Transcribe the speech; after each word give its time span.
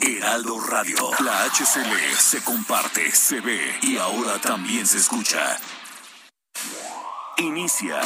Heraldo 0.00 0.58
Radio. 0.60 0.96
La 1.20 1.44
HCL 1.44 2.16
se 2.18 2.42
comparte, 2.42 3.10
se 3.12 3.40
ve 3.40 3.60
y 3.82 3.98
ahora 3.98 4.40
también 4.40 4.86
se 4.86 4.98
escucha. 4.98 5.58
Inicia 7.36 8.00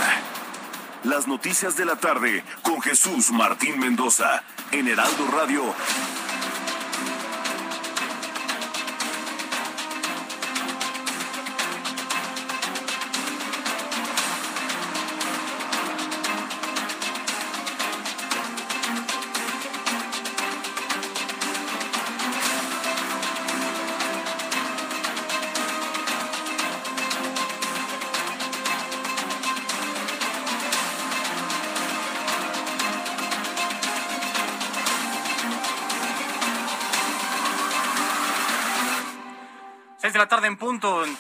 las 1.05 1.27
noticias 1.27 1.77
de 1.77 1.85
la 1.85 1.97
tarde 1.97 2.45
con 2.63 2.81
Jesús 2.83 3.31
Martín 3.31 3.79
Mendoza 3.79 4.43
en 4.73 4.89
Heraldo 4.89 5.27
Radio. 5.33 5.63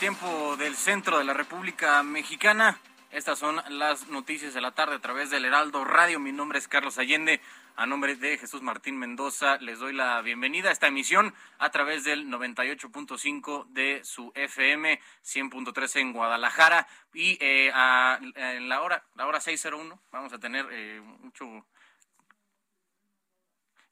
Tiempo 0.04 0.54
del 0.58 0.76
centro 0.76 1.16
de 1.16 1.24
la 1.24 1.32
República 1.32 2.02
Mexicana. 2.02 2.78
Estas 3.10 3.38
son 3.38 3.58
las 3.70 4.06
noticias 4.08 4.52
de 4.52 4.60
la 4.60 4.72
tarde 4.72 4.96
a 4.96 4.98
través 4.98 5.30
del 5.30 5.46
Heraldo 5.46 5.82
Radio. 5.82 6.20
Mi 6.20 6.30
nombre 6.30 6.58
es 6.58 6.68
Carlos 6.68 6.98
Allende. 6.98 7.40
A 7.74 7.86
nombre 7.86 8.14
de 8.14 8.36
Jesús 8.36 8.60
Martín 8.60 8.98
Mendoza, 8.98 9.56
les 9.62 9.78
doy 9.78 9.94
la 9.94 10.20
bienvenida 10.20 10.68
a 10.68 10.72
esta 10.72 10.88
emisión 10.88 11.32
a 11.58 11.70
través 11.70 12.04
del 12.04 12.26
98.5 12.26 13.64
de 13.68 14.02
su 14.04 14.30
FM, 14.34 15.00
100.3 15.24 16.00
en 16.00 16.12
Guadalajara. 16.12 16.86
Y 17.14 17.38
eh, 17.40 17.70
a, 17.72 18.18
en 18.20 18.68
la 18.68 18.82
hora, 18.82 19.04
la 19.14 19.26
hora 19.26 19.38
6.01, 19.38 19.98
vamos 20.12 20.34
a 20.34 20.38
tener 20.38 20.66
eh, 20.70 21.00
mucho 21.00 21.64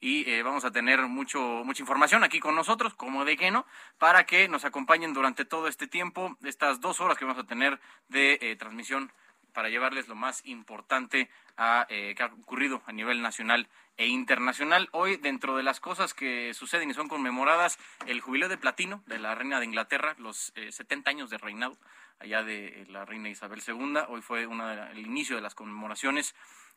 y 0.02 0.28
eh, 0.28 0.42
vamos 0.42 0.64
a 0.64 0.72
tener 0.72 1.00
mucho 1.06 1.62
mucha 1.64 1.80
información 1.80 2.24
aquí 2.24 2.40
con 2.40 2.56
nosotros, 2.56 2.92
como 2.92 3.24
de 3.24 3.36
que 3.36 3.52
no, 3.52 3.64
para 3.98 4.26
que 4.26 4.48
nos 4.48 4.64
acompañen 4.64 5.14
durante 5.14 5.44
todo 5.44 5.68
este 5.68 5.86
tiempo, 5.86 6.36
estas 6.42 6.80
dos 6.80 7.00
horas 7.00 7.16
que 7.16 7.24
vamos 7.24 7.42
a 7.42 7.46
tener 7.46 7.78
de 8.08 8.36
eh, 8.42 8.56
transmisión 8.56 9.12
para 9.54 9.68
llevarles 9.68 10.08
lo 10.08 10.16
más 10.16 10.44
importante 10.44 11.30
a, 11.56 11.86
eh, 11.88 12.14
que 12.16 12.22
ha 12.24 12.26
ocurrido 12.26 12.82
a 12.86 12.92
nivel 12.92 13.22
nacional 13.22 13.68
e 13.96 14.08
internacional. 14.08 14.88
Hoy, 14.90 15.18
dentro 15.18 15.56
de 15.56 15.62
las 15.62 15.78
cosas 15.78 16.14
que 16.14 16.52
suceden 16.52 16.90
y 16.90 16.94
son 16.94 17.06
conmemoradas, 17.06 17.78
el 18.06 18.20
jubileo 18.20 18.48
de 18.48 18.56
platino 18.56 19.04
de 19.06 19.20
la 19.20 19.36
reina 19.36 19.60
de 19.60 19.66
Inglaterra, 19.66 20.16
los 20.18 20.52
70 20.70 21.10
años 21.10 21.30
de 21.30 21.38
reinado 21.38 21.76
allá 22.18 22.42
de 22.42 22.86
la 22.88 23.04
reina 23.04 23.28
Isabel 23.28 23.62
II. 23.64 23.98
Hoy 24.08 24.22
fue 24.22 24.46
una, 24.46 24.90
el 24.90 25.06
inicio 25.06 25.36
de 25.36 25.42
las 25.42 25.54
conmemoraciones 25.54 26.34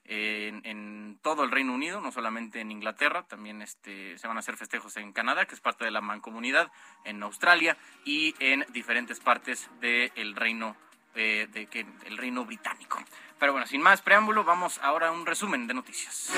en, 0.08 1.20
todo 1.22 1.44
el 1.44 1.52
Reino 1.52 1.74
Unido, 1.74 2.02
no 2.02 2.12
solamente 2.12 2.60
en 2.62 2.72
Inglaterra, 2.72 3.24
también 3.24 3.62
este, 3.62 4.18
se 4.18 4.28
van 4.28 4.38
a 4.38 4.42
hacer 4.42 4.58
festejos 4.58 4.96
en 4.98 5.12
Canadá, 5.12 5.46
que 5.46 5.56
es 5.56 5.62
parte 5.62 5.86
de 5.86 5.92
la 5.92 6.02
mancomunidad, 6.02 6.72
en 7.04 7.24
Australia 7.24 7.78
y 8.04 8.36
en 8.40 8.66
diferentes 8.70 9.20
partes 9.20 9.70
del 9.80 10.36
Reino 10.36 10.76
eh, 11.16 11.48
de 11.52 11.68
que 11.68 11.86
el 12.06 12.18
Reino 12.18 12.46
Británico. 12.46 13.00
Pero 13.40 13.54
bueno, 13.54 13.66
sin 13.68 13.82
más 13.82 14.02
preámbulo, 14.02 14.44
vamos 14.44 14.80
ahora 14.84 15.08
a 15.08 15.12
un 15.12 15.26
resumen 15.26 15.66
de 15.66 15.74
noticias. 15.74 16.32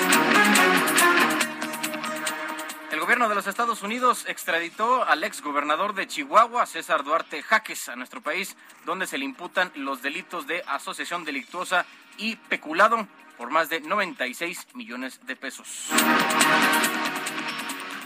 El 2.90 3.00
gobierno 3.00 3.28
de 3.28 3.34
los 3.34 3.46
Estados 3.46 3.82
Unidos 3.82 4.24
extraditó 4.28 5.04
al 5.04 5.22
ex 5.22 5.42
gobernador 5.42 5.94
de 5.94 6.06
Chihuahua, 6.06 6.64
César 6.64 7.04
Duarte 7.04 7.42
Jaques, 7.42 7.88
a 7.88 7.96
nuestro 7.96 8.22
país, 8.22 8.56
donde 8.86 9.06
se 9.06 9.18
le 9.18 9.26
imputan 9.26 9.70
los 9.74 10.00
delitos 10.00 10.46
de 10.46 10.62
asociación 10.66 11.24
delictuosa 11.24 11.84
y 12.16 12.36
peculado 12.36 13.06
por 13.38 13.50
más 13.50 13.70
de 13.70 13.80
96 13.80 14.74
millones 14.74 15.24
de 15.24 15.36
pesos. 15.36 15.88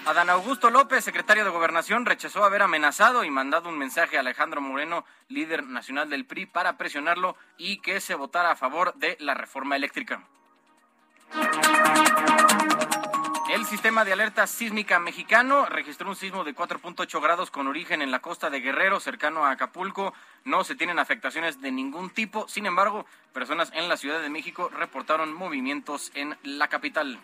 Adán 0.04 0.30
Augusto 0.30 0.68
López, 0.68 1.04
secretario 1.04 1.44
de 1.44 1.50
Gobernación, 1.50 2.04
rechazó 2.04 2.44
haber 2.44 2.62
amenazado 2.62 3.24
y 3.24 3.30
mandado 3.30 3.68
un 3.68 3.78
mensaje 3.78 4.16
a 4.16 4.20
Alejandro 4.20 4.60
Moreno, 4.60 5.04
líder 5.28 5.64
nacional 5.64 6.10
del 6.10 6.26
PRI, 6.26 6.46
para 6.46 6.76
presionarlo 6.76 7.36
y 7.56 7.78
que 7.78 8.00
se 8.00 8.14
votara 8.14 8.50
a 8.50 8.56
favor 8.56 8.94
de 8.94 9.16
la 9.20 9.34
reforma 9.34 9.76
eléctrica. 9.76 10.22
El 13.52 13.66
sistema 13.66 14.02
de 14.06 14.14
alerta 14.14 14.46
sísmica 14.46 14.98
mexicano 14.98 15.66
registró 15.66 16.08
un 16.08 16.16
sismo 16.16 16.42
de 16.42 16.54
4.8 16.54 17.20
grados 17.20 17.50
con 17.50 17.66
origen 17.66 18.00
en 18.00 18.10
la 18.10 18.20
costa 18.20 18.48
de 18.48 18.60
Guerrero, 18.60 18.98
cercano 18.98 19.44
a 19.44 19.50
Acapulco. 19.50 20.14
No 20.44 20.64
se 20.64 20.74
tienen 20.74 20.98
afectaciones 20.98 21.60
de 21.60 21.70
ningún 21.70 22.08
tipo. 22.08 22.48
Sin 22.48 22.64
embargo, 22.64 23.04
personas 23.34 23.70
en 23.74 23.90
la 23.90 23.98
Ciudad 23.98 24.22
de 24.22 24.30
México 24.30 24.70
reportaron 24.74 25.34
movimientos 25.34 26.12
en 26.14 26.34
la 26.44 26.68
capital. 26.68 27.20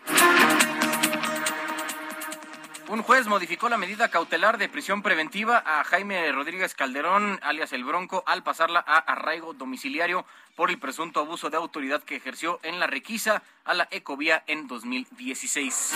Un 2.89 3.03
juez 3.03 3.27
modificó 3.27 3.69
la 3.69 3.77
medida 3.77 4.09
cautelar 4.09 4.57
de 4.57 4.67
prisión 4.67 5.03
preventiva 5.03 5.61
a 5.63 5.83
Jaime 5.83 6.31
Rodríguez 6.31 6.73
Calderón, 6.73 7.39
alias 7.43 7.71
El 7.71 7.83
Bronco, 7.83 8.23
al 8.25 8.41
pasarla 8.41 8.83
a 8.83 8.97
arraigo 8.97 9.53
domiciliario 9.53 10.25
por 10.55 10.71
el 10.71 10.79
presunto 10.79 11.19
abuso 11.19 11.51
de 11.51 11.57
autoridad 11.57 12.01
que 12.01 12.15
ejerció 12.15 12.59
en 12.63 12.79
la 12.79 12.87
requisa 12.87 13.43
a 13.63 13.75
la 13.75 13.87
Ecovía 13.91 14.43
en 14.47 14.67
2016. 14.67 15.93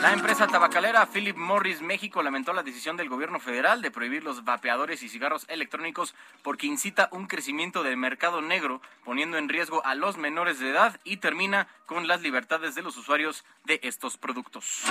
La 0.00 0.14
empresa 0.14 0.46
tabacalera 0.46 1.04
Philip 1.04 1.36
Morris 1.36 1.82
México 1.82 2.22
lamentó 2.22 2.54
la 2.54 2.62
decisión 2.62 2.96
del 2.96 3.10
gobierno 3.10 3.38
federal 3.38 3.82
de 3.82 3.90
prohibir 3.90 4.24
los 4.24 4.44
vapeadores 4.44 5.02
y 5.02 5.10
cigarros 5.10 5.44
electrónicos 5.48 6.14
porque 6.42 6.66
incita 6.66 7.10
un 7.12 7.26
crecimiento 7.26 7.82
del 7.82 7.98
mercado 7.98 8.40
negro, 8.40 8.80
poniendo 9.04 9.36
en 9.36 9.50
riesgo 9.50 9.84
a 9.84 9.94
los 9.94 10.16
menores 10.16 10.58
de 10.58 10.70
edad 10.70 10.98
y 11.04 11.18
termina 11.18 11.68
con 11.84 12.08
las 12.08 12.22
libertades 12.22 12.74
de 12.74 12.80
los 12.80 12.96
usuarios 12.96 13.44
de 13.64 13.78
estos 13.82 14.16
productos. 14.16 14.84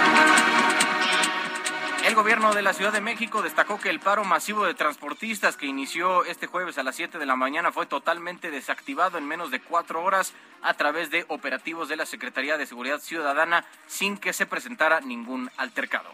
El 2.06 2.16
gobierno 2.16 2.54
de 2.54 2.62
la 2.62 2.74
Ciudad 2.74 2.94
de 2.94 3.02
México 3.02 3.42
destacó 3.42 3.80
que 3.80 3.90
el 3.90 4.00
paro 4.00 4.24
masivo 4.24 4.66
de 4.66 4.74
transportistas 4.74 5.58
que 5.58 5.66
inició 5.66 6.24
este 6.26 6.48
jueves 6.48 6.78
a 6.78 6.84
las 6.84 6.96
7 6.96 7.20
de 7.20 7.26
la 7.26 7.36
mañana 7.36 7.72
fue 7.72 7.86
totalmente 7.86 8.52
desactivado 8.52 9.18
en 9.18 9.28
menos 9.28 9.52
de 9.52 9.60
cuatro 9.60 10.04
horas 10.04 10.34
a 10.62 10.74
través 10.74 11.12
de 11.12 11.26
operativos 11.28 11.90
de 11.90 11.98
la 11.98 12.06
Secretaría 12.06 12.58
de 12.58 12.66
Seguridad 12.66 13.00
Ciudadana 13.00 13.66
sin 13.86 14.18
que 14.18 14.34
se 14.34 14.46
presentara 14.46 15.02
ningún 15.02 15.52
altercado. 15.58 16.10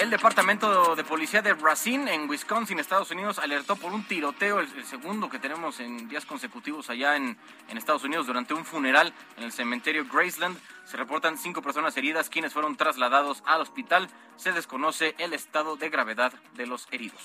El 0.00 0.08
Departamento 0.08 0.96
de 0.96 1.04
Policía 1.04 1.42
de 1.42 1.52
Racine, 1.52 2.14
en 2.14 2.26
Wisconsin, 2.26 2.78
Estados 2.78 3.10
Unidos, 3.10 3.38
alertó 3.38 3.76
por 3.76 3.92
un 3.92 4.02
tiroteo, 4.02 4.58
el, 4.60 4.86
segundo 4.86 5.28
que 5.28 5.38
tenemos 5.38 5.78
en 5.78 6.08
días 6.08 6.24
consecutivos 6.24 6.88
allá 6.88 7.16
en, 7.16 7.36
Estados 7.68 8.02
Unidos, 8.04 8.26
durante 8.26 8.54
un 8.54 8.64
funeral 8.64 9.12
en 9.36 9.42
el 9.42 9.52
cementerio 9.52 10.06
Graceland. 10.10 10.58
Se 10.86 10.96
reportan 10.96 11.36
cinco 11.36 11.60
personas 11.60 11.94
heridas, 11.98 12.30
quienes 12.30 12.54
fueron 12.54 12.76
trasladados 12.76 13.42
al 13.44 13.60
hospital. 13.60 14.08
Se 14.36 14.52
desconoce 14.52 15.14
el 15.18 15.34
estado 15.34 15.76
de 15.76 15.90
gravedad 15.90 16.32
de 16.54 16.66
los 16.66 16.88
heridos. 16.92 17.20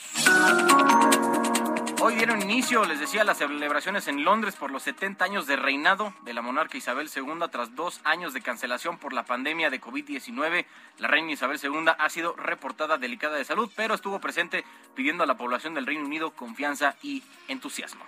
Hoy 2.01 2.15
dieron 2.15 2.42
inicio, 2.42 2.83
les 2.86 3.00
decía, 3.00 3.24
las 3.24 3.38
celebraciones 3.38 4.07
en 4.07 4.24
Londres 4.24 4.56
por 4.56 4.69
los 4.69 4.83
70 4.83 5.24
años 5.24 5.47
de 5.47 5.56
reinado 5.56 6.13
de 6.24 6.33
la 6.33 6.42
monarca 6.42 6.77
Isabel 6.77 7.09
II 7.13 7.47
tras 7.51 7.75
dos 7.75 8.01
años 8.03 8.33
de 8.33 8.42
cancelación 8.42 8.97
por 8.97 9.13
la 9.13 9.24
pandemia 9.24 9.69
de 9.69 9.81
COVID-19. 9.81 10.65
La 11.00 11.07
reina 11.07 11.31
Isabel 11.31 11.59
II 11.62 11.92
ha 11.97 12.09
sido 12.09 12.36
reportada 12.36 12.97
delicada 12.97 13.38
de 13.38 13.45
salud, 13.45 13.71
pero 13.75 13.95
estuvo 13.95 14.19
presente 14.19 14.65
pidiendo 14.94 15.24
a 15.24 15.27
la 15.27 15.38
población 15.38 15.74
del 15.74 15.86
Reino 15.86 16.06
Unido 16.06 16.31
confianza 16.31 16.95
y 17.01 17.24
entusiasmo. 17.47 18.03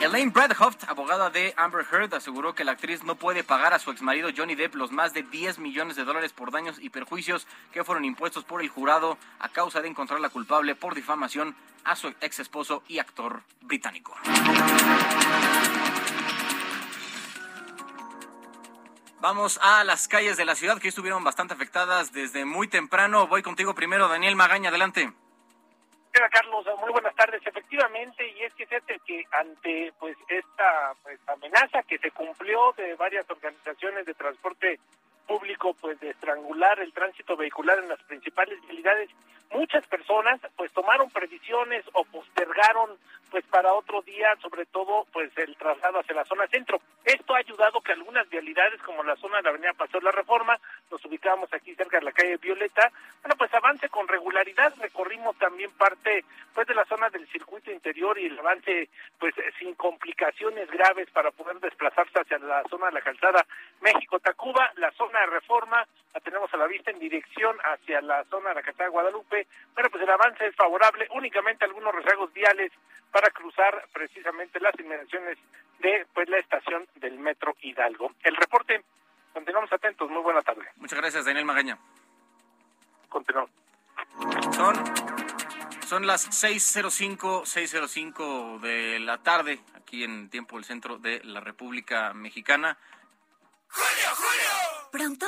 Elaine 0.00 0.30
Bradhoft, 0.30 0.88
abogada 0.88 1.28
de 1.28 1.52
Amber 1.58 1.84
Heard, 1.92 2.14
aseguró 2.14 2.54
que 2.54 2.64
la 2.64 2.72
actriz 2.72 3.04
no 3.04 3.16
puede 3.16 3.44
pagar 3.44 3.74
a 3.74 3.78
su 3.78 3.90
exmarido 3.90 4.30
Johnny 4.34 4.54
Depp 4.54 4.74
los 4.74 4.92
más 4.92 5.12
de 5.12 5.22
10 5.22 5.58
millones 5.58 5.94
de 5.94 6.04
dólares 6.04 6.32
por 6.32 6.50
daños 6.50 6.78
y 6.80 6.88
perjuicios 6.88 7.46
que 7.70 7.84
fueron 7.84 8.06
impuestos 8.06 8.44
por 8.44 8.62
el 8.62 8.70
jurado 8.70 9.18
a 9.40 9.50
causa 9.50 9.82
de 9.82 9.88
encontrarla 9.88 10.30
culpable 10.30 10.74
por 10.74 10.94
difamación 10.94 11.54
a 11.84 11.96
su 11.96 12.08
ex 12.22 12.38
esposo 12.38 12.82
y 12.88 12.98
actor 12.98 13.42
británico. 13.60 14.16
Vamos 19.20 19.60
a 19.62 19.84
las 19.84 20.08
calles 20.08 20.38
de 20.38 20.46
la 20.46 20.54
ciudad 20.54 20.78
que 20.78 20.88
estuvieron 20.88 21.24
bastante 21.24 21.52
afectadas 21.52 22.10
desde 22.10 22.46
muy 22.46 22.68
temprano. 22.68 23.26
Voy 23.26 23.42
contigo 23.42 23.74
primero, 23.74 24.08
Daniel 24.08 24.34
Magaña, 24.34 24.70
adelante. 24.70 25.12
Carlos, 26.28 26.66
muy 26.80 26.92
buenas 26.92 27.14
tardes. 27.14 27.40
Efectivamente, 27.44 28.26
y 28.28 28.42
es 28.42 28.52
que 28.54 28.66
fíjate 28.66 29.00
que 29.06 29.24
ante 29.32 29.92
pues 29.98 30.16
esta 30.28 30.94
pues, 31.02 31.18
amenaza 31.28 31.82
que 31.82 31.98
se 31.98 32.10
cumplió 32.10 32.72
de 32.76 32.94
varias 32.94 33.28
organizaciones 33.30 34.06
de 34.06 34.14
transporte 34.14 34.78
público 35.30 35.76
pues 35.80 36.00
de 36.00 36.10
estrangular 36.10 36.80
el 36.80 36.92
tránsito 36.92 37.36
vehicular 37.36 37.78
en 37.78 37.88
las 37.88 38.02
principales 38.02 38.60
vialidades. 38.62 39.08
Muchas 39.52 39.86
personas 39.86 40.40
pues 40.56 40.72
tomaron 40.72 41.08
previsiones 41.10 41.84
o 41.92 42.04
postergaron 42.04 42.98
pues 43.30 43.44
para 43.46 43.72
otro 43.74 44.02
día 44.02 44.34
sobre 44.42 44.66
todo 44.66 45.06
pues 45.12 45.30
el 45.38 45.56
traslado 45.56 46.00
hacia 46.00 46.16
la 46.16 46.24
zona 46.24 46.48
centro. 46.48 46.80
Esto 47.04 47.34
ha 47.34 47.38
ayudado 47.38 47.80
que 47.80 47.92
algunas 47.92 48.28
vialidades 48.28 48.82
como 48.82 49.04
la 49.04 49.14
zona 49.16 49.36
de 49.36 49.42
la 49.44 49.50
avenida 49.50 49.72
Paseo 49.72 50.00
la 50.00 50.10
Reforma 50.10 50.58
nos 50.90 51.04
ubicamos 51.04 51.52
aquí 51.52 51.76
cerca 51.76 51.98
de 51.98 52.06
la 52.06 52.12
calle 52.12 52.36
Violeta 52.36 52.90
bueno 53.22 53.36
pues 53.38 53.54
avance 53.54 53.88
con 53.88 54.08
regularidad. 54.08 54.74
Recorrimos 54.80 55.36
también 55.38 55.70
parte 55.78 56.24
pues 56.52 56.66
de 56.66 56.74
la 56.74 56.84
zona 56.86 57.08
del 57.10 57.26
circuito 57.28 57.70
interior 57.70 58.18
y 58.18 58.26
el 58.26 58.38
avance 58.38 58.88
pues 59.18 59.34
sin 59.60 59.74
complicaciones 59.74 60.68
graves 60.70 61.08
para 61.10 61.30
poder 61.30 61.60
desplazarse 61.60 62.20
hacia 62.20 62.38
la 62.38 62.64
zona 62.68 62.86
de 62.86 62.94
la 62.94 63.00
calzada 63.00 63.46
México 63.80 64.18
Tacuba 64.18 64.72
la 64.76 64.90
zona 64.92 65.19
de 65.20 65.26
Reforma 65.26 65.86
la 66.12 66.20
tenemos 66.20 66.52
a 66.52 66.56
la 66.56 66.66
vista 66.66 66.90
en 66.90 66.98
dirección 66.98 67.56
hacia 67.62 68.00
la 68.00 68.24
zona 68.24 68.50
de 68.50 68.56
la 68.56 68.62
calzada 68.62 68.88
Guadalupe 68.90 69.46
bueno, 69.74 69.90
pues 69.90 70.02
el 70.02 70.10
avance 70.10 70.46
es 70.46 70.56
favorable, 70.56 71.08
únicamente 71.14 71.64
algunos 71.64 71.94
rezagos 71.94 72.32
viales 72.32 72.72
para 73.10 73.30
cruzar 73.30 73.86
precisamente 73.92 74.60
las 74.60 74.78
inmediaciones 74.78 75.38
de 75.78 76.06
pues 76.12 76.28
la 76.28 76.38
estación 76.38 76.86
del 76.96 77.18
Metro 77.18 77.56
Hidalgo. 77.62 78.12
El 78.22 78.36
reporte, 78.36 78.84
continuamos 79.32 79.72
atentos, 79.72 80.10
muy 80.10 80.22
buena 80.22 80.42
tarde. 80.42 80.66
Muchas 80.76 80.98
gracias, 80.98 81.24
Daniel 81.24 81.44
Magaña. 81.44 81.78
Continuamos. 83.08 83.50
Son, 84.54 84.74
son 85.86 86.06
las 86.06 86.28
6.05, 86.28 87.42
6.05 87.42 88.60
de 88.60 89.00
la 89.00 89.18
tarde, 89.18 89.60
aquí 89.74 90.04
en 90.04 90.30
tiempo 90.30 90.56
del 90.56 90.64
centro 90.64 90.98
de 90.98 91.20
la 91.24 91.40
República 91.40 92.12
Mexicana. 92.12 92.76
¡Julio, 93.68 94.14
Julio! 94.14 94.69
¿Pronto? 94.90 95.26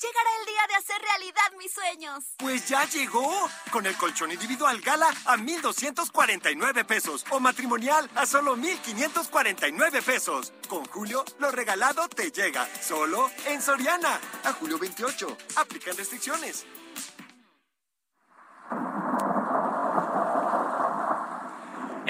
Llegará 0.00 0.30
el 0.40 0.46
día 0.46 0.60
de 0.68 0.74
hacer 0.74 1.00
realidad 1.00 1.58
mis 1.58 1.72
sueños. 1.72 2.24
Pues 2.38 2.68
ya 2.68 2.84
llegó. 2.86 3.48
Con 3.70 3.86
el 3.86 3.96
colchón 3.96 4.30
individual 4.30 4.80
Gala 4.80 5.10
a 5.24 5.36
1,249 5.36 6.84
pesos. 6.84 7.24
O 7.30 7.40
matrimonial 7.40 8.10
a 8.14 8.26
solo 8.26 8.56
1,549 8.56 10.02
pesos. 10.02 10.52
Con 10.68 10.84
Julio, 10.86 11.24
lo 11.38 11.50
regalado 11.50 12.08
te 12.08 12.30
llega. 12.30 12.68
Solo 12.82 13.30
en 13.46 13.62
Soriana. 13.62 14.20
A 14.44 14.52
julio 14.52 14.78
28. 14.78 15.36
Aplican 15.56 15.96
restricciones. 15.96 16.66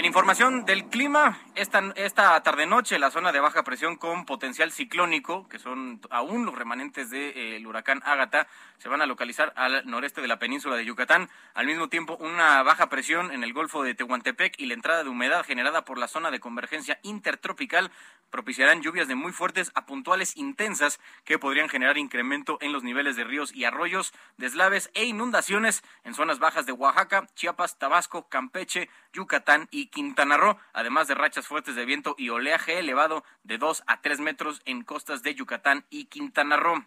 En 0.01 0.07
información 0.07 0.65
del 0.65 0.87
clima, 0.87 1.39
esta, 1.55 1.93
esta 1.95 2.43
tarde-noche 2.43 2.99
la 2.99 3.11
zona 3.11 3.33
de 3.33 3.41
baja 3.41 3.65
presión 3.65 3.97
con 3.97 4.25
potencial 4.25 4.73
ciclónico, 4.73 5.47
que 5.47 5.59
son 5.59 6.01
aún 6.09 6.47
los 6.47 6.55
remanentes 6.55 7.11
del 7.11 7.35
de, 7.35 7.57
eh, 7.59 7.67
huracán 7.67 8.01
Ágata, 8.07 8.49
se 8.79 8.89
van 8.89 9.03
a 9.03 9.07
localizar 9.07 9.53
al 9.57 9.85
noreste 9.85 10.23
de 10.23 10.29
la 10.29 10.39
península 10.39 10.77
de 10.77 10.87
Yucatán. 10.87 11.29
Al 11.53 11.67
mismo 11.67 11.91
tiempo, 11.91 12.17
una 12.19 12.63
baja 12.63 12.89
presión 12.89 13.31
en 13.31 13.45
el 13.45 13.53
Golfo 13.53 13.83
de 13.83 13.95
Tehuantepec 13.95 14.55
y 14.59 14.65
la 14.65 14.73
entrada 14.73 15.05
de 15.05 15.11
humedad 15.11 15.45
generada 15.45 15.85
por 15.85 15.99
la 15.99 16.09
zona 16.09 16.31
de 16.31 16.41
convergencia 16.41 16.99
intertropical 17.03 17.91
propiciarán 18.31 18.83
lluvias 18.83 19.09
de 19.09 19.15
muy 19.15 19.33
fuertes 19.33 19.71
a 19.75 19.87
puntuales 19.87 20.37
intensas 20.37 21.01
que 21.25 21.39
podrían 21.39 21.69
generar 21.69 21.99
incremento 21.99 22.59
en 22.61 22.73
los 22.73 22.83
niveles 22.83 23.17
de 23.17 23.25
ríos 23.25 23.55
y 23.55 23.65
arroyos, 23.65 24.13
deslaves 24.37 24.91
e 24.95 25.05
inundaciones 25.05 25.83
en 26.05 26.15
zonas 26.15 26.39
bajas 26.39 26.67
de 26.67 26.73
Oaxaca, 26.73 27.27
Chiapas, 27.35 27.79
Tabasco, 27.79 28.29
Campeche, 28.29 28.89
Yucatán 29.13 29.69
y 29.71 29.87
Quintana 29.87 30.37
Roo, 30.37 30.59
además 30.73 31.09
de 31.09 31.15
rachas 31.15 31.47
fuertes 31.47 31.75
de 31.75 31.85
viento 31.85 32.15
y 32.17 32.31
oleaje 32.31 32.79
elevado 32.79 33.25
de 33.45 33.59
2 33.59 33.83
a 33.87 34.01
3 34.01 34.21
metros 34.21 34.63
en 34.65 34.83
costas 34.83 35.23
de 35.23 35.35
Yucatán 35.35 35.85
y 35.91 36.07
Quintana 36.07 36.57
Roo. 36.57 36.85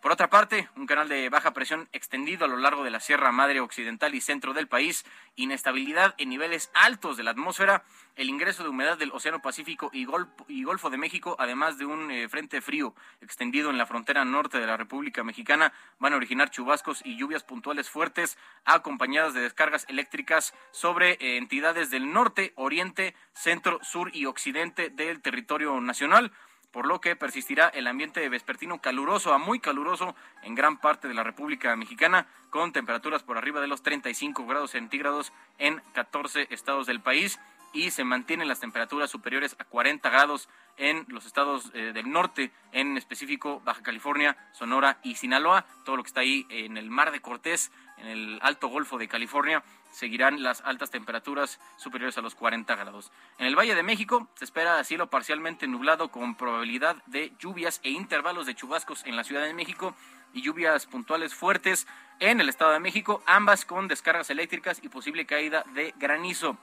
Por 0.00 0.12
otra 0.12 0.30
parte, 0.30 0.66
un 0.76 0.86
canal 0.86 1.10
de 1.10 1.28
baja 1.28 1.52
presión 1.52 1.86
extendido 1.92 2.46
a 2.46 2.48
lo 2.48 2.56
largo 2.56 2.84
de 2.84 2.90
la 2.90 3.00
Sierra 3.00 3.32
Madre 3.32 3.60
Occidental 3.60 4.14
y 4.14 4.22
centro 4.22 4.54
del 4.54 4.66
país, 4.66 5.04
inestabilidad 5.36 6.14
en 6.16 6.30
niveles 6.30 6.70
altos 6.72 7.18
de 7.18 7.22
la 7.22 7.32
atmósfera, 7.32 7.84
el 8.16 8.30
ingreso 8.30 8.62
de 8.62 8.70
humedad 8.70 8.96
del 8.96 9.12
Océano 9.12 9.42
Pacífico 9.42 9.90
y, 9.92 10.06
Golfo 10.06 10.88
de 10.88 10.96
México, 10.96 11.36
además 11.38 11.76
de 11.76 11.84
un 11.84 12.10
eh, 12.10 12.30
frente 12.30 12.62
frío 12.62 12.94
extendido 13.20 13.68
en 13.68 13.76
la 13.76 13.84
frontera 13.84 14.24
norte 14.24 14.58
de 14.58 14.66
la 14.66 14.78
República 14.78 15.22
Mexicana, 15.22 15.74
van 15.98 16.14
a 16.14 16.16
originar 16.16 16.48
chubascos 16.48 17.02
y 17.04 17.18
lluvias 17.18 17.44
puntuales 17.44 17.90
fuertes, 17.90 18.38
acompañadas 18.64 19.34
de 19.34 19.42
descargas 19.42 19.84
eléctricas 19.90 20.54
sobre 20.70 21.12
eh, 21.20 21.36
entidades 21.36 21.90
del 21.90 22.10
norte, 22.10 22.54
oriente, 22.56 23.14
centro, 23.34 23.78
sur 23.82 24.10
y 24.16 24.24
occidente 24.24 24.88
del 24.88 25.20
territorio 25.20 25.78
nacional 25.78 26.32
por 26.72 26.86
lo 26.86 27.00
que 27.00 27.16
persistirá 27.16 27.68
el 27.68 27.86
ambiente 27.86 28.28
vespertino 28.28 28.80
caluroso 28.80 29.32
a 29.32 29.38
muy 29.38 29.60
caluroso 29.60 30.14
en 30.42 30.54
gran 30.54 30.78
parte 30.78 31.08
de 31.08 31.14
la 31.14 31.24
República 31.24 31.74
Mexicana, 31.76 32.26
con 32.50 32.72
temperaturas 32.72 33.22
por 33.22 33.38
arriba 33.38 33.60
de 33.60 33.68
los 33.68 33.82
35 33.82 34.46
grados 34.46 34.72
centígrados 34.72 35.32
en 35.58 35.82
14 35.94 36.48
estados 36.50 36.86
del 36.86 37.00
país 37.00 37.38
y 37.72 37.90
se 37.90 38.04
mantienen 38.04 38.48
las 38.48 38.60
temperaturas 38.60 39.10
superiores 39.10 39.54
a 39.58 39.64
40 39.64 40.08
grados 40.10 40.48
en 40.76 41.04
los 41.08 41.26
estados 41.26 41.70
eh, 41.74 41.92
del 41.92 42.10
norte, 42.10 42.50
en 42.72 42.96
específico 42.96 43.60
Baja 43.64 43.82
California, 43.82 44.36
Sonora 44.52 44.98
y 45.02 45.16
Sinaloa, 45.16 45.66
todo 45.84 45.96
lo 45.96 46.02
que 46.02 46.08
está 46.08 46.20
ahí 46.20 46.46
en 46.48 46.76
el 46.76 46.90
Mar 46.90 47.12
de 47.12 47.20
Cortés, 47.20 47.70
en 47.98 48.06
el 48.06 48.38
Alto 48.42 48.68
Golfo 48.68 48.98
de 48.98 49.08
California, 49.08 49.62
seguirán 49.90 50.42
las 50.42 50.60
altas 50.62 50.90
temperaturas 50.90 51.60
superiores 51.76 52.16
a 52.18 52.22
los 52.22 52.34
40 52.34 52.74
grados. 52.76 53.12
En 53.38 53.46
el 53.46 53.56
Valle 53.56 53.74
de 53.74 53.82
México 53.82 54.28
se 54.34 54.44
espera 54.44 54.82
cielo 54.84 55.10
parcialmente 55.10 55.66
nublado 55.66 56.10
con 56.10 56.34
probabilidad 56.34 56.96
de 57.06 57.32
lluvias 57.38 57.80
e 57.82 57.90
intervalos 57.90 58.46
de 58.46 58.54
chubascos 58.54 59.04
en 59.06 59.16
la 59.16 59.24
Ciudad 59.24 59.42
de 59.42 59.54
México 59.54 59.94
y 60.32 60.42
lluvias 60.42 60.86
puntuales 60.86 61.34
fuertes 61.34 61.86
en 62.20 62.40
el 62.40 62.48
Estado 62.48 62.72
de 62.72 62.80
México, 62.80 63.22
ambas 63.26 63.64
con 63.64 63.88
descargas 63.88 64.30
eléctricas 64.30 64.80
y 64.82 64.88
posible 64.88 65.26
caída 65.26 65.64
de 65.74 65.94
granizo. 65.96 66.58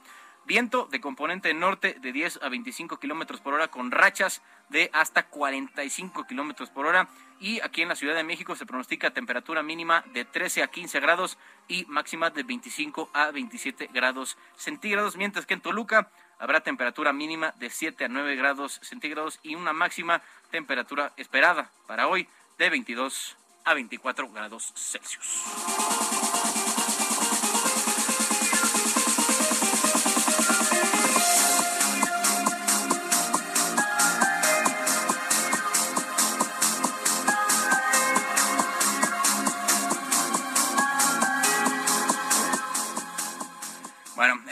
Viento 0.48 0.88
de 0.90 0.98
componente 0.98 1.52
norte 1.52 1.98
de 2.00 2.10
10 2.10 2.40
a 2.42 2.48
25 2.48 2.98
kilómetros 2.98 3.38
por 3.42 3.52
hora 3.52 3.68
con 3.68 3.90
rachas 3.90 4.40
de 4.70 4.88
hasta 4.94 5.26
45 5.26 6.26
kilómetros 6.26 6.70
por 6.70 6.86
hora. 6.86 7.06
Y 7.38 7.60
aquí 7.60 7.82
en 7.82 7.88
la 7.88 7.96
Ciudad 7.96 8.14
de 8.14 8.24
México 8.24 8.56
se 8.56 8.64
pronostica 8.64 9.10
temperatura 9.10 9.62
mínima 9.62 10.04
de 10.14 10.24
13 10.24 10.62
a 10.62 10.68
15 10.68 11.00
grados 11.00 11.36
y 11.68 11.84
máxima 11.84 12.30
de 12.30 12.44
25 12.44 13.10
a 13.12 13.30
27 13.30 13.90
grados 13.92 14.38
centígrados. 14.56 15.18
Mientras 15.18 15.44
que 15.44 15.52
en 15.52 15.60
Toluca 15.60 16.10
habrá 16.38 16.62
temperatura 16.62 17.12
mínima 17.12 17.52
de 17.58 17.68
7 17.68 18.06
a 18.06 18.08
9 18.08 18.34
grados 18.36 18.80
centígrados 18.82 19.40
y 19.42 19.54
una 19.54 19.74
máxima 19.74 20.22
temperatura 20.50 21.12
esperada 21.18 21.70
para 21.86 22.08
hoy 22.08 22.26
de 22.56 22.70
22 22.70 23.36
a 23.66 23.74
24 23.74 24.30
grados 24.30 24.72
Celsius. 24.74 25.44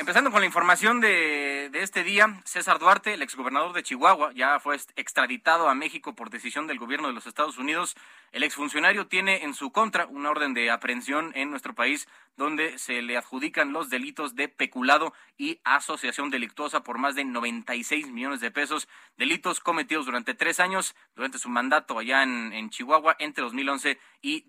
Empezando 0.07 0.31
con 0.31 0.39
la 0.39 0.47
información 0.47 1.01
de, 1.01 1.69
este 1.73 2.05
día, 2.05 2.41
César 2.45 2.79
Duarte, 2.79 3.15
el 3.15 3.23
exgobernador 3.23 3.73
de 3.73 3.83
Chihuahua, 3.83 4.31
ya 4.35 4.61
fue 4.61 4.77
extraditado 4.95 5.69
a 5.69 5.75
México 5.75 6.15
por 6.15 6.31
decisión 6.31 6.69
del 6.69 6.79
gobierno 6.79 7.09
de 7.09 7.15
los 7.15 7.27
Estados 7.27 7.59
Unidos. 7.59 7.97
El 8.31 8.45
exfuncionario 8.45 9.09
tiene 9.09 9.43
en 9.43 9.53
su 9.53 9.73
contra 9.73 10.07
una 10.07 10.31
orden 10.31 10.55
de 10.55 10.71
aprehensión 10.71 11.33
en 11.35 11.51
nuestro 11.51 11.75
país 11.75 12.07
donde 12.37 12.79
se 12.79 13.03
le 13.03 13.17
adjudican 13.17 13.73
los 13.73 13.91
delitos 13.91 14.37
de 14.37 14.49
peculado 14.49 15.13
y 15.39 15.59
asociación 15.65 16.31
delictuosa 16.31 16.85
por 16.85 16.99
más 16.99 17.17
de 17.17 17.25
96 17.25 18.07
millones 18.07 18.39
de 18.39 18.53
pesos, 18.53 18.87
delitos 19.17 19.59
cometidos 19.59 20.07
durante 20.07 20.35
tres 20.35 20.61
años 20.61 20.95
durante 21.17 21.41
su 21.41 21.49
mandato 21.49 21.99
allá 21.99 22.23
en, 22.23 22.53
en 22.53 22.71
Chihuahua 22.71 23.17
entre 23.19 23.43
2011 23.43 23.99
y 24.23 24.43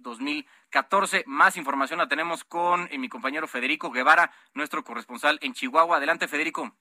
2014. 0.67 1.23
Más 1.27 1.57
información 1.57 1.99
la 1.99 2.07
tenemos 2.07 2.43
con 2.43 2.87
eh, 2.91 2.97
mi 2.97 3.09
compañero 3.09 3.47
Federico 3.47 3.91
Guevara, 3.91 4.31
nuestro 4.53 4.83
corresponsal 4.83 5.39
en 5.41 5.53
Chihuahua. 5.53 5.97
Adelante, 5.97 6.27
Federico. 6.27 6.75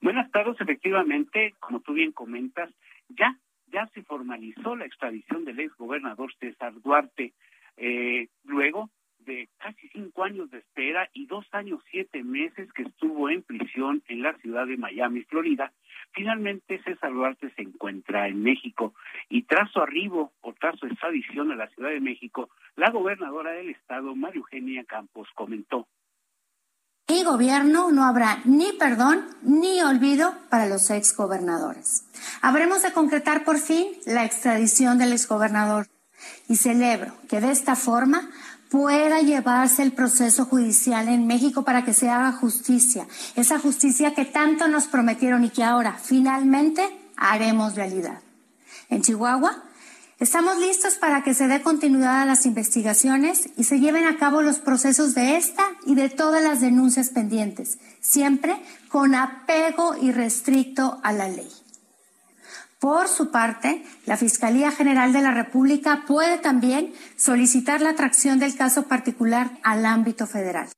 Buenas 0.00 0.30
tardes, 0.30 0.60
efectivamente, 0.60 1.54
como 1.60 1.80
tú 1.80 1.92
bien 1.94 2.12
comentas, 2.12 2.70
ya 3.08 3.36
ya 3.72 3.86
se 3.88 4.02
formalizó 4.04 4.76
la 4.76 4.84
extradición 4.84 5.44
del 5.44 5.58
ex 5.58 5.74
gobernador 5.76 6.32
César 6.38 6.72
Duarte. 6.80 7.32
Eh, 7.76 8.28
luego 8.44 8.88
de 9.18 9.48
casi 9.58 9.88
cinco 9.88 10.22
años 10.22 10.50
de 10.50 10.58
espera 10.58 11.08
y 11.12 11.26
dos 11.26 11.44
años 11.52 11.80
siete 11.90 12.22
meses 12.22 12.72
que 12.72 12.82
estuvo 12.82 13.30
en 13.30 13.42
prisión 13.42 14.02
en 14.06 14.22
la 14.22 14.34
ciudad 14.34 14.66
de 14.66 14.76
Miami, 14.76 15.22
Florida, 15.22 15.72
Finalmente, 16.14 16.80
César 16.84 17.12
Duarte 17.12 17.52
se 17.56 17.62
encuentra 17.62 18.28
en 18.28 18.42
México 18.42 18.94
y 19.28 19.42
tras 19.42 19.70
su 19.72 19.80
arribo 19.80 20.32
o 20.42 20.52
tras 20.52 20.78
su 20.78 20.86
extradición 20.86 21.50
a 21.50 21.56
la 21.56 21.68
Ciudad 21.70 21.90
de 21.90 22.00
México, 22.00 22.50
la 22.76 22.90
gobernadora 22.90 23.50
del 23.50 23.70
estado, 23.70 24.14
María 24.14 24.38
Eugenia 24.38 24.84
Campos, 24.84 25.28
comentó. 25.34 25.88
Mi 27.08 27.22
gobierno 27.24 27.90
no 27.90 28.04
habrá 28.04 28.38
ni 28.44 28.72
perdón 28.72 29.26
ni 29.42 29.82
olvido 29.82 30.32
para 30.48 30.66
los 30.66 30.88
exgobernadores. 30.88 32.08
Habremos 32.40 32.82
de 32.82 32.92
concretar 32.92 33.44
por 33.44 33.58
fin 33.58 33.86
la 34.06 34.24
extradición 34.24 34.98
del 34.98 35.12
exgobernador 35.12 35.88
y 36.48 36.56
celebro 36.56 37.12
que 37.28 37.40
de 37.40 37.50
esta 37.50 37.76
forma 37.76 38.30
pueda 38.74 39.20
llevarse 39.20 39.84
el 39.84 39.92
proceso 39.92 40.46
judicial 40.46 41.08
en 41.08 41.28
México 41.28 41.62
para 41.62 41.84
que 41.84 41.94
se 41.94 42.10
haga 42.10 42.32
justicia, 42.32 43.06
esa 43.36 43.60
justicia 43.60 44.16
que 44.16 44.24
tanto 44.24 44.66
nos 44.66 44.88
prometieron 44.88 45.44
y 45.44 45.50
que 45.50 45.62
ahora 45.62 45.92
finalmente 45.92 46.82
haremos 47.16 47.76
realidad. 47.76 48.18
En 48.90 49.02
Chihuahua, 49.02 49.62
estamos 50.18 50.58
listos 50.58 50.94
para 50.94 51.22
que 51.22 51.34
se 51.34 51.46
dé 51.46 51.62
continuidad 51.62 52.22
a 52.22 52.26
las 52.26 52.46
investigaciones 52.46 53.48
y 53.56 53.62
se 53.62 53.78
lleven 53.78 54.08
a 54.08 54.18
cabo 54.18 54.42
los 54.42 54.58
procesos 54.58 55.14
de 55.14 55.36
esta 55.36 55.62
y 55.86 55.94
de 55.94 56.08
todas 56.08 56.42
las 56.42 56.60
denuncias 56.60 57.10
pendientes, 57.10 57.78
siempre 58.00 58.60
con 58.88 59.14
apego 59.14 59.94
irrestricto 60.02 60.98
a 61.04 61.12
la 61.12 61.28
ley. 61.28 61.63
Por 62.80 63.08
su 63.08 63.30
parte, 63.30 63.82
la 64.06 64.16
Fiscalía 64.16 64.70
General 64.70 65.12
de 65.12 65.22
la 65.22 65.32
República 65.32 66.02
puede 66.06 66.38
también 66.38 66.92
solicitar 67.16 67.80
la 67.80 67.90
atracción 67.90 68.38
del 68.38 68.56
caso 68.56 68.88
particular 68.88 69.50
al 69.62 69.86
ámbito 69.86 70.26
federal. 70.26 70.68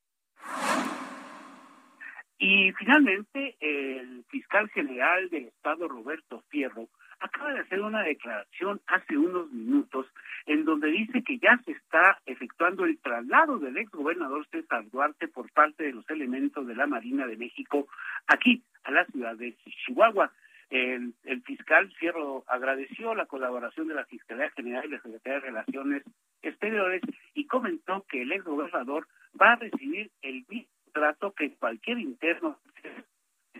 Y 2.39 2.71
finalmente, 2.73 3.55
el 3.59 4.23
fiscal 4.29 4.69
general 4.69 5.29
del 5.29 5.45
Estado, 5.45 5.87
Roberto 5.87 6.43
Fierro, 6.49 6.87
acaba 7.19 7.51
de 7.51 7.61
hacer 7.61 7.81
una 7.81 8.03
declaración 8.03 8.79
hace 8.87 9.17
unos 9.17 9.51
minutos 9.51 10.05
en 10.45 10.65
donde 10.65 10.87
dice 10.89 11.23
que 11.23 11.39
ya 11.39 11.59
se 11.65 11.71
está 11.71 12.19
efectuando 12.25 12.85
el 12.85 12.99
traslado 12.99 13.57
del 13.57 13.77
ex 13.77 13.89
gobernador 13.91 14.45
César 14.51 14.87
Duarte 14.91 15.27
por 15.27 15.51
parte 15.51 15.83
de 15.83 15.93
los 15.93 16.07
elementos 16.09 16.67
de 16.67 16.75
la 16.75 16.85
Marina 16.85 17.25
de 17.25 17.37
México 17.37 17.87
aquí 18.27 18.63
a 18.83 18.91
la 18.91 19.05
ciudad 19.05 19.35
de 19.35 19.55
Chihuahua. 19.85 20.31
El, 20.69 21.13
fiscal 21.45 21.89
Fierro 21.93 22.43
agradeció 22.47 23.15
la 23.15 23.25
colaboración 23.25 23.87
de 23.87 23.95
la 23.95 24.05
Fiscalía 24.05 24.49
General 24.51 24.85
y 24.85 24.89
la 24.89 25.01
Secretaría 25.01 25.39
de 25.39 25.45
Relaciones 25.45 26.03
Exteriores 26.41 27.01
y 27.33 27.45
comentó 27.47 28.05
que 28.09 28.23
el 28.23 28.31
ex 28.31 28.43
gobernador 28.43 29.07
va 29.39 29.53
a 29.53 29.55
recibir 29.55 30.11
el 30.21 30.45
mismo 30.49 30.71
trato 30.93 31.31
que 31.33 31.55
cualquier 31.55 31.99
interno 31.99 32.59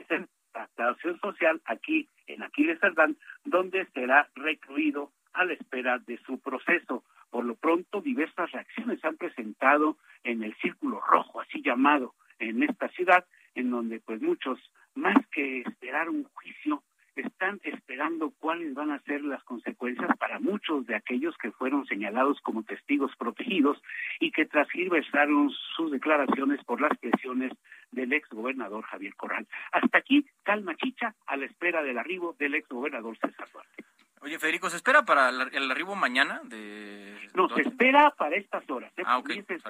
de 0.09 0.83
acción 0.83 1.19
social 1.19 1.61
aquí 1.65 2.07
en 2.27 2.43
Aquiles 2.43 2.79
Cerdán, 2.79 3.15
donde 3.45 3.85
será 3.93 4.27
recluido 4.35 5.11
a 5.33 5.45
la 5.45 5.53
espera 5.53 5.99
de 5.99 6.17
su 6.19 6.39
proceso. 6.39 7.03
Por 7.29 7.45
lo 7.45 7.55
pronto, 7.55 8.01
diversas 8.01 8.51
reacciones 8.51 8.99
se 8.99 9.07
han 9.07 9.17
presentado 9.17 9.97
en 10.23 10.43
el 10.43 10.55
círculo 10.55 10.99
rojo, 11.01 11.41
así 11.41 11.61
llamado, 11.61 12.15
en 12.39 12.63
esta 12.63 12.89
ciudad, 12.89 13.25
en 13.55 13.69
donde 13.69 13.99
pues 13.99 14.21
muchos, 14.21 14.59
más 14.95 15.15
que 15.31 15.61
esperar 15.61 16.09
un 16.09 16.23
juicio, 16.23 16.83
están 17.21 17.59
esperando 17.63 18.31
cuáles 18.39 18.74
van 18.74 18.91
a 18.91 19.00
ser 19.00 19.21
las 19.21 19.43
consecuencias 19.43 20.09
para 20.17 20.39
muchos 20.39 20.86
de 20.86 20.95
aquellos 20.95 21.36
que 21.38 21.51
fueron 21.51 21.86
señalados 21.86 22.39
como 22.41 22.63
testigos 22.63 23.12
protegidos 23.17 23.81
y 24.19 24.31
que 24.31 24.45
transversaron 24.45 25.50
sus 25.75 25.91
declaraciones 25.91 26.63
por 26.65 26.81
las 26.81 26.97
presiones 26.97 27.51
del 27.91 28.13
ex 28.13 28.29
gobernador 28.29 28.84
Javier 28.84 29.15
Corral. 29.15 29.48
Hasta 29.72 29.98
aquí, 29.98 30.25
calma 30.44 30.75
chicha 30.75 31.15
a 31.25 31.38
la 31.38 31.46
espera 31.46 31.84
del 31.84 31.98
arribo 31.98 32.36
del 32.38 32.56
ex 32.56 32.67
gobernador 32.70 33.17
César 33.17 33.48
Duarte. 33.51 33.84
Oye, 34.22 34.39
Federico, 34.39 34.70
¿se 34.70 34.77
espera 34.77 35.03
para 35.03 35.29
el 35.29 35.72
arribo 35.72 35.96
mañana? 35.96 36.41
de 36.46 37.15
No, 37.36 37.48
se 37.50 37.62
espera 37.62 38.13
para 38.17 38.36
estas 38.36 38.67
horas. 38.70 38.91
¿eh? 38.98 39.03
Ah, 39.06 39.20
ok. 39.20 39.29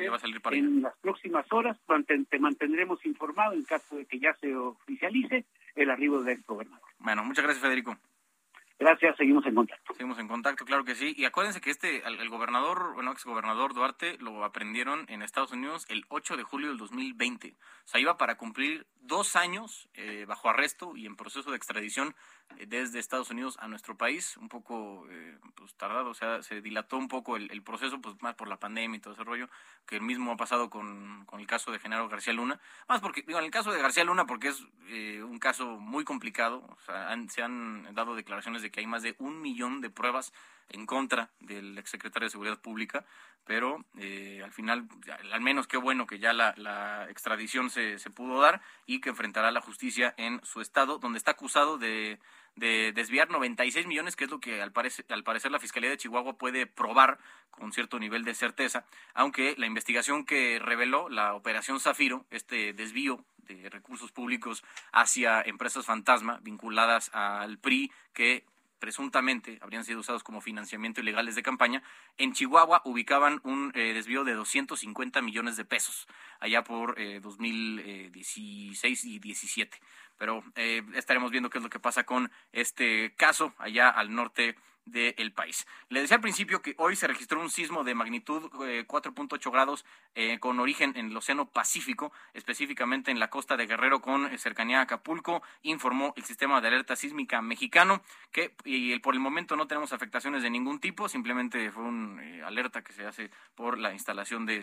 va 0.10 0.16
a 0.16 0.20
salir 0.20 0.42
para 0.42 0.56
en 0.56 0.82
las 0.82 0.98
próximas 0.98 1.46
horas 1.52 1.78
te 2.30 2.40
mantendremos 2.40 3.06
informado 3.06 3.54
en 3.54 3.64
caso 3.64 3.98
de 3.98 4.06
que 4.06 4.20
ya 4.20 4.34
se 4.36 4.56
oficialice 4.56 5.46
el 5.76 5.90
arribo 5.90 6.24
del 6.24 6.38
ex 6.38 6.48
gobernador. 6.48 6.88
Bueno, 7.00 7.24
muchas 7.26 7.44
gracias, 7.44 7.64
Federico. 7.64 7.98
Gracias, 8.80 9.18
seguimos 9.18 9.44
en 9.48 9.56
contacto. 9.56 9.94
Seguimos 9.94 10.20
en 10.20 10.28
contacto, 10.28 10.64
claro 10.64 10.86
que 10.86 10.94
sí. 10.94 11.16
Y 11.18 11.26
acuérdense 11.26 11.62
que 11.62 11.72
este, 11.72 12.08
el, 12.08 12.30
gobernador, 12.30 12.94
bueno, 12.94 13.12
ex 13.12 13.26
gobernador 13.26 13.74
Duarte, 13.74 14.18
lo 14.20 14.44
aprendieron 14.44 15.06
en 15.10 15.24
Estados 15.24 15.52
Unidos 15.52 15.88
el 15.90 16.06
8 16.10 16.38
de 16.38 16.44
julio 16.44 16.68
del 16.70 16.78
2020. 16.78 17.56
O 17.56 17.88
sea, 17.88 18.00
iba 18.00 18.18
para 18.18 18.38
cumplir 18.38 18.86
dos 19.02 19.36
años 19.36 19.90
eh, 19.96 20.26
bajo 20.28 20.50
arresto 20.50 20.96
y 20.96 21.08
en 21.08 21.16
proceso 21.16 21.50
de 21.50 21.58
extradición 21.58 22.16
desde 22.68 23.00
Estados 23.00 23.30
Unidos 23.30 23.58
a 23.60 23.68
nuestro 23.68 23.98
país, 23.98 24.38
un 24.38 24.50
poco 24.50 25.06
eh, 25.10 25.38
pues, 25.56 25.74
tardado, 25.76 26.10
o 26.10 26.14
sea, 26.14 26.42
se 26.42 26.62
dilató 26.62 26.98
un 26.98 27.08
poco 27.08 27.38
el, 27.38 27.62
proceso, 27.62 28.02
pues 28.02 28.16
más 28.22 28.36
por 28.36 28.48
la 28.48 28.58
pandemia 28.58 28.98
y 28.98 29.00
todo 29.00 29.14
ese 29.14 29.24
rollo, 29.24 29.50
que 29.86 29.98
el 29.98 30.02
mismo 30.02 30.32
ha 30.32 30.38
pasado 30.38 30.70
con, 30.70 31.26
con 31.26 31.40
el 31.40 31.48
caso 31.48 31.72
de 31.72 31.80
Genaro 31.80 32.10
García 32.10 32.34
Luna, 32.34 32.60
más 32.88 33.02
porque, 33.02 33.24
digo, 33.26 33.40
en 33.40 33.46
el 33.46 33.52
caso 33.52 33.72
de 33.72 33.82
García 33.82 34.04
Luna, 34.04 34.26
porque 34.26 34.50
es 34.50 34.66
eh, 34.88 35.22
un 35.24 35.40
caso 35.40 35.78
muy 35.78 36.04
complicado, 36.04 36.64
o 36.68 36.80
sea, 36.86 37.16
se 37.30 37.44
han 37.44 37.94
dado 37.94 38.16
declaraciones 38.16 38.62
de 38.62 38.72
que 38.72 38.80
hay 38.80 38.88
más 38.88 39.04
de 39.04 39.16
un 39.20 39.42
millón 39.42 39.82
de 39.82 39.90
pruebas 39.90 40.34
en 40.70 40.86
contra 40.86 41.30
del 41.40 41.78
exsecretario 41.78 42.26
de 42.26 42.32
Seguridad 42.32 42.60
Pública, 42.60 43.06
pero 43.46 43.86
eh, 43.98 44.42
al 44.44 44.52
final, 44.52 44.88
al 45.32 45.42
menos 45.42 45.68
qué 45.68 45.78
bueno 45.78 46.06
que 46.06 46.20
ya 46.20 46.34
la, 46.34 47.08
extradición 47.10 47.70
se, 47.70 47.98
pudo 48.10 48.42
dar 48.42 48.62
y 48.86 49.00
que 49.00 49.10
enfrentará 49.10 49.52
la 49.52 49.62
justicia 49.62 50.14
en 50.18 50.44
su 50.44 50.62
estado, 50.62 50.98
donde 51.00 51.18
está 51.18 51.32
acusado 51.32 51.78
de, 51.78 52.20
de 52.56 52.92
desviar 52.94 53.30
96 53.30 53.88
millones, 53.88 54.16
que 54.16 54.26
es 54.26 54.32
lo 54.32 54.40
que 54.40 54.62
al 54.62 54.72
parecer, 54.72 55.06
al 55.10 55.24
parecer 55.24 55.52
la 55.52 55.60
Fiscalía 55.60 55.90
de 55.90 55.98
Chihuahua 55.98 56.38
puede 56.38 56.68
probar 56.68 57.20
con 57.50 57.72
cierto 57.72 58.00
nivel 58.00 58.26
de 58.26 58.36
certeza, 58.36 58.86
aunque 59.14 59.56
la 59.58 59.66
investigación 59.66 60.26
que 60.26 60.60
reveló 60.60 61.08
la 61.10 61.34
Operación 61.34 61.80
Zafiro, 61.80 62.26
este 62.30 62.74
desvío 62.74 63.24
de 63.48 63.70
recursos 63.70 64.12
públicos 64.12 64.64
hacia 64.92 65.42
empresas 65.42 65.86
fantasma 65.86 66.40
vinculadas 66.42 67.10
al 67.14 67.58
PRI 67.60 67.92
que 68.14 68.46
presuntamente 68.80 69.60
habrían 69.62 69.84
sido 69.84 70.00
usados 70.00 70.24
como 70.24 70.42
financiamiento 70.42 71.02
ilegales 71.02 71.36
de 71.36 71.44
campaña, 71.44 71.84
en 72.18 72.34
Chihuahua 72.34 72.82
ubicaban 72.86 73.40
un 73.44 73.72
eh, 73.76 73.94
desvío 73.94 74.24
de 74.24 74.34
250 74.34 75.22
millones 75.22 75.58
de 75.58 75.66
pesos, 75.66 76.08
allá 76.40 76.64
por 76.64 76.96
2016 76.96 79.04
eh, 79.04 79.08
y 79.08 79.20
17. 79.20 79.80
Pero 80.18 80.44
eh, 80.56 80.84
estaremos 80.96 81.32
viendo 81.32 81.50
qué 81.50 81.60
es 81.60 81.64
lo 81.64 81.70
que 81.70 81.80
pasa 81.80 82.04
con 82.04 82.32
este 82.52 83.14
caso 83.16 83.54
allá 83.58 83.90
al 83.90 84.14
norte 84.14 84.56
del 84.88 85.32
país. 85.32 85.68
Le 85.90 86.02
decía 86.02 86.16
al 86.16 86.22
principio 86.22 86.62
que 86.62 86.76
hoy 86.78 86.96
se 86.96 87.08
registró 87.08 87.40
un 87.40 87.50
sismo 87.50 87.84
de 87.84 87.96
magnitud 87.96 88.44
4.8 88.52 89.52
grados 89.52 89.86
con 90.40 90.60
origen 90.60 90.94
en 90.96 91.08
el 91.08 91.18
Océano 91.18 91.50
Pacífico, 91.50 92.12
específicamente 92.34 93.12
en 93.12 93.20
la 93.20 93.30
costa 93.30 93.58
de 93.58 93.68
Guerrero 93.68 94.02
con 94.02 94.36
cercanía 94.38 94.80
a 94.80 94.84
Acapulco, 94.84 95.42
informó 95.62 96.14
el 96.16 96.24
sistema 96.24 96.62
de 96.62 96.68
alerta 96.70 96.96
sísmica 96.96 97.42
mexicano 97.42 98.02
que 98.32 98.56
y 98.64 98.98
por 99.00 99.14
el 99.14 99.20
momento 99.20 99.56
no 99.56 99.68
tenemos 99.68 99.94
afectaciones 99.94 100.44
de 100.44 100.50
ningún 100.50 100.80
tipo, 100.80 101.10
simplemente 101.10 101.72
fue 101.72 101.84
una 101.84 102.24
eh, 102.24 102.44
alerta 102.44 102.84
que 102.84 102.94
se 102.94 103.06
hace 103.06 103.30
por 103.56 103.78
la 103.78 103.94
instalación 103.94 104.46
de, 104.46 104.62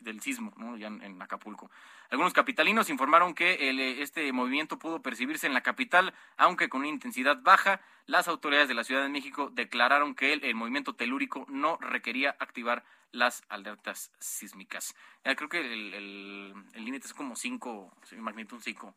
del 0.00 0.20
sismo 0.20 0.52
ya 0.76 0.88
en, 0.88 1.20
Acapulco. 1.22 1.70
Algunos 2.10 2.32
capitalinos 2.32 2.90
informaron 2.90 3.34
que 3.34 3.68
el, 3.70 3.80
este 3.80 4.32
movimiento 4.32 4.78
pudo 4.78 5.02
percibirse 5.02 5.46
en 5.46 5.54
la 5.54 5.62
capital, 5.62 6.14
aunque 6.36 6.68
con 6.68 6.80
una 6.80 6.88
intensidad 6.88 7.38
baja. 7.42 7.80
Las 8.06 8.28
autoridades 8.28 8.68
de 8.68 8.74
la 8.74 8.84
Ciudad 8.84 9.02
de 9.02 9.08
México 9.08 9.50
declararon 9.52 10.14
que 10.14 10.32
el, 10.32 10.54
movimiento 10.54 10.94
telúrico 10.94 11.44
no 11.48 11.76
requería 11.80 12.36
activar 12.38 12.84
las 13.10 13.42
alertas 13.48 14.12
sísmicas. 14.20 14.94
creo 15.22 15.48
que 15.48 15.60
el 15.60 16.54
límite 16.74 17.06
es 17.06 17.14
como 17.14 17.34
5, 17.34 17.96
magnitud 18.18 18.60
5, 18.62 18.94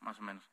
más 0.00 0.18
o 0.18 0.22
menos. 0.22 0.48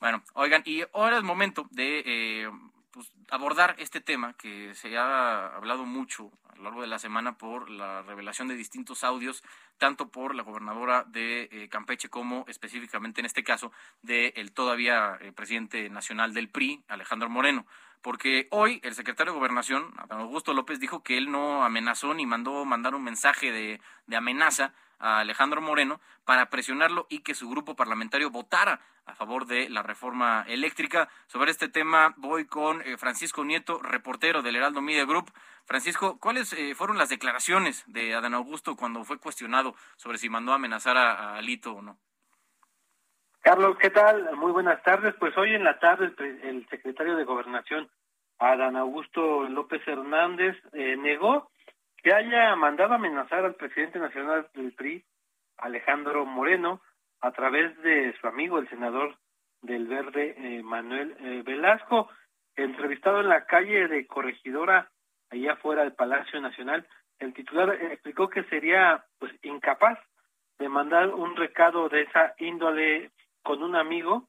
Bueno, 0.00 0.22
oigan, 0.34 0.62
y 0.64 0.82
ahora 0.94 1.18
es 1.18 1.24
momento 1.24 1.66
de 1.72 2.02
eh, 2.06 2.50
pues, 2.92 3.10
abordar 3.30 3.74
este 3.78 4.00
tema 4.00 4.34
que 4.34 4.74
se 4.74 4.96
ha 4.96 5.56
hablado 5.56 5.84
mucho 5.84 6.30
a 6.48 6.56
lo 6.56 6.62
largo 6.64 6.82
de 6.82 6.86
la 6.86 7.00
semana 7.00 7.36
por 7.36 7.68
la 7.68 8.02
revelación 8.02 8.46
de 8.46 8.54
distintos 8.54 9.02
audios, 9.02 9.42
tanto 9.78 10.08
por 10.08 10.34
la 10.34 10.42
gobernadora 10.42 11.04
de 11.04 11.48
eh, 11.50 11.68
Campeche 11.68 12.08
como 12.08 12.44
específicamente 12.48 13.20
en 13.20 13.26
este 13.26 13.42
caso 13.42 13.72
del 14.02 14.52
todavía 14.52 15.16
eh, 15.20 15.32
presidente 15.32 15.88
nacional 15.88 16.34
del 16.34 16.48
PRI, 16.48 16.84
Alejandro 16.88 17.30
Moreno. 17.30 17.66
Porque 18.02 18.46
hoy 18.50 18.80
el 18.84 18.94
secretario 18.94 19.32
de 19.32 19.38
Gobernación, 19.38 19.92
Augusto 20.10 20.54
López, 20.54 20.78
dijo 20.78 21.02
que 21.02 21.18
él 21.18 21.32
no 21.32 21.64
amenazó 21.64 22.14
ni 22.14 22.26
mandó 22.26 22.64
mandar 22.64 22.94
un 22.94 23.02
mensaje 23.02 23.50
de, 23.50 23.80
de 24.06 24.16
amenaza 24.16 24.72
a 24.98 25.20
Alejandro 25.20 25.60
Moreno 25.60 26.00
para 26.24 26.50
presionarlo 26.50 27.06
y 27.08 27.20
que 27.20 27.34
su 27.34 27.48
grupo 27.48 27.74
parlamentario 27.74 28.30
votara 28.30 28.80
a 29.08 29.14
favor 29.14 29.46
de 29.46 29.68
la 29.70 29.82
reforma 29.82 30.44
eléctrica. 30.46 31.08
Sobre 31.26 31.50
este 31.50 31.68
tema 31.68 32.14
voy 32.16 32.46
con 32.46 32.82
eh, 32.82 32.96
Francisco 32.98 33.44
Nieto, 33.44 33.80
reportero 33.82 34.42
del 34.42 34.56
Heraldo 34.56 34.82
Media 34.82 35.06
Group. 35.06 35.32
Francisco, 35.64 36.18
¿cuáles 36.20 36.52
eh, 36.52 36.74
fueron 36.74 36.98
las 36.98 37.08
declaraciones 37.08 37.84
de 37.86 38.14
Adán 38.14 38.34
Augusto 38.34 38.76
cuando 38.76 39.04
fue 39.04 39.18
cuestionado 39.18 39.74
sobre 39.96 40.18
si 40.18 40.28
mandó 40.28 40.52
a 40.52 40.56
amenazar 40.56 40.96
a, 40.96 41.36
Alito 41.36 41.72
o 41.72 41.82
no? 41.82 41.98
Carlos, 43.40 43.78
¿qué 43.78 43.90
tal? 43.90 44.36
Muy 44.36 44.52
buenas 44.52 44.82
tardes. 44.82 45.14
Pues 45.18 45.36
hoy 45.38 45.54
en 45.54 45.64
la 45.64 45.78
tarde 45.78 46.12
el, 46.42 46.66
secretario 46.68 47.16
de 47.16 47.24
Gobernación, 47.24 47.88
Adán 48.38 48.76
Augusto 48.76 49.48
López 49.48 49.80
Hernández, 49.86 50.56
eh, 50.72 50.96
negó 50.98 51.50
que 52.02 52.12
haya 52.12 52.54
mandado 52.56 52.94
amenazar 52.94 53.44
al 53.44 53.54
presidente 53.54 53.98
nacional 53.98 54.48
del 54.54 54.72
PRI, 54.72 55.04
Alejandro 55.58 56.24
Moreno, 56.24 56.80
a 57.20 57.32
través 57.32 57.76
de 57.82 58.14
su 58.20 58.26
amigo, 58.26 58.58
el 58.58 58.68
senador 58.68 59.16
del 59.62 59.86
Verde, 59.86 60.34
eh, 60.38 60.62
Manuel 60.62 61.16
eh, 61.18 61.42
Velasco, 61.44 62.08
entrevistado 62.54 63.20
en 63.20 63.28
la 63.28 63.44
calle 63.44 63.88
de 63.88 64.06
Corregidora, 64.06 64.90
allá 65.30 65.52
afuera 65.54 65.82
del 65.82 65.94
Palacio 65.94 66.40
Nacional, 66.40 66.86
el 67.18 67.34
titular 67.34 67.74
explicó 67.74 68.28
que 68.28 68.44
sería 68.44 69.04
pues 69.18 69.32
incapaz 69.42 69.98
de 70.58 70.68
mandar 70.68 71.08
un 71.08 71.36
recado 71.36 71.88
de 71.88 72.02
esa 72.02 72.34
índole 72.38 73.10
con 73.42 73.62
un 73.62 73.74
amigo, 73.76 74.28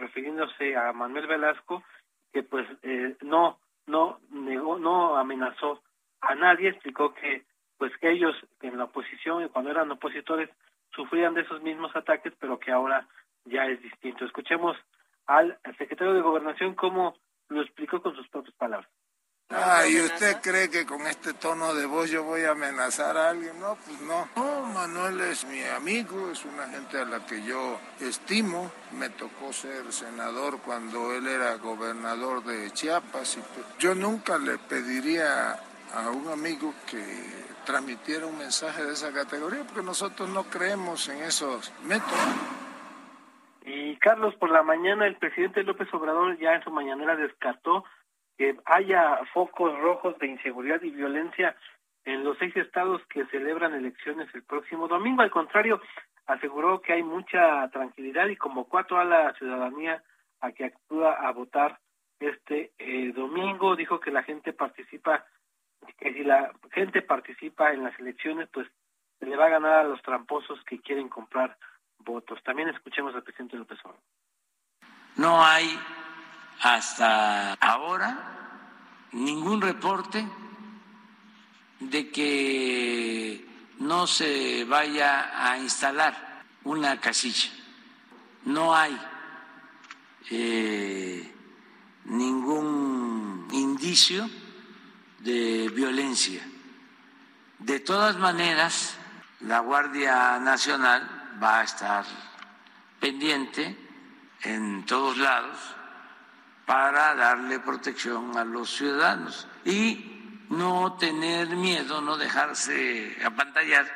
refiriéndose 0.00 0.76
a 0.76 0.92
Manuel 0.92 1.26
Velasco, 1.28 1.84
que 2.32 2.42
pues 2.42 2.66
eh, 2.82 3.16
no 3.22 3.58
no 3.86 4.18
negó, 4.30 4.78
no 4.78 5.16
amenazó 5.16 5.82
a 6.20 6.34
nadie, 6.34 6.70
explicó 6.70 7.14
que 7.14 7.44
pues 7.78 7.92
que 7.98 8.10
ellos 8.10 8.34
en 8.62 8.78
la 8.78 8.84
oposición 8.84 9.48
cuando 9.48 9.70
eran 9.70 9.90
opositores 9.90 10.48
sufrían 10.94 11.34
de 11.34 11.42
esos 11.42 11.62
mismos 11.62 11.94
ataques, 11.94 12.32
pero 12.40 12.58
que 12.58 12.72
ahora 12.72 13.06
ya 13.44 13.66
es 13.66 13.80
distinto. 13.82 14.24
Escuchemos 14.24 14.76
al 15.26 15.58
secretario 15.78 16.14
de 16.14 16.22
Gobernación 16.22 16.74
cómo 16.74 17.16
lo 17.48 17.62
explicó 17.62 18.00
con 18.00 18.14
sus 18.16 18.28
propias 18.28 18.54
palabras. 18.56 18.90
Ah, 19.50 19.86
¿y 19.88 20.00
usted 20.00 20.40
cree 20.42 20.68
que 20.68 20.84
con 20.84 21.06
este 21.06 21.32
tono 21.32 21.72
de 21.72 21.86
voz 21.86 22.10
yo 22.10 22.24
voy 22.24 22.42
a 22.42 22.50
amenazar 22.50 23.16
a 23.16 23.30
alguien? 23.30 23.60
No, 23.60 23.76
pues 23.76 24.00
no. 24.00 24.28
No, 24.34 24.62
Manuel 24.62 25.20
es 25.20 25.44
mi 25.46 25.62
amigo, 25.62 26.30
es 26.32 26.44
una 26.44 26.66
gente 26.68 26.98
a 26.98 27.04
la 27.04 27.24
que 27.24 27.44
yo 27.44 27.78
estimo. 28.00 28.72
Me 28.98 29.08
tocó 29.10 29.52
ser 29.52 29.92
senador 29.92 30.58
cuando 30.62 31.14
él 31.14 31.28
era 31.28 31.54
gobernador 31.58 32.42
de 32.42 32.72
Chiapas 32.72 33.36
y 33.36 33.40
pues 33.40 33.66
yo 33.78 33.94
nunca 33.94 34.36
le 34.36 34.58
pediría 34.58 35.56
a 35.94 36.10
un 36.10 36.28
amigo 36.28 36.72
que 36.90 37.02
transmitiera 37.64 38.26
un 38.26 38.38
mensaje 38.38 38.84
de 38.84 38.92
esa 38.92 39.12
categoría 39.12 39.64
porque 39.64 39.82
nosotros 39.82 40.28
no 40.28 40.44
creemos 40.44 41.08
en 41.08 41.22
esos 41.22 41.72
métodos. 41.84 42.56
Y 43.64 43.96
Carlos, 43.96 44.34
por 44.36 44.50
la 44.50 44.62
mañana 44.62 45.06
el 45.06 45.16
presidente 45.16 45.64
López 45.64 45.92
Obrador 45.92 46.38
ya 46.38 46.54
en 46.54 46.62
su 46.62 46.70
mañanera 46.70 47.16
descartó 47.16 47.84
que 48.38 48.56
haya 48.64 49.20
focos 49.32 49.76
rojos 49.80 50.18
de 50.18 50.28
inseguridad 50.28 50.82
y 50.82 50.90
violencia 50.90 51.56
en 52.04 52.22
los 52.22 52.38
seis 52.38 52.56
estados 52.56 53.02
que 53.08 53.26
celebran 53.26 53.74
elecciones 53.74 54.28
el 54.34 54.44
próximo 54.44 54.86
domingo. 54.86 55.22
Al 55.22 55.30
contrario, 55.30 55.80
aseguró 56.26 56.80
que 56.80 56.92
hay 56.92 57.02
mucha 57.02 57.68
tranquilidad 57.70 58.28
y 58.28 58.36
convocó 58.36 58.78
a 58.78 58.86
toda 58.86 59.04
la 59.04 59.32
ciudadanía 59.34 60.02
a 60.40 60.52
que 60.52 60.66
acuda 60.66 61.12
a 61.12 61.32
votar 61.32 61.78
este 62.20 62.72
eh, 62.78 63.12
domingo. 63.12 63.74
Dijo 63.74 63.98
que 64.00 64.10
la 64.10 64.22
gente 64.22 64.52
participa, 64.52 65.24
que 65.98 66.12
si 66.12 66.24
la 66.24 66.52
gente 66.72 67.02
participa 67.02 67.72
en 67.72 67.84
las 67.84 67.98
elecciones, 67.98 68.48
pues 68.52 68.68
le 69.20 69.36
va 69.36 69.46
a 69.46 69.50
ganar 69.50 69.72
a 69.72 69.84
los 69.84 70.02
tramposos 70.02 70.58
que 70.64 70.80
quieren 70.80 71.08
comprar 71.08 71.56
votos. 71.98 72.42
También 72.42 72.68
escuchemos 72.68 73.14
al 73.14 73.22
presidente 73.22 73.56
López 73.56 73.78
Obrador. 73.84 74.02
No 75.16 75.44
hay 75.44 75.78
hasta 76.62 77.54
ahora 77.54 78.18
ningún 79.12 79.60
reporte 79.60 80.26
de 81.80 82.10
que 82.10 83.46
no 83.78 84.06
se 84.06 84.64
vaya 84.64 85.50
a 85.50 85.58
instalar 85.58 86.42
una 86.64 87.00
casilla. 87.00 87.50
No 88.44 88.74
hay 88.74 88.96
eh, 90.30 91.32
ningún 92.04 93.48
indicio 93.52 94.28
de 95.26 95.68
violencia. 95.74 96.40
De 97.58 97.80
todas 97.80 98.16
maneras, 98.16 98.96
la 99.40 99.58
Guardia 99.58 100.38
Nacional 100.38 101.02
va 101.42 101.60
a 101.60 101.64
estar 101.64 102.04
pendiente 103.00 103.76
en 104.42 104.86
todos 104.86 105.18
lados 105.18 105.58
para 106.64 107.16
darle 107.16 107.58
protección 107.58 108.36
a 108.38 108.44
los 108.44 108.70
ciudadanos 108.70 109.48
y 109.64 110.44
no 110.50 110.92
tener 110.94 111.48
miedo, 111.48 112.00
no 112.00 112.16
dejarse 112.16 113.16
apantallar, 113.24 113.86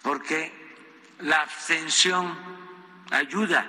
porque 0.00 0.52
la 1.20 1.42
abstención 1.42 2.38
ayuda 3.10 3.66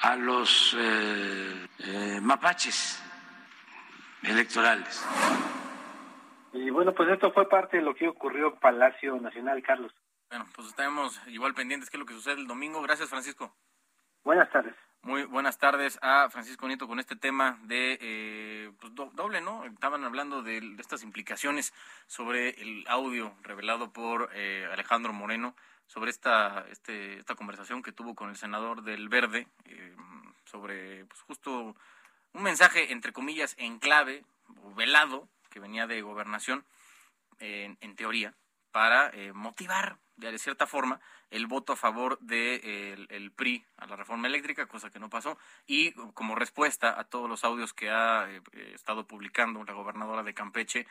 a 0.00 0.16
los 0.16 0.74
eh, 0.76 1.68
eh, 1.78 2.18
mapaches 2.20 3.02
electorales. 4.22 5.06
Y 6.52 6.70
bueno, 6.70 6.92
pues 6.94 7.08
esto 7.10 7.32
fue 7.32 7.48
parte 7.48 7.76
de 7.76 7.82
lo 7.82 7.94
que 7.94 8.08
ocurrió 8.08 8.48
en 8.48 8.58
Palacio 8.58 9.20
Nacional, 9.20 9.62
Carlos. 9.62 9.92
Bueno, 10.30 10.46
pues 10.54 10.68
estamos 10.68 11.20
igual 11.28 11.54
pendientes 11.54 11.90
qué 11.90 11.96
es 11.96 12.00
lo 12.00 12.06
que 12.06 12.14
sucede 12.14 12.34
el 12.34 12.46
domingo. 12.46 12.82
Gracias, 12.82 13.08
Francisco. 13.08 13.54
Buenas 14.24 14.50
tardes. 14.50 14.74
Muy 15.02 15.24
buenas 15.24 15.58
tardes 15.58 15.98
a 16.02 16.28
Francisco 16.28 16.66
Nieto 16.66 16.88
con 16.88 16.98
este 16.98 17.16
tema 17.16 17.58
de 17.62 17.98
eh, 18.00 18.72
pues, 18.80 18.94
doble, 18.94 19.40
¿no? 19.40 19.64
Estaban 19.64 20.04
hablando 20.04 20.42
de, 20.42 20.58
estas 20.78 21.02
implicaciones 21.02 21.72
sobre 22.06 22.50
el 22.60 22.84
audio 22.88 23.32
revelado 23.42 23.92
por 23.92 24.28
eh, 24.34 24.68
Alejandro 24.72 25.12
Moreno 25.12 25.54
sobre 25.86 26.10
esta 26.10 26.66
este, 26.70 27.18
esta 27.18 27.36
conversación 27.36 27.82
que 27.82 27.92
tuvo 27.92 28.14
con 28.14 28.28
el 28.28 28.36
senador 28.36 28.82
del 28.82 29.08
Verde 29.08 29.46
eh, 29.64 29.96
sobre 30.44 31.06
pues, 31.06 31.22
justo 31.22 31.76
un 32.32 32.42
mensaje 32.42 32.92
entre 32.92 33.12
comillas 33.12 33.54
en 33.58 33.78
clave 33.78 34.24
o 34.62 34.74
velado 34.74 35.28
que 35.50 35.60
venía 35.60 35.86
de 35.86 36.02
gobernación 36.02 36.64
en, 37.38 37.78
en 37.80 37.96
teoría 37.96 38.34
para 38.72 39.12
motivar 39.32 39.98
de 40.18 40.38
cierta 40.38 40.66
forma 40.66 41.00
el 41.30 41.46
voto 41.46 41.74
a 41.74 41.76
favor 41.76 42.18
del 42.20 42.60
de, 42.60 43.06
el 43.10 43.30
PRI 43.30 43.64
a 43.76 43.86
la 43.86 43.96
reforma 43.96 44.28
eléctrica, 44.28 44.66
cosa 44.66 44.90
que 44.90 44.98
no 44.98 45.10
pasó, 45.10 45.38
y 45.66 45.92
como 46.14 46.34
respuesta 46.34 46.98
a 46.98 47.04
todos 47.04 47.28
los 47.28 47.44
audios 47.44 47.72
que 47.72 47.90
ha 47.90 48.28
eh, 48.30 48.40
estado 48.74 49.06
publicando 49.06 49.62
la 49.64 49.74
gobernadora 49.74 50.22
de 50.22 50.34
Campeche 50.34 50.86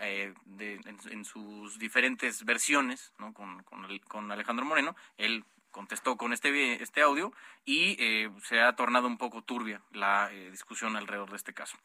eh, 0.00 0.34
de, 0.46 0.80
en, 1.10 1.24
sus 1.24 1.78
diferentes 1.78 2.44
versiones 2.44 3.12
¿no? 3.18 3.34
con, 3.34 3.62
con, 3.64 3.86
con 4.08 4.32
Alejandro 4.32 4.64
Moreno, 4.64 4.96
él 5.18 5.44
contestó 5.72 6.16
con 6.16 6.32
este, 6.32 6.80
este 6.80 7.02
audio 7.02 7.32
y 7.64 7.96
eh, 7.98 8.30
se 8.44 8.60
ha 8.60 8.74
tornado 8.74 9.06
un 9.06 9.18
poco 9.18 9.42
turbia 9.42 9.82
la 9.92 10.30
eh, 10.32 10.50
discusión 10.50 10.96
alrededor 10.96 11.30
de 11.30 11.36
este 11.36 11.54
caso. 11.54 11.76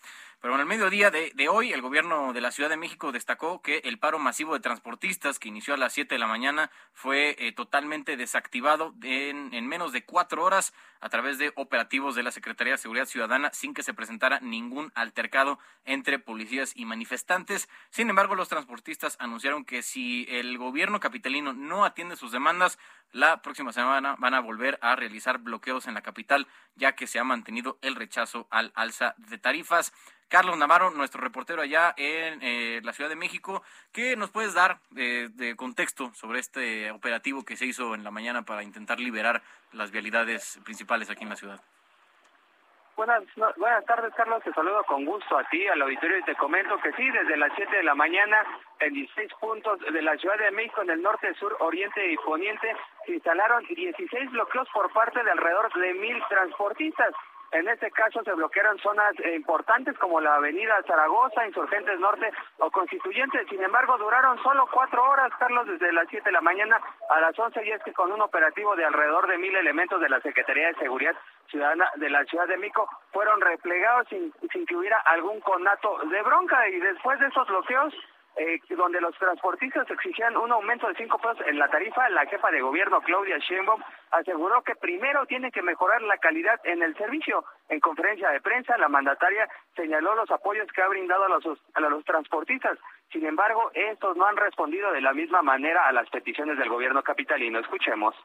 Pero 0.42 0.54
en 0.54 0.60
el 0.60 0.66
mediodía 0.68 1.10
de, 1.10 1.32
de, 1.34 1.50
hoy, 1.50 1.72
el 1.74 1.82
gobierno 1.82 2.34
de 2.34 2.42
la 2.42 2.52
Ciudad 2.52 2.70
de 2.70 2.78
México 2.78 3.12
destacó 3.12 3.62
que 3.62 3.80
el 3.86 3.98
paro 3.98 4.20
masivo 4.20 4.54
de 4.54 4.60
transportistas 4.60 5.40
que 5.40 5.48
inició 5.48 5.74
a 5.74 5.78
las 5.78 5.94
7 5.94 6.14
de 6.14 6.20
la 6.20 6.28
mañana 6.28 6.70
fue 6.94 7.36
eh, 7.40 7.52
totalmente 7.54 8.18
desactivado 8.18 8.94
en, 9.02 9.54
en, 9.54 9.68
menos 9.68 9.92
de 9.92 10.06
cuatro 10.06 10.44
horas 10.44 10.74
a 11.00 11.10
través 11.10 11.38
de 11.38 11.54
operativos 11.56 12.16
de 12.16 12.24
la 12.24 12.32
Secretaría 12.32 12.74
de 12.74 12.78
Seguridad 12.78 13.06
Ciudadana 13.06 13.52
sin 13.54 13.74
que 13.74 13.84
se 13.84 13.94
presentara 13.94 14.40
ningún 14.40 14.92
altercado 14.96 15.60
entre 15.86 16.20
policías 16.20 16.74
y 16.76 16.86
manifestantes. 16.86 17.70
Sin 17.90 18.10
embargo, 18.10 18.36
los 18.36 18.50
transportistas 18.50 19.16
anunciaron 19.20 19.64
que 19.64 19.82
si 19.82 20.26
el 20.30 20.58
gobierno 20.58 21.00
capitalino 21.00 21.54
no 21.54 21.86
atiende 21.86 22.16
sus 22.16 22.32
demandas, 22.32 22.78
la 23.12 23.42
próxima 23.42 23.72
semana 23.82 24.16
van 24.18 24.34
a 24.34 24.40
volver 24.40 24.80
a 24.82 24.96
realizar 24.96 25.38
bloqueos 25.38 25.88
en 25.88 25.94
la 25.94 26.02
capital, 26.02 26.48
ya 26.76 26.94
que 26.94 27.08
se 27.08 27.20
ha 27.20 27.24
mantenido 27.24 27.78
el 27.82 27.96
rechazo 27.96 28.48
al 28.50 28.72
alza 28.76 29.14
de 29.18 29.38
tarifas. 29.38 29.94
Carlos 30.28 30.58
Navarro, 30.58 30.92
nuestro 30.92 31.22
reportero 31.22 31.62
allá 31.62 31.94
en 31.96 32.40
eh, 32.42 32.82
la 32.84 32.92
Ciudad 32.94 33.10
de 33.10 33.16
México, 33.16 33.62
¿qué 33.94 34.16
nos 34.18 34.32
puedes 34.32 34.54
dar 34.54 34.82
de, 34.90 35.30
de, 35.30 35.56
contexto 35.56 36.12
sobre 36.14 36.40
este 36.40 36.92
operativo 36.92 37.46
que 37.46 37.56
se 37.56 37.66
hizo 37.66 37.96
en 37.96 38.04
la 38.04 38.12
mañana 38.12 38.44
para 38.44 38.64
intentar 38.64 39.00
liberar 39.00 39.42
las 39.72 39.92
vialidades 39.92 40.60
principales 40.66 41.10
aquí 41.10 41.24
en 41.24 41.30
la 41.30 41.36
ciudad? 41.38 41.62
Buenas, 42.98 43.24
buenas 43.58 43.86
tardes, 43.86 44.12
Carlos. 44.16 44.42
Te 44.44 44.52
saludo 44.54 44.84
con 44.86 45.06
gusto 45.06 45.38
a 45.38 45.44
ti, 45.50 45.68
al 45.68 45.84
auditorio, 45.84 46.18
y 46.18 46.24
te 46.24 46.34
comento 46.34 46.80
que 46.80 46.92
sí, 46.94 47.08
desde 47.12 47.38
las 47.38 47.52
7 47.56 47.78
de 47.78 47.84
la 47.84 47.94
mañana, 47.94 48.44
en 48.80 48.92
16 48.92 49.34
puntos 49.40 49.80
de 49.82 50.02
la 50.02 50.18
Ciudad 50.18 50.36
de 50.40 50.50
México, 50.50 50.82
en 50.82 50.90
el 50.90 51.04
norte, 51.04 51.32
sur, 51.36 51.56
oriente 51.60 52.12
y 52.12 52.18
poniente, 52.18 52.76
se 53.06 53.14
instalaron 53.14 53.64
16 53.66 54.32
bloqueos 54.32 54.68
por 54.74 54.92
parte 54.94 55.24
de 55.24 55.30
alrededor 55.30 55.72
de 55.74 55.94
mil 55.94 56.24
transportistas. 56.28 57.14
En 57.52 57.68
este 57.68 57.92
caso 57.92 58.24
se 58.24 58.34
bloquearon 58.34 58.80
zonas 58.80 59.14
importantes 59.36 59.96
como 60.00 60.20
la 60.20 60.34
avenida 60.36 60.82
Zaragoza, 60.88 61.46
Insurgentes 61.46 62.00
Norte 62.00 62.32
o 62.58 62.72
Constituyentes. 62.72 63.48
Sin 63.48 63.64
embargo, 63.64 63.96
duraron 64.00 64.42
solo 64.42 64.68
cuatro 64.74 65.04
horas, 65.08 65.32
Carlos, 65.38 65.68
desde 65.68 65.94
las 65.94 66.08
7 66.10 66.26
de 66.26 66.34
la 66.34 66.42
mañana 66.42 66.82
a 67.12 67.22
las 67.22 67.38
11 67.38 67.64
y 67.64 67.72
es 67.72 67.84
que 67.84 67.94
con 67.94 68.12
un 68.12 68.22
operativo 68.22 68.76
de 68.76 68.86
alrededor 68.86 69.28
de 69.28 69.38
mil 69.38 69.56
elementos 69.56 70.02
de 70.02 70.10
la 70.10 70.20
Secretaría 70.22 70.70
de 70.70 70.80
Seguridad 70.80 71.16
Ciudadana 71.50 71.90
de 71.96 72.10
la 72.10 72.24
Ciudad 72.26 72.48
de 72.48 72.58
Mico 72.58 72.90
fueron 73.12 73.42
replegados 73.42 74.08
sin, 74.10 74.34
sin 74.52 74.66
que 74.66 74.76
hubiera 74.76 74.98
algún 75.06 75.40
conato 75.42 76.00
de 76.10 76.22
bronca 76.22 76.68
y 76.70 76.80
después 76.80 77.20
de 77.20 77.28
esos 77.28 77.48
bloqueos 77.48 77.94
eh, 78.40 78.60
donde 78.70 79.02
los 79.02 79.18
transportistas 79.18 79.90
exigían 79.90 80.38
un 80.38 80.52
aumento 80.52 80.88
de 80.88 80.94
cinco 80.94 81.18
pesos 81.18 81.40
en 81.48 81.58
la 81.58 81.68
tarifa, 81.70 82.08
la 82.10 82.24
jefa 82.28 82.52
de 82.52 82.62
gobierno 82.62 83.02
Claudia 83.02 83.40
Sheinbaum 83.40 83.82
aseguró 84.12 84.62
que 84.62 84.76
primero 84.76 85.26
tiene 85.26 85.52
que 85.52 85.64
mejorar 85.64 86.04
la 86.04 86.18
calidad 86.20 86.60
en 86.64 86.84
el 86.84 86.96
servicio. 86.98 87.44
En 87.68 87.80
conferencia 87.80 88.30
de 88.30 88.40
prensa, 88.40 88.78
la 88.78 88.90
mandataria 88.90 89.50
señaló 89.76 90.14
los 90.14 90.30
apoyos 90.30 90.68
que 90.72 90.84
ha 90.84 90.88
brindado 90.88 91.24
a 91.26 91.30
los, 91.30 91.46
a 91.74 91.80
los 91.80 92.06
transportistas. 92.06 92.78
Sin 93.12 93.26
embargo, 93.26 93.72
estos 93.74 94.16
no 94.16 94.26
han 94.26 94.38
respondido 94.38 94.92
de 94.92 95.02
la 95.02 95.14
misma 95.14 95.42
manera 95.42 95.88
a 95.88 95.92
las 95.92 96.08
peticiones 96.12 96.60
del 96.60 96.70
gobierno 96.70 97.02
capitalino. 97.02 97.58
Escuchemos. 97.58 98.16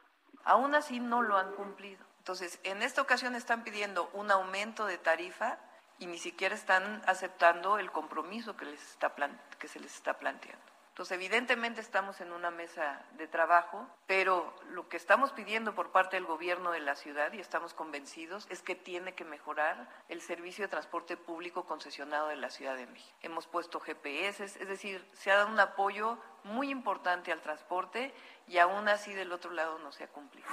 Aún 0.45 0.75
así 0.75 0.99
no 0.99 1.23
lo 1.23 1.37
han 1.37 1.53
cumplido. 1.53 2.12
Entonces, 2.23 2.57
en 2.63 2.81
esta 2.81 3.01
ocasión 3.01 3.35
están 3.35 3.65
pidiendo 3.65 4.09
un 4.13 4.31
aumento 4.31 4.85
de 4.85 4.97
tarifa 4.97 5.57
y 5.99 6.05
ni 6.05 6.17
siquiera 6.17 6.55
están 6.55 7.01
aceptando 7.05 7.77
el 7.79 7.91
compromiso 7.91 8.55
que, 8.55 8.63
les 8.63 8.81
está 8.81 9.13
que 9.59 9.67
se 9.67 9.81
les 9.81 9.93
está 9.93 10.17
planteando. 10.17 10.63
Entonces, 10.91 11.15
evidentemente 11.15 11.81
estamos 11.81 12.21
en 12.21 12.31
una 12.31 12.49
mesa 12.49 13.03
de 13.17 13.27
trabajo, 13.27 13.85
pero 14.07 14.55
lo 14.69 14.87
que 14.87 14.95
estamos 14.95 15.33
pidiendo 15.33 15.75
por 15.75 15.91
parte 15.91 16.15
del 16.15 16.25
gobierno 16.25 16.71
de 16.71 16.79
la 16.79 16.95
ciudad, 16.95 17.33
y 17.33 17.41
estamos 17.41 17.73
convencidos, 17.73 18.47
es 18.49 18.61
que 18.61 18.75
tiene 18.75 19.13
que 19.15 19.25
mejorar 19.25 19.89
el 20.07 20.21
servicio 20.21 20.63
de 20.63 20.69
transporte 20.69 21.17
público 21.17 21.65
concesionado 21.65 22.29
de 22.29 22.37
la 22.37 22.49
Ciudad 22.51 22.77
de 22.77 22.87
México. 22.87 23.17
Hemos 23.21 23.47
puesto 23.47 23.81
GPS, 23.81 24.45
es 24.45 24.67
decir, 24.69 25.05
se 25.11 25.29
ha 25.29 25.35
dado 25.35 25.49
un 25.49 25.59
apoyo 25.59 26.17
muy 26.45 26.69
importante 26.69 27.33
al 27.33 27.41
transporte 27.41 28.13
y 28.47 28.59
aún 28.59 28.87
así 28.87 29.13
del 29.13 29.33
otro 29.33 29.51
lado 29.51 29.77
no 29.79 29.91
se 29.91 30.05
ha 30.05 30.07
cumplido. 30.07 30.47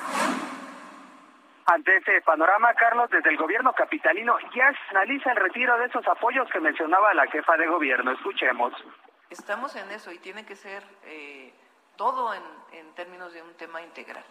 Ante 1.67 1.97
ese 1.97 2.21
panorama, 2.23 2.75
Carlos, 2.75 3.11
desde 3.11 3.31
el 3.31 3.37
gobierno 3.37 3.73
capitalino 3.73 4.37
ya 4.55 4.73
analiza 4.91 5.31
el 5.31 5.37
retiro 5.37 5.79
de 5.79 5.87
esos 5.87 6.07
apoyos 6.09 6.49
que 6.51 6.61
mencionaba 6.61 7.15
la 7.15 7.27
jefa 7.27 7.57
de 7.57 7.67
gobierno. 7.67 8.13
Escuchemos. 8.13 8.73
Estamos 9.29 9.77
en 9.77 9.91
eso 9.91 10.11
y 10.11 10.19
tiene 10.19 10.45
que 10.45 10.57
ser 10.57 10.83
eh, 11.05 11.55
todo 11.97 12.35
en, 12.35 12.43
en, 12.73 12.93
términos 12.95 13.33
de 13.33 13.43
un 13.43 13.55
tema 13.55 13.83
integral. 13.83 14.25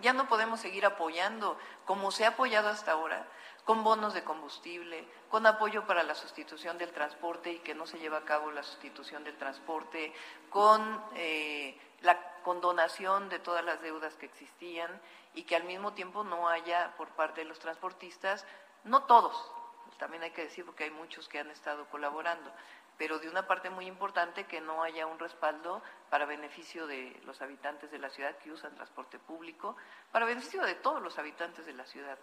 ya 0.00 0.12
no 0.12 0.26
podemos 0.26 0.60
seguir 0.60 0.84
apoyando 0.84 1.56
como 1.84 2.10
se 2.10 2.24
ha 2.24 2.30
apoyado 2.30 2.68
hasta 2.68 2.92
ahora, 2.92 3.24
con 3.64 3.84
bonos 3.84 4.14
de 4.14 4.24
combustible, 4.24 5.04
con 5.30 5.46
apoyo 5.46 5.86
para 5.86 6.02
la 6.02 6.14
sustitución 6.14 6.78
del 6.78 6.90
transporte 6.90 7.52
y 7.52 7.58
que 7.60 7.74
no 7.74 7.86
se 7.86 7.98
lleva 7.98 8.18
a 8.18 8.24
cabo 8.24 8.50
la 8.50 8.64
sustitución 8.64 9.22
del 9.22 9.36
transporte, 9.36 10.12
con 10.50 11.00
eh, 11.14 11.78
la 12.00 12.18
condonación 12.42 13.28
de 13.28 13.38
todas 13.38 13.64
las 13.64 13.80
deudas 13.80 14.14
que 14.16 14.26
existían 14.26 14.90
y 15.34 15.44
que 15.44 15.56
al 15.56 15.64
mismo 15.64 15.92
tiempo 15.92 16.24
no 16.24 16.48
haya 16.48 16.94
por 16.96 17.08
parte 17.10 17.42
de 17.42 17.46
los 17.46 17.58
transportistas, 17.58 18.46
no 18.84 19.04
todos, 19.04 19.52
también 19.98 20.22
hay 20.22 20.30
que 20.30 20.42
decir 20.42 20.64
porque 20.64 20.84
hay 20.84 20.90
muchos 20.90 21.28
que 21.28 21.38
han 21.38 21.50
estado 21.50 21.86
colaborando, 21.86 22.52
pero 22.98 23.18
de 23.18 23.28
una 23.28 23.46
parte 23.46 23.70
muy 23.70 23.86
importante 23.86 24.44
que 24.44 24.60
no 24.60 24.82
haya 24.82 25.06
un 25.06 25.18
respaldo 25.18 25.82
para 26.10 26.26
beneficio 26.26 26.86
de 26.86 27.20
los 27.24 27.40
habitantes 27.40 27.90
de 27.90 27.98
la 27.98 28.10
ciudad 28.10 28.36
que 28.38 28.50
usan 28.50 28.74
transporte 28.74 29.18
público, 29.18 29.76
para 30.10 30.26
beneficio 30.26 30.62
de 30.62 30.74
todos 30.74 31.02
los 31.02 31.18
habitantes 31.18 31.66
de 31.66 31.74
la 31.74 31.86
ciudad. 31.86 32.18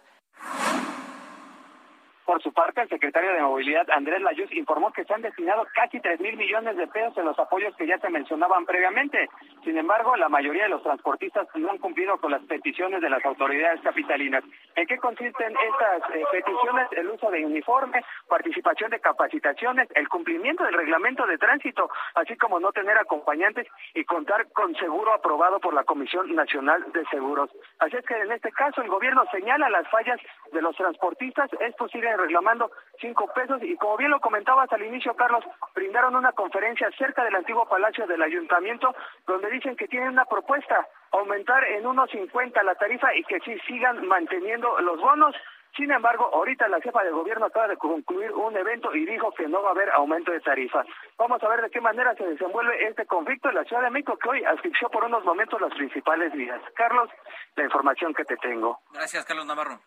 Por 2.30 2.40
su 2.44 2.52
parte, 2.52 2.82
el 2.82 2.88
secretario 2.88 3.32
de 3.32 3.42
Movilidad, 3.42 3.90
Andrés 3.90 4.22
Layuz, 4.22 4.52
informó 4.52 4.92
que 4.92 5.04
se 5.04 5.12
han 5.12 5.20
destinado 5.20 5.66
casi 5.74 5.98
tres 5.98 6.20
mil 6.20 6.36
millones 6.36 6.76
de 6.76 6.86
pesos 6.86 7.18
en 7.18 7.24
los 7.24 7.36
apoyos 7.36 7.74
que 7.74 7.88
ya 7.88 7.98
se 7.98 8.08
mencionaban 8.08 8.66
previamente. 8.66 9.28
Sin 9.64 9.76
embargo, 9.76 10.14
la 10.14 10.28
mayoría 10.28 10.62
de 10.62 10.68
los 10.68 10.84
transportistas 10.84 11.48
no 11.56 11.72
han 11.72 11.78
cumplido 11.78 12.18
con 12.18 12.30
las 12.30 12.42
peticiones 12.42 13.00
de 13.00 13.10
las 13.10 13.24
autoridades 13.24 13.80
capitalinas. 13.80 14.44
¿En 14.76 14.86
qué 14.86 14.96
consisten 14.98 15.56
estas 15.74 16.08
eh, 16.14 16.22
peticiones? 16.30 16.86
El 16.92 17.10
uso 17.10 17.32
de 17.32 17.44
uniforme, 17.44 18.00
participación 18.28 18.92
de 18.92 19.00
capacitaciones, 19.00 19.88
el 19.96 20.08
cumplimiento 20.08 20.62
del 20.62 20.74
reglamento 20.74 21.26
de 21.26 21.36
tránsito, 21.36 21.90
así 22.14 22.36
como 22.36 22.60
no 22.60 22.70
tener 22.70 22.96
acompañantes 22.96 23.66
y 23.94 24.04
contar 24.04 24.46
con 24.52 24.72
seguro 24.76 25.12
aprobado 25.14 25.58
por 25.58 25.74
la 25.74 25.82
Comisión 25.82 26.32
Nacional 26.36 26.92
de 26.92 27.04
Seguros. 27.06 27.50
Así 27.80 27.96
es 27.96 28.06
que 28.06 28.14
en 28.14 28.30
este 28.30 28.52
caso 28.52 28.82
el 28.82 28.88
gobierno 28.88 29.24
señala 29.32 29.68
las 29.68 29.88
fallas 29.88 30.20
de 30.52 30.62
los 30.62 30.76
transportistas. 30.76 31.50
Es 31.58 31.74
posible 31.74 32.19
reclamando 32.20 32.70
cinco 33.00 33.26
pesos 33.34 33.62
y 33.62 33.76
como 33.76 33.96
bien 33.96 34.10
lo 34.10 34.20
comentabas 34.20 34.70
al 34.72 34.82
inicio, 34.82 35.14
Carlos, 35.14 35.44
brindaron 35.74 36.16
una 36.16 36.32
conferencia 36.32 36.90
cerca 36.96 37.24
del 37.24 37.34
antiguo 37.34 37.66
Palacio 37.66 38.06
del 38.06 38.22
Ayuntamiento 38.22 38.94
donde 39.26 39.50
dicen 39.50 39.76
que 39.76 39.88
tienen 39.88 40.10
una 40.10 40.24
propuesta, 40.24 40.86
aumentar 41.12 41.64
en 41.64 41.86
unos 41.86 42.10
50 42.10 42.62
la 42.62 42.74
tarifa 42.74 43.14
y 43.14 43.24
que 43.24 43.40
sí 43.40 43.58
sigan 43.66 44.06
manteniendo 44.06 44.80
los 44.80 45.00
bonos. 45.00 45.34
Sin 45.76 45.90
embargo, 45.92 46.28
ahorita 46.34 46.66
la 46.68 46.80
jefa 46.80 47.02
de 47.04 47.12
gobierno 47.12 47.46
acaba 47.46 47.68
de 47.68 47.76
concluir 47.76 48.32
un 48.32 48.56
evento 48.56 48.94
y 48.94 49.06
dijo 49.06 49.32
que 49.32 49.46
no 49.46 49.62
va 49.62 49.68
a 49.68 49.72
haber 49.72 49.88
aumento 49.90 50.32
de 50.32 50.40
tarifa. 50.40 50.84
Vamos 51.16 51.42
a 51.42 51.48
ver 51.48 51.62
de 51.62 51.70
qué 51.70 51.80
manera 51.80 52.14
se 52.16 52.26
desenvuelve 52.26 52.88
este 52.88 53.06
conflicto 53.06 53.48
en 53.48 53.54
la 53.54 53.64
Ciudad 53.64 53.82
de 53.82 53.90
México, 53.90 54.16
que 54.16 54.28
hoy 54.28 54.44
asfixió 54.44 54.88
por 54.88 55.04
unos 55.04 55.24
momentos 55.24 55.60
las 55.60 55.72
principales 55.74 56.32
vías. 56.32 56.60
Carlos, 56.74 57.08
la 57.54 57.64
información 57.64 58.12
que 58.14 58.24
te 58.24 58.36
tengo. 58.38 58.80
Gracias, 58.92 59.24
Carlos 59.24 59.46
Navarro. 59.46 59.78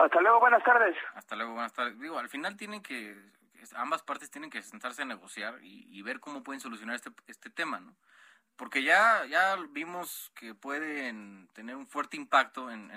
Hasta 0.00 0.18
luego, 0.22 0.40
buenas 0.40 0.64
tardes. 0.64 0.96
Hasta 1.14 1.36
luego, 1.36 1.52
buenas 1.52 1.74
tardes. 1.74 2.00
Digo, 2.00 2.18
al 2.18 2.30
final 2.30 2.56
tienen 2.56 2.82
que, 2.82 3.14
ambas 3.74 4.02
partes 4.02 4.30
tienen 4.30 4.48
que 4.48 4.62
sentarse 4.62 5.02
a 5.02 5.04
negociar 5.04 5.58
y, 5.62 6.00
ver 6.00 6.20
cómo 6.20 6.42
pueden 6.42 6.60
solucionar 6.60 6.96
este, 6.96 7.10
este 7.26 7.50
tema, 7.50 7.80
¿no? 7.80 7.94
Porque 8.56 8.82
ya, 8.82 9.26
ya 9.26 9.56
vimos 9.70 10.32
que 10.34 10.54
pueden 10.54 11.48
tener 11.52 11.76
un 11.76 11.86
fuerte 11.86 12.16
impacto 12.16 12.70
en, 12.70 12.90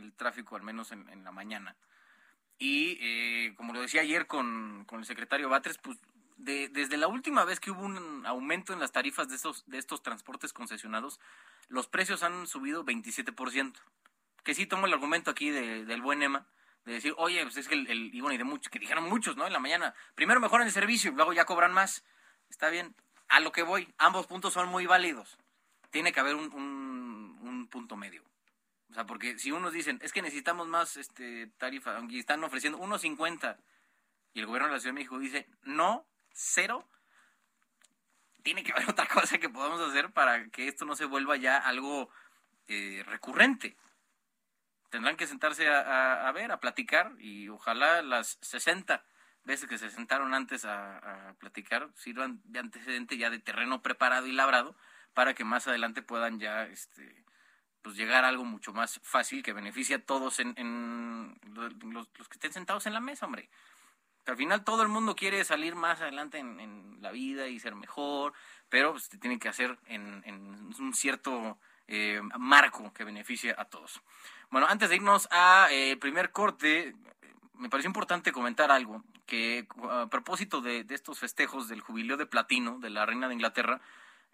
el 0.00 0.12
tráfico, 0.14 0.54
al 0.54 0.62
menos 0.62 0.92
en, 0.92 1.24
la 1.24 1.32
mañana. 1.32 1.74
Y 2.56 2.98
eh, 3.00 3.54
como 3.56 3.72
lo 3.72 3.80
decía 3.80 4.02
ayer 4.02 4.28
con, 4.28 4.84
con 4.84 5.00
el 5.00 5.06
secretario 5.06 5.48
Batres, 5.48 5.78
pues 5.78 5.98
de, 6.36 6.68
desde 6.68 6.98
la 6.98 7.08
última 7.08 7.44
vez 7.44 7.58
que 7.58 7.72
hubo 7.72 7.82
un 7.84 8.24
aumento 8.26 8.72
en 8.72 8.78
las 8.78 8.92
tarifas 8.92 9.28
de 9.28 9.34
estos, 9.34 9.68
de 9.68 9.78
estos 9.78 10.04
transportes 10.04 10.52
concesionados, 10.52 11.18
los 11.66 11.88
precios 11.88 12.22
han 12.22 12.46
subido 12.46 12.84
27% 12.84 13.74
que 14.44 14.54
sí 14.54 14.66
tomo 14.66 14.86
el 14.86 14.92
argumento 14.92 15.30
aquí 15.30 15.50
del 15.50 16.02
buen 16.02 16.22
Emma, 16.22 16.46
de 16.84 16.92
decir, 16.92 17.14
oye, 17.16 17.42
pues 17.42 17.56
es 17.56 17.66
que 17.66 17.74
el, 17.74 17.90
el 17.90 18.14
y 18.14 18.20
bueno, 18.20 18.34
y 18.34 18.38
de 18.38 18.44
muchos, 18.44 18.70
que 18.70 18.78
dijeron 18.78 19.08
muchos, 19.08 19.36
¿no? 19.36 19.46
En 19.46 19.52
la 19.52 19.58
mañana, 19.58 19.94
primero 20.14 20.38
mejoran 20.38 20.66
el 20.66 20.72
servicio, 20.72 21.12
luego 21.12 21.32
ya 21.32 21.46
cobran 21.46 21.72
más. 21.72 22.04
Está 22.50 22.68
bien, 22.68 22.94
a 23.28 23.40
lo 23.40 23.52
que 23.52 23.62
voy, 23.62 23.92
ambos 23.96 24.26
puntos 24.26 24.52
son 24.52 24.68
muy 24.68 24.86
válidos. 24.86 25.38
Tiene 25.90 26.12
que 26.12 26.20
haber 26.20 26.34
un, 26.34 26.52
un, 26.54 27.68
punto 27.68 27.96
medio. 27.96 28.22
O 28.90 28.94
sea, 28.94 29.06
porque 29.06 29.38
si 29.38 29.50
unos 29.50 29.72
dicen, 29.72 29.98
es 30.02 30.12
que 30.12 30.22
necesitamos 30.22 30.68
más 30.68 30.96
este 30.96 31.48
tarifa, 31.58 31.96
aunque 31.96 32.18
están 32.18 32.44
ofreciendo 32.44 32.78
1.50, 32.78 33.56
y 34.34 34.40
el 34.40 34.46
gobierno 34.46 34.68
de 34.68 34.74
la 34.74 34.80
Ciudad 34.80 34.92
de 34.92 35.00
México 35.00 35.18
dice, 35.18 35.48
no, 35.62 36.06
cero, 36.32 36.86
tiene 38.42 38.62
que 38.62 38.72
haber 38.72 38.88
otra 38.90 39.06
cosa 39.06 39.38
que 39.38 39.48
podamos 39.48 39.80
hacer 39.80 40.12
para 40.12 40.48
que 40.50 40.68
esto 40.68 40.84
no 40.84 40.94
se 40.94 41.06
vuelva 41.06 41.36
ya 41.36 41.56
algo 41.56 42.10
eh, 42.68 43.02
recurrente 43.06 43.76
tendrán 44.94 45.16
que 45.16 45.26
sentarse 45.26 45.68
a, 45.68 46.30
ver, 46.30 46.52
a 46.52 46.60
platicar 46.60 47.10
y 47.18 47.48
ojalá 47.48 48.00
las 48.00 48.38
60 48.42 49.04
veces 49.42 49.68
que 49.68 49.76
se 49.76 49.90
sentaron 49.90 50.34
antes 50.34 50.64
a, 50.64 51.34
platicar 51.40 51.90
sirvan 51.96 52.40
de 52.44 52.60
antecedente 52.60 53.18
ya 53.18 53.28
de 53.28 53.40
terreno 53.40 53.82
preparado 53.82 54.28
y 54.28 54.32
labrado 54.32 54.76
para 55.12 55.34
que 55.34 55.42
más 55.42 55.66
adelante 55.66 56.02
puedan 56.02 56.38
ya 56.38 56.62
este 56.66 57.24
pues 57.82 57.96
llegar 57.96 58.24
a 58.24 58.28
algo 58.28 58.44
mucho 58.44 58.72
más 58.72 59.00
fácil 59.02 59.42
que 59.42 59.52
beneficie 59.52 59.96
a 59.96 60.04
todos 60.04 60.38
en, 60.38 61.36
los, 61.42 62.08
que 62.28 62.34
estén 62.34 62.52
sentados 62.52 62.86
en 62.86 62.92
la 62.92 63.00
mesa, 63.00 63.26
hombre. 63.26 63.50
al 64.26 64.36
final 64.36 64.62
todo 64.62 64.84
el 64.84 64.88
mundo 64.90 65.16
quiere 65.16 65.44
salir 65.44 65.74
más 65.74 66.02
adelante 66.02 66.38
en, 66.38 67.02
la 67.02 67.10
vida 67.10 67.48
y 67.48 67.58
ser 67.58 67.74
mejor, 67.74 68.32
pero 68.68 68.92
pues, 68.92 69.08
tiene 69.20 69.40
que 69.40 69.48
hacer 69.48 69.76
en, 69.86 70.72
un 70.78 70.94
cierto 70.94 71.58
eh, 71.88 72.22
marco 72.38 72.92
que 72.94 73.02
beneficie 73.02 73.54
a 73.58 73.64
todos. 73.64 74.00
Bueno, 74.54 74.68
antes 74.70 74.88
de 74.88 74.94
irnos 74.94 75.26
a 75.32 75.66
eh, 75.72 75.96
primer 75.96 76.30
corte, 76.30 76.94
me 77.54 77.68
pareció 77.68 77.88
importante 77.88 78.30
comentar 78.30 78.70
algo, 78.70 79.02
que 79.26 79.66
a 79.90 80.06
propósito 80.06 80.60
de, 80.60 80.86
estos 80.90 81.18
festejos 81.18 81.66
del 81.66 81.80
jubileo 81.80 82.16
de 82.16 82.26
platino 82.26 82.78
de 82.78 82.88
la 82.88 83.04
reina 83.04 83.26
de 83.26 83.34
Inglaterra, 83.34 83.80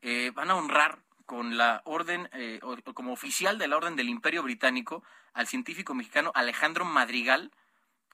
eh, 0.02 0.30
van 0.34 0.50
a 0.50 0.56
honrar 0.56 0.98
con 1.24 1.56
la 1.56 1.80
orden, 1.86 2.28
eh, 2.34 2.60
como 2.92 3.14
oficial 3.14 3.56
de 3.56 3.66
la 3.66 3.78
orden 3.78 3.96
del 3.96 4.10
Imperio 4.10 4.42
Británico, 4.42 5.02
al 5.32 5.46
científico 5.46 5.94
mexicano 5.94 6.32
Alejandro 6.34 6.84
Madrigal, 6.84 7.50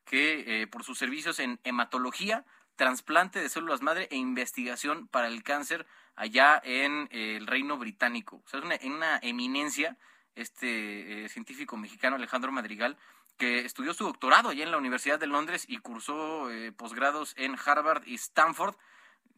que 0.05 0.69
por 0.71 0.85
sus 0.85 0.99
servicios 0.99 1.40
en 1.40 1.59
hematología, 1.64 2.45
trasplante 2.77 3.40
de 3.40 3.49
células 3.49 3.83
madre 3.83 4.07
e 4.12 4.16
investigación 4.16 5.09
para 5.09 5.27
el 5.27 5.42
cáncer 5.42 5.88
allá 6.14 6.62
en 6.62 7.09
el 7.11 7.49
Reino 7.49 7.79
Británico. 7.79 8.42
O 8.45 8.49
sea, 8.49 8.61
es 8.61 8.85
una 8.85 9.19
eminencia 9.23 9.97
este 10.37 11.25
eh, 11.25 11.29
científico 11.29 11.77
mexicano 11.77 12.16
Alejandro 12.16 12.53
Madrigal, 12.53 12.96
que 13.37 13.61
estudió 13.61 13.92
su 13.92 14.05
doctorado 14.05 14.51
allá 14.51 14.64
en 14.64 14.70
la 14.70 14.79
Universidad 14.79 15.18
de 15.18 15.27
Londres 15.27 15.64
y 15.68 15.79
cursó 15.79 16.51
eh, 16.51 16.72
posgrados 16.72 17.35
en 17.37 17.57
Harvard 17.62 18.07
y 18.07 18.14
Stanford. 18.14 18.77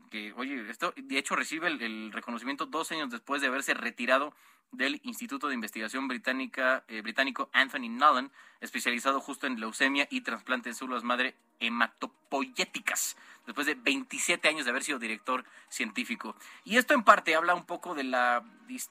Que, 0.08 0.32
oye, 0.34 0.68
esto 0.70 0.92
de 0.96 1.18
hecho 1.18 1.36
recibe 1.36 1.68
el, 1.68 2.12
reconocimiento 2.12 2.66
dos 2.66 2.90
años 2.92 3.10
después 3.10 3.40
de 3.40 3.48
haberse 3.48 3.74
retirado 3.74 4.34
del 4.72 5.00
Instituto 5.04 5.48
de 5.48 5.54
Investigación 5.54 6.08
Británica, 6.08 6.84
eh, 6.88 7.00
británico 7.00 7.48
Anthony 7.52 7.88
Nolan, 7.88 8.30
especializado 8.60 9.20
justo 9.20 9.46
en 9.46 9.58
leucemia 9.58 10.06
y 10.10 10.20
trasplante 10.20 10.68
de 10.68 10.74
células 10.74 11.04
madre 11.04 11.34
hematopoyéticas, 11.60 13.16
después 13.46 13.66
de 13.66 13.74
27 13.74 14.46
años 14.48 14.64
de 14.64 14.70
haber 14.70 14.84
sido 14.84 14.98
director 14.98 15.44
científico. 15.70 16.36
Y 16.64 16.76
esto 16.76 16.92
en 16.92 17.02
parte 17.02 17.34
habla 17.34 17.54
un 17.54 17.64
poco 17.64 17.94
de 17.94 18.04
la, 18.04 18.44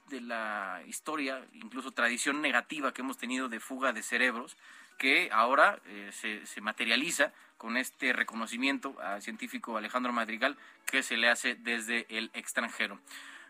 de 0.09 0.21
la 0.21 0.81
historia, 0.87 1.45
incluso 1.53 1.91
tradición 1.91 2.41
negativa 2.41 2.93
que 2.93 3.01
hemos 3.01 3.17
tenido 3.17 3.49
de 3.49 3.59
fuga 3.59 3.93
de 3.93 4.01
cerebros, 4.01 4.57
que 4.97 5.29
ahora 5.31 5.79
eh, 5.85 6.09
se, 6.11 6.45
se 6.47 6.59
materializa 6.59 7.33
con 7.57 7.77
este 7.77 8.13
reconocimiento 8.13 8.95
al 9.01 9.21
científico 9.21 9.77
Alejandro 9.77 10.13
Madrigal 10.13 10.57
que 10.85 11.03
se 11.03 11.17
le 11.17 11.29
hace 11.29 11.55
desde 11.55 12.05
el 12.09 12.29
extranjero. 12.33 12.99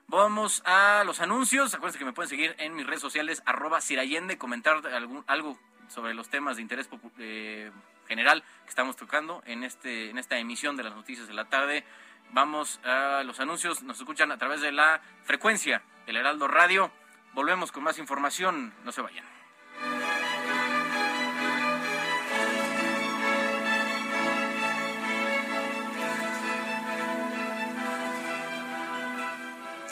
Vamos 0.08 0.64
a 0.66 1.04
los 1.06 1.20
anuncios. 1.20 1.74
Acuérdense 1.74 2.00
que 2.00 2.06
me 2.06 2.14
pueden 2.14 2.30
seguir 2.30 2.56
en 2.60 2.76
mis 2.76 2.88
redes 2.88 3.02
sociales, 3.02 3.44
arroba 3.46 3.82
Sirayende, 3.82 4.38
comentar 4.38 4.86
algún, 4.88 5.24
algo 5.28 5.60
sobre 5.90 6.14
los 6.14 6.30
temas 6.30 6.56
de 6.56 6.62
interés 6.62 6.90
eh, 7.20 7.72
general 8.08 8.44
que 8.64 8.70
estamos 8.70 8.96
tocando 8.96 9.44
en, 9.46 9.64
este, 9.64 10.10
en 10.10 10.18
esta 10.18 10.38
emisión 10.38 10.78
de 10.78 10.84
las 10.84 10.96
noticias 10.96 11.28
de 11.28 11.34
la 11.34 11.46
tarde. 11.46 11.84
Vamos 12.32 12.80
a 12.84 13.24
los 13.26 13.40
anuncios. 13.40 13.84
Nos 13.84 14.00
escuchan 14.00 14.32
a 14.32 14.38
través 14.38 14.62
de 14.62 14.72
la 14.72 15.02
frecuencia 15.24 15.82
del 16.06 16.18
Heraldo 16.18 16.48
Radio. 16.48 16.92
Volvemos 17.34 17.72
con 17.72 17.84
más 17.84 18.00
información. 18.00 18.74
No 18.86 18.92
se 18.92 19.02
vayan. 19.02 19.37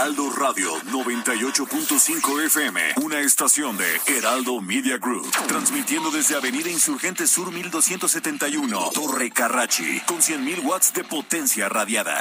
Heraldo 0.00 0.30
Radio 0.30 0.74
98.5 0.86 2.46
FM, 2.46 2.80
una 3.02 3.20
estación 3.20 3.76
de 3.76 4.00
Heraldo 4.06 4.58
Media 4.62 4.96
Group, 4.96 5.30
transmitiendo 5.46 6.10
desde 6.10 6.36
Avenida 6.36 6.70
Insurgente 6.70 7.26
Sur 7.26 7.52
1271, 7.52 8.92
Torre 8.94 9.30
Carrachi, 9.30 10.00
con 10.06 10.16
100.000 10.16 10.64
watts 10.64 10.94
de 10.94 11.04
potencia 11.04 11.68
radiada. 11.68 12.18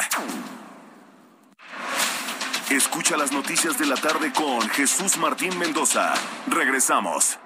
Escucha 2.69 3.15
las 3.15 3.31
noticias 3.31 3.79
de 3.79 3.85
la 3.85 3.95
tarde 3.95 4.33
con 4.33 4.59
Jesús 4.71 5.15
Martín 5.15 5.57
Mendoza. 5.57 6.13
Regresamos. 6.47 7.39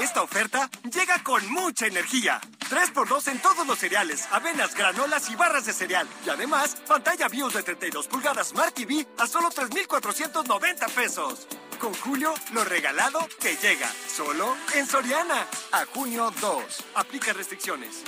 Esta 0.00 0.22
oferta 0.22 0.68
llega 0.82 1.22
con 1.22 1.48
mucha 1.52 1.86
energía. 1.86 2.40
3x2 2.68 3.28
en 3.28 3.38
todos 3.38 3.64
los 3.66 3.78
cereales, 3.78 4.26
avenas, 4.32 4.74
granolas 4.74 5.30
y 5.30 5.36
barras 5.36 5.66
de 5.66 5.72
cereal. 5.72 6.08
Y 6.26 6.30
además, 6.30 6.76
pantalla 6.88 7.28
BIOS 7.28 7.54
de 7.54 7.62
32 7.62 8.08
pulgadas 8.08 8.48
Smart 8.48 8.74
TV 8.74 9.06
a 9.18 9.26
solo 9.26 9.50
3,490 9.50 10.86
pesos. 10.88 11.46
Con 11.78 11.94
Julio, 11.94 12.34
lo 12.52 12.64
regalado 12.64 13.20
que 13.40 13.56
llega. 13.56 13.88
Solo 14.08 14.56
en 14.74 14.86
Soriana. 14.86 15.46
A 15.70 15.84
junio 15.86 16.32
2. 16.40 16.84
Aplica 16.96 17.32
restricciones. 17.32 18.02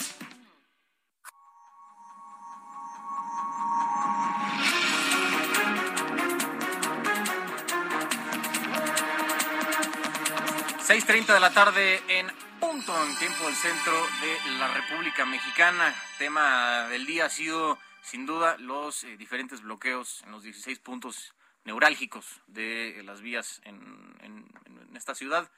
6.30 10.87 11.35
de 11.35 11.41
la 11.41 11.51
tarde 11.51 12.01
en 12.07 12.29
punto, 12.61 12.93
en 13.03 13.19
tiempo 13.19 13.45
del 13.47 13.57
centro 13.57 13.93
de 14.21 14.59
la 14.61 14.69
República 14.73 15.27
Mexicana. 15.27 15.93
Tema 16.17 16.87
del 16.89 17.07
día 17.07 17.25
ha 17.25 17.29
sido, 17.29 17.77
sin 18.03 18.25
duda, 18.25 18.57
los 18.59 19.03
eh, 19.03 19.17
diferentes 19.17 19.63
bloqueos 19.63 20.23
en 20.23 20.31
los 20.31 20.45
16 20.45 20.79
puntos 20.79 21.35
neurálgicos 21.65 22.41
de 22.47 23.03
las 23.05 23.21
vías 23.21 23.61
en, 23.65 24.47
esta 24.95 25.17
ciudad. 25.17 25.51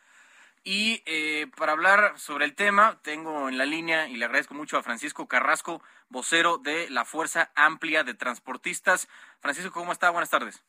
Y 0.64 1.02
eh, 1.04 1.46
para 1.58 1.72
hablar 1.72 2.18
sobre 2.18 2.46
el 2.46 2.54
tema, 2.54 2.98
tengo 3.02 3.50
en 3.50 3.58
la 3.58 3.66
línea 3.66 4.08
y 4.08 4.16
le 4.16 4.24
agradezco 4.24 4.54
mucho 4.54 4.78
a 4.78 4.82
Francisco 4.82 5.28
Carrasco, 5.28 5.82
vocero 6.08 6.56
de 6.56 6.88
la 6.88 7.04
Fuerza 7.04 7.50
Amplia 7.54 8.02
de 8.02 8.14
Transportistas. 8.14 9.08
Francisco, 9.40 9.72
¿cómo 9.72 9.92
está? 9.92 10.08
Buenas 10.08 10.30
tardes. 10.30 10.64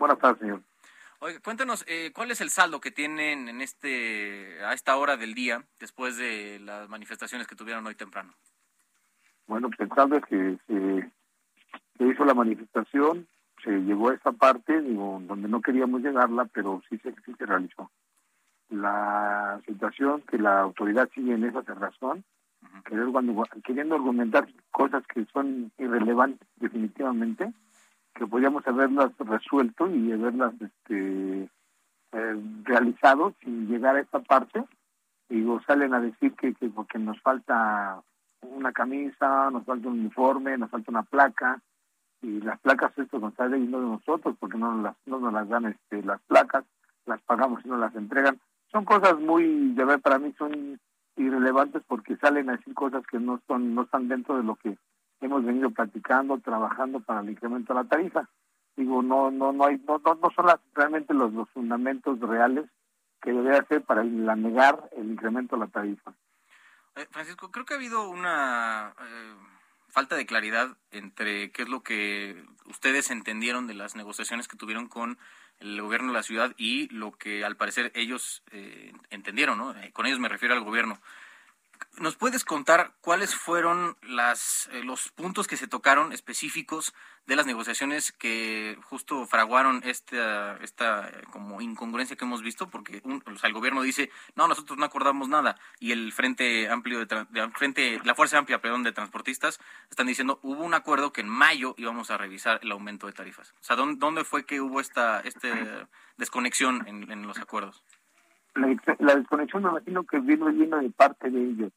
Buenas 0.00 0.18
tardes, 0.18 0.40
señor. 0.40 0.62
Oiga, 1.24 1.38
cuéntanos, 1.38 1.84
eh, 1.86 2.10
¿cuál 2.12 2.32
es 2.32 2.40
el 2.40 2.50
saldo 2.50 2.80
que 2.80 2.90
tienen 2.90 3.48
en 3.48 3.60
este, 3.60 4.58
a 4.64 4.72
esta 4.72 4.96
hora 4.96 5.16
del 5.16 5.34
día, 5.34 5.62
después 5.78 6.16
de 6.16 6.58
las 6.58 6.88
manifestaciones 6.88 7.46
que 7.46 7.54
tuvieron 7.54 7.86
hoy 7.86 7.94
temprano? 7.94 8.34
Bueno, 9.46 9.68
pues 9.68 9.88
el 9.88 9.94
saldo 9.94 10.16
es 10.16 10.24
que 10.24 10.58
se, 10.66 12.04
hizo 12.04 12.24
la 12.24 12.34
manifestación, 12.34 13.28
se 13.62 13.70
llegó 13.70 14.08
a 14.08 14.14
esta 14.14 14.32
parte, 14.32 14.80
digo, 14.80 15.22
donde 15.22 15.46
no 15.46 15.62
queríamos 15.62 16.02
llegarla, 16.02 16.46
pero 16.46 16.82
sí 16.90 16.98
se, 16.98 17.12
sí 17.24 17.32
se 17.38 17.46
realizó. 17.46 17.88
La 18.70 19.60
situación 19.64 20.22
que 20.22 20.38
la 20.38 20.58
autoridad 20.62 21.08
sigue 21.14 21.34
en 21.34 21.44
esa 21.44 21.60
razón, 21.60 22.24
queriendo 23.62 23.94
argumentar 23.94 24.48
cosas 24.72 25.06
que 25.06 25.24
son 25.26 25.70
irrelevantes 25.78 26.48
definitivamente, 26.56 27.52
que 28.14 28.26
podíamos 28.26 28.66
haberlas 28.66 29.10
resuelto 29.18 29.88
y 29.88 30.12
haberlas 30.12 30.54
este, 30.60 31.48
eh, 32.12 32.42
realizado 32.64 33.34
sin 33.40 33.68
llegar 33.68 33.96
a 33.96 34.00
esta 34.00 34.20
parte. 34.20 34.64
Digo, 35.28 35.60
salen 35.66 35.94
a 35.94 36.00
decir 36.00 36.34
que, 36.34 36.54
que 36.54 36.68
porque 36.68 36.98
nos 36.98 37.20
falta 37.22 38.02
una 38.42 38.72
camisa, 38.72 39.50
nos 39.50 39.64
falta 39.64 39.88
un 39.88 40.00
uniforme, 40.00 40.58
nos 40.58 40.70
falta 40.70 40.90
una 40.90 41.04
placa, 41.04 41.60
y 42.22 42.40
las 42.40 42.58
placas 42.60 42.96
esto 42.96 43.18
nos 43.18 43.32
está 43.32 43.48
de 43.48 43.58
nosotros 43.58 44.36
porque 44.38 44.56
no 44.56 44.72
nos 44.72 44.82
las, 44.82 44.96
no 45.06 45.18
nos 45.18 45.32
las 45.32 45.48
dan 45.48 45.66
este, 45.66 46.02
las 46.02 46.20
placas, 46.22 46.64
las 47.04 47.20
pagamos 47.22 47.64
y 47.64 47.68
no 47.68 47.76
las 47.76 47.94
entregan. 47.96 48.38
Son 48.70 48.84
cosas 48.84 49.18
muy, 49.18 49.72
de 49.74 49.84
ver, 49.84 50.00
para 50.00 50.18
mí 50.18 50.32
son 50.38 50.78
irrelevantes 51.16 51.82
porque 51.86 52.16
salen 52.16 52.48
a 52.48 52.56
decir 52.56 52.74
cosas 52.74 53.04
que 53.06 53.18
no 53.18 53.40
son 53.46 53.74
no 53.74 53.82
están 53.82 54.08
dentro 54.08 54.36
de 54.36 54.44
lo 54.44 54.54
que 54.56 54.78
hemos 55.26 55.44
venido 55.44 55.70
platicando, 55.70 56.38
trabajando 56.38 57.00
para 57.00 57.20
el 57.20 57.30
incremento 57.30 57.72
de 57.72 57.82
la 57.82 57.88
tarifa. 57.88 58.28
Digo, 58.76 59.02
no, 59.02 59.30
no, 59.30 59.52
no 59.52 59.66
hay, 59.66 59.78
no, 59.86 59.98
no, 59.98 60.30
son 60.34 60.46
realmente 60.74 61.14
los, 61.14 61.32
los 61.32 61.48
fundamentos 61.50 62.18
reales 62.20 62.66
que 63.20 63.32
debería 63.32 63.60
hacer 63.60 63.82
para 63.82 64.02
negar 64.02 64.90
el 64.96 65.10
incremento 65.10 65.56
de 65.56 65.60
la 65.60 65.68
tarifa. 65.68 66.12
Eh, 66.96 67.06
Francisco, 67.10 67.50
creo 67.50 67.64
que 67.64 67.74
ha 67.74 67.76
habido 67.76 68.08
una 68.08 68.94
eh, 69.00 69.34
falta 69.88 70.16
de 70.16 70.26
claridad 70.26 70.76
entre 70.90 71.52
qué 71.52 71.62
es 71.62 71.68
lo 71.68 71.82
que 71.82 72.44
ustedes 72.66 73.10
entendieron 73.10 73.66
de 73.66 73.74
las 73.74 73.94
negociaciones 73.94 74.48
que 74.48 74.56
tuvieron 74.56 74.88
con 74.88 75.18
el 75.60 75.80
gobierno 75.80 76.08
de 76.08 76.14
la 76.14 76.22
ciudad 76.22 76.52
y 76.56 76.88
lo 76.88 77.12
que 77.12 77.44
al 77.44 77.56
parecer 77.56 77.92
ellos 77.94 78.42
eh, 78.50 78.92
entendieron, 79.10 79.58
¿no? 79.58 79.74
con 79.92 80.06
ellos 80.06 80.18
me 80.18 80.28
refiero 80.28 80.54
al 80.54 80.64
gobierno. 80.64 80.98
¿Nos 81.98 82.16
puedes 82.16 82.44
contar 82.44 82.92
cuáles 83.00 83.34
fueron 83.34 83.96
las, 84.02 84.68
eh, 84.72 84.82
los 84.82 85.10
puntos 85.10 85.46
que 85.46 85.56
se 85.56 85.66
tocaron 85.68 86.12
específicos 86.12 86.94
de 87.26 87.36
las 87.36 87.46
negociaciones 87.46 88.12
que 88.12 88.76
justo 88.82 89.26
fraguaron 89.26 89.80
esta, 89.84 90.56
esta 90.58 91.08
eh, 91.08 91.22
como 91.30 91.60
incongruencia 91.60 92.16
que 92.16 92.24
hemos 92.24 92.42
visto? 92.42 92.68
Porque 92.68 93.02
el 93.04 93.52
gobierno 93.52 93.82
dice, 93.82 94.10
no, 94.34 94.48
nosotros 94.48 94.78
no 94.78 94.84
acordamos 94.84 95.28
nada 95.28 95.56
y 95.78 95.92
el 95.92 96.12
Frente 96.12 96.68
Amplio 96.68 97.04
de, 97.04 97.50
frente, 97.56 98.00
la 98.04 98.14
Fuerza 98.14 98.38
Amplia, 98.38 98.60
perdón, 98.60 98.82
de 98.82 98.92
transportistas 98.92 99.60
están 99.90 100.06
diciendo, 100.06 100.40
hubo 100.42 100.64
un 100.64 100.74
acuerdo 100.74 101.12
que 101.12 101.20
en 101.20 101.28
mayo 101.28 101.74
íbamos 101.78 102.10
a 102.10 102.18
revisar 102.18 102.60
el 102.62 102.72
aumento 102.72 103.06
de 103.06 103.12
tarifas. 103.12 103.54
O 103.60 103.64
sea, 103.64 103.76
¿dónde, 103.76 104.24
fue 104.24 104.44
que 104.44 104.60
hubo 104.60 104.80
esta, 104.80 105.20
esta 105.20 105.88
desconexión 106.16 106.86
en, 106.86 107.10
en 107.10 107.26
los 107.26 107.38
acuerdos? 107.38 107.82
La, 108.54 109.14
desconexión 109.16 109.62
me 109.62 109.70
imagino 109.70 110.04
que 110.04 110.20
vino 110.20 110.48
lleno 110.50 110.78
de 110.78 110.90
parte 110.90 111.30
de 111.30 111.40
ellos 111.40 111.72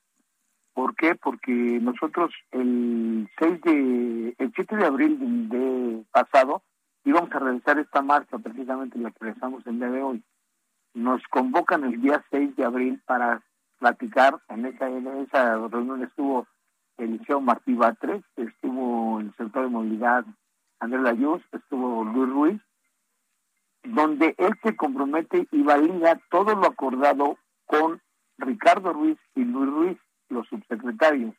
¿Por 0.75 0.93
qué? 0.95 1.15
Porque 1.15 1.51
nosotros 1.81 2.33
el 2.51 3.29
6 3.39 3.61
de, 3.61 4.35
el 4.37 4.51
7 4.53 4.75
de 4.75 4.85
abril 4.85 5.47
de 5.47 6.03
pasado 6.11 6.63
íbamos 7.05 7.31
a 7.31 7.39
realizar 7.39 7.79
esta 7.79 8.01
marcha, 8.01 8.37
precisamente 8.39 8.99
la 8.99 9.11
que 9.11 9.19
realizamos 9.21 9.65
el 9.67 9.77
día 9.77 9.89
de 9.89 10.03
hoy. 10.03 10.23
Nos 10.93 11.23
convocan 11.29 11.85
el 11.85 12.01
día 12.01 12.25
6 12.29 12.57
de 12.57 12.65
abril 12.65 13.01
para 13.05 13.41
platicar, 13.79 14.41
en 14.49 14.65
esa, 14.65 14.89
en 14.89 15.07
esa 15.07 15.55
reunión 15.69 16.03
estuvo 16.03 16.45
Eliseo 16.97 17.39
Martí 17.39 17.73
Batres, 17.73 18.23
estuvo 18.35 19.21
el 19.21 19.33
sector 19.37 19.63
de 19.63 19.69
movilidad 19.69 20.25
Andrés 20.81 21.03
Layuz, 21.03 21.41
estuvo 21.53 22.03
Luis 22.03 22.29
Ruiz, 22.29 22.61
donde 23.87 24.35
él 24.37 24.53
se 24.63 24.75
compromete 24.75 25.47
y 25.51 25.63
valida 25.63 26.19
todo 26.29 26.55
lo 26.55 26.65
acordado 26.65 27.37
con 27.65 28.01
Ricardo 28.37 28.93
Ruiz 28.93 29.17
y 29.35 29.43
Luis 29.43 29.69
Ruiz, 29.69 29.97
los 30.29 30.47
subsecretarios. 30.47 31.33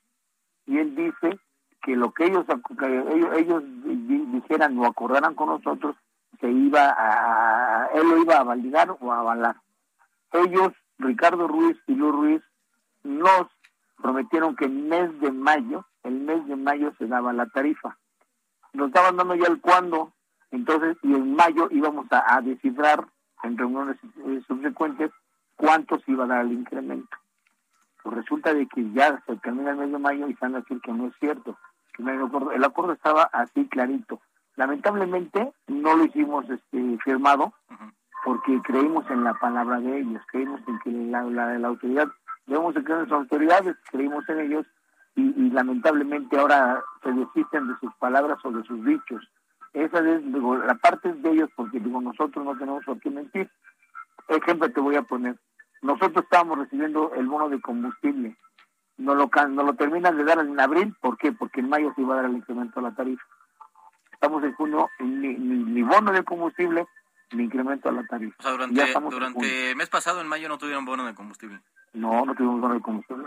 Y 0.66 0.78
él 0.78 0.94
dice 0.94 1.38
que 1.82 1.96
lo 1.96 2.12
que 2.12 2.26
ellos, 2.26 2.46
ellos, 2.80 3.34
ellos 3.36 3.62
dijeran 4.32 4.78
o 4.78 4.86
acordaran 4.86 5.34
con 5.34 5.48
nosotros, 5.48 5.96
se 6.40 6.50
iba 6.50 6.94
a, 6.96 7.88
él 7.94 8.08
lo 8.08 8.18
iba 8.18 8.38
a 8.38 8.44
validar 8.44 8.96
o 9.00 9.12
a 9.12 9.20
avalar. 9.20 9.56
Ellos, 10.32 10.72
Ricardo 10.98 11.46
Ruiz 11.48 11.76
y 11.86 11.94
Luis 11.94 12.12
Ruiz, 12.12 12.42
nos 13.04 13.46
prometieron 14.02 14.56
que 14.56 14.66
en 14.66 14.88
mes 14.88 15.20
de 15.20 15.30
mayo, 15.30 15.86
el 16.02 16.20
mes 16.20 16.46
de 16.46 16.56
mayo 16.56 16.92
se 16.98 17.06
daba 17.06 17.32
la 17.32 17.46
tarifa. 17.46 17.96
Nos 18.72 18.88
estaban 18.88 19.16
dando 19.16 19.34
ya 19.34 19.46
el 19.46 19.60
cuándo, 19.60 20.12
entonces, 20.50 20.96
y 21.02 21.14
en 21.14 21.34
mayo 21.34 21.68
íbamos 21.70 22.06
a, 22.10 22.40
descifrar 22.40 23.06
en 23.42 23.58
reuniones 23.58 23.96
eh, 24.26 24.40
subsecuentes 24.46 25.10
cuánto 25.56 25.98
se 26.00 26.12
iba 26.12 26.24
a 26.24 26.28
dar 26.28 26.44
el 26.44 26.52
incremento. 26.52 27.16
Pues 28.02 28.16
resulta 28.16 28.54
de 28.54 28.66
que 28.66 28.90
ya 28.92 29.22
se 29.26 29.36
termina 29.36 29.70
el 29.70 29.76
mes 29.76 29.92
de 29.92 29.98
mayo 29.98 30.28
y 30.28 30.32
están 30.32 30.54
a 30.54 30.60
decir 30.60 30.80
que 30.80 30.92
no 30.92 31.08
es 31.08 31.14
cierto. 31.18 31.58
Que 31.94 32.02
el, 32.02 32.22
acuerdo, 32.22 32.52
el 32.52 32.64
acuerdo 32.64 32.92
estaba 32.92 33.24
así 33.24 33.66
clarito. 33.68 34.20
Lamentablemente 34.56 35.52
no 35.66 35.96
lo 35.96 36.04
hicimos 36.04 36.48
este, 36.48 36.98
firmado 37.04 37.52
porque 38.24 38.60
creímos 38.62 39.08
en 39.10 39.24
la 39.24 39.34
palabra 39.34 39.80
de 39.80 40.00
ellos, 40.00 40.22
creímos 40.30 40.60
en 40.66 40.78
que 40.80 40.90
la, 40.90 41.22
la, 41.22 41.58
la 41.58 41.68
autoridad 41.68 42.08
debemos 42.46 42.74
de 42.74 42.82
creer 42.82 43.00
en 43.00 43.06
sus 43.06 43.18
autoridades, 43.18 43.76
creímos 43.90 44.28
en 44.28 44.40
ellos 44.40 44.66
y, 45.16 45.50
lamentablemente 45.50 46.38
ahora 46.38 46.82
se 47.02 47.10
desisten 47.10 47.68
de 47.68 47.74
sus 47.80 47.94
palabras 47.94 48.38
o 48.44 48.50
de 48.50 48.62
sus 48.64 48.84
dichos. 48.84 49.26
Esa 49.76 49.98
es 49.98 50.32
digo, 50.32 50.56
la 50.56 50.74
parte 50.76 51.12
de 51.12 51.30
ellos 51.30 51.50
porque 51.54 51.78
digo 51.78 52.00
nosotros 52.00 52.42
no 52.42 52.56
tenemos 52.56 52.82
por 52.86 52.98
qué 52.98 53.10
mentir. 53.10 53.50
Ejemplo 54.26 54.70
te 54.72 54.80
voy 54.80 54.96
a 54.96 55.02
poner. 55.02 55.36
Nosotros 55.82 56.24
estábamos 56.24 56.58
recibiendo 56.58 57.12
el 57.14 57.26
bono 57.26 57.50
de 57.50 57.60
combustible. 57.60 58.36
No 58.96 59.14
lo, 59.14 59.28
no 59.50 59.62
lo 59.62 59.74
terminan 59.74 60.16
de 60.16 60.24
dar 60.24 60.38
en 60.38 60.58
abril. 60.58 60.96
¿Por 61.02 61.18
qué? 61.18 61.30
Porque 61.32 61.60
en 61.60 61.68
mayo 61.68 61.92
se 61.94 62.00
iba 62.00 62.14
a 62.14 62.16
dar 62.16 62.24
el 62.24 62.36
incremento 62.36 62.80
a 62.80 62.84
la 62.84 62.94
tarifa. 62.94 63.22
Estamos 64.12 64.42
en 64.44 64.54
junio, 64.54 64.88
ni, 64.98 65.36
ni, 65.36 65.82
bono 65.82 66.10
de 66.10 66.24
combustible, 66.24 66.86
ni 67.32 67.44
incremento 67.44 67.90
a 67.90 67.92
la 67.92 68.06
tarifa. 68.06 68.34
O 68.38 68.42
sea, 68.42 68.52
durante, 68.52 68.94
durante 69.10 69.70
el 69.72 69.76
mes 69.76 69.90
pasado, 69.90 70.22
en 70.22 70.26
mayo, 70.26 70.48
no 70.48 70.56
tuvieron 70.56 70.86
bono 70.86 71.04
de 71.04 71.14
combustible. 71.14 71.60
No, 71.92 72.24
no 72.24 72.34
tuvimos 72.34 72.62
bono 72.62 72.72
de 72.72 72.80
combustible. 72.80 73.26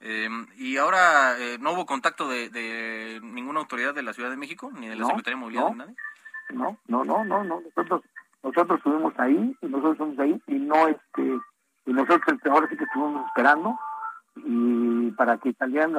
Em, 0.00 0.46
¿Y 0.56 0.76
ahora 0.76 1.36
eh, 1.38 1.58
no 1.58 1.72
hubo 1.72 1.84
contacto 1.84 2.28
de, 2.28 3.20
ninguna 3.22 3.60
autoridad 3.60 3.94
de 3.94 4.02
la 4.02 4.12
Ciudad 4.12 4.30
de 4.30 4.36
México, 4.36 4.70
ni 4.72 4.86
de 4.88 4.96
la 4.96 5.06
Secretaría 5.06 5.36
de 5.36 5.40
Movilidad, 5.40 5.64
no, 5.64 5.70
ni 5.70 5.78
nadie? 5.78 5.96
No, 6.50 6.78
no, 6.86 7.04
no, 7.04 7.24
no, 7.24 7.44
no. 7.44 7.60
Nosotros, 7.60 8.02
nosotros 8.42 8.78
estuvimos 8.78 9.12
ahí, 9.18 9.56
y 9.60 9.66
nosotros 9.66 9.92
estuvimos 9.92 10.18
ahí, 10.20 10.42
y 10.46 10.54
no, 10.54 10.88
este, 10.88 11.38
y 11.86 11.92
nosotros 11.92 12.38
ahora 12.50 12.68
sí 12.68 12.76
que 12.76 12.84
estuvimos 12.84 13.26
esperando, 13.26 13.78
y 14.36 15.10
para 15.12 15.36
que 15.38 15.52
salieran, 15.54 15.94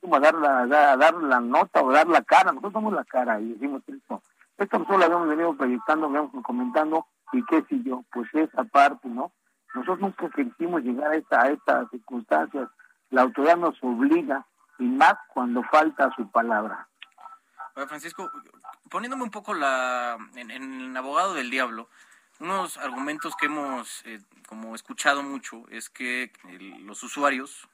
como 0.00 0.16
a 0.16 0.20
dar, 0.20 0.34
la, 0.34 0.92
a 0.92 0.96
dar 0.96 1.14
la 1.14 1.40
nota 1.40 1.82
o 1.82 1.90
dar 1.90 2.06
la 2.06 2.22
cara, 2.22 2.52
nosotros 2.52 2.74
somos 2.74 2.92
la 2.92 3.04
cara, 3.04 3.40
y 3.40 3.54
decimos 3.54 3.82
esto. 3.86 4.22
Esto 4.58 4.78
nosotros 4.78 4.98
lo 4.98 5.04
habíamos 5.06 5.28
venido 5.28 5.56
proyectando, 5.56 6.06
habíamos 6.06 6.32
comentando, 6.44 7.06
y 7.32 7.42
qué 7.44 7.64
si 7.68 7.82
yo, 7.82 8.04
pues 8.12 8.28
esa 8.34 8.64
parte, 8.64 9.08
¿no? 9.08 9.32
Nosotros 9.74 10.00
nunca 10.00 10.28
quisimos 10.30 10.82
llegar 10.82 11.12
a, 11.12 11.16
esta, 11.16 11.42
a 11.42 11.50
estas 11.50 11.90
circunstancias. 11.90 12.68
La 13.10 13.22
autoridad 13.22 13.56
nos 13.56 13.76
obliga, 13.82 14.46
y 14.78 14.84
más 14.84 15.14
cuando 15.28 15.62
falta 15.64 16.10
su 16.16 16.30
palabra. 16.30 16.88
Francisco, 17.86 18.30
poniéndome 18.90 19.22
un 19.22 19.30
poco 19.30 19.54
la, 19.54 20.16
en, 20.34 20.50
el 20.50 20.96
abogado 20.96 21.34
del 21.34 21.50
diablo, 21.50 21.88
unos 22.40 22.76
argumentos 22.76 23.34
que 23.36 23.46
hemos 23.46 24.04
eh, 24.04 24.20
como 24.48 24.74
escuchado 24.74 25.22
mucho 25.22 25.64
es 25.70 25.90
que 25.90 26.32
los 26.80 27.02
usuarios, 27.02 27.68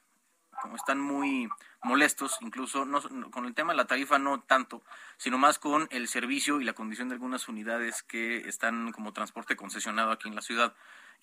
como 0.62 0.76
están 0.76 1.00
muy 1.00 1.48
molestos, 1.84 2.38
incluso 2.40 2.84
no, 2.84 3.00
con 3.30 3.46
el 3.46 3.54
tema 3.54 3.72
de 3.72 3.76
la 3.76 3.86
tarifa 3.86 4.18
no 4.18 4.40
tanto, 4.40 4.82
sino 5.16 5.38
más 5.38 5.58
con 5.58 5.86
el 5.90 6.08
servicio 6.08 6.60
y 6.60 6.64
la 6.64 6.72
condición 6.72 7.08
de 7.08 7.14
algunas 7.14 7.48
unidades 7.48 8.02
que 8.02 8.48
están 8.48 8.92
como 8.92 9.12
transporte 9.12 9.56
concesionado 9.56 10.10
aquí 10.10 10.28
en 10.28 10.34
la 10.34 10.42
ciudad. 10.42 10.74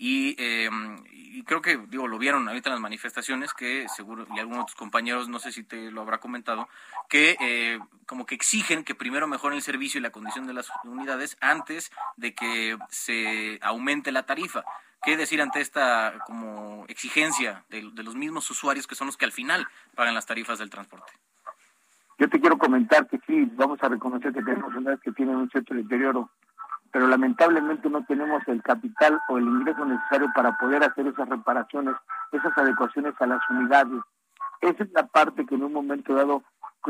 Em, 0.03 1.03
y, 1.11 1.43
creo 1.43 1.61
que, 1.61 1.77
digo, 1.87 2.07
lo 2.07 2.17
vieron 2.17 2.47
ahorita 2.47 2.69
en 2.69 2.73
las 2.73 2.81
manifestaciones, 2.81 3.53
que 3.53 3.87
seguro, 3.87 4.25
y 4.35 4.39
algunos 4.39 4.65
de 4.65 4.65
tus 4.65 4.75
compañeros, 4.75 5.29
no 5.29 5.37
sé 5.37 5.51
si 5.51 5.63
te 5.63 5.91
lo 5.91 6.01
habrá 6.01 6.19
comentado, 6.19 6.67
que 7.07 7.37
eh, 7.39 7.79
como 8.07 8.25
que 8.25 8.33
exigen 8.33 8.83
que 8.83 8.95
primero 8.95 9.27
mejoren 9.27 9.57
el 9.57 9.63
servicio 9.63 9.99
y 9.99 10.01
la 10.01 10.09
condición 10.09 10.47
de 10.47 10.53
las 10.53 10.71
unidades 10.83 11.37
antes 11.39 11.91
de 12.17 12.33
que 12.33 12.77
se 12.89 13.59
aumente 13.61 14.11
la 14.11 14.25
tarifa. 14.25 14.63
¿Qué 15.03 15.17
decir 15.17 15.41
ante 15.41 15.61
esta 15.61 16.13
como 16.25 16.85
exigencia 16.87 17.65
de, 17.69 17.81
los 17.81 18.15
mismos 18.15 18.49
usuarios 18.51 18.87
que 18.87 18.95
son 18.95 19.07
los 19.07 19.17
que 19.17 19.25
al 19.25 19.31
final 19.31 19.67
pagan 19.95 20.13
las 20.13 20.25
tarifas 20.25 20.59
del 20.59 20.69
transporte? 20.69 21.11
Yo 22.19 22.29
te 22.29 22.39
quiero 22.39 22.57
comentar 22.57 23.07
que 23.07 23.19
sí, 23.25 23.49
vamos 23.53 23.79
a 23.81 23.89
reconocer 23.89 24.31
que 24.31 24.43
tenemos 24.43 24.73
unidades 24.75 24.99
que 25.01 25.11
tienen 25.11 25.35
un 25.35 25.49
cierto 25.49 25.73
deterioro 25.73 26.29
pero 26.91 27.07
lamentablemente 27.07 27.89
no 27.89 28.03
tenemos 28.05 28.43
el 28.47 28.61
capital 28.61 29.19
o 29.29 29.37
el 29.37 29.45
ingreso 29.45 29.85
necesario 29.85 30.27
para 30.35 30.57
poder 30.57 30.83
hacer 30.83 31.07
esas 31.07 31.27
reparaciones, 31.29 31.95
esas 32.31 32.55
adecuaciones 32.57 33.13
a 33.19 33.27
las 33.27 33.39
unidades. 33.49 34.01
Esa 34.59 34.83
es 34.83 34.91
la 34.91 35.07
parte 35.07 35.45
que 35.45 35.55
en 35.55 35.63
un 35.63 35.73
momento 35.73 36.13
dado, 36.13 36.43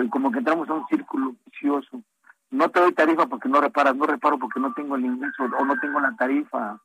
como 0.10 0.32
que 0.32 0.39
entramos 0.39 0.67
a 0.69 0.74
un 0.74 0.88
círculo 0.88 1.36
vicioso. 1.45 2.02
No 2.50 2.69
te 2.69 2.80
doy 2.80 2.93
tarifa 2.93 3.28
porque 3.28 3.47
no 3.47 3.62
reparas, 3.62 3.95
no 3.95 4.06
reparo 4.06 4.39
porque 4.39 4.60
no 4.60 4.74
tengo 4.74 4.95
el 4.95 5.06
ingreso 5.06 5.43
o 5.43 5.65
no 5.65 5.80
tengo 5.80 6.00
la 6.00 6.15
tarifa. 6.15 6.80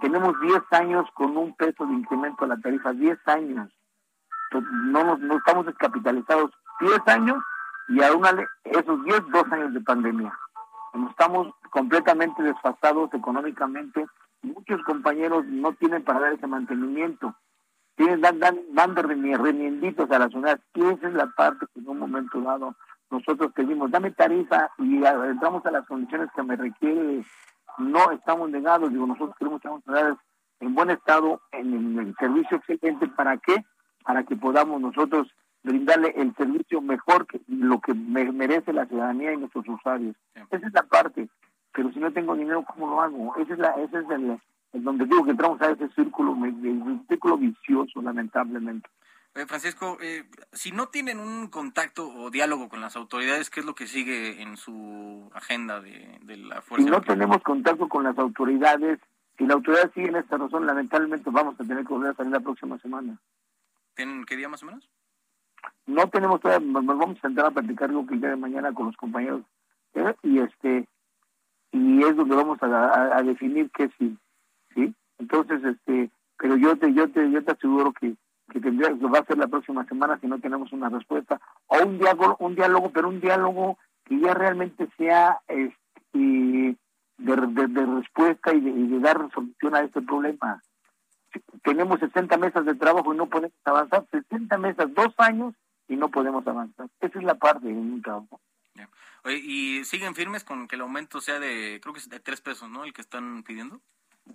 Tenemos 0.00 0.38
10 0.40 0.62
años 0.72 1.06
con 1.14 1.36
un 1.36 1.54
peso 1.54 1.86
de 1.86 1.94
incremento 1.94 2.44
a 2.44 2.48
la 2.48 2.56
tarifa, 2.58 2.92
10 2.92 3.18
años. 3.26 3.70
No, 4.52 5.04
nos, 5.04 5.20
no 5.20 5.36
estamos 5.36 5.66
descapitalizados 5.66 6.50
10 6.80 7.00
años 7.06 7.38
y 7.88 8.02
aún 8.02 8.24
esos 8.64 9.04
10, 9.04 9.22
dos 9.30 9.52
años 9.52 9.74
de 9.74 9.80
pandemia. 9.80 10.38
Estamos 11.10 11.48
completamente 11.70 12.42
desfasados 12.42 13.12
económicamente. 13.12 14.06
Muchos 14.42 14.82
compañeros 14.82 15.44
no 15.46 15.72
tienen 15.74 16.04
para 16.04 16.20
dar 16.20 16.32
ese 16.32 16.46
mantenimiento. 16.46 17.34
Tienen, 17.96 18.20
dan, 18.20 18.38
dan, 18.38 18.58
dan 18.72 18.94
remienditos 18.96 20.10
a 20.10 20.18
las 20.18 20.34
unidades. 20.34 20.60
Y 20.74 20.84
esa 20.84 21.08
es 21.08 21.14
la 21.14 21.26
parte 21.28 21.66
que 21.72 21.80
en 21.80 21.88
un 21.88 21.98
momento 21.98 22.40
dado 22.40 22.74
nosotros 23.10 23.52
pedimos, 23.54 23.90
dame 23.90 24.10
tarifa 24.10 24.70
y 24.78 25.04
entramos 25.04 25.64
a 25.66 25.70
las 25.70 25.86
condiciones 25.86 26.28
que 26.34 26.42
me 26.42 26.56
requiere. 26.56 27.24
No 27.78 28.10
estamos 28.12 28.50
negados, 28.50 28.90
digo, 28.90 29.06
nosotros 29.06 29.36
queremos 29.38 29.60
que 29.60 29.68
unidades 29.68 30.16
en 30.60 30.74
buen 30.74 30.90
estado, 30.90 31.40
en, 31.52 31.98
el 31.98 32.14
servicio 32.16 32.56
excelente. 32.56 33.08
¿Para 33.08 33.36
qué? 33.38 33.64
Para 34.04 34.24
que 34.24 34.36
podamos 34.36 34.80
nosotros 34.80 35.28
brindarle 35.62 36.12
el 36.16 36.34
servicio 36.36 36.80
mejor 36.80 37.26
que 37.26 37.40
lo 37.48 37.80
que 37.80 37.94
merece 37.94 38.72
la 38.72 38.86
ciudadanía 38.86 39.32
y 39.32 39.36
nuestros 39.36 39.66
usuarios. 39.68 40.14
Esa 40.50 40.66
es 40.66 40.72
la 40.72 40.82
parte. 40.82 41.28
Pero 41.72 41.92
si 41.92 41.98
no 41.98 42.12
tengo 42.12 42.36
dinero, 42.36 42.64
¿cómo 42.64 42.88
lo 42.88 43.00
hago? 43.00 43.34
Ese 43.36 43.54
es, 43.54 43.58
la, 43.58 43.70
ese 43.72 43.98
es 43.98 44.10
el, 44.10 44.38
donde 44.74 45.06
digo 45.06 45.24
que 45.24 45.32
entramos 45.32 45.60
a 45.60 45.70
ese 45.70 45.88
círculo, 45.90 46.32
un 46.32 47.04
círculo 47.08 47.36
vicioso, 47.36 48.00
lamentablemente. 48.02 48.88
Francisco, 49.46 49.98
eh, 50.00 50.24
si 50.52 50.70
no 50.70 50.86
tienen 50.86 51.18
un 51.18 51.48
contacto 51.48 52.08
o 52.08 52.30
diálogo 52.30 52.68
con 52.68 52.80
las 52.80 52.94
autoridades, 52.94 53.50
¿qué 53.50 53.60
es 53.60 53.66
lo 53.66 53.74
que 53.74 53.88
sigue 53.88 54.40
en 54.40 54.56
su 54.56 55.28
agenda 55.34 55.80
de, 55.80 56.20
la 56.36 56.62
fuerza? 56.62 56.84
Si 56.84 56.90
no 56.90 57.00
tenemos 57.00 57.42
contacto 57.42 57.88
con 57.88 58.04
las 58.04 58.16
autoridades, 58.16 59.00
si 59.36 59.44
la 59.44 59.54
autoridad 59.54 59.90
sigue 59.92 60.08
en 60.08 60.16
esta 60.16 60.36
razón, 60.36 60.66
lamentablemente 60.66 61.30
vamos 61.30 61.54
a 61.58 61.64
tener 61.64 61.84
que 61.84 61.92
volver 61.92 62.12
a 62.12 62.14
salir 62.14 62.32
la 62.32 62.40
próxima 62.40 62.78
semana. 62.78 63.18
¿Tienen 63.94 64.24
qué 64.24 64.36
día 64.36 64.48
más 64.48 64.62
o 64.62 64.66
menos? 64.66 64.88
No 65.86 66.08
tenemos 66.08 66.40
todavía, 66.40 66.66
nos 66.66 66.86
vamos 66.86 67.18
a 67.18 67.22
sentar 67.22 67.46
a 67.46 67.50
platicar 67.50 67.90
algo 67.90 68.06
que 68.06 68.14
el 68.14 68.20
día 68.20 68.30
de 68.30 68.36
mañana 68.36 68.72
con 68.72 68.86
los 68.86 68.96
compañeros 68.96 69.42
¿eh? 69.94 70.14
y 70.22 70.38
este 70.38 70.86
y 71.72 72.04
es 72.04 72.14
donde 72.14 72.36
vamos 72.36 72.58
a, 72.62 73.20
definir 73.22 73.68
qué 73.72 73.90
sí, 73.98 74.16
sí. 74.74 74.94
Entonces, 75.18 75.64
este, 75.64 76.08
pero 76.38 76.56
yo 76.56 76.76
te, 76.76 76.92
yo 76.94 77.10
te, 77.10 77.28
yo 77.30 77.42
te 77.42 77.50
aseguro 77.50 77.92
que 77.92 78.14
que 78.50 78.60
tendría 78.60 78.88
que 78.88 79.06
va 79.06 79.20
a 79.20 79.24
ser 79.24 79.38
la 79.38 79.46
próxima 79.46 79.84
semana 79.86 80.18
si 80.20 80.26
no 80.26 80.38
tenemos 80.38 80.72
una 80.72 80.88
respuesta 80.88 81.40
o 81.66 81.82
un 81.84 81.98
diálogo, 81.98 82.36
un 82.40 82.54
diálogo, 82.54 82.90
pero 82.90 83.08
un 83.08 83.20
diálogo 83.20 83.78
que 84.04 84.18
ya 84.20 84.34
realmente 84.34 84.88
sea 84.96 85.40
este, 85.48 85.78
de, 86.14 86.76
de, 87.18 87.86
respuesta 87.86 88.52
y 88.52 88.60
de, 88.60 89.00
dar 89.00 89.30
solución 89.32 89.74
a 89.74 89.80
este 89.80 90.02
problema 90.02 90.62
tenemos 91.62 92.00
60 92.00 92.36
mesas 92.36 92.64
de 92.64 92.74
trabajo 92.74 93.12
y 93.12 93.16
no 93.16 93.28
podemos 93.28 93.56
avanzar, 93.64 94.06
60 94.10 94.58
mesas, 94.58 94.94
dos 94.94 95.14
años 95.18 95.54
y 95.88 95.96
no 95.96 96.08
podemos 96.08 96.46
avanzar. 96.46 96.88
Esa 97.00 97.18
es 97.18 97.24
la 97.24 97.34
parte 97.34 97.66
de 97.66 97.72
un 97.72 98.02
trabajo. 98.02 98.40
¿y 99.26 99.82
siguen 99.84 100.14
firmes 100.14 100.44
con 100.44 100.68
que 100.68 100.76
el 100.76 100.82
aumento 100.82 101.20
sea 101.20 101.40
de, 101.40 101.80
creo 101.82 101.94
que 101.94 102.00
es 102.00 102.10
de 102.10 102.20
tres 102.20 102.42
pesos, 102.42 102.68
¿no? 102.68 102.84
El 102.84 102.92
que 102.92 103.00
están 103.00 103.42
pidiendo. 103.42 103.80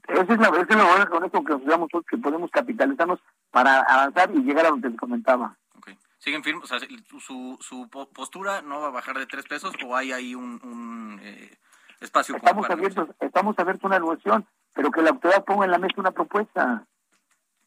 Esa 0.07 0.21
es 0.21 0.39
la, 0.39 0.47
esa 0.49 0.61
es 0.61 0.75
la 0.75 1.05
con 1.07 1.23
esto 1.23 1.43
que 1.43 1.53
nos 1.53 1.89
que 2.07 2.17
podemos 2.17 2.51
capitalizarnos 2.51 3.19
para 3.51 3.81
avanzar 3.81 4.31
y 4.33 4.39
llegar 4.41 4.65
a 4.65 4.69
donde 4.69 4.89
te 4.89 4.97
comentaba. 4.97 5.57
Okay. 5.77 5.97
siguen 6.19 6.43
firmes, 6.43 6.63
o 6.63 6.67
sea, 6.67 6.87
su, 7.19 7.57
su 7.59 7.89
postura 7.89 8.61
no 8.61 8.81
va 8.81 8.87
a 8.87 8.91
bajar 8.91 9.17
de 9.17 9.25
tres 9.25 9.45
pesos 9.45 9.73
o 9.85 9.95
hay 9.95 10.11
ahí 10.11 10.35
un, 10.35 11.19
eh, 11.23 11.57
espacio. 11.99 12.35
Estamos 12.35 12.69
abiertos, 12.69 13.09
estamos 13.19 13.57
abiertos 13.57 13.83
a 13.83 13.87
una 13.87 13.99
negociación, 13.99 14.47
pero 14.73 14.91
que 14.91 15.01
la 15.01 15.09
autoridad 15.09 15.43
ponga 15.43 15.65
en 15.65 15.71
la 15.71 15.79
mesa 15.79 15.95
una 15.97 16.11
propuesta. 16.11 16.85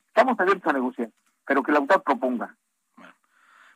Estamos 0.09 0.39
abiertos 0.39 0.67
a 0.69 0.75
negociar, 0.75 1.11
pero 1.45 1.63
que 1.63 1.73
la 1.73 1.79
autoridad 1.79 2.05
proponga. 2.05 2.57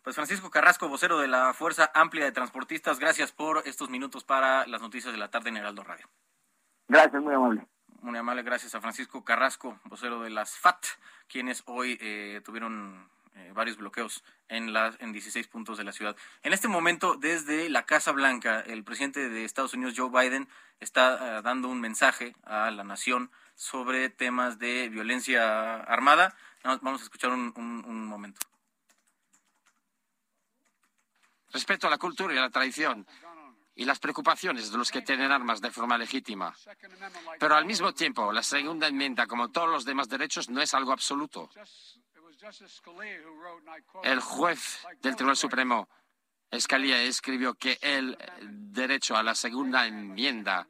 Pues 0.02 0.14
Francisco 0.14 0.50
Carrasco, 0.50 0.88
vocero 0.88 1.18
de 1.18 1.26
la 1.26 1.52
Fuerza 1.52 1.90
Amplia 1.92 2.24
de 2.24 2.30
Transportistas, 2.30 3.00
gracias 3.00 3.32
por 3.32 3.62
estos 3.66 3.90
minutos 3.90 4.22
para 4.22 4.64
las 4.68 4.80
noticias 4.80 5.12
de 5.12 5.18
la 5.18 5.32
tarde 5.32 5.48
en 5.48 5.56
Heraldo 5.56 5.82
Radio. 5.82 6.08
Gracias, 6.86 7.20
muy 7.20 7.34
amable. 7.34 7.66
Muy 8.06 8.16
amable, 8.18 8.44
gracias 8.44 8.72
a 8.76 8.80
Francisco 8.80 9.24
Carrasco, 9.24 9.80
vocero 9.82 10.22
de 10.22 10.30
las 10.30 10.56
FAT, 10.56 10.86
quienes 11.26 11.64
hoy 11.66 11.98
eh, 12.00 12.40
tuvieron 12.44 13.10
eh, 13.34 13.50
varios 13.52 13.78
bloqueos 13.78 14.22
en, 14.48 14.72
las, 14.72 14.94
en 15.00 15.12
16 15.12 15.48
puntos 15.48 15.76
de 15.76 15.82
la 15.82 15.90
ciudad. 15.90 16.14
En 16.44 16.52
este 16.52 16.68
momento, 16.68 17.16
desde 17.16 17.68
la 17.68 17.84
Casa 17.84 18.12
Blanca, 18.12 18.60
el 18.60 18.84
presidente 18.84 19.28
de 19.28 19.44
Estados 19.44 19.74
Unidos, 19.74 19.94
Joe 19.96 20.08
Biden, 20.08 20.48
está 20.78 21.38
eh, 21.38 21.42
dando 21.42 21.66
un 21.66 21.80
mensaje 21.80 22.36
a 22.44 22.70
la 22.70 22.84
nación 22.84 23.32
sobre 23.56 24.08
temas 24.08 24.60
de 24.60 24.88
violencia 24.88 25.74
armada. 25.74 26.36
Vamos 26.62 27.00
a 27.00 27.04
escuchar 27.04 27.32
un, 27.32 27.52
un 27.56 28.06
momento. 28.06 28.40
Respeto 31.52 31.88
a 31.88 31.90
la 31.90 31.98
cultura 31.98 32.32
y 32.32 32.38
a 32.38 32.42
la 32.42 32.50
tradición 32.50 33.04
y 33.76 33.84
las 33.84 33.98
preocupaciones 33.98 34.72
de 34.72 34.78
los 34.78 34.90
que 34.90 35.02
tienen 35.02 35.30
armas 35.30 35.60
de 35.60 35.70
forma 35.70 35.98
legítima. 35.98 36.54
Pero 37.38 37.54
al 37.54 37.66
mismo 37.66 37.92
tiempo, 37.92 38.32
la 38.32 38.42
segunda 38.42 38.88
enmienda, 38.88 39.26
como 39.26 39.50
todos 39.50 39.68
los 39.68 39.84
demás 39.84 40.08
derechos, 40.08 40.48
no 40.48 40.62
es 40.62 40.72
algo 40.72 40.92
absoluto. 40.92 41.50
El 44.02 44.20
juez 44.20 44.86
del 45.02 45.14
Tribunal 45.14 45.36
Supremo, 45.36 45.88
Scalia, 46.58 47.02
escribió 47.02 47.54
que 47.54 47.78
el 47.82 48.16
derecho 48.40 49.14
a 49.14 49.22
la 49.22 49.34
segunda 49.34 49.86
enmienda 49.86 50.66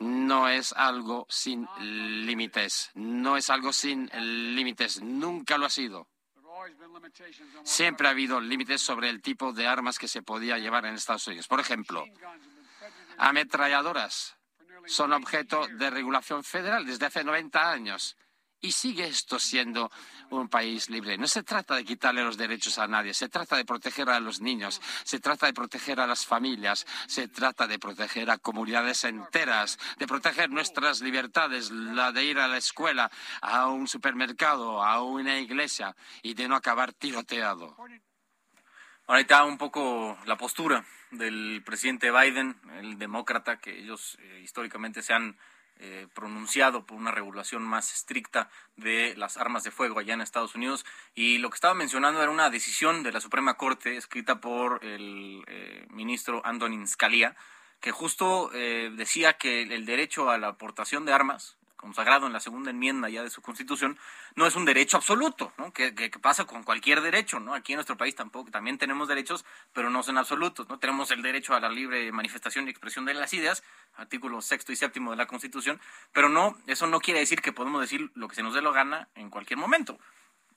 no 0.00 0.48
es 0.48 0.74
algo 0.74 1.26
sin 1.30 1.66
límites, 1.80 2.90
no 2.94 3.38
es 3.38 3.48
algo 3.48 3.72
sin 3.72 4.10
límites, 4.54 5.00
nunca 5.00 5.56
lo 5.56 5.64
ha 5.64 5.70
sido. 5.70 6.06
Siempre 7.62 8.08
ha 8.08 8.10
habido 8.10 8.40
límites 8.40 8.80
sobre 8.80 9.10
el 9.10 9.20
tipo 9.22 9.52
de 9.52 9.66
armas 9.66 9.98
que 9.98 10.08
se 10.08 10.22
podía 10.22 10.58
llevar 10.58 10.86
en 10.86 10.94
Estados 10.94 11.26
Unidos. 11.26 11.48
Por 11.48 11.60
ejemplo, 11.60 12.04
ametralladoras 13.18 14.36
son 14.86 15.12
objeto 15.12 15.66
de 15.68 15.90
regulación 15.90 16.44
federal 16.44 16.84
desde 16.84 17.06
hace 17.06 17.24
90 17.24 17.70
años. 17.70 18.16
Y 18.64 18.72
sigue 18.72 19.06
esto 19.06 19.38
siendo 19.38 19.92
un 20.30 20.48
país 20.48 20.88
libre. 20.88 21.18
No 21.18 21.26
se 21.26 21.42
trata 21.42 21.74
de 21.74 21.84
quitarle 21.84 22.24
los 22.24 22.38
derechos 22.38 22.78
a 22.78 22.88
nadie, 22.88 23.12
se 23.12 23.28
trata 23.28 23.56
de 23.56 23.66
proteger 23.66 24.08
a 24.08 24.18
los 24.20 24.40
niños, 24.40 24.80
se 25.04 25.20
trata 25.20 25.44
de 25.44 25.52
proteger 25.52 26.00
a 26.00 26.06
las 26.06 26.24
familias, 26.24 26.86
se 27.06 27.28
trata 27.28 27.66
de 27.66 27.78
proteger 27.78 28.30
a 28.30 28.38
comunidades 28.38 29.04
enteras, 29.04 29.78
de 29.98 30.06
proteger 30.06 30.48
nuestras 30.48 31.02
libertades, 31.02 31.70
la 31.70 32.10
de 32.10 32.24
ir 32.24 32.38
a 32.38 32.48
la 32.48 32.56
escuela, 32.56 33.10
a 33.42 33.68
un 33.68 33.86
supermercado, 33.86 34.82
a 34.82 35.02
una 35.02 35.38
iglesia 35.38 35.94
y 36.22 36.32
de 36.32 36.48
no 36.48 36.56
acabar 36.56 36.94
tiroteado. 36.94 37.76
Ahorita 39.06 39.44
un 39.44 39.58
poco 39.58 40.16
la 40.24 40.38
postura 40.38 40.82
del 41.10 41.62
presidente 41.66 42.10
Biden, 42.10 42.58
el 42.78 42.98
demócrata, 42.98 43.58
que 43.58 43.78
ellos 43.78 44.16
eh, 44.20 44.40
históricamente 44.42 45.02
se 45.02 45.12
han 45.12 45.36
eh, 45.80 46.06
pronunciado 46.14 46.86
por 46.86 46.96
una 46.96 47.10
regulación 47.10 47.62
más 47.62 47.92
estricta 47.92 48.48
de 48.76 49.14
las 49.16 49.36
armas 49.36 49.64
de 49.64 49.70
fuego 49.70 49.98
allá 49.98 50.14
en 50.14 50.20
Estados 50.20 50.54
Unidos. 50.54 50.86
Y 51.14 51.38
lo 51.38 51.50
que 51.50 51.56
estaba 51.56 51.74
mencionando 51.74 52.22
era 52.22 52.30
una 52.30 52.50
decisión 52.50 53.02
de 53.02 53.12
la 53.12 53.20
Suprema 53.20 53.56
Corte 53.56 53.96
escrita 53.96 54.40
por 54.40 54.84
el 54.84 55.44
eh, 55.46 55.86
ministro 55.90 56.42
Antonin 56.44 56.86
Scalia, 56.86 57.36
que 57.80 57.90
justo 57.90 58.50
eh, 58.54 58.92
decía 58.96 59.34
que 59.34 59.62
el 59.62 59.84
derecho 59.84 60.30
a 60.30 60.38
la 60.38 60.48
aportación 60.48 61.04
de 61.04 61.12
armas 61.12 61.58
consagrado 61.84 62.26
en 62.26 62.32
la 62.32 62.40
segunda 62.40 62.70
enmienda 62.70 63.10
ya 63.10 63.22
de 63.22 63.28
su 63.28 63.42
constitución, 63.42 63.98
no 64.36 64.46
es 64.46 64.56
un 64.56 64.64
derecho 64.64 64.96
absoluto, 64.96 65.52
¿no? 65.58 65.70
Que, 65.70 65.92
pasa 66.22 66.46
con 66.46 66.62
cualquier 66.62 67.02
derecho, 67.02 67.40
¿no? 67.40 67.52
Aquí 67.52 67.72
en 67.72 67.76
nuestro 67.76 67.98
país 67.98 68.14
tampoco, 68.14 68.50
también 68.50 68.78
tenemos 68.78 69.06
derechos, 69.06 69.44
pero 69.74 69.90
no 69.90 70.02
son 70.02 70.16
absolutos, 70.16 70.66
¿no? 70.66 70.78
Tenemos 70.78 71.10
el 71.10 71.20
derecho 71.20 71.54
a 71.54 71.60
la 71.60 71.68
libre 71.68 72.10
manifestación 72.10 72.66
y 72.66 72.70
expresión 72.70 73.04
de 73.04 73.12
las 73.12 73.34
ideas, 73.34 73.62
artículos 73.96 74.46
sexto 74.46 74.72
y 74.72 74.76
séptimo 74.76 75.10
de 75.10 75.18
la 75.18 75.26
constitución, 75.26 75.78
pero 76.14 76.30
no, 76.30 76.56
eso 76.66 76.86
no 76.86 77.00
quiere 77.00 77.20
decir 77.20 77.42
que 77.42 77.52
podemos 77.52 77.82
decir 77.82 78.10
lo 78.14 78.28
que 78.28 78.36
se 78.36 78.42
nos 78.42 78.54
dé 78.54 78.62
la 78.62 78.72
gana 78.72 79.08
en 79.14 79.28
cualquier 79.28 79.58
momento 79.58 79.98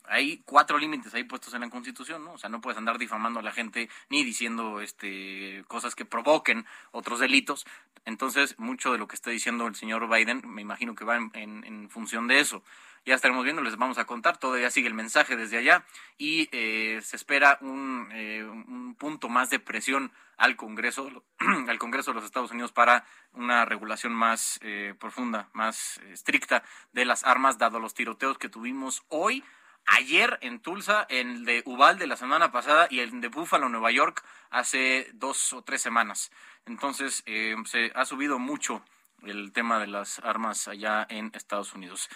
hay 0.07 0.41
cuatro 0.45 0.77
límites 0.77 1.13
ahí 1.13 1.23
puestos 1.23 1.53
en 1.53 1.61
la 1.61 1.69
Constitución, 1.69 2.23
¿no? 2.23 2.33
O 2.33 2.37
sea, 2.37 2.49
no 2.49 2.61
puedes 2.61 2.77
andar 2.77 2.97
difamando 2.97 3.39
a 3.39 3.43
la 3.43 3.51
gente 3.51 3.89
ni 4.09 4.23
diciendo 4.23 4.81
este 4.81 5.63
cosas 5.67 5.95
que 5.95 6.05
provoquen 6.05 6.65
otros 6.91 7.19
delitos. 7.19 7.65
Entonces, 8.05 8.57
mucho 8.57 8.91
de 8.93 8.97
lo 8.97 9.07
que 9.07 9.15
está 9.15 9.31
diciendo 9.31 9.67
el 9.67 9.75
señor 9.75 10.09
Biden, 10.09 10.41
me 10.45 10.61
imagino 10.61 10.95
que 10.95 11.03
va 11.03 11.17
en, 11.17 11.89
función 11.89 12.27
de 12.27 12.39
eso. 12.39 12.63
Ya 13.05 13.15
estaremos 13.15 13.43
viendo, 13.43 13.61
les 13.61 13.77
vamos 13.77 13.97
a 13.97 14.05
contar, 14.05 14.37
todavía 14.37 14.69
sigue 14.69 14.87
el 14.87 14.93
mensaje 14.93 15.35
desde 15.35 15.57
allá 15.57 15.85
y 16.17 16.49
eh, 16.51 16.99
se 17.01 17.15
espera 17.15 17.57
un, 17.61 18.09
eh, 18.13 18.43
un 18.43 18.95
punto 18.95 19.29
más 19.29 19.49
de 19.49 19.59
presión 19.59 20.11
al 20.37 20.55
Congreso, 20.55 21.23
al 21.67 21.79
Congreso 21.79 22.11
de 22.11 22.15
los 22.15 22.25
Estados 22.25 22.51
Unidos 22.51 22.71
para 22.71 23.05
una 23.33 23.65
regulación 23.65 24.13
más 24.13 24.59
eh, 24.61 24.93
profunda, 24.99 25.49
más 25.53 25.99
estricta 26.11 26.63
de 26.93 27.05
las 27.05 27.23
armas, 27.23 27.57
dado 27.57 27.79
los 27.79 27.93
tiroteos 27.93 28.37
que 28.37 28.49
tuvimos 28.49 29.03
hoy 29.09 29.43
ayer 29.87 30.37
en 30.41 30.59
Tulsa, 30.59 31.05
el 31.09 31.45
de 31.45 31.63
Uvalde 31.65 32.07
la 32.07 32.17
semana 32.17 32.51
pasada 32.51 32.87
y 32.89 32.99
el 32.99 33.19
de 33.21 33.27
Buffalo, 33.29 33.69
Nueva 33.69 33.91
York, 33.91 34.23
hace 34.49 35.09
dos 35.13 35.53
o 35.53 35.63
tres 35.63 35.81
semanas. 35.81 36.31
Entonces, 36.65 37.23
eh, 37.25 37.55
se 37.65 37.91
ha 37.95 38.05
subido 38.05 38.39
mucho 38.39 38.83
el 39.23 39.51
tema 39.51 39.79
de 39.79 39.87
las 39.87 40.19
armas 40.19 40.67
allá 40.67 41.07
en 41.09 41.31
Estados 41.33 41.73
Unidos. 41.73 42.09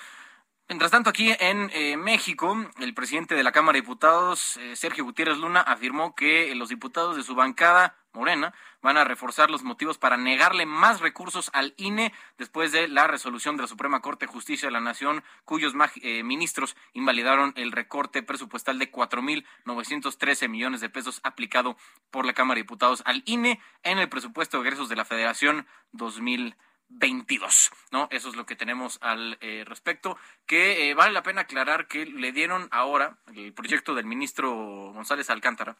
Mientras 0.71 0.91
tanto, 0.91 1.09
aquí 1.09 1.35
en 1.37 1.69
eh, 1.73 1.97
México, 1.97 2.55
el 2.79 2.93
presidente 2.93 3.35
de 3.35 3.43
la 3.43 3.51
Cámara 3.51 3.75
de 3.75 3.81
Diputados, 3.81 4.55
eh, 4.55 4.77
Sergio 4.77 5.03
Gutiérrez 5.03 5.37
Luna, 5.37 5.59
afirmó 5.59 6.15
que 6.15 6.55
los 6.55 6.69
diputados 6.69 7.17
de 7.17 7.23
su 7.23 7.35
bancada 7.35 7.97
Morena 8.13 8.53
van 8.81 8.95
a 8.95 9.03
reforzar 9.03 9.51
los 9.51 9.63
motivos 9.63 9.97
para 9.97 10.15
negarle 10.15 10.65
más 10.65 11.01
recursos 11.01 11.51
al 11.51 11.73
INE 11.75 12.13
después 12.37 12.71
de 12.71 12.87
la 12.87 13.05
resolución 13.07 13.57
de 13.57 13.63
la 13.63 13.67
Suprema 13.67 13.99
Corte 13.99 14.27
de 14.27 14.31
Justicia 14.31 14.69
de 14.69 14.71
la 14.71 14.79
Nación, 14.79 15.25
cuyos 15.43 15.73
eh, 16.03 16.23
ministros 16.23 16.77
invalidaron 16.93 17.51
el 17.57 17.73
recorte 17.73 18.23
presupuestal 18.23 18.79
de 18.79 18.89
4.913 18.89 20.47
millones 20.47 20.79
de 20.79 20.89
pesos 20.89 21.19
aplicado 21.23 21.75
por 22.11 22.25
la 22.25 22.31
Cámara 22.31 22.55
de 22.55 22.63
Diputados 22.63 23.03
al 23.03 23.23
INE 23.25 23.59
en 23.83 23.99
el 23.99 24.07
presupuesto 24.07 24.55
de 24.55 24.69
egresos 24.69 24.87
de 24.87 24.95
la 24.95 25.03
Federación 25.03 25.67
2020. 25.91 26.70
22, 26.93 27.71
¿no? 27.91 28.07
Eso 28.11 28.29
es 28.29 28.35
lo 28.35 28.45
que 28.45 28.55
tenemos 28.55 28.97
al 29.01 29.37
eh, 29.41 29.63
respecto, 29.65 30.17
que 30.45 30.89
eh, 30.89 30.93
vale 30.93 31.13
la 31.13 31.23
pena 31.23 31.41
aclarar 31.41 31.87
que 31.87 32.05
le 32.05 32.31
dieron 32.31 32.67
ahora, 32.71 33.17
el 33.35 33.53
proyecto 33.53 33.95
del 33.95 34.05
ministro 34.05 34.91
González 34.93 35.29
Alcántara, 35.29 35.77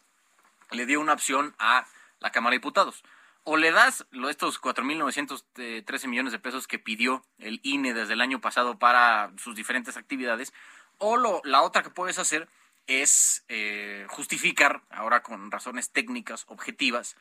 le 0.70 0.86
dio 0.86 1.00
una 1.00 1.12
opción 1.12 1.54
a 1.58 1.86
la 2.20 2.30
Cámara 2.30 2.52
de 2.52 2.58
Diputados. 2.58 3.04
O 3.44 3.56
le 3.56 3.72
das 3.72 4.06
estos 4.28 4.60
4.913 4.60 6.06
millones 6.06 6.32
de 6.32 6.38
pesos 6.38 6.68
que 6.68 6.78
pidió 6.78 7.24
el 7.38 7.60
INE 7.64 7.92
desde 7.92 8.12
el 8.12 8.20
año 8.20 8.40
pasado 8.40 8.78
para 8.78 9.32
sus 9.36 9.56
diferentes 9.56 9.96
actividades, 9.96 10.52
o 10.98 11.16
lo, 11.16 11.40
la 11.44 11.62
otra 11.62 11.82
que 11.82 11.90
puedes 11.90 12.18
hacer 12.18 12.48
es 12.86 13.44
eh, 13.48 14.06
justificar, 14.08 14.82
ahora 14.90 15.22
con 15.22 15.50
razones 15.50 15.90
técnicas, 15.90 16.44
objetivas, 16.48 17.16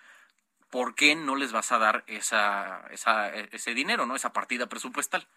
¿por 0.72 0.96
qué 0.96 1.16
no 1.16 1.36
les 1.36 1.52
vas 1.52 1.72
a 1.72 1.78
dar 1.78 2.04
esa, 2.08 2.82
ese 3.52 3.74
dinero, 3.76 4.06
¿no? 4.08 4.16
esa 4.16 4.34
partida 4.34 4.68
presupuestal? 4.68 5.28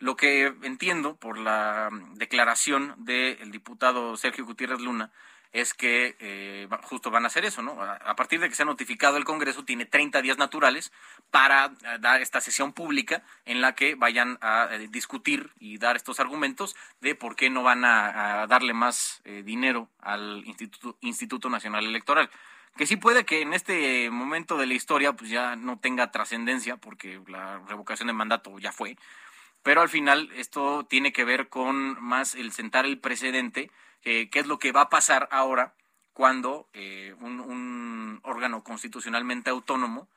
Lo 0.00 0.16
que 0.16 0.52
entiendo 0.62 1.16
por 1.16 1.38
la 1.38 1.88
declaración 2.14 2.94
del 2.98 3.52
diputado 3.52 4.16
Sergio 4.16 4.44
Gutiérrez 4.44 4.80
Luna 4.80 5.12
es 5.54 5.72
que 5.72 6.16
eh, 6.18 6.68
justo 6.82 7.12
van 7.12 7.22
a 7.22 7.28
hacer 7.28 7.44
eso, 7.44 7.62
¿no? 7.62 7.80
A 7.80 8.16
partir 8.16 8.40
de 8.40 8.48
que 8.48 8.56
se 8.56 8.64
ha 8.64 8.66
notificado 8.66 9.16
el 9.16 9.24
Congreso, 9.24 9.64
tiene 9.64 9.86
30 9.86 10.20
días 10.20 10.36
naturales 10.36 10.92
para 11.30 11.66
eh, 11.66 11.98
dar 12.00 12.20
esta 12.20 12.40
sesión 12.40 12.72
pública 12.72 13.22
en 13.44 13.60
la 13.60 13.76
que 13.76 13.94
vayan 13.94 14.36
a 14.40 14.68
eh, 14.72 14.88
discutir 14.88 15.52
y 15.60 15.78
dar 15.78 15.94
estos 15.94 16.18
argumentos 16.18 16.74
de 17.00 17.14
por 17.14 17.36
qué 17.36 17.50
no 17.50 17.62
van 17.62 17.84
a, 17.84 18.48
darle 18.48 18.74
más 18.74 19.22
dinero 19.44 19.88
al 20.00 20.42
Instituto, 20.44 20.98
Instituto 21.00 21.48
Nacional 21.48 21.86
Electoral 21.86 22.30
que 22.76 22.86
sí 22.86 22.96
puede 22.96 23.24
que 23.24 23.42
en 23.42 23.54
este 23.54 24.10
momento 24.10 24.56
de 24.56 24.66
la 24.66 24.74
historia 24.74 25.12
pues 25.12 25.30
ya 25.30 25.56
no 25.56 25.78
tenga 25.78 26.10
trascendencia 26.10 26.76
porque 26.76 27.20
la 27.28 27.60
revocación 27.68 28.08
de 28.08 28.12
mandato 28.12 28.58
ya 28.58 28.72
fue, 28.72 28.96
pero 29.62 29.80
al 29.80 29.88
final 29.88 30.30
esto 30.34 30.84
tiene 30.84 31.12
que 31.12 31.24
ver 31.24 31.48
con 31.48 32.02
más 32.02 32.34
el 32.34 32.52
sentar 32.52 32.84
el 32.84 32.98
precedente, 32.98 33.70
eh, 34.02 34.28
qué 34.30 34.40
es 34.40 34.46
lo 34.46 34.58
que 34.58 34.72
va 34.72 34.82
a 34.82 34.88
pasar 34.88 35.28
ahora 35.30 35.74
cuando 36.12 36.68
eh, 36.72 37.14
un, 37.20 37.40
un 37.40 38.20
órgano 38.22 38.62
constitucionalmente 38.62 39.50
autónomo 39.50 40.08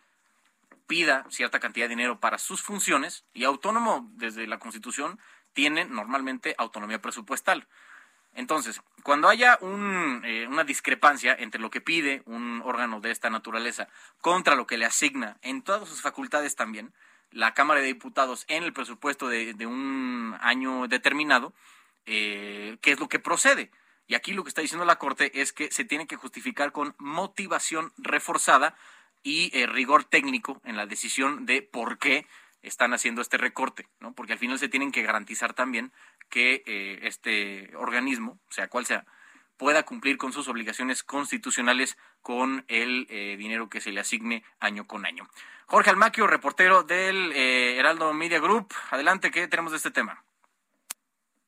pida 0.88 1.26
cierta 1.30 1.60
cantidad 1.60 1.86
de 1.86 1.96
dinero 1.96 2.20
para 2.20 2.38
sus 2.38 2.62
funciones 2.62 3.26
y 3.34 3.44
autónomo 3.44 4.10
desde 4.14 4.48
la 4.48 4.58
Constitución 4.58 5.20
tiene 5.54 5.86
normalmente 5.86 6.56
autonomía 6.58 7.02
presupuestal 7.02 7.68
Entonces, 8.34 8.82
cuando 9.04 9.30
haya 9.30 9.58
eh, 9.62 10.48
una 10.48 10.64
discrepancia 10.64 11.36
entre 11.40 11.62
lo 11.62 11.70
que 11.70 11.82
pide 11.82 12.22
un 12.26 12.62
órgano 12.64 13.00
de 13.00 13.12
esta 13.12 13.30
naturaleza 13.30 13.88
contra 14.22 14.56
lo 14.56 14.68
que 14.68 14.78
le 14.78 14.86
asigna 14.86 15.38
en 15.42 15.62
todas 15.62 15.88
sus 15.88 16.02
facultades 16.02 16.56
también, 16.56 16.94
la 17.32 17.54
Cámara 17.54 17.82
de 17.82 17.88
Diputados 17.88 18.46
en 18.48 18.64
el 18.64 18.74
presupuesto 18.74 19.28
de, 19.28 19.66
un 19.66 20.36
año 20.42 20.88
determinado, 20.88 21.54
eh, 22.06 22.78
¿qué 22.82 22.92
es 22.92 23.00
lo 23.00 23.10
que 23.10 23.20
procede? 23.20 23.72
Y 24.08 24.16
aquí 24.16 24.34
lo 24.34 24.44
que 24.44 24.50
está 24.50 24.62
diciendo 24.62 24.86
la 24.86 25.00
Corte 25.00 25.42
es 25.42 25.52
que 25.52 25.72
se 25.72 25.84
tiene 25.84 26.08
que 26.08 26.16
justificar 26.16 26.72
con 26.72 26.96
motivación 26.98 27.92
reforzada 27.98 28.76
y 29.24 29.52
eh, 29.58 29.68
rigor 29.68 30.06
técnico 30.06 30.62
en 30.64 30.78
la 30.78 30.86
decisión 30.86 31.46
de 31.46 31.62
por 31.62 31.98
qué 31.98 32.26
están 32.62 32.94
haciendo 32.94 33.22
este 33.22 33.38
recorte, 33.38 33.88
¿no? 34.00 34.14
Porque 34.14 34.34
al 34.34 34.40
final 34.40 34.60
se 34.60 34.70
tienen 34.70 34.92
que 34.92 35.04
garantizar 35.04 35.54
también 35.54 35.92
que 36.30 36.64
eh, 36.66 37.00
este 37.04 37.76
organismo, 37.76 38.40
sea 38.50 38.68
cual 38.68 38.86
sea, 38.86 39.06
pueda 39.58 39.84
cumplir 39.84 40.18
con 40.18 40.34
sus 40.34 40.48
obligaciones 40.48 41.04
constitucionales 41.04 41.98
con 42.22 42.66
el 42.68 43.08
eh, 43.10 43.36
dinero 43.38 43.70
que 43.70 43.82
se 43.82 43.92
le 43.92 44.00
asigne 44.00 44.44
año 44.60 44.86
con 44.86 45.06
año. 45.06 45.28
Jorge 45.66 45.90
Almaquio, 45.90 46.28
reportero 46.28 46.84
del 46.84 47.34
eh, 47.34 47.78
Heraldo 47.78 48.14
Media 48.14 48.40
Group. 48.40 48.74
Adelante, 48.92 49.32
¿qué 49.32 49.48
tenemos 49.48 49.72
de 49.72 49.78
este 49.78 49.92
tema? 49.92 50.24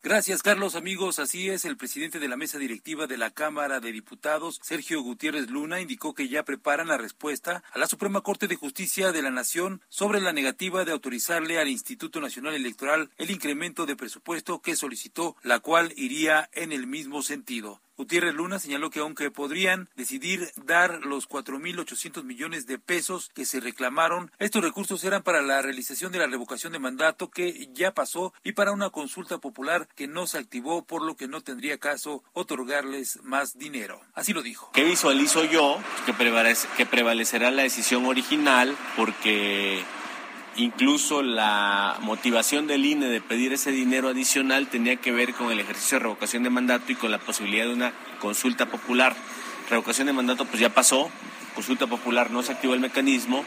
Gracias, 0.01 0.43
Carlos. 0.43 0.75
Amigos, 0.75 1.19
así 1.19 1.49
es. 1.49 1.65
El 1.65 1.75
presidente 1.75 2.19
de 2.19 2.29
la 2.29 2.37
mesa 2.37 2.57
directiva 2.57 3.05
de 3.05 3.17
la 3.17 3.31
Cámara 3.31 3.81
de 3.81 3.91
Diputados, 3.91 4.57
Sergio 4.63 5.01
Gutiérrez 5.01 5.49
Luna, 5.49 5.81
indicó 5.81 6.13
que 6.13 6.29
ya 6.29 6.43
preparan 6.43 6.87
la 6.87 6.97
respuesta 6.97 7.63
a 7.73 7.77
la 7.77 7.85
Suprema 7.85 8.21
Corte 8.21 8.47
de 8.47 8.55
Justicia 8.55 9.11
de 9.11 9.21
la 9.21 9.29
Nación 9.29 9.81
sobre 9.89 10.21
la 10.21 10.31
negativa 10.31 10.85
de 10.85 10.93
autorizarle 10.93 11.59
al 11.59 11.67
Instituto 11.67 12.21
Nacional 12.21 12.55
Electoral 12.55 13.09
el 13.17 13.29
incremento 13.29 13.85
de 13.85 13.97
presupuesto 13.97 14.61
que 14.61 14.77
solicitó, 14.77 15.35
la 15.43 15.59
cual 15.59 15.91
iría 15.97 16.49
en 16.53 16.71
el 16.71 16.87
mismo 16.87 17.21
sentido. 17.21 17.81
Gutiérrez 17.99 18.33
Luna 18.33 18.59
señaló 18.59 18.89
que 18.89 19.01
aunque 19.01 19.29
podrían 19.29 19.89
decidir 19.97 20.49
dar 20.55 21.05
los 21.05 21.27
4.800 21.27 22.23
millones 22.23 22.65
de 22.65 22.79
pesos 22.79 23.29
que 23.35 23.43
se 23.43 23.59
reclamaron, 23.59 24.31
estos 24.39 24.63
recursos 24.63 25.03
eran 25.03 25.21
para 25.21 25.41
la 25.41 25.61
realización 25.61 26.13
de 26.13 26.19
la 26.19 26.27
revocación 26.27 26.71
de 26.71 26.79
mandato 26.79 27.29
que 27.29 27.67
ya 27.73 27.93
pasó 27.93 28.33
y 28.41 28.53
para 28.53 28.71
una 28.71 28.89
consulta 28.89 29.39
popular 29.39 29.89
que 29.97 30.07
no 30.07 30.27
se 30.27 30.37
activó, 30.37 30.85
por 30.85 31.01
lo 31.01 31.17
que 31.17 31.27
no 31.27 31.41
tendría 31.41 31.77
caso 31.77 32.23
otorgarles 32.31 33.19
más 33.23 33.57
dinero. 33.57 33.99
Así 34.13 34.31
lo 34.31 34.43
dijo. 34.43 34.71
¿Qué 34.71 34.85
visualizo 34.85 35.43
yo? 35.43 35.77
Que, 36.05 36.13
que 36.77 36.85
prevalecerá 36.85 37.51
la 37.51 37.63
decisión 37.63 38.05
original 38.05 38.77
porque 38.95 39.83
Incluso 40.59 41.23
la 41.23 41.95
motivación 42.01 42.67
del 42.67 42.85
INE 42.85 43.07
de 43.07 43.21
pedir 43.21 43.53
ese 43.53 43.71
dinero 43.71 44.09
adicional 44.09 44.67
tenía 44.67 44.97
que 44.97 45.13
ver 45.13 45.33
con 45.33 45.53
el 45.53 45.59
ejercicio 45.61 45.95
de 45.95 46.03
revocación 46.03 46.43
de 46.43 46.49
mandato 46.49 46.91
y 46.91 46.95
con 46.95 47.11
la 47.11 47.17
posibilidad 47.17 47.63
de 47.63 47.71
una 47.71 47.93
consulta 48.19 48.65
popular. 48.65 49.15
Revocación 49.69 50.07
de 50.07 50.13
mandato 50.13 50.43
pues 50.43 50.59
ya 50.59 50.67
pasó, 50.67 51.09
consulta 51.55 51.87
popular 51.87 52.29
no 52.29 52.43
se 52.43 52.51
activó 52.51 52.73
el 52.73 52.81
mecanismo, 52.81 53.45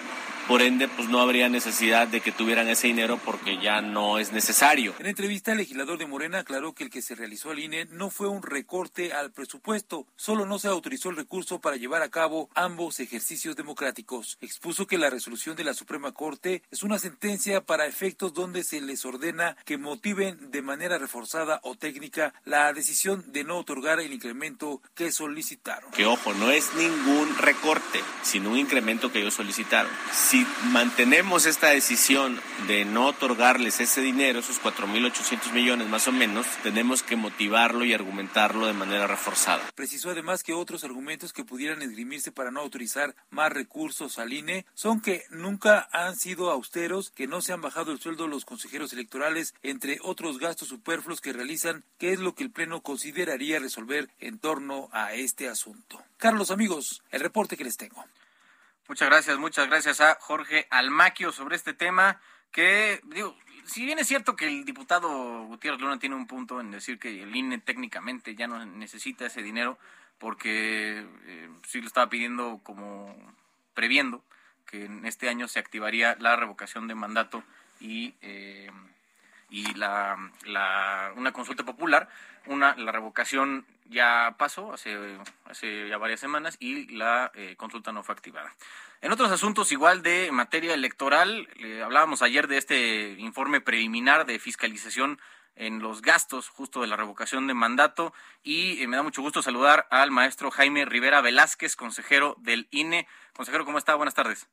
por 0.49 0.62
ende, 0.62 0.88
pues 0.88 1.09
no 1.09 1.20
habría 1.20 1.49
necesidad 1.49 2.09
de 2.09 2.20
que 2.20 2.32
tuvieran 2.32 2.68
ese 2.68 2.88
dinero 2.88 3.18
porque 3.24 3.59
ya 3.59 3.80
no 3.80 4.18
es 4.18 4.32
necesario. 4.32 4.95
En 4.99 5.07
entrevista, 5.07 5.53
el 5.53 5.59
legislador 5.59 5.99
de 5.99 6.07
Morena 6.07 6.40
aclaró 6.40 6.74
que 6.74 6.84
el 6.84 6.90
que 6.90 7.03
se 7.03 7.14
realizó 7.14 7.51
al 7.51 7.59
INE 7.59 7.86
no 7.86 8.11
fue 8.11 8.28
un 8.28 8.43
recorte 8.43 9.12
al 9.12 9.32
presupuesto, 9.32 10.07
solo 10.16 10.47
no 10.47 10.59
se 10.59 10.68
autorizó 10.68 11.11
el 11.11 11.16
recurso 11.16 11.61
para 11.61 11.76
llevar 11.76 12.03
a 12.03 12.11
cabo 12.11 12.49
ambos 12.55 13.01
ejercicios 13.01 13.57
democráticos. 13.57 14.38
Expuso 14.40 14.86
que 14.86 14.99
la 14.99 15.11
resolución 15.11 15.57
de 15.57 15.64
la 15.64 15.74
Suprema 15.74 16.12
Corte 16.12 16.62
es 16.70 16.82
una 16.82 16.99
sentencia 16.99 17.61
para 17.61 17.86
efectos 17.86 18.34
donde 18.34 18.64
se 18.64 18.80
les 18.80 19.05
ordena 19.05 19.57
que 19.64 19.78
motiven 19.78 20.51
de 20.51 20.62
manera 20.62 20.99
reforzada 20.99 21.61
o 21.62 21.76
técnica 21.76 22.34
la 22.45 22.72
decisión 22.72 23.24
de 23.32 23.45
no 23.45 23.59
otorgar 23.59 24.01
el 24.01 24.12
incremento 24.12 24.82
que 24.95 25.12
solicitaron. 25.12 25.90
Que 25.93 26.07
ojo, 26.07 26.34
no 26.34 26.51
es 26.51 26.74
ningún 26.74 27.36
recorte, 27.38 28.01
sino 28.22 28.51
un 28.51 28.59
incremento 28.59 29.12
que 29.12 29.20
ellos 29.20 29.34
solicitaron 29.34 29.90
si 30.32 30.46
mantenemos 30.70 31.44
esta 31.44 31.68
decisión 31.68 32.40
de 32.66 32.86
no 32.86 33.08
otorgarles 33.08 33.80
ese 33.80 34.00
dinero, 34.00 34.38
esos 34.38 34.62
4.800 34.62 35.52
millones 35.52 35.90
más 35.90 36.08
o 36.08 36.12
menos, 36.12 36.46
tenemos 36.62 37.02
que 37.02 37.16
motivarlo 37.16 37.84
y 37.84 37.92
argumentarlo 37.92 38.66
de 38.66 38.72
manera 38.72 39.06
reforzada. 39.06 39.62
Precisó 39.74 40.08
además 40.08 40.42
que 40.42 40.54
otros 40.54 40.84
argumentos 40.84 41.34
que 41.34 41.44
pudieran 41.44 41.82
esgrimirse 41.82 42.32
para 42.32 42.50
no 42.50 42.60
autorizar 42.60 43.14
más 43.28 43.52
recursos 43.52 44.18
al 44.18 44.32
INE 44.32 44.64
son 44.72 45.02
que 45.02 45.24
nunca 45.28 45.86
han 45.92 46.16
sido 46.16 46.50
austeros, 46.50 47.10
que 47.10 47.26
no 47.26 47.42
se 47.42 47.52
han 47.52 47.60
bajado 47.60 47.92
el 47.92 48.00
sueldo 48.00 48.26
los 48.26 48.46
consejeros 48.46 48.94
electorales, 48.94 49.52
entre 49.62 49.98
otros 50.00 50.38
gastos 50.38 50.68
superfluos 50.68 51.20
que 51.20 51.34
realizan, 51.34 51.84
que 51.98 52.14
es 52.14 52.20
lo 52.20 52.34
que 52.34 52.44
el 52.44 52.50
Pleno 52.50 52.80
consideraría 52.80 53.58
resolver 53.58 54.08
en 54.18 54.38
torno 54.38 54.88
a 54.92 55.12
este 55.12 55.50
asunto. 55.50 56.02
Carlos, 56.16 56.50
amigos, 56.50 57.02
el 57.10 57.20
reporte 57.20 57.58
que 57.58 57.64
les 57.64 57.76
tengo. 57.76 58.02
Muchas 58.88 59.08
gracias, 59.08 59.38
muchas 59.38 59.68
gracias 59.68 60.00
a 60.00 60.16
Jorge 60.20 60.66
Almaquio 60.70 61.30
sobre 61.30 61.56
este 61.56 61.72
tema 61.72 62.20
que, 62.50 63.00
digo, 63.04 63.36
si 63.64 63.84
bien 63.84 63.98
es 64.00 64.08
cierto 64.08 64.34
que 64.34 64.48
el 64.48 64.64
diputado 64.64 65.44
Gutiérrez 65.46 65.80
Luna 65.80 65.98
tiene 66.00 66.16
un 66.16 66.26
punto 66.26 66.60
en 66.60 66.72
decir 66.72 66.98
que 66.98 67.22
el 67.22 67.34
INE 67.34 67.58
técnicamente 67.58 68.34
ya 68.34 68.48
no 68.48 68.64
necesita 68.66 69.26
ese 69.26 69.42
dinero 69.42 69.78
porque 70.18 71.06
eh, 71.24 71.48
sí 71.66 71.80
lo 71.80 71.86
estaba 71.86 72.10
pidiendo 72.10 72.60
como 72.64 73.14
previendo 73.72 74.24
que 74.66 74.84
en 74.86 75.06
este 75.06 75.28
año 75.28 75.48
se 75.48 75.60
activaría 75.60 76.16
la 76.18 76.34
revocación 76.36 76.88
de 76.88 76.94
mandato 76.94 77.44
y, 77.80 78.14
eh, 78.20 78.70
y 79.48 79.74
la, 79.74 80.16
la, 80.44 81.12
una 81.16 81.32
consulta 81.32 81.64
popular, 81.64 82.08
una, 82.47 82.76
la 82.76 82.93
revocación 82.93 83.66
ya 83.88 84.36
pasó 84.38 84.72
hace, 84.72 85.18
hace 85.45 85.88
ya 85.88 85.99
varias 85.99 86.20
semanas 86.20 86.57
y 86.61 86.88
la 86.97 87.30
eh, 87.34 87.57
consulta 87.57 87.93
no 87.93 88.03
fue 88.03 88.14
activada. 88.14 88.55
En 89.01 89.12
otros 89.12 89.30
asuntos, 89.30 89.72
igual 89.72 90.03
de 90.03 90.30
materia 90.32 90.74
electoral, 90.74 91.49
hablábamos 91.84 92.22
ayer 92.22 92.47
de 92.47 92.59
este 92.59 93.16
informe 93.18 93.61
preliminar 93.61 94.26
de 94.26 94.38
fiscalización 94.38 95.18
en 95.57 95.80
los 95.80 96.03
gastos 96.03 96.49
justo 96.49 96.80
de 96.80 96.86
la 96.86 96.97
revocación 96.97 97.47
de 97.47 97.55
mandato 97.55 98.12
y 98.43 98.82
eh, 98.82 98.88
me 98.88 98.97
da 98.97 99.03
mucho 99.03 99.22
gusto 99.22 99.43
saludar 99.43 99.86
al 99.90 100.11
maestro 100.11 100.51
Jaime 100.51 100.84
Rivera 100.84 101.20
Velázquez, 101.20 101.76
consejero 101.76 102.36
del 102.38 102.68
INE. 102.70 103.07
Consejero, 103.34 103.64
¿cómo 103.64 103.78
está? 103.78 103.95
Buenas 103.95 104.14
tardes. 104.14 104.49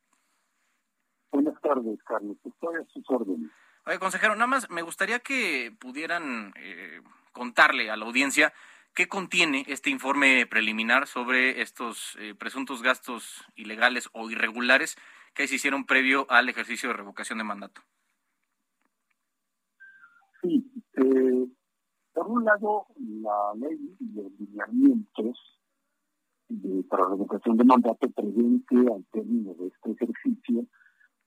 Buenas 1.32 1.60
tardes, 1.62 2.00
Carlos. 2.04 2.38
Estoy 2.44 2.76
a 2.76 2.86
sus 2.92 3.04
órdenes. 3.10 3.52
Oye, 3.86 4.00
consejero, 4.00 4.36
nada 4.36 4.48
más 4.48 4.70
me 4.70 4.82
gustaría 4.82 5.20
que 5.20 5.74
pudieran 5.80 6.54
eh, 6.58 7.02
contarle 7.40 7.90
a 7.90 7.96
la 7.96 8.06
audiencia 8.06 8.54
¿Qué 8.94 9.08
contiene 9.08 9.64
este 9.68 9.90
informe 9.90 10.46
preliminar 10.46 11.08
sobre 11.08 11.62
estos 11.62 12.18
eh, 12.20 12.36
presuntos 12.36 12.82
gastos 12.82 13.46
ilegales 13.56 14.10
o 14.12 14.30
irregulares 14.30 14.98
que 15.34 15.48
se 15.48 15.56
hicieron 15.56 15.86
previo 15.86 16.26
al 16.30 16.50
ejercicio 16.50 16.90
de 16.90 16.98
revocación 16.98 17.38
de 17.38 17.46
mandato? 17.46 17.82
Sí, 20.42 20.70
eh, 20.98 21.48
por 22.14 22.28
un 22.28 22.44
lado, 22.44 22.88
la 22.98 23.54
ley 23.56 23.78
los 24.14 24.32
lineamientos 24.38 25.38
para 26.90 27.06
revocación 27.06 27.56
de 27.58 27.64
mandato 27.64 28.10
prevén 28.10 28.66
que 28.68 28.80
al 28.80 29.06
término 29.12 29.54
de 29.54 29.68
este 29.68 29.92
ejercicio 29.92 30.66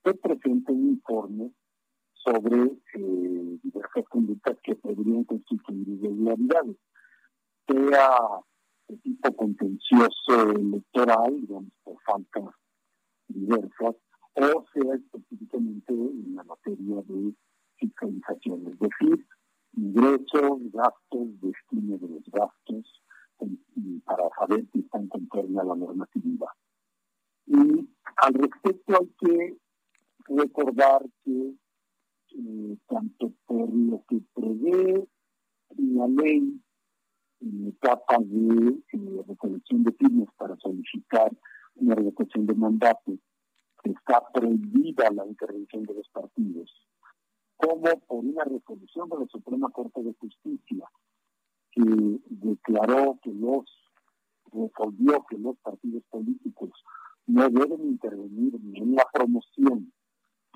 se 0.05 0.15
presente 0.15 0.73
un 0.73 0.89
informe 0.89 1.53
sobre 2.25 2.63
eh, 2.95 3.59
diversas 3.63 4.05
conductas 4.09 4.57
que 4.63 4.77
podrían 4.77 5.25
constituir 5.25 5.89
irregularidades 5.89 6.77
sea 7.67 8.19
de 8.89 8.97
tipo 8.99 9.37
contencioso 9.37 10.51
electoral, 10.51 11.41
digamos, 11.41 11.73
por 11.85 11.97
faltas 12.03 12.55
diversas, 13.29 13.97
o 14.35 14.65
sea 14.73 14.95
específicamente 14.95 15.93
en 15.93 16.35
la 16.35 16.45
materia 16.45 17.03
de 17.07 17.35
fiscalización, 17.77 18.67
es 18.69 18.79
decir, 18.79 19.27
ingresos, 19.75 20.61
gastos, 20.73 21.41
destino 21.41 21.99
de 21.99 22.09
los 22.09 22.25
gastos, 22.31 23.03
para 24.05 24.29
saber 24.39 24.65
si 24.73 24.81
están 24.81 25.09
conforme 25.09 25.61
a 25.61 25.65
la 25.65 25.75
normatividad. 25.75 26.49
Y 27.47 27.89
al 28.17 28.35
respecto 28.35 28.99
hay 29.01 29.09
que 29.19 29.57
recordar 30.29 31.05
que 31.25 31.55
eh, 32.35 32.77
tanto 32.89 33.33
por 33.47 33.73
lo 33.73 34.03
que 34.09 34.21
prevé 34.35 35.09
la 35.77 36.07
ley 36.07 36.61
en 37.41 37.67
etapa 37.69 38.19
de 38.21 38.69
eh, 38.93 39.25
recolección 39.27 39.83
de 39.83 39.93
firmas 39.93 40.29
para 40.37 40.57
solicitar 40.57 41.33
una 41.77 41.95
revocación 41.95 42.47
de 42.47 42.55
mandato, 42.55 43.13
está 43.83 44.23
prohibida 44.33 45.11
la 45.11 45.27
intervención 45.27 45.83
de 45.85 45.95
los 45.95 46.09
partidos, 46.11 46.71
como 47.57 47.99
por 48.07 48.25
una 48.25 48.45
resolución 48.45 49.09
de 49.09 49.19
la 49.19 49.27
Suprema 49.27 49.71
Corte 49.71 50.03
de 50.03 50.15
Justicia 50.15 50.87
que 51.73 52.21
declaró 52.29 53.19
que 53.23 53.33
los, 53.33 53.65
resolvió 54.53 55.25
que 55.29 55.39
los 55.39 55.57
partidos 55.59 56.03
políticos 56.11 56.71
no 57.27 57.49
deben 57.49 57.87
intervenir 57.87 58.61
ni 58.61 58.79
en 58.79 58.95
la 58.95 59.07
promoción 59.13 59.93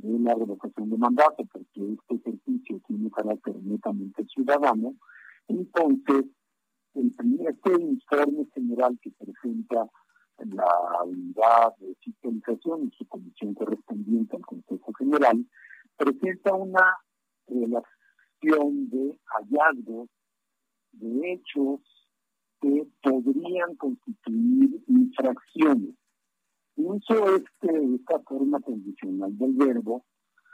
de 0.02 0.18
la 0.20 0.34
revocación 0.34 0.90
de 0.90 0.98
mandato, 0.98 1.44
porque 1.52 1.94
este 1.94 2.14
ejercicio 2.14 2.80
tiene 2.86 3.10
carácter 3.10 3.54
netamente 3.62 4.24
ciudadano, 4.26 4.94
entonces 5.48 6.26
el 6.94 7.12
primer 7.12 7.48
este 7.48 7.82
informe 7.82 8.46
general 8.54 8.98
que 9.02 9.10
presenta 9.12 9.88
la 10.38 11.02
unidad 11.04 11.76
de 11.78 11.94
fiscalización 12.00 12.86
y 12.86 12.96
su 12.96 13.06
comisión 13.06 13.54
correspondiente 13.54 14.36
al 14.36 14.44
Consejo 14.44 14.92
General 14.94 15.46
presenta 15.96 16.54
una 16.54 16.96
relación 17.46 18.88
de 18.90 19.18
hallazgos 19.24 20.08
de 20.92 21.32
hechos 21.32 21.80
que 22.60 22.86
podrían 23.02 23.74
constituir 23.76 24.82
infracciones. 24.88 25.94
Uso 26.76 27.36
este, 27.36 27.94
esta 27.94 28.20
forma 28.20 28.60
condicional 28.60 29.36
del 29.38 29.54
verbo 29.54 30.04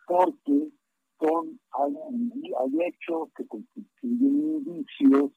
porque 0.06 0.70
son, 1.18 1.60
hay, 1.72 2.80
hechos 2.86 3.28
que 3.36 3.46
constituyen 3.46 4.64
indicios 4.66 5.32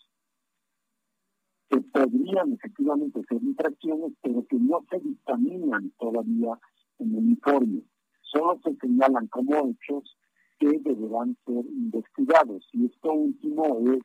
que 1.69 1.81
podrían 1.81 2.53
efectivamente 2.53 3.21
ser 3.27 3.41
infracciones, 3.41 4.13
pero 4.21 4.45
que 4.47 4.57
no 4.57 4.86
se 4.89 4.99
dictaminan 4.99 5.91
todavía 5.97 6.59
en 6.99 7.15
el 7.15 7.29
informe. 7.29 7.83
Solo 8.21 8.59
se 8.63 8.75
señalan 8.75 9.27
como 9.27 9.69
hechos 9.69 10.17
que 10.59 10.79
deberán 10.79 11.38
ser 11.45 11.65
investigados. 11.65 12.67
Y 12.73 12.86
esto 12.86 13.11
último 13.11 13.79
es 13.91 14.03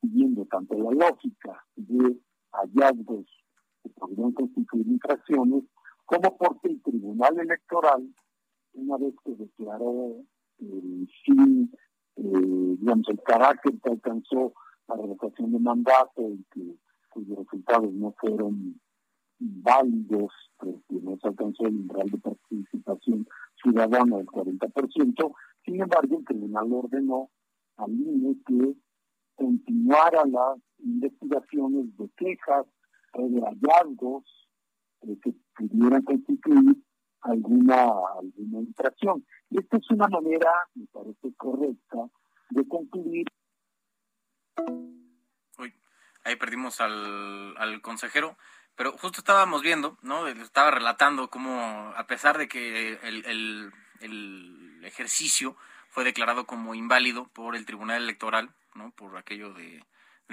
siguiendo 0.00 0.44
tanto 0.46 0.74
la 0.74 0.90
lógica 0.90 1.64
de 1.76 2.18
hallazgos 2.52 3.26
que 3.82 3.90
podrían 3.90 4.32
constituir 4.32 4.86
infracciones, 4.86 5.64
como 6.04 6.36
porque 6.36 6.68
el 6.68 6.82
Tribunal 6.82 7.38
Electoral, 7.38 8.08
una 8.74 8.96
vez 8.98 9.14
que 9.24 9.34
declaró 9.34 10.16
el 10.58 11.08
fin, 11.24 11.70
eh, 12.16 12.76
digamos, 12.78 13.08
el 13.08 13.20
carácter 13.22 13.72
que 13.82 13.90
alcanzó 13.90 14.52
la 14.88 14.96
revocación 14.96 15.52
de 15.52 15.58
mandato 15.58 16.22
y 16.22 16.44
que 16.52 16.76
cuyos 17.10 17.38
resultados 17.38 17.92
no 17.92 18.12
fueron 18.18 18.80
válidos 19.38 20.32
porque 20.58 21.00
no 21.02 21.16
se 21.18 21.28
alcanzó 21.28 21.66
el 21.66 21.76
umbral 21.76 22.10
de 22.10 22.18
participación 22.18 23.26
ciudadana 23.62 24.16
del 24.18 24.26
40%, 24.26 25.34
sin 25.64 25.80
embargo 25.80 26.18
el 26.18 26.24
tribunal 26.24 26.72
ordenó 26.72 27.30
al 27.76 27.92
INE 27.92 28.36
que 28.46 28.74
continuara 29.34 30.24
las 30.26 30.58
investigaciones 30.78 31.96
de 31.96 32.08
quejas 32.16 32.66
de 33.14 33.40
hallazgos 33.40 34.24
eh, 35.08 35.18
que 35.22 35.32
pudieran 35.56 36.02
constituir 36.02 36.76
alguna, 37.22 37.90
alguna 38.20 38.60
infracción. 38.60 39.24
Y 39.50 39.58
esta 39.58 39.76
es 39.76 39.90
una 39.90 40.08
manera, 40.08 40.50
me 40.74 40.86
parece 40.86 41.32
correcta, 41.36 41.98
de 42.50 42.68
concluir 42.68 43.26
ahí 46.24 46.36
perdimos 46.36 46.80
al, 46.80 47.54
al 47.58 47.80
consejero, 47.82 48.36
pero 48.74 48.92
justo 48.92 49.20
estábamos 49.20 49.62
viendo, 49.62 49.98
¿no? 50.02 50.26
Estaba 50.26 50.70
relatando 50.70 51.30
cómo, 51.30 51.92
a 51.96 52.06
pesar 52.06 52.38
de 52.38 52.48
que 52.48 52.98
el, 53.02 53.24
el, 53.26 53.72
el 54.00 54.84
ejercicio 54.84 55.56
fue 55.90 56.02
declarado 56.02 56.46
como 56.46 56.74
inválido 56.74 57.28
por 57.28 57.54
el 57.54 57.66
Tribunal 57.66 58.02
Electoral, 58.02 58.50
¿no? 58.74 58.90
Por 58.92 59.16
aquello 59.16 59.52
de, 59.52 59.84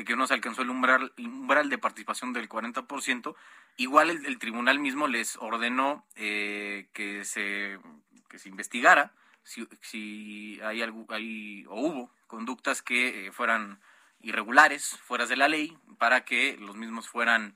que 0.04 0.16
no 0.16 0.28
se 0.28 0.34
alcanzó 0.34 0.62
el 0.62 0.70
umbral, 0.70 1.14
umbral 1.18 1.70
de 1.70 1.78
participación 1.78 2.34
del 2.34 2.50
40%, 2.50 3.36
igual 3.78 4.10
el, 4.10 4.26
el 4.26 4.40
tribunal 4.40 4.80
mismo 4.80 5.08
les 5.08 5.36
ordenó 5.38 6.06
eh, 6.16 6.88
que, 6.94 7.26
se, 7.26 7.80
que 8.30 8.40
se 8.40 8.50
investigara 8.50 9.14
si, 9.44 9.68
si 9.82 10.60
hay, 10.64 10.82
algo, 10.82 11.06
hay 11.10 11.66
o 11.68 11.82
hubo 11.82 12.12
conductas 12.28 12.82
que 12.82 13.28
eh, 13.28 13.32
fueran 13.32 13.80
irregulares, 14.22 14.98
fueras 15.04 15.30
de 15.30 15.38
la 15.38 15.48
ley, 15.48 15.78
para 15.98 16.24
que 16.26 16.58
los 16.58 16.76
mismos 16.76 17.10
fueran 17.10 17.56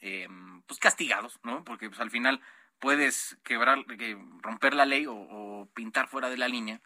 eh, 0.00 0.28
pues 0.66 0.78
castigados, 0.78 1.40
¿no? 1.42 1.64
Porque 1.64 1.88
pues, 1.88 2.00
al 2.00 2.10
final 2.10 2.40
puedes 2.78 3.36
quebrar, 3.42 3.84
romper 4.42 4.74
la 4.74 4.86
ley 4.86 5.06
o, 5.08 5.68
pintar 5.74 6.08
fuera 6.08 6.28
de 6.28 6.36
la 6.36 6.48
línea, 6.48 6.80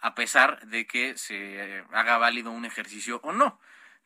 a 0.00 0.14
pesar 0.14 0.66
de 0.66 0.86
que 0.86 1.16
se 1.16 1.84
haga 1.92 2.18
válido 2.18 2.50
un 2.50 2.64
ejercicio 2.64 3.20
o 3.22 3.32
no. 3.32 3.60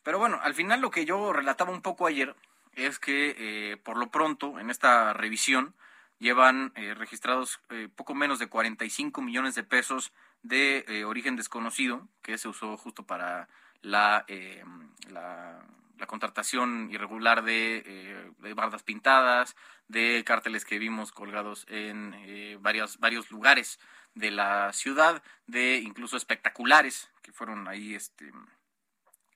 Pero 0.07 0.19
bueno, 0.19 0.41
al 0.43 0.55
final 0.55 0.81
lo 0.81 0.91
que 0.91 1.05
yo 1.05 1.35
relataba 1.35 1.71
un 1.71 1.83
poco 1.83 2.07
ayer 2.07 2.35
es 2.73 2.99
que 2.99 3.35
eh, 3.39 3.77
por 3.77 3.99
lo 3.99 4.11
pronto 4.11 4.59
en 4.59 4.71
esta 4.71 5.13
revisión 5.13 5.75
llevan 6.19 6.73
eh, 6.77 6.95
registrados 6.95 7.61
poco 7.95 8.15
menos 8.15 8.39
de 8.39 8.47
45 8.47 9.21
millones 9.21 9.55
de 9.55 9.65
pesos 9.65 10.15
de 10.43 11.05
origen 11.07 11.37
desconocido 11.37 12.09
que 12.23 12.39
se 12.39 12.49
usó 12.49 12.77
justo 12.79 13.05
para 13.05 13.49
eh, 13.83 14.65
la, 15.09 15.63
la, 15.99 16.07
contratación 16.07 16.89
irregular 16.91 17.43
de, 17.45 17.83
eh, 17.87 18.31
de, 18.39 18.55
bardas 18.55 18.83
pintadas, 18.83 19.57
de 19.89 20.23
cárteles 20.27 20.65
que 20.65 20.79
vimos 20.79 21.13
colgados 21.13 21.67
en 21.69 22.15
eh, 22.19 22.59
varios, 22.61 22.99
varios 22.99 23.31
lugares 23.31 23.79
de 24.15 24.31
la 24.31 24.73
ciudad, 24.73 25.23
de 25.47 25.79
incluso 25.79 26.17
espectaculares 26.17 27.11
que 27.23 27.33
fueron 27.33 27.69
ahí, 27.69 27.95
este, 27.95 28.33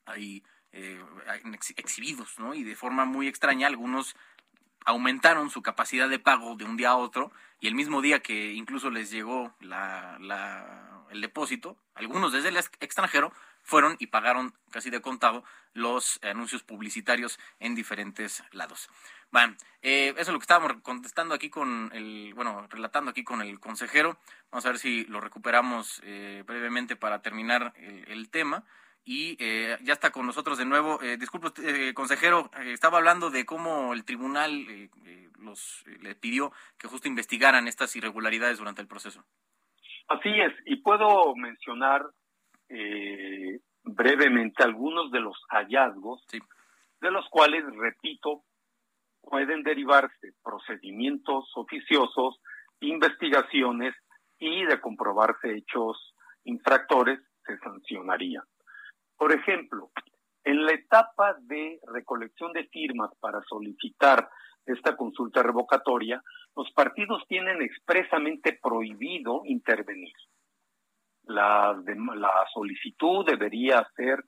ahí 0.05 0.43
exhibidos, 0.73 2.39
¿no? 2.39 2.55
Y 2.55 2.63
de 2.63 2.77
forma 2.77 3.05
muy 3.05 3.29
extraña, 3.29 3.67
algunos 3.67 4.17
aumentaron 4.85 5.51
su 5.51 5.63
capacidad 5.63 6.09
de 6.09 6.19
pago 6.19 6.57
de 6.57 6.65
un 6.65 6.77
día 6.77 6.91
a 6.91 6.97
otro 6.97 7.33
y 7.61 7.67
el 7.67 7.75
mismo 7.75 8.01
día 8.01 8.21
que 8.21 8.53
incluso 8.53 8.91
les 8.91 9.11
llegó 9.11 9.55
la, 9.61 10.17
la, 10.21 11.05
el 11.11 11.21
depósito, 11.21 11.77
algunos 11.95 12.33
desde 12.33 12.49
el 12.49 12.57
extranjero 12.57 13.33
fueron 13.63 13.97
y 13.99 14.07
pagaron 14.07 14.55
casi 14.71 14.91
de 14.91 15.01
contado 15.01 15.45
los 15.75 16.19
anuncios 16.23 16.63
publicitarios 16.63 17.39
en 17.59 17.75
diferentes 17.75 18.43
lados. 18.53 18.89
Bueno, 19.31 19.55
eh, 19.83 20.09
eso 20.17 20.23
es 20.23 20.29
lo 20.29 20.39
que 20.39 20.45
estábamos 20.45 20.83
contestando 20.83 21.35
aquí 21.35 21.51
con 21.51 21.91
el, 21.95 22.33
bueno, 22.35 22.67
relatando 22.69 23.11
aquí 23.11 23.23
con 23.23 23.41
el 23.43 23.61
consejero. 23.61 24.19
Vamos 24.51 24.67
a 24.67 24.71
ver 24.71 24.79
si 24.79 25.05
lo 25.05 25.21
recuperamos 25.21 26.01
eh, 26.05 26.43
brevemente 26.47 26.97
para 26.97 27.23
terminar 27.23 27.73
el, 27.77 28.29
tema. 28.31 28.65
Y 29.11 29.37
eh, 29.41 29.77
ya 29.83 29.95
está 29.95 30.13
con 30.13 30.25
nosotros 30.25 30.57
de 30.57 30.65
nuevo. 30.65 31.03
Eh, 31.03 31.17
disculpe, 31.17 31.49
consejero, 31.95 32.49
estaba 32.67 32.99
hablando 32.99 33.29
de 33.29 33.45
cómo 33.45 33.93
el 33.93 34.05
tribunal 34.05 34.65
los 35.41 35.85
le 36.01 36.15
pidió 36.15 36.53
que 36.79 36.87
justo 36.87 37.09
investigaran 37.09 37.67
estas 37.67 37.97
irregularidades 37.97 38.59
durante 38.59 38.83
el 38.83 38.87
proceso. 38.87 39.25
Así 40.07 40.29
es, 40.29 40.53
y 40.65 40.77
puedo 40.77 41.35
mencionar 41.35 42.07
eh, 42.69 43.59
brevemente 43.83 44.63
algunos 44.63 45.11
de 45.11 45.19
los 45.19 45.37
hallazgos, 45.49 46.25
de 47.01 47.11
los 47.11 47.29
cuales, 47.31 47.65
repito, 47.77 48.45
pueden 49.23 49.65
derivarse 49.65 50.35
procedimientos 50.41 51.51
oficiosos, 51.57 52.41
investigaciones 52.79 53.93
y 54.39 54.65
de 54.67 54.81
comprobarse 54.81 55.57
hechos 55.57 56.15
infractores 56.45 57.19
se 57.45 57.59
sancionaría. 57.59 58.45
Por 59.21 59.33
ejemplo, 59.33 59.91
en 60.45 60.65
la 60.65 60.73
etapa 60.73 61.37
de 61.43 61.79
recolección 61.93 62.55
de 62.55 62.65
firmas 62.69 63.11
para 63.21 63.43
solicitar 63.43 64.31
esta 64.65 64.97
consulta 64.97 65.43
revocatoria, 65.43 66.23
los 66.57 66.71
partidos 66.73 67.23
tienen 67.29 67.61
expresamente 67.61 68.59
prohibido 68.63 69.43
intervenir 69.45 70.15
la, 71.31 72.45
solicitud 72.53 73.25
debería 73.27 73.87
ser 73.97 74.25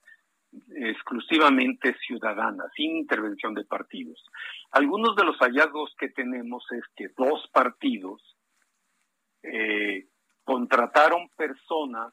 exclusivamente 0.77 1.97
ciudadana, 2.07 2.65
sin 2.77 2.97
intervención 2.97 3.55
de 3.55 3.65
partidos. 3.65 4.23
Algunos 4.71 5.17
de 5.17 5.25
los 5.25 5.39
hallazgos 5.39 5.95
que 5.99 6.11
tenemos 6.11 6.65
es 6.73 6.83
que 6.95 7.09
dos 7.17 7.49
partidos 7.53 8.21
eh, 9.43 10.07
contrataron 10.45 11.29
personas, 11.37 12.13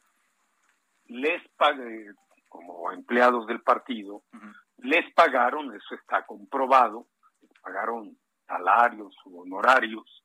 les 1.08 1.46
pagué, 1.58 2.12
como 2.50 2.92
empleados 2.92 3.48
del 3.48 3.62
partido, 3.62 4.24
les 4.78 5.14
pagaron, 5.14 5.74
eso 5.74 5.96
está 5.96 6.26
comprobado, 6.26 7.08
pagaron 7.62 8.18
salarios 8.48 9.16
u 9.26 9.42
honorarios, 9.42 10.24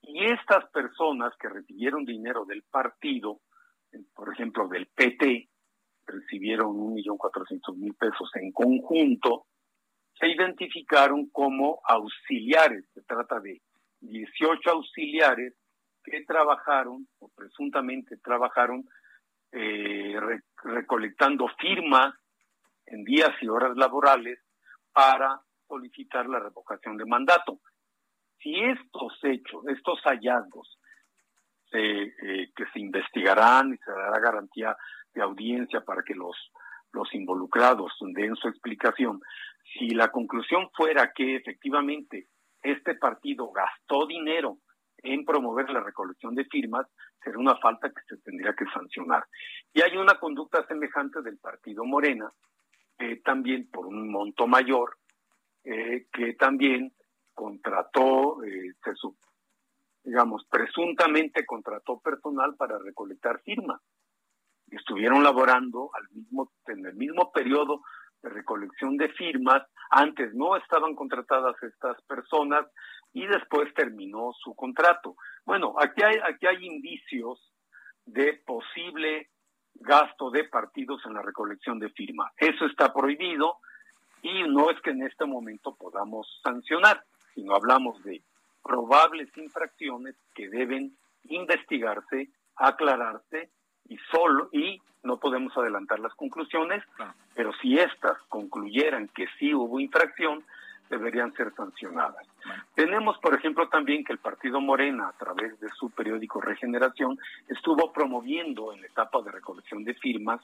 y 0.00 0.24
estas 0.24 0.70
personas 0.70 1.32
que 1.38 1.48
recibieron 1.48 2.04
dinero 2.04 2.44
del 2.44 2.62
partido 2.62 3.40
por 4.14 4.32
ejemplo, 4.32 4.68
del 4.68 4.86
PT, 4.86 5.48
recibieron 6.06 6.68
un 6.68 6.94
millón 6.94 7.16
cuatrocientos 7.16 7.76
mil 7.76 7.94
pesos 7.94 8.30
en 8.34 8.52
conjunto, 8.52 9.46
se 10.18 10.28
identificaron 10.28 11.28
como 11.30 11.80
auxiliares. 11.84 12.84
Se 12.94 13.02
trata 13.02 13.40
de 13.40 13.60
18 14.00 14.70
auxiliares 14.70 15.54
que 16.04 16.24
trabajaron 16.24 17.06
o 17.18 17.28
presuntamente 17.34 18.16
trabajaron 18.18 18.84
eh, 19.52 20.18
recolectando 20.66 21.48
firmas 21.58 22.14
en 22.86 23.04
días 23.04 23.30
y 23.40 23.48
horas 23.48 23.76
laborales 23.76 24.38
para 24.92 25.40
solicitar 25.66 26.28
la 26.28 26.38
revocación 26.38 26.96
de 26.96 27.06
mandato. 27.06 27.60
Si 28.38 28.54
estos 28.54 29.18
hechos, 29.22 29.66
estos 29.68 30.00
hallazgos 30.02 30.78
eh, 31.72 32.12
que 32.54 32.64
se 32.72 32.80
investigarán 32.80 33.74
y 33.74 33.76
se 33.78 33.90
dará 33.90 34.20
garantía 34.20 34.76
de 35.12 35.22
audiencia 35.22 35.80
para 35.80 36.02
que 36.02 36.14
los, 36.14 36.36
los 36.92 37.12
involucrados 37.14 37.92
den 38.00 38.36
su 38.36 38.48
explicación. 38.48 39.20
Si 39.74 39.90
la 39.90 40.10
conclusión 40.10 40.70
fuera 40.74 41.12
que 41.12 41.36
efectivamente 41.36 42.28
este 42.62 42.94
partido 42.94 43.50
gastó 43.50 44.06
dinero 44.06 44.58
en 44.98 45.24
promover 45.24 45.70
la 45.70 45.80
recolección 45.80 46.34
de 46.34 46.44
firmas, 46.44 46.86
sería 47.22 47.38
una 47.38 47.56
falta 47.56 47.90
que 47.90 48.02
se 48.08 48.20
tendría 48.22 48.54
que 48.54 48.64
sancionar. 48.66 49.24
Y 49.72 49.82
hay 49.82 49.96
una 49.96 50.18
conducta 50.18 50.66
semejante 50.66 51.22
del 51.22 51.38
partido 51.38 51.84
Morena, 51.84 52.30
eh, 52.98 53.20
también 53.22 53.68
por 53.70 53.86
un 53.86 54.10
monto 54.10 54.46
mayor, 54.46 54.96
eh, 55.64 56.06
que 56.12 56.34
también 56.34 56.92
contrató, 57.34 58.42
eh, 58.44 58.72
digamos, 60.02 60.46
presuntamente 60.48 61.44
contrató 61.44 62.00
personal 62.00 62.54
para 62.56 62.78
recolectar 62.78 63.42
firmas. 63.42 63.80
Estuvieron 64.70 65.22
laborando 65.22 65.90
al 65.94 66.08
mismo, 66.10 66.52
en 66.66 66.86
el 66.86 66.94
mismo 66.94 67.30
periodo 67.32 67.82
de 68.22 68.30
recolección 68.30 68.96
de 68.96 69.10
firmas. 69.10 69.62
Antes 69.90 70.34
no 70.34 70.56
estaban 70.56 70.94
contratadas 70.94 71.54
estas 71.62 72.00
personas 72.02 72.66
y 73.16 73.26
después 73.26 73.72
terminó 73.72 74.34
su 74.44 74.54
contrato. 74.54 75.16
Bueno, 75.46 75.74
aquí 75.80 76.02
hay, 76.02 76.16
aquí 76.22 76.46
hay 76.46 76.66
indicios 76.66 77.40
de 78.04 78.34
posible 78.44 79.30
gasto 79.72 80.30
de 80.30 80.44
partidos 80.44 81.00
en 81.06 81.14
la 81.14 81.22
recolección 81.22 81.78
de 81.78 81.88
firmas. 81.88 82.30
Eso 82.36 82.66
está 82.66 82.92
prohibido 82.92 83.56
y 84.20 84.42
no 84.42 84.70
es 84.70 84.78
que 84.82 84.90
en 84.90 85.02
este 85.02 85.24
momento 85.24 85.74
podamos 85.76 86.28
sancionar, 86.42 87.04
sino 87.34 87.54
hablamos 87.54 88.02
de 88.04 88.22
probables 88.62 89.34
infracciones 89.38 90.14
que 90.34 90.50
deben 90.50 90.94
investigarse, 91.24 92.28
aclararse 92.54 93.48
y 93.88 93.96
solo 94.10 94.50
y 94.52 94.78
no 95.04 95.18
podemos 95.18 95.56
adelantar 95.56 96.00
las 96.00 96.14
conclusiones, 96.16 96.84
pero 97.34 97.54
si 97.62 97.78
éstas 97.78 98.18
concluyeran 98.28 99.08
que 99.08 99.26
sí 99.38 99.54
hubo 99.54 99.80
infracción, 99.80 100.44
deberían 100.88 101.32
ser 101.34 101.52
sancionadas. 101.54 102.26
Tenemos, 102.74 103.18
por 103.18 103.34
ejemplo, 103.34 103.68
también 103.68 104.04
que 104.04 104.12
el 104.12 104.18
Partido 104.18 104.60
Morena, 104.60 105.08
a 105.08 105.12
través 105.12 105.58
de 105.60 105.68
su 105.70 105.90
periódico 105.90 106.40
Regeneración, 106.40 107.18
estuvo 107.48 107.92
promoviendo 107.92 108.72
en 108.72 108.80
la 108.80 108.86
etapa 108.86 109.22
de 109.22 109.32
recolección 109.32 109.84
de 109.84 109.94
firmas 109.94 110.40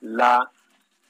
la 0.00 0.50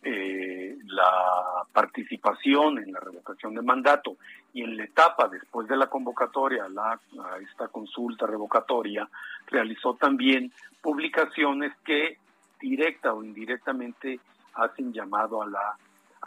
eh, 0.03 0.79
la 0.87 1.63
participación 1.75 2.79
en 2.79 2.91
la 2.91 3.01
revocación 3.01 3.55
de 3.55 3.61
mandato 3.61 4.17
y 4.55 4.63
en 4.63 4.79
la 4.79 4.85
etapa 4.85 5.29
después 5.29 5.69
de 5.69 5.77
la 5.77 5.89
convocatoria 5.89 6.71
la, 6.71 6.93
a 6.93 7.37
esta 7.39 7.69
consulta 7.69 8.27
revocatoria 8.27 9.07
realizó 9.49 9.93
también 9.97 10.51
publicaciones 10.81 11.75
que 11.85 12.17
directa 12.59 13.13
o 13.13 13.23
indirectamente 13.23 14.21
hacen 14.55 14.91
llamado 14.91 15.43
a 15.43 15.47
la 15.47 15.77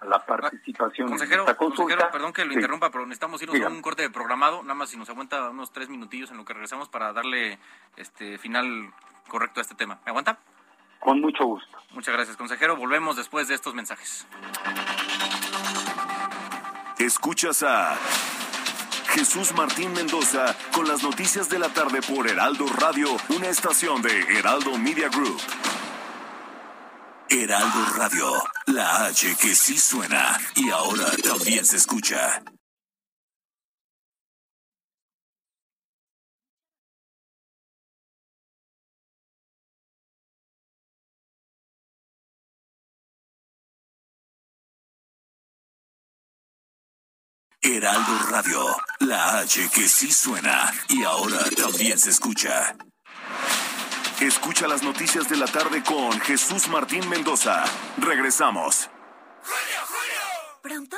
la 0.05 0.25
participación 0.25 1.07
consejero, 1.07 1.43
en 1.43 1.49
esta 1.49 1.57
consulta. 1.57 2.11
perdón 2.11 2.33
que 2.33 2.45
lo 2.45 2.53
interrumpa, 2.53 2.89
pero 2.91 3.05
necesitamos 3.05 3.41
irnos 3.41 3.61
a 3.61 3.67
un 3.69 3.81
corte 3.81 4.01
de 4.01 4.09
programado, 4.09 4.61
nada 4.63 4.75
más 4.75 4.89
si 4.89 4.97
nos 4.97 5.09
aguanta 5.09 5.49
unos 5.49 5.71
tres 5.71 5.89
minutillos 5.89 6.31
en 6.31 6.37
lo 6.37 6.45
que 6.45 6.53
regresamos 6.53 6.89
para 6.89 7.13
darle 7.13 7.59
este 7.97 8.37
final 8.37 8.93
correcto 9.27 9.59
a 9.59 9.61
este 9.61 9.75
tema. 9.75 9.99
¿Me 10.05 10.09
aguanta? 10.09 10.39
Con 10.99 11.21
mucho 11.21 11.45
gusto. 11.45 11.77
Muchas 11.91 12.13
gracias, 12.13 12.37
consejero. 12.37 12.75
Volvemos 12.75 13.15
después 13.15 13.47
de 13.47 13.55
estos 13.55 13.73
mensajes. 13.73 14.25
Escuchas 16.97 17.63
a 17.63 17.97
Jesús 19.09 19.53
Martín 19.55 19.93
Mendoza 19.93 20.55
con 20.73 20.87
las 20.87 21.03
noticias 21.03 21.49
de 21.49 21.59
la 21.59 21.69
tarde 21.69 22.01
por 22.01 22.27
Heraldo 22.27 22.65
Radio, 22.79 23.09
una 23.29 23.47
estación 23.47 24.01
de 24.01 24.21
Heraldo 24.39 24.77
Media 24.77 25.09
Group. 25.09 25.39
Heraldo 27.35 27.85
Radio, 27.97 28.31
la 28.67 29.05
H 29.05 29.35
que 29.41 29.55
sí 29.55 29.75
suena 29.75 30.39
y 30.53 30.69
ahora 30.69 31.09
también 31.23 31.65
se 31.65 31.77
escucha. 31.77 32.43
Heraldo 47.61 48.19
Radio, 48.29 48.77
la 48.99 49.39
H 49.39 49.69
que 49.73 49.89
sí 49.89 50.11
suena 50.11 50.71
y 50.87 51.03
ahora 51.03 51.39
también 51.57 51.97
se 51.97 52.11
escucha. 52.11 52.75
Escucha 54.23 54.69
las 54.69 54.81
noticias 54.83 55.27
de 55.27 55.35
la 55.35 55.47
tarde 55.47 55.83
con 55.83 56.17
Jesús 56.21 56.69
Martín 56.69 57.09
Mendoza. 57.09 57.65
Regresamos. 57.97 58.89
¿Pronto? 60.61 60.95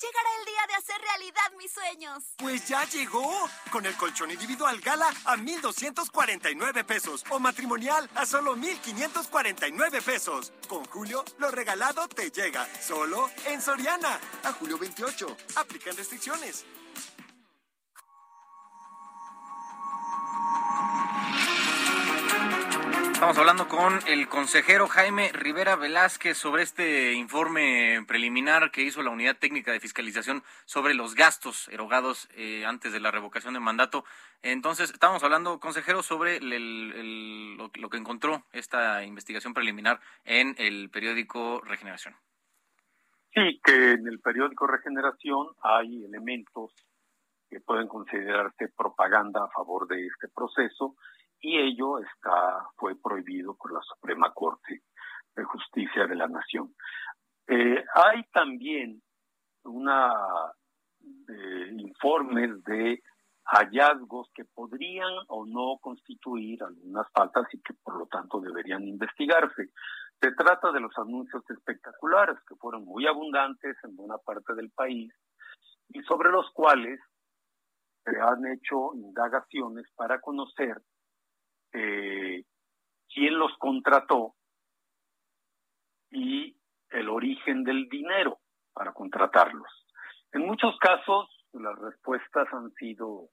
Llegará 0.00 0.28
el 0.38 0.44
día 0.46 0.60
de 0.68 0.74
hacer 0.74 1.00
realidad 1.00 1.58
mis 1.58 1.72
sueños. 1.72 2.22
Pues 2.38 2.68
ya 2.68 2.84
llegó. 2.84 3.48
Con 3.72 3.84
el 3.84 3.94
colchón 3.96 4.30
individual 4.30 4.80
Gala 4.80 5.10
a 5.24 5.36
1,249 5.36 6.84
pesos. 6.84 7.24
O 7.30 7.40
matrimonial 7.40 8.08
a 8.14 8.24
solo 8.24 8.54
1,549 8.54 10.00
pesos. 10.00 10.52
Con 10.68 10.84
Julio, 10.84 11.24
lo 11.38 11.50
regalado 11.50 12.06
te 12.06 12.30
llega. 12.30 12.68
Solo 12.80 13.28
en 13.46 13.60
Soriana. 13.60 14.20
A 14.44 14.52
julio 14.52 14.78
28. 14.78 15.36
Aplican 15.56 15.96
restricciones. 15.96 16.64
Estamos 23.22 23.38
hablando 23.38 23.68
con 23.68 24.00
el 24.08 24.26
consejero 24.26 24.88
Jaime 24.88 25.30
Rivera 25.32 25.76
Velázquez 25.76 26.36
sobre 26.36 26.64
este 26.64 27.12
informe 27.12 28.04
preliminar 28.08 28.72
que 28.72 28.82
hizo 28.82 29.00
la 29.00 29.10
Unidad 29.10 29.36
Técnica 29.38 29.70
de 29.70 29.78
Fiscalización 29.78 30.42
sobre 30.64 30.94
los 30.94 31.14
gastos 31.14 31.68
erogados 31.68 32.28
eh, 32.34 32.66
antes 32.66 32.92
de 32.92 32.98
la 32.98 33.12
revocación 33.12 33.54
de 33.54 33.60
mandato. 33.60 34.04
Entonces, 34.42 34.90
estamos 34.90 35.22
hablando, 35.22 35.60
consejero, 35.60 36.02
sobre 36.02 36.40
lo, 36.40 37.70
lo 37.72 37.88
que 37.90 37.96
encontró 37.96 38.42
esta 38.50 39.04
investigación 39.04 39.54
preliminar 39.54 40.00
en 40.24 40.56
el 40.58 40.90
periódico 40.90 41.60
Regeneración. 41.60 42.16
Sí, 43.32 43.60
que 43.62 43.92
en 43.92 44.08
el 44.08 44.18
periódico 44.18 44.66
Regeneración 44.66 45.46
hay 45.62 46.04
elementos 46.06 46.74
que 47.48 47.60
pueden 47.60 47.86
considerarse 47.86 48.66
propaganda 48.76 49.44
a 49.44 49.48
favor 49.50 49.86
de 49.86 50.08
este 50.08 50.26
proceso 50.26 50.96
y 51.42 51.58
ello 51.58 51.98
está 51.98 52.68
fue 52.76 52.94
prohibido 52.94 53.54
por 53.56 53.72
la 53.72 53.80
Suprema 53.82 54.32
Corte 54.32 54.82
de 55.34 55.44
Justicia 55.44 56.06
de 56.06 56.14
la 56.14 56.28
Nación. 56.28 56.74
Eh, 57.48 57.84
hay 57.94 58.22
también 58.32 59.02
una 59.64 60.14
eh, 61.28 61.68
informes 61.76 62.62
de 62.64 63.02
hallazgos 63.44 64.30
que 64.34 64.44
podrían 64.44 65.12
o 65.28 65.44
no 65.44 65.78
constituir 65.80 66.62
algunas 66.62 67.10
faltas 67.12 67.52
y 67.52 67.60
que 67.60 67.74
por 67.82 67.98
lo 67.98 68.06
tanto 68.06 68.40
deberían 68.40 68.86
investigarse. 68.86 69.70
Se 70.20 70.32
trata 70.32 70.70
de 70.70 70.78
los 70.78 70.96
anuncios 70.96 71.42
espectaculares 71.50 72.36
que 72.48 72.54
fueron 72.54 72.84
muy 72.84 73.08
abundantes 73.08 73.76
en 73.82 73.96
buena 73.96 74.18
parte 74.18 74.54
del 74.54 74.70
país 74.70 75.12
y 75.88 76.00
sobre 76.02 76.30
los 76.30 76.48
cuales 76.52 77.00
se 78.04 78.20
han 78.20 78.46
hecho 78.46 78.94
indagaciones 78.94 79.86
para 79.96 80.20
conocer 80.20 80.80
eh, 81.72 82.44
quién 83.12 83.38
los 83.38 83.56
contrató 83.58 84.34
y 86.10 86.56
el 86.90 87.08
origen 87.08 87.64
del 87.64 87.88
dinero 87.88 88.38
para 88.72 88.92
contratarlos. 88.92 89.86
En 90.32 90.46
muchos 90.46 90.76
casos 90.78 91.28
las 91.52 91.78
respuestas 91.78 92.48
han 92.52 92.70
sido 92.72 93.28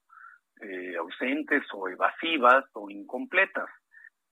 eh, 0.62 0.98
ausentes 0.98 1.64
o 1.74 1.88
evasivas 1.88 2.66
o 2.74 2.90
incompletas. 2.90 3.70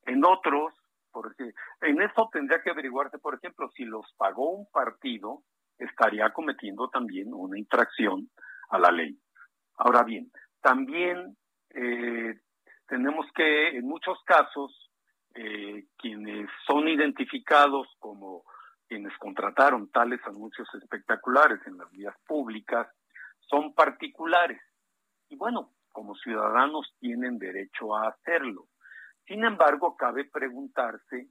En 0.05 0.25
otros, 0.25 0.73
porque 1.11 1.51
en 1.81 2.01
eso 2.01 2.29
tendría 2.31 2.61
que 2.61 2.69
averiguarse, 2.69 3.17
por 3.17 3.35
ejemplo, 3.35 3.69
si 3.75 3.85
los 3.85 4.05
pagó 4.17 4.51
un 4.51 4.67
partido, 4.71 5.43
estaría 5.77 6.31
cometiendo 6.31 6.89
también 6.89 7.33
una 7.33 7.57
infracción 7.57 8.29
a 8.69 8.79
la 8.79 8.91
ley. 8.91 9.17
Ahora 9.77 10.03
bien, 10.03 10.31
también 10.61 11.37
eh, 11.75 12.39
tenemos 12.87 13.25
que, 13.35 13.77
en 13.77 13.85
muchos 13.85 14.17
casos, 14.25 14.91
eh, 15.35 15.85
quienes 15.97 16.49
son 16.65 16.87
identificados 16.87 17.87
como 17.99 18.43
quienes 18.87 19.15
contrataron 19.17 19.91
tales 19.91 20.21
anuncios 20.25 20.67
espectaculares 20.81 21.59
en 21.67 21.77
las 21.77 21.91
vías 21.91 22.15
públicas 22.25 22.87
son 23.41 23.73
particulares. 23.73 24.61
Y 25.29 25.35
bueno, 25.35 25.73
como 25.91 26.15
ciudadanos 26.15 26.93
tienen 26.99 27.37
derecho 27.37 27.95
a 27.95 28.09
hacerlo. 28.09 28.67
Sin 29.25 29.43
embargo, 29.43 29.97
cabe 29.97 30.25
preguntarse 30.25 31.27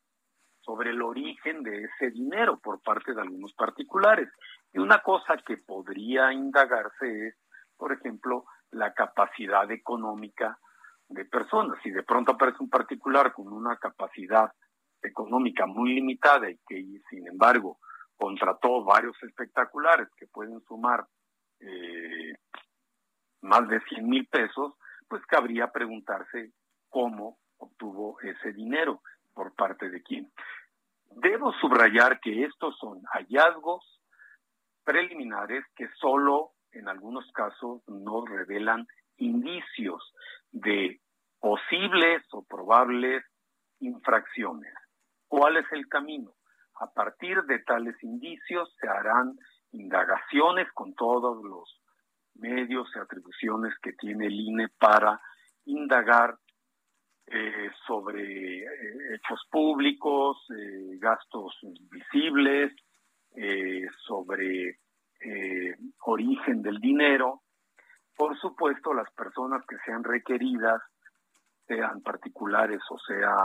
sobre 0.60 0.90
el 0.90 1.00
origen 1.00 1.62
de 1.62 1.84
ese 1.84 2.10
dinero 2.10 2.58
por 2.58 2.82
parte 2.82 3.14
de 3.14 3.22
algunos 3.22 3.54
particulares. 3.54 4.28
Y 4.72 4.78
una 4.78 4.98
cosa 4.98 5.36
que 5.46 5.56
podría 5.56 6.32
indagarse 6.32 7.28
es, 7.28 7.36
por 7.76 7.92
ejemplo, 7.92 8.44
la 8.72 8.92
capacidad 8.92 9.70
económica 9.70 10.58
de 11.08 11.24
personas. 11.24 11.78
Si 11.82 11.90
de 11.90 12.02
pronto 12.02 12.32
aparece 12.32 12.58
un 12.60 12.70
particular 12.70 13.32
con 13.32 13.52
una 13.52 13.76
capacidad 13.76 14.50
económica 15.02 15.66
muy 15.66 15.94
limitada 15.94 16.50
y 16.50 16.58
que 16.66 16.84
sin 17.10 17.26
embargo 17.28 17.78
contrató 18.16 18.82
varios 18.84 19.16
espectaculares 19.22 20.08
que 20.16 20.26
pueden 20.26 20.60
sumar 20.62 21.06
eh, 21.60 22.34
más 23.42 23.68
de 23.68 23.80
100 23.80 24.08
mil 24.08 24.26
pesos, 24.26 24.74
pues 25.08 25.24
cabría 25.26 25.70
preguntarse 25.70 26.52
cómo 26.88 27.38
obtuvo 27.58 28.18
ese 28.20 28.52
dinero, 28.52 29.00
por 29.36 29.54
parte 29.54 29.90
de 29.90 30.02
quién. 30.02 30.32
Debo 31.10 31.52
subrayar 31.60 32.18
que 32.20 32.44
estos 32.44 32.76
son 32.78 33.02
hallazgos 33.12 33.84
preliminares 34.82 35.62
que 35.76 35.88
solo 36.00 36.52
en 36.72 36.88
algunos 36.88 37.30
casos 37.32 37.82
nos 37.86 38.28
revelan 38.28 38.86
indicios 39.18 40.12
de 40.50 41.00
posibles 41.40 42.22
o 42.32 42.44
probables 42.44 43.22
infracciones. 43.80 44.72
¿Cuál 45.28 45.56
es 45.56 45.66
el 45.72 45.86
camino? 45.88 46.34
A 46.80 46.90
partir 46.92 47.42
de 47.44 47.60
tales 47.60 47.96
indicios 48.02 48.74
se 48.80 48.88
harán 48.88 49.34
indagaciones 49.72 50.70
con 50.72 50.94
todos 50.94 51.44
los 51.44 51.80
medios 52.34 52.88
y 52.94 52.98
atribuciones 52.98 53.74
que 53.82 53.92
tiene 53.92 54.26
el 54.26 54.34
INE 54.34 54.68
para 54.78 55.20
indagar 55.64 56.36
eh, 57.28 57.70
sobre 57.88 58.60
eh, 58.60 58.66
hechos 59.14 59.40
públicos, 59.50 60.38
eh, 60.50 60.96
gastos 60.98 61.58
visibles, 61.90 62.72
sobre 64.06 64.78
origen 66.04 66.62
del 66.62 66.78
dinero. 66.78 67.42
Por 68.16 68.38
supuesto, 68.38 68.94
las 68.94 69.10
personas 69.12 69.64
que 69.66 69.76
sean 69.84 70.02
requeridas, 70.02 70.80
sean 71.66 72.00
particulares 72.00 72.80
o 72.90 72.98
sea 72.98 73.44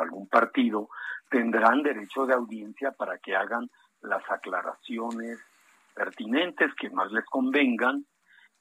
algún 0.00 0.28
partido, 0.28 0.88
tendrán 1.30 1.82
derecho 1.82 2.26
de 2.26 2.34
audiencia 2.34 2.92
para 2.92 3.18
que 3.18 3.34
hagan 3.34 3.70
las 4.02 4.22
aclaraciones 4.30 5.38
pertinentes 5.94 6.74
que 6.74 6.90
más 6.90 7.10
les 7.10 7.24
convengan. 7.24 8.04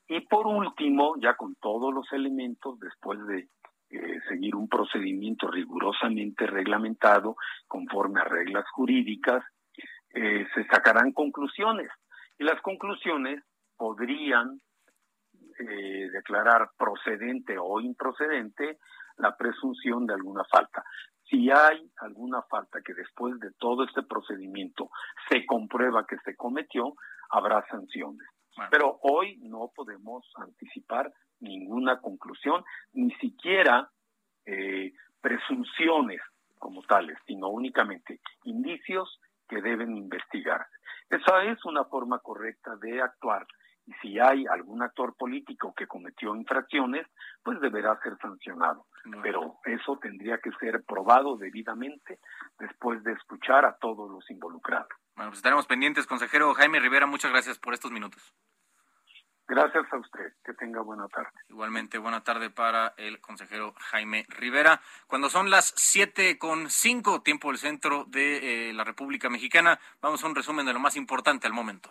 Y 0.07 0.21
por 0.21 0.47
último, 0.47 1.15
ya 1.19 1.35
con 1.35 1.55
todos 1.55 1.93
los 1.93 2.11
elementos, 2.13 2.79
después 2.79 3.25
de 3.25 3.49
eh, 3.89 4.19
seguir 4.29 4.55
un 4.55 4.69
procedimiento 4.69 5.47
rigurosamente 5.47 6.47
reglamentado 6.47 7.35
conforme 7.67 8.21
a 8.21 8.23
reglas 8.23 8.65
jurídicas, 8.71 9.43
eh, 10.13 10.47
se 10.53 10.63
sacarán 10.67 11.11
conclusiones. 11.11 11.89
Y 12.37 12.43
las 12.43 12.61
conclusiones 12.61 13.43
podrían 13.77 14.61
eh, 15.59 16.09
declarar 16.11 16.69
procedente 16.77 17.57
o 17.57 17.79
improcedente 17.79 18.79
la 19.17 19.35
presunción 19.35 20.05
de 20.05 20.13
alguna 20.13 20.43
falta. 20.45 20.83
Si 21.29 21.49
hay 21.49 21.89
alguna 21.97 22.41
falta 22.43 22.81
que 22.81 22.93
después 22.93 23.39
de 23.39 23.51
todo 23.57 23.83
este 23.83 24.03
procedimiento 24.03 24.89
se 25.29 25.45
comprueba 25.45 26.05
que 26.05 26.17
se 26.25 26.35
cometió, 26.35 26.93
habrá 27.29 27.65
sanciones. 27.67 28.27
Pero 28.69 28.99
hoy 29.01 29.37
no 29.41 29.71
podemos 29.75 30.25
anticipar 30.37 31.11
ninguna 31.39 31.99
conclusión, 31.99 32.63
ni 32.93 33.11
siquiera 33.15 33.89
eh, 34.45 34.93
presunciones 35.19 36.21
como 36.57 36.81
tales, 36.83 37.17
sino 37.25 37.49
únicamente 37.49 38.21
indicios 38.43 39.19
que 39.47 39.61
deben 39.61 39.95
investigar. 39.95 40.65
Esa 41.09 41.43
es 41.43 41.63
una 41.65 41.85
forma 41.85 42.19
correcta 42.19 42.75
de 42.77 43.01
actuar. 43.01 43.45
Y 43.87 43.93
si 44.01 44.19
hay 44.19 44.45
algún 44.47 44.81
actor 44.81 45.15
político 45.15 45.73
que 45.75 45.85
cometió 45.87 46.35
infracciones, 46.35 47.05
pues 47.43 47.59
deberá 47.61 47.99
ser 48.01 48.17
sancionado. 48.17 48.87
Pero 49.21 49.59
eso 49.65 49.99
tendría 50.01 50.39
que 50.39 50.51
ser 50.59 50.83
probado 50.83 51.37
debidamente 51.37 52.19
después 52.57 53.03
de 53.03 53.13
escuchar 53.13 53.65
a 53.65 53.77
todos 53.77 54.09
los 54.09 54.29
involucrados. 54.31 54.89
Bueno, 55.15 55.31
pues 55.31 55.39
estaremos 55.39 55.67
pendientes, 55.67 56.07
consejero 56.07 56.53
Jaime 56.55 56.79
Rivera. 56.79 57.05
Muchas 57.05 57.31
gracias 57.31 57.59
por 57.59 57.73
estos 57.73 57.91
minutos. 57.91 58.33
Gracias 59.47 59.85
a 59.91 59.97
usted. 59.97 60.33
Que 60.43 60.53
tenga 60.53 60.81
buena 60.81 61.07
tarde. 61.07 61.29
Igualmente, 61.49 61.99
buena 61.99 62.23
tarde 62.23 62.49
para 62.49 62.93
el 62.97 63.21
consejero 63.21 63.73
Jaime 63.77 64.25
Rivera. 64.29 64.81
Cuando 65.07 65.29
son 65.29 65.51
las 65.51 65.73
siete 65.77 66.39
con 66.39 66.69
cinco, 66.69 67.21
tiempo 67.21 67.49
del 67.49 67.59
centro 67.59 68.05
de 68.05 68.69
eh, 68.69 68.73
la 68.73 68.83
República 68.83 69.29
Mexicana, 69.29 69.79
vamos 70.01 70.23
a 70.23 70.27
un 70.27 70.35
resumen 70.35 70.65
de 70.65 70.73
lo 70.73 70.79
más 70.79 70.95
importante 70.95 71.45
al 71.45 71.53
momento. 71.53 71.89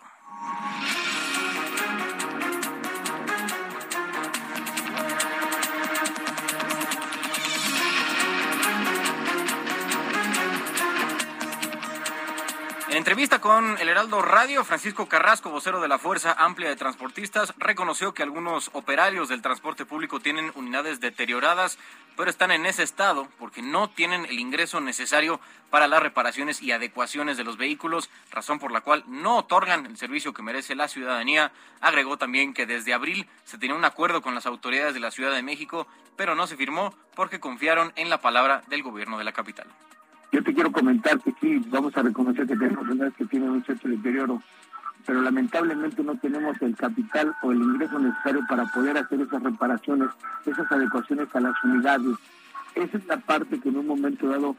En 12.95 12.99
entrevista 12.99 13.41
con 13.41 13.77
el 13.77 13.89
Heraldo 13.89 14.21
Radio, 14.21 14.63
Francisco 14.63 15.09
Carrasco, 15.09 15.49
vocero 15.49 15.81
de 15.81 15.89
la 15.89 15.99
Fuerza 15.99 16.31
Amplia 16.31 16.69
de 16.69 16.77
Transportistas, 16.77 17.53
reconoció 17.57 18.13
que 18.13 18.23
algunos 18.23 18.69
operarios 18.71 19.27
del 19.27 19.41
transporte 19.41 19.85
público 19.85 20.21
tienen 20.21 20.53
unidades 20.55 21.01
deterioradas, 21.01 21.77
pero 22.15 22.29
están 22.29 22.51
en 22.51 22.65
ese 22.65 22.83
estado 22.83 23.27
porque 23.37 23.61
no 23.61 23.89
tienen 23.89 24.23
el 24.23 24.39
ingreso 24.39 24.79
necesario 24.79 25.41
para 25.69 25.89
las 25.89 26.01
reparaciones 26.01 26.61
y 26.61 26.71
adecuaciones 26.71 27.35
de 27.35 27.43
los 27.43 27.57
vehículos, 27.57 28.09
razón 28.31 28.59
por 28.59 28.71
la 28.71 28.79
cual 28.79 29.03
no 29.07 29.39
otorgan 29.39 29.85
el 29.85 29.97
servicio 29.97 30.33
que 30.33 30.41
merece 30.41 30.73
la 30.73 30.87
ciudadanía. 30.87 31.51
Agregó 31.81 32.17
también 32.17 32.53
que 32.53 32.65
desde 32.65 32.93
abril 32.93 33.27
se 33.43 33.57
tenía 33.57 33.75
un 33.75 33.83
acuerdo 33.83 34.21
con 34.21 34.35
las 34.35 34.45
autoridades 34.45 34.93
de 34.93 35.01
la 35.01 35.11
Ciudad 35.11 35.33
de 35.33 35.43
México, 35.43 35.85
pero 36.15 36.33
no 36.33 36.47
se 36.47 36.55
firmó 36.55 36.95
porque 37.13 37.41
confiaron 37.41 37.91
en 37.97 38.09
la 38.09 38.21
palabra 38.21 38.63
del 38.67 38.83
gobierno 38.83 39.17
de 39.17 39.25
la 39.25 39.33
capital. 39.33 39.67
Yo 40.35 40.43
te 40.43 40.53
quiero 40.53 40.69
comentar 40.69 41.17
que 41.21 41.33
sí, 41.39 41.61
vamos 41.69 41.95
a 41.95 42.01
reconocer 42.01 42.45
que 42.45 42.57
tenemos 42.57 42.85
unidades 42.85 43.13
que 43.13 43.23
tienen 43.23 43.51
un 43.51 43.63
cierto 43.63 43.87
deterioro, 43.87 44.41
pero 45.05 45.21
lamentablemente 45.21 46.03
no 46.03 46.17
tenemos 46.17 46.61
el 46.61 46.75
capital 46.75 47.33
o 47.41 47.53
el 47.53 47.59
ingreso 47.59 47.97
necesario 47.99 48.41
para 48.49 48.65
poder 48.65 48.97
hacer 48.97 49.21
esas 49.21 49.41
reparaciones, 49.41 50.09
esas 50.45 50.69
adecuaciones 50.69 51.33
a 51.33 51.39
las 51.39 51.53
unidades. 51.63 52.17
Esa 52.75 52.97
es 52.97 53.05
la 53.05 53.15
parte 53.15 53.61
que 53.61 53.69
en 53.69 53.77
un 53.77 53.87
momento 53.87 54.27
dado, 54.27 54.57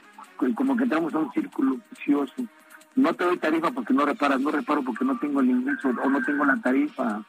como 0.54 0.78
que 0.78 0.84
entramos 0.84 1.12
a 1.12 1.18
un 1.18 1.30
círculo 1.32 1.78
vicioso. 1.90 2.32
No 2.94 3.12
te 3.12 3.24
doy 3.24 3.36
tarifa 3.36 3.70
porque 3.70 3.92
no 3.92 4.06
reparas, 4.06 4.40
no 4.40 4.50
reparo 4.50 4.82
porque 4.82 5.04
no 5.04 5.18
tengo 5.18 5.40
el 5.40 5.50
ingreso 5.50 5.90
o 5.90 6.08
no 6.08 6.22
tengo 6.22 6.46
la 6.46 6.56
tarifa. 6.56 7.22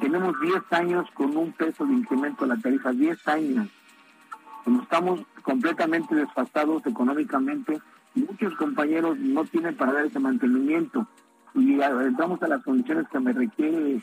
Tenemos 0.00 0.40
10 0.40 0.62
años 0.70 1.06
con 1.12 1.36
un 1.36 1.52
peso 1.52 1.84
de 1.84 1.92
incremento 1.92 2.44
a 2.44 2.48
la 2.48 2.56
tarifa, 2.56 2.92
10 2.92 3.28
años 3.28 3.68
estamos 4.82 5.20
completamente 5.42 6.14
desfasados 6.14 6.84
económicamente, 6.86 7.80
muchos 8.14 8.54
compañeros 8.54 9.18
no 9.18 9.44
tienen 9.44 9.76
para 9.76 9.92
dar 9.92 10.06
ese 10.06 10.18
mantenimiento 10.18 11.06
y 11.54 11.80
entramos 11.80 12.42
a 12.42 12.48
las 12.48 12.62
condiciones 12.62 13.06
que 13.08 13.20
me 13.20 13.32
requiere, 13.32 14.00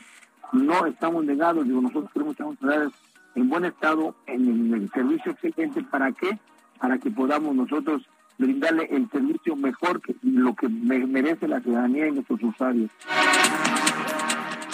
no 0.52 0.86
estamos 0.86 1.24
negados, 1.24 1.66
digo, 1.66 1.80
nosotros 1.80 2.10
queremos 2.12 2.36
estar 2.38 2.88
en 3.34 3.48
buen 3.48 3.64
estado 3.64 4.14
en 4.26 4.74
el, 4.74 4.90
servicio 4.90 5.32
excelente, 5.32 5.82
¿para 5.84 6.12
qué? 6.12 6.38
Para 6.78 6.98
que 6.98 7.10
podamos 7.10 7.54
nosotros 7.54 8.02
brindarle 8.38 8.88
el 8.90 9.08
servicio 9.10 9.54
mejor 9.56 10.00
que 10.00 10.14
lo 10.22 10.54
que 10.54 10.68
merece 10.68 11.46
la 11.46 11.60
ciudadanía 11.60 12.08
y 12.08 12.12
nuestros 12.12 12.42
usuarios. 12.42 12.90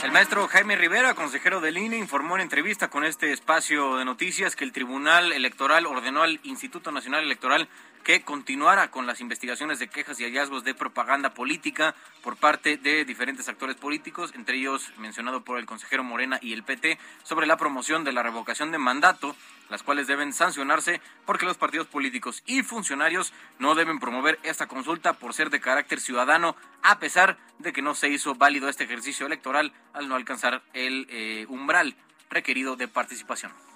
El 0.09 0.15
maestro 0.15 0.49
Jaime 0.49 0.75
Rivera, 0.75 1.13
consejero 1.13 1.61
del 1.61 1.77
INE, 1.77 1.99
informó 1.99 2.37
en 2.37 2.41
entrevista 2.41 2.89
con 2.89 3.05
este 3.05 3.31
espacio 3.31 3.99
de 3.99 4.07
noticias 4.07 4.57
que 4.57 4.65
el 4.65 4.73
Tribunal 4.73 5.33
Electoral 5.33 5.85
ordenó 5.85 6.23
al 6.23 6.41
Instituto 6.45 6.91
Nacional 6.91 7.25
Electoral 7.25 7.69
que 8.05 8.23
continuara 8.23 8.91
con 8.91 9.07
las 9.07 9.21
investigaciones 9.21 9.79
de 9.79 9.89
quejas 9.89 10.19
y 10.21 10.25
hallazgos 10.25 10.65
de 10.65 10.75
propaganda 10.75 11.35
política 11.35 11.95
por 12.23 12.37
parte 12.37 12.77
de 12.77 13.05
diferentes 13.05 13.49
actores 13.49 13.77
políticos, 13.77 14.33
entre 14.35 14.57
ellos 14.57 14.93
mencionado 14.99 15.45
por 15.45 15.59
el 15.59 15.67
consejero 15.67 16.05
Morena 16.05 16.39
y 16.43 16.53
el 16.53 16.63
PT, 16.63 16.99
sobre 17.23 17.47
la 17.47 17.57
promoción 17.57 18.05
de 18.05 18.13
la 18.13 18.23
revocación 18.23 18.73
de 18.73 18.79
mandato, 18.79 19.37
las 19.69 19.83
cuales 19.83 20.07
deben 20.07 20.33
sancionarse 20.33 21.01
porque 21.27 21.47
los 21.47 21.57
partidos 21.57 21.87
políticos 21.87 22.43
y 22.47 22.63
funcionarios 22.63 23.33
no 23.59 23.75
deben 23.75 24.01
promover 24.01 24.39
esta 24.43 24.67
consulta 24.67 25.15
por 25.15 25.35
ser 25.35 25.51
de 25.51 25.61
carácter 25.61 26.01
ciudadano, 26.01 26.57
a 26.83 26.99
pesar 26.99 27.39
de 27.59 27.73
que 27.73 27.83
no 27.83 27.95
se 27.95 28.09
hizo 28.09 28.35
válido 28.35 28.69
este 28.69 28.85
ejercicio 28.85 29.27
electoral 29.27 29.73
al 29.93 30.09
no 30.09 30.17
alcanzar 30.17 30.63
el 30.73 31.07
eh, 31.11 31.47
umbral 31.49 31.95
requerido 32.31 32.77
de 32.77 32.89
participación 32.89 33.68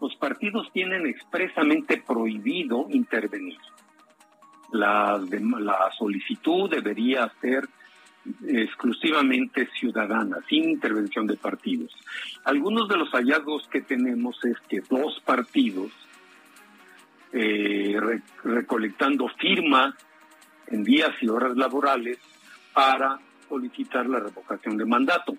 los 0.00 0.14
partidos 0.16 0.70
tienen 0.72 1.06
expresamente 1.06 2.02
prohibido 2.06 2.86
intervenir. 2.90 3.58
La, 4.72 5.18
la 5.18 5.90
solicitud 5.96 6.68
debería 6.68 7.32
ser 7.40 7.68
exclusivamente 8.46 9.68
ciudadana, 9.78 10.38
sin 10.48 10.70
intervención 10.70 11.26
de 11.26 11.36
partidos. 11.36 11.92
Algunos 12.44 12.88
de 12.88 12.96
los 12.96 13.10
hallazgos 13.10 13.68
que 13.68 13.82
tenemos 13.82 14.38
es 14.44 14.58
que 14.68 14.80
dos 14.80 15.20
partidos, 15.24 15.92
eh, 17.32 17.96
recolectando 18.42 19.28
firmas 19.38 19.94
en 20.68 20.82
días 20.84 21.10
y 21.20 21.28
horas 21.28 21.56
laborales 21.56 22.18
para 22.72 23.18
solicitar 23.48 24.06
la 24.06 24.20
revocación 24.20 24.76
de 24.76 24.84
mandato. 24.84 25.36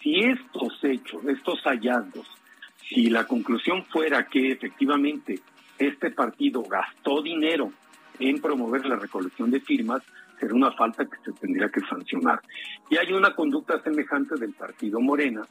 Si 0.00 0.20
estos 0.20 0.78
hechos, 0.84 1.24
estos 1.24 1.60
hallazgos 1.62 2.28
si 2.88 3.08
la 3.10 3.26
conclusión 3.26 3.84
fuera 3.86 4.26
que 4.26 4.52
efectivamente 4.52 5.40
este 5.78 6.10
partido 6.10 6.62
gastó 6.62 7.22
dinero 7.22 7.72
en 8.18 8.40
promover 8.40 8.86
la 8.86 8.96
recolección 8.96 9.50
de 9.50 9.60
firmas, 9.60 10.02
será 10.38 10.54
una 10.54 10.72
falta 10.72 11.04
que 11.04 11.16
se 11.24 11.32
tendría 11.32 11.68
que 11.68 11.80
sancionar. 11.80 12.40
Y 12.90 12.96
hay 12.96 13.12
una 13.12 13.34
conducta 13.34 13.82
semejante 13.82 14.36
del 14.36 14.52
partido 14.52 15.00
Morena 15.00 15.42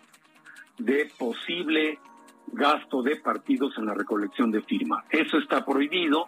de 0.78 1.12
posible 1.18 2.00
gasto 2.48 3.02
de 3.02 3.18
partidos 3.18 3.78
en 3.78 3.88
la 3.88 3.94
recolección 3.94 4.52
de 4.52 4.62
firmas. 4.62 5.04
Eso 5.10 5.38
está 5.38 5.66
prohibido. 5.66 6.28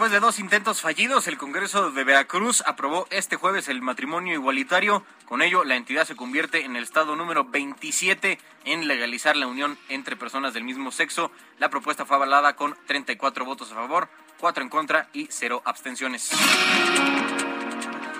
Después 0.00 0.12
de 0.12 0.26
dos 0.26 0.38
intentos 0.38 0.80
fallidos, 0.80 1.28
el 1.28 1.36
Congreso 1.36 1.90
de 1.90 2.04
Veracruz 2.04 2.62
aprobó 2.66 3.06
este 3.10 3.36
jueves 3.36 3.68
el 3.68 3.82
matrimonio 3.82 4.32
igualitario. 4.32 5.04
Con 5.26 5.42
ello, 5.42 5.62
la 5.62 5.76
entidad 5.76 6.06
se 6.06 6.16
convierte 6.16 6.64
en 6.64 6.74
el 6.74 6.84
estado 6.84 7.16
número 7.16 7.44
27 7.44 8.38
en 8.64 8.88
legalizar 8.88 9.36
la 9.36 9.46
unión 9.46 9.76
entre 9.90 10.16
personas 10.16 10.54
del 10.54 10.64
mismo 10.64 10.90
sexo. 10.90 11.30
La 11.58 11.68
propuesta 11.68 12.06
fue 12.06 12.16
avalada 12.16 12.56
con 12.56 12.78
34 12.86 13.44
votos 13.44 13.72
a 13.72 13.74
favor, 13.74 14.08
4 14.38 14.62
en 14.62 14.70
contra 14.70 15.10
y 15.12 15.26
0 15.30 15.60
abstenciones. 15.66 16.30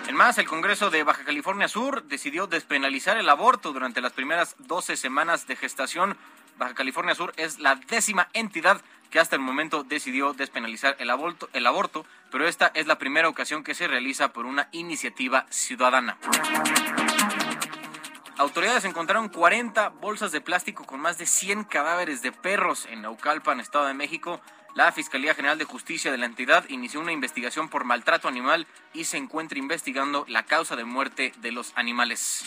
En 0.06 0.14
más, 0.14 0.36
el 0.36 0.46
Congreso 0.46 0.90
de 0.90 1.02
Baja 1.02 1.24
California 1.24 1.66
Sur 1.66 2.04
decidió 2.04 2.46
despenalizar 2.46 3.16
el 3.16 3.30
aborto 3.30 3.72
durante 3.72 4.02
las 4.02 4.12
primeras 4.12 4.54
12 4.58 4.98
semanas 4.98 5.46
de 5.46 5.56
gestación. 5.56 6.18
Baja 6.58 6.74
California 6.74 7.14
Sur 7.14 7.32
es 7.38 7.58
la 7.58 7.76
décima 7.76 8.28
entidad 8.34 8.82
que 9.10 9.18
hasta 9.18 9.36
el 9.36 9.42
momento 9.42 9.84
decidió 9.84 10.32
despenalizar 10.32 10.96
el 10.98 11.10
aborto, 11.10 11.48
el 11.52 11.66
aborto, 11.66 12.06
pero 12.30 12.46
esta 12.46 12.70
es 12.74 12.86
la 12.86 12.98
primera 12.98 13.28
ocasión 13.28 13.64
que 13.64 13.74
se 13.74 13.88
realiza 13.88 14.32
por 14.32 14.46
una 14.46 14.68
iniciativa 14.72 15.46
ciudadana. 15.50 16.16
Autoridades 18.38 18.86
encontraron 18.86 19.28
40 19.28 19.90
bolsas 20.00 20.32
de 20.32 20.40
plástico 20.40 20.84
con 20.84 21.00
más 21.00 21.18
de 21.18 21.26
100 21.26 21.64
cadáveres 21.64 22.22
de 22.22 22.32
perros 22.32 22.86
en 22.90 23.02
Naucalpan, 23.02 23.60
Estado 23.60 23.84
de 23.86 23.92
México. 23.94 24.40
La 24.74 24.92
Fiscalía 24.92 25.34
General 25.34 25.58
de 25.58 25.64
Justicia 25.64 26.10
de 26.10 26.16
la 26.16 26.26
entidad 26.26 26.64
inició 26.68 27.00
una 27.00 27.12
investigación 27.12 27.68
por 27.68 27.84
maltrato 27.84 28.28
animal 28.28 28.66
y 28.94 29.04
se 29.04 29.18
encuentra 29.18 29.58
investigando 29.58 30.24
la 30.28 30.44
causa 30.44 30.76
de 30.76 30.84
muerte 30.84 31.34
de 31.42 31.52
los 31.52 31.72
animales. 31.74 32.44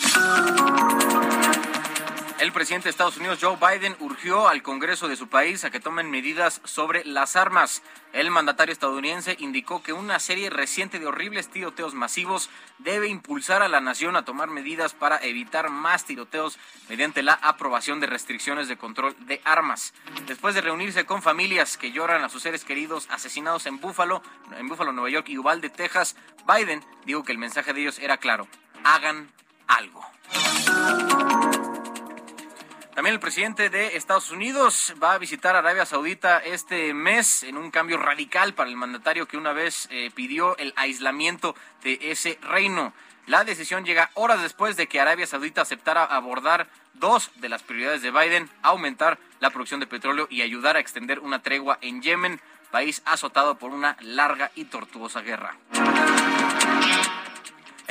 El 2.43 2.51
presidente 2.51 2.87
de 2.87 2.89
Estados 2.89 3.15
Unidos, 3.15 3.39
Joe 3.41 3.55
Biden, 3.55 3.95
urgió 4.01 4.49
al 4.49 4.61
Congreso 4.63 5.07
de 5.07 5.15
su 5.15 5.29
país 5.29 5.63
a 5.63 5.71
que 5.71 5.79
tomen 5.79 6.11
medidas 6.11 6.59
sobre 6.65 7.05
las 7.05 7.37
armas. 7.37 7.83
El 8.11 8.31
mandatario 8.31 8.73
estadounidense 8.73 9.37
indicó 9.39 9.81
que 9.81 9.93
una 9.93 10.19
serie 10.19 10.49
reciente 10.49 10.99
de 10.99 11.07
horribles 11.07 11.47
tiroteos 11.47 11.93
masivos 11.93 12.49
debe 12.79 13.07
impulsar 13.07 13.61
a 13.61 13.69
la 13.69 13.79
nación 13.79 14.17
a 14.17 14.25
tomar 14.25 14.49
medidas 14.49 14.93
para 14.93 15.23
evitar 15.23 15.69
más 15.69 16.03
tiroteos 16.03 16.59
mediante 16.89 17.23
la 17.23 17.31
aprobación 17.35 18.01
de 18.01 18.07
restricciones 18.07 18.67
de 18.67 18.75
control 18.75 19.15
de 19.25 19.39
armas. 19.45 19.93
Después 20.27 20.53
de 20.53 20.59
reunirse 20.59 21.05
con 21.05 21.21
familias 21.21 21.77
que 21.77 21.93
lloran 21.93 22.25
a 22.25 22.29
sus 22.29 22.43
seres 22.43 22.65
queridos 22.65 23.07
asesinados 23.09 23.67
en 23.67 23.79
Búfalo, 23.79 24.21
en 24.57 24.67
Búfalo, 24.67 24.91
Nueva 24.91 25.09
York 25.09 25.29
y 25.29 25.37
Uvalde, 25.37 25.69
Texas, 25.69 26.17
Biden 26.45 26.83
dijo 27.05 27.23
que 27.23 27.31
el 27.31 27.37
mensaje 27.37 27.71
de 27.71 27.83
ellos 27.83 27.99
era 27.99 28.17
claro: 28.17 28.49
hagan 28.83 29.31
algo. 29.65 30.05
También 32.93 33.15
el 33.15 33.19
presidente 33.19 33.71
de 33.71 33.97
Estados 33.97 34.29
Unidos 34.29 34.93
va 35.01 35.13
a 35.13 35.17
visitar 35.17 35.55
Arabia 35.55 35.83
Saudita 35.83 36.37
este 36.37 36.93
mes 36.93 37.41
en 37.41 37.57
un 37.57 37.71
cambio 37.71 37.97
radical 37.97 38.53
para 38.53 38.69
el 38.69 38.75
mandatario 38.75 39.27
que 39.27 39.35
una 39.35 39.51
vez 39.51 39.87
eh, 39.89 40.11
pidió 40.13 40.55
el 40.57 40.73
aislamiento 40.75 41.55
de 41.81 41.97
ese 42.11 42.37
reino. 42.43 42.93
La 43.25 43.45
decisión 43.45 43.83
llega 43.83 44.11
horas 44.13 44.43
después 44.43 44.77
de 44.77 44.85
que 44.85 44.99
Arabia 44.99 45.25
Saudita 45.25 45.61
aceptara 45.61 46.03
abordar 46.03 46.67
dos 46.93 47.31
de 47.37 47.49
las 47.49 47.63
prioridades 47.63 48.03
de 48.03 48.11
Biden, 48.11 48.47
aumentar 48.61 49.17
la 49.39 49.49
producción 49.49 49.79
de 49.79 49.87
petróleo 49.87 50.27
y 50.29 50.43
ayudar 50.43 50.75
a 50.75 50.79
extender 50.79 51.19
una 51.19 51.41
tregua 51.41 51.79
en 51.81 52.03
Yemen, 52.03 52.41
país 52.69 53.01
azotado 53.05 53.57
por 53.57 53.71
una 53.71 53.97
larga 54.01 54.51
y 54.53 54.65
tortuosa 54.65 55.21
guerra. 55.21 55.57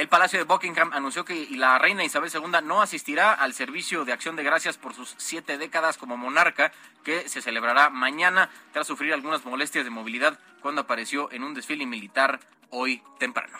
El 0.02 0.08
Palacio 0.08 0.40
de 0.40 0.44
Buckingham 0.44 0.90
anunció 0.92 1.24
que 1.24 1.46
la 1.52 1.78
reina 1.78 2.02
Isabel 2.02 2.28
II 2.34 2.50
no 2.64 2.82
asistirá 2.82 3.34
al 3.34 3.54
servicio 3.54 4.04
de 4.04 4.12
acción 4.12 4.34
de 4.34 4.42
gracias 4.42 4.76
por 4.76 4.94
sus 4.94 5.14
siete 5.16 5.58
décadas 5.58 5.96
como 5.96 6.16
monarca, 6.16 6.72
que 7.04 7.28
se 7.28 7.40
celebrará 7.40 7.88
mañana 7.88 8.50
tras 8.72 8.88
sufrir 8.88 9.12
algunas 9.12 9.44
molestias 9.44 9.84
de 9.84 9.90
movilidad 9.90 10.40
cuando 10.60 10.80
apareció 10.80 11.30
en 11.30 11.44
un 11.44 11.54
desfile 11.54 11.86
militar 11.86 12.40
hoy 12.70 13.00
temprano. 13.20 13.56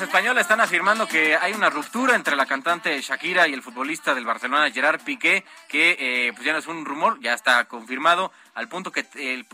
Españoles 0.00 0.42
están 0.42 0.60
afirmando 0.60 1.06
que 1.06 1.36
hay 1.36 1.52
una 1.52 1.70
ruptura 1.70 2.14
entre 2.14 2.36
la 2.36 2.46
cantante 2.46 3.00
Shakira 3.00 3.48
y 3.48 3.54
el 3.54 3.62
futbolista 3.62 4.14
del 4.14 4.24
Barcelona 4.24 4.70
Gerard 4.70 5.00
Piqué, 5.02 5.44
que 5.68 5.96
eh, 5.98 6.32
pues 6.32 6.44
ya 6.44 6.52
no 6.52 6.58
es 6.58 6.66
un 6.66 6.84
rumor, 6.84 7.18
ya 7.20 7.34
está 7.34 7.64
confirmado, 7.66 8.32
al 8.54 8.68
punto 8.68 8.92
que, 8.92 9.04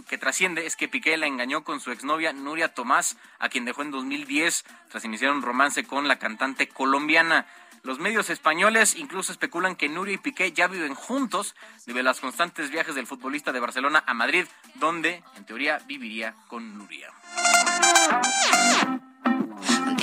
que 0.08 0.18
trasciende 0.18 0.66
es 0.66 0.76
que 0.76 0.88
Piqué 0.88 1.16
la 1.16 1.26
engañó 1.26 1.64
con 1.64 1.80
su 1.80 1.90
exnovia 1.90 2.32
Nuria 2.32 2.74
Tomás, 2.74 3.16
a 3.38 3.48
quien 3.48 3.64
dejó 3.64 3.82
en 3.82 3.90
2010 3.90 4.64
tras 4.90 5.04
iniciar 5.04 5.32
un 5.32 5.42
romance 5.42 5.84
con 5.84 6.08
la 6.08 6.18
cantante 6.18 6.68
colombiana. 6.68 7.46
Los 7.82 7.98
medios 7.98 8.30
españoles 8.30 8.96
incluso 8.96 9.32
especulan 9.32 9.76
que 9.76 9.88
Nuria 9.88 10.14
y 10.14 10.18
Piqué 10.18 10.52
ya 10.52 10.66
viven 10.66 10.94
juntos 10.94 11.54
debido 11.86 12.00
a 12.00 12.12
los 12.12 12.20
constantes 12.20 12.70
viajes 12.70 12.94
del 12.94 13.06
futbolista 13.06 13.52
de 13.52 13.60
Barcelona 13.60 14.02
a 14.06 14.14
Madrid, 14.14 14.46
donde 14.74 15.22
en 15.36 15.44
teoría 15.44 15.80
viviría 15.86 16.34
con 16.48 16.76
Nuria. 16.76 17.12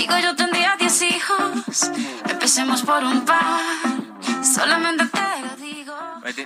Contigo 0.05 0.19
yo 0.19 0.35
tendría 0.35 0.75
10 0.75 1.01
hijos. 1.03 1.91
Empecemos 2.29 2.81
por 2.83 3.05
un 3.05 3.23
par. 3.23 3.61
Solamente 4.43 5.05
te 5.05 5.41
lo 5.47 5.55
digo. 5.55 5.95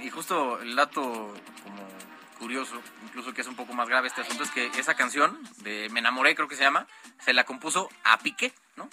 Y 0.03 0.09
justo 0.11 0.61
el 0.61 0.75
dato 0.75 1.01
como 1.63 1.87
curioso, 2.37 2.79
incluso 3.03 3.33
que 3.33 3.41
es 3.41 3.47
un 3.47 3.55
poco 3.55 3.73
más 3.73 3.89
grave 3.89 4.09
este 4.09 4.21
asunto, 4.21 4.43
es 4.43 4.51
que 4.51 4.67
esa 4.77 4.93
canción 4.93 5.39
de 5.63 5.89
Me 5.89 6.01
enamoré, 6.01 6.35
creo 6.35 6.47
que 6.47 6.55
se 6.55 6.61
llama, 6.61 6.85
se 7.19 7.33
la 7.33 7.45
compuso 7.45 7.89
a 8.03 8.19
Piqué, 8.19 8.53
¿no? 8.75 8.87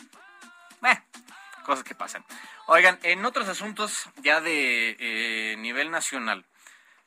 Eh, 0.89 0.99
cosas 1.67 1.85
que 1.85 1.95
pasan. 1.95 2.25
Oigan, 2.67 2.99
en 3.03 3.23
otros 3.27 3.49
asuntos 3.49 4.09
ya 4.23 4.41
de 4.41 4.97
eh, 4.99 5.57
nivel 5.59 5.91
nacional, 5.91 6.47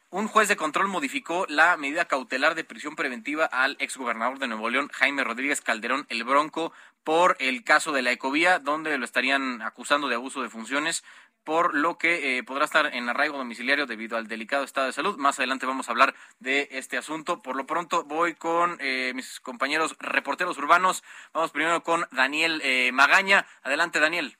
un 0.10 0.28
juez 0.28 0.47
de 0.47 0.55
control 0.55 0.88
modificó 0.88 1.45
la 1.49 1.76
medida 1.76 2.05
cautelar 2.05 2.55
de 2.55 2.64
prisión 2.64 2.95
preventiva 2.95 3.45
al 3.45 3.76
exgobernador 3.80 4.39
de 4.39 4.47
Nuevo 4.47 4.70
León, 4.70 4.89
Jaime 4.93 5.24
Rodríguez 5.24 5.62
Calderón 5.62 6.05
el 6.10 6.24
Bronco, 6.24 6.72
por 7.03 7.36
el 7.39 7.64
caso 7.64 7.91
de 7.91 8.01
la 8.01 8.12
ecovía, 8.12 8.60
donde 8.60 8.97
lo 8.97 9.05
estarían 9.05 9.62
acusando 9.62 10.08
de 10.08 10.16
abuso 10.16 10.41
de 10.41 10.49
funciones, 10.49 11.03
por 11.43 11.74
lo 11.74 11.97
que 11.97 12.38
eh, 12.38 12.43
podrá 12.43 12.66
estar 12.66 12.93
en 12.93 13.08
arraigo 13.08 13.38
domiciliario 13.38 13.86
debido 13.86 14.18
al 14.18 14.28
delicado 14.28 14.64
estado 14.64 14.88
de 14.88 14.93
salud. 14.93 15.18
Más 15.18 15.39
adelante 15.39 15.66
vamos 15.66 15.88
a 15.88 15.91
hablar 15.91 16.14
de 16.39 16.68
este 16.72 16.97
asunto. 16.97 17.41
Por 17.41 17.55
lo 17.55 17.66
pronto 17.66 18.03
voy 18.03 18.34
con 18.34 18.78
eh, 18.82 19.14
mis 19.16 19.39
compañeros 19.39 19.95
reporteros 19.99 20.58
urbanos. 20.58 21.03
Vamos 21.34 21.51
primero 21.51 21.84
con 21.84 22.05
Daniel 22.12 22.62
eh, 22.66 22.91
Magaña. 22.91 23.45
Adelante, 23.64 24.01
Daniel. 24.01 24.38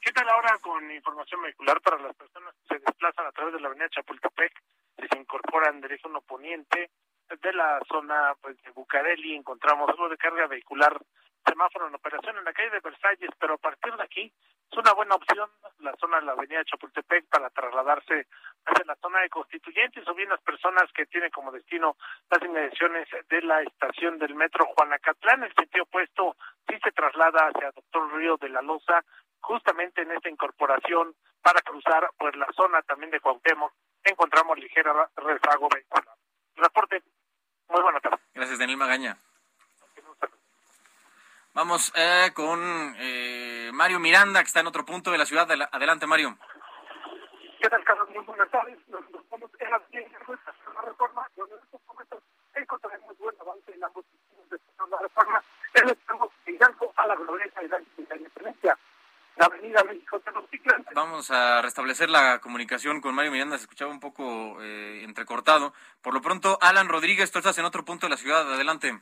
¿Qué 0.00 0.12
tal 0.12 0.26
ahora 0.30 0.56
con 0.62 0.90
información 0.90 1.42
vehicular 1.42 1.78
para 1.82 1.98
las 1.98 2.16
personas 2.16 2.54
que 2.54 2.74
se 2.74 2.80
desplazan 2.80 3.26
a 3.26 3.32
través 3.32 3.52
de 3.52 3.60
la 3.60 3.68
avenida 3.68 3.90
Chapultepec 3.90 4.50
y 4.96 5.06
se 5.06 5.18
incorporan 5.18 5.82
dirección 5.82 6.16
oponiente 6.16 6.90
de 7.28 7.52
la 7.52 7.78
zona 7.86 8.34
pues, 8.40 8.56
de 8.62 8.70
Bucareli? 8.70 9.36
Encontramos 9.36 9.90
algo 9.90 10.08
de 10.08 10.16
carga 10.16 10.46
vehicular, 10.46 10.98
semáforo 11.46 11.86
en 11.86 11.94
operación 11.94 12.38
en 12.38 12.44
la 12.44 12.52
calle 12.54 12.70
de 12.70 12.80
Versalles, 12.80 13.30
pero 13.38 13.54
a 13.54 13.58
partir 13.58 13.94
de 13.94 14.02
aquí 14.02 14.32
es 14.72 14.78
una 14.78 14.94
buena 14.94 15.16
opción 15.16 15.50
la 15.80 15.94
zona 15.96 16.20
de 16.20 16.26
la 16.26 16.32
avenida 16.32 16.64
Chapultepec 16.64 17.26
para 17.28 17.50
trasladarse 17.50 18.26
hacia 18.64 18.84
la 18.86 18.96
zona 18.96 19.20
de 19.20 19.28
Constituyentes 19.28 20.08
o 20.08 20.14
bien 20.14 20.30
las 20.30 20.40
personas 20.40 20.90
que 20.94 21.04
tienen 21.06 21.30
como 21.30 21.52
destino 21.52 21.96
las 22.30 22.42
inmediaciones 22.42 23.06
de 23.28 23.42
la 23.42 23.60
estación 23.62 24.18
del 24.18 24.34
metro 24.34 24.64
Juanacatlán. 24.64 25.44
El 25.44 25.54
sentido 25.54 25.84
opuesto 25.84 26.36
sí 26.66 26.78
se 26.82 26.92
traslada 26.92 27.48
hacia 27.48 27.72
Doctor 27.72 28.14
Río 28.14 28.38
de 28.38 28.48
la 28.48 28.62
Loza 28.62 29.04
justamente 29.40 30.02
en 30.02 30.12
esta 30.12 30.28
incorporación 30.28 31.14
para 31.42 31.60
cruzar 31.62 32.10
por 32.18 32.34
la 32.36 32.46
zona 32.52 32.82
también 32.82 33.10
de 33.10 33.20
Cuauhtémoc 33.20 33.72
encontramos 34.04 34.58
ligera 34.58 35.10
rezago 35.16 35.68
vehicular. 35.68 36.14
Reporte. 36.56 37.02
Muy 37.68 37.82
buena 37.82 38.00
tarde. 38.00 38.18
Gracias, 38.34 38.58
Daniel 38.58 38.78
Magaña. 38.78 39.16
Vamos 41.52 41.92
eh, 41.96 42.30
con 42.34 42.94
eh, 42.98 43.70
Mario 43.72 43.98
Miranda, 43.98 44.40
que 44.40 44.46
está 44.46 44.60
en 44.60 44.68
otro 44.68 44.84
punto 44.84 45.10
de 45.10 45.18
la 45.18 45.26
ciudad. 45.26 45.50
Adelante, 45.72 46.06
Mario. 46.06 46.36
¿Qué 47.60 47.68
tal, 47.68 47.84
Carlos? 47.84 48.08
Muy 48.10 48.24
buenas 48.24 48.50
tardes. 48.50 48.78
Nos 48.88 49.02
vamos 49.28 49.50
en 49.58 49.70
la 49.70 49.82
la 49.90 50.82
reforma, 50.82 51.28
donde 51.36 51.54
en 51.56 51.62
estos 51.62 51.80
momentos 51.86 52.22
encontraremos 52.54 53.18
buen 53.18 53.36
avance 53.40 53.72
en 53.72 53.84
ambos 53.84 54.04
de 54.48 54.58
la 54.90 54.98
reforma. 54.98 55.44
En 55.74 55.88
estamos 55.90 56.30
a 56.96 57.06
la 57.06 57.14
glorieta 57.16 57.60
de 57.60 57.68
la 57.68 57.80
Independencia 58.16 58.78
Vamos 60.94 61.30
a 61.30 61.62
restablecer 61.62 62.10
la 62.10 62.40
comunicación 62.40 63.00
con 63.00 63.14
Mario 63.14 63.32
Miranda, 63.32 63.56
se 63.56 63.62
escuchaba 63.62 63.90
un 63.90 64.00
poco 64.00 64.62
eh, 64.62 65.02
entrecortado. 65.04 65.72
Por 66.02 66.14
lo 66.14 66.20
pronto, 66.20 66.58
Alan 66.60 66.88
Rodríguez, 66.88 67.30
tú 67.30 67.38
estás 67.38 67.56
en 67.58 67.64
otro 67.64 67.84
punto 67.84 68.06
de 68.06 68.10
la 68.10 68.16
ciudad, 68.16 68.52
adelante. 68.52 69.00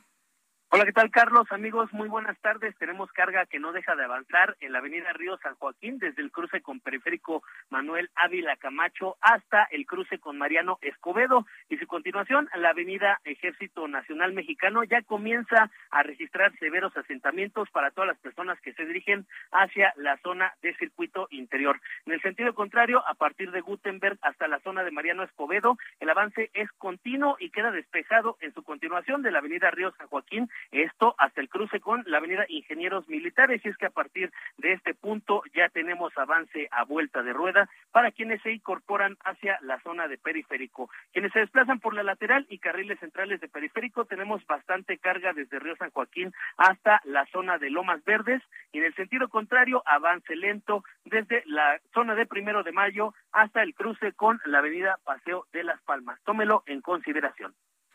Hola, 0.71 0.85
¿qué 0.85 0.93
tal, 0.93 1.09
Carlos? 1.09 1.47
Amigos, 1.49 1.91
muy 1.93 2.07
buenas 2.09 2.37
tardes. 2.41 2.77
Tenemos 2.77 3.11
carga 3.11 3.47
que 3.47 3.57
no 3.57 3.71
deja 3.71 3.95
de 3.95 4.03
avanzar 4.03 4.55
en 4.59 4.71
la 4.71 4.77
avenida 4.77 5.11
Río 5.13 5.35
San 5.39 5.55
Joaquín, 5.55 5.97
desde 5.97 6.21
el 6.21 6.31
cruce 6.31 6.61
con 6.61 6.79
periférico 6.79 7.41
Manuel 7.71 8.11
Ávila 8.13 8.55
Camacho 8.55 9.17
hasta 9.19 9.63
el 9.71 9.87
cruce 9.87 10.19
con 10.19 10.37
Mariano 10.37 10.77
Escobedo. 10.83 11.47
Y 11.69 11.77
su 11.77 11.87
continuación, 11.87 12.49
la 12.53 12.69
avenida 12.69 13.19
Ejército 13.23 13.87
Nacional 13.87 14.33
Mexicano 14.33 14.83
ya 14.83 15.01
comienza 15.01 15.71
a 15.89 16.03
registrar 16.03 16.55
severos 16.59 16.95
asentamientos 16.95 17.67
para 17.71 17.89
todas 17.89 18.09
las 18.09 18.19
personas 18.19 18.61
que 18.61 18.73
se 18.73 18.85
dirigen 18.85 19.25
hacia 19.51 19.91
la 19.97 20.17
zona 20.17 20.53
de 20.61 20.75
circuito 20.75 21.29
interior. 21.31 21.81
En 22.05 22.13
el 22.13 22.21
sentido 22.21 22.53
contrario, 22.53 23.01
a 23.07 23.15
partir 23.15 23.49
de 23.49 23.61
Gutenberg 23.61 24.19
hasta 24.21 24.47
la 24.47 24.59
zona 24.59 24.83
de 24.83 24.91
Mariano 24.91 25.23
Escobedo, 25.23 25.79
el 25.99 26.11
avance 26.11 26.51
es 26.53 26.71
continuo 26.73 27.37
y 27.39 27.49
queda 27.49 27.71
despejado 27.71 28.37
en 28.41 28.53
su 28.53 28.61
continuación 28.61 29.23
de 29.23 29.31
la 29.31 29.39
avenida 29.39 29.71
Río 29.71 29.91
San 29.97 30.05
Joaquín 30.09 30.47
esto 30.71 31.15
hasta 31.17 31.41
el 31.41 31.49
cruce 31.49 31.79
con 31.79 32.03
la 32.05 32.17
avenida 32.17 32.45
Ingenieros 32.47 33.07
Militares, 33.07 33.61
y 33.63 33.69
es 33.69 33.77
que 33.77 33.85
a 33.85 33.91
partir 33.91 34.31
de 34.57 34.73
este 34.73 34.93
punto 34.93 35.43
ya 35.53 35.69
tenemos 35.69 36.17
avance 36.17 36.67
a 36.71 36.83
vuelta 36.83 37.23
de 37.23 37.33
rueda 37.33 37.69
para 37.91 38.11
quienes 38.11 38.41
se 38.41 38.51
incorporan 38.51 39.17
hacia 39.23 39.57
la 39.61 39.79
zona 39.81 40.07
de 40.07 40.17
periférico. 40.17 40.89
Quienes 41.11 41.31
se 41.33 41.39
desplazan 41.39 41.79
por 41.79 41.93
la 41.93 42.03
lateral 42.03 42.45
y 42.49 42.59
carriles 42.59 42.99
centrales 42.99 43.41
de 43.41 43.49
periférico, 43.49 44.05
tenemos 44.05 44.45
bastante 44.45 44.97
carga 44.97 45.33
desde 45.33 45.59
Río 45.59 45.75
San 45.75 45.91
Joaquín 45.91 46.33
hasta 46.57 47.01
la 47.03 47.25
zona 47.27 47.57
de 47.57 47.69
Lomas 47.69 48.03
Verdes, 48.03 48.41
y 48.71 48.79
en 48.79 48.85
el 48.85 48.95
sentido 48.95 49.29
contrario, 49.29 49.81
avance 49.85 50.35
lento 50.35 50.83
desde 51.05 51.43
la 51.45 51.79
zona 51.93 52.15
de 52.15 52.25
Primero 52.25 52.63
de 52.63 52.71
Mayo 52.71 53.13
hasta 53.31 53.63
el 53.63 53.73
cruce 53.73 54.13
con 54.13 54.39
la 54.45 54.59
avenida 54.59 54.99
Paseo 55.03 55.45
de 55.51 55.63
las 55.63 55.81
Palmas. 55.81 56.19
Tómelo 56.23 56.63
en 56.65 56.81
consideración. 56.81 57.53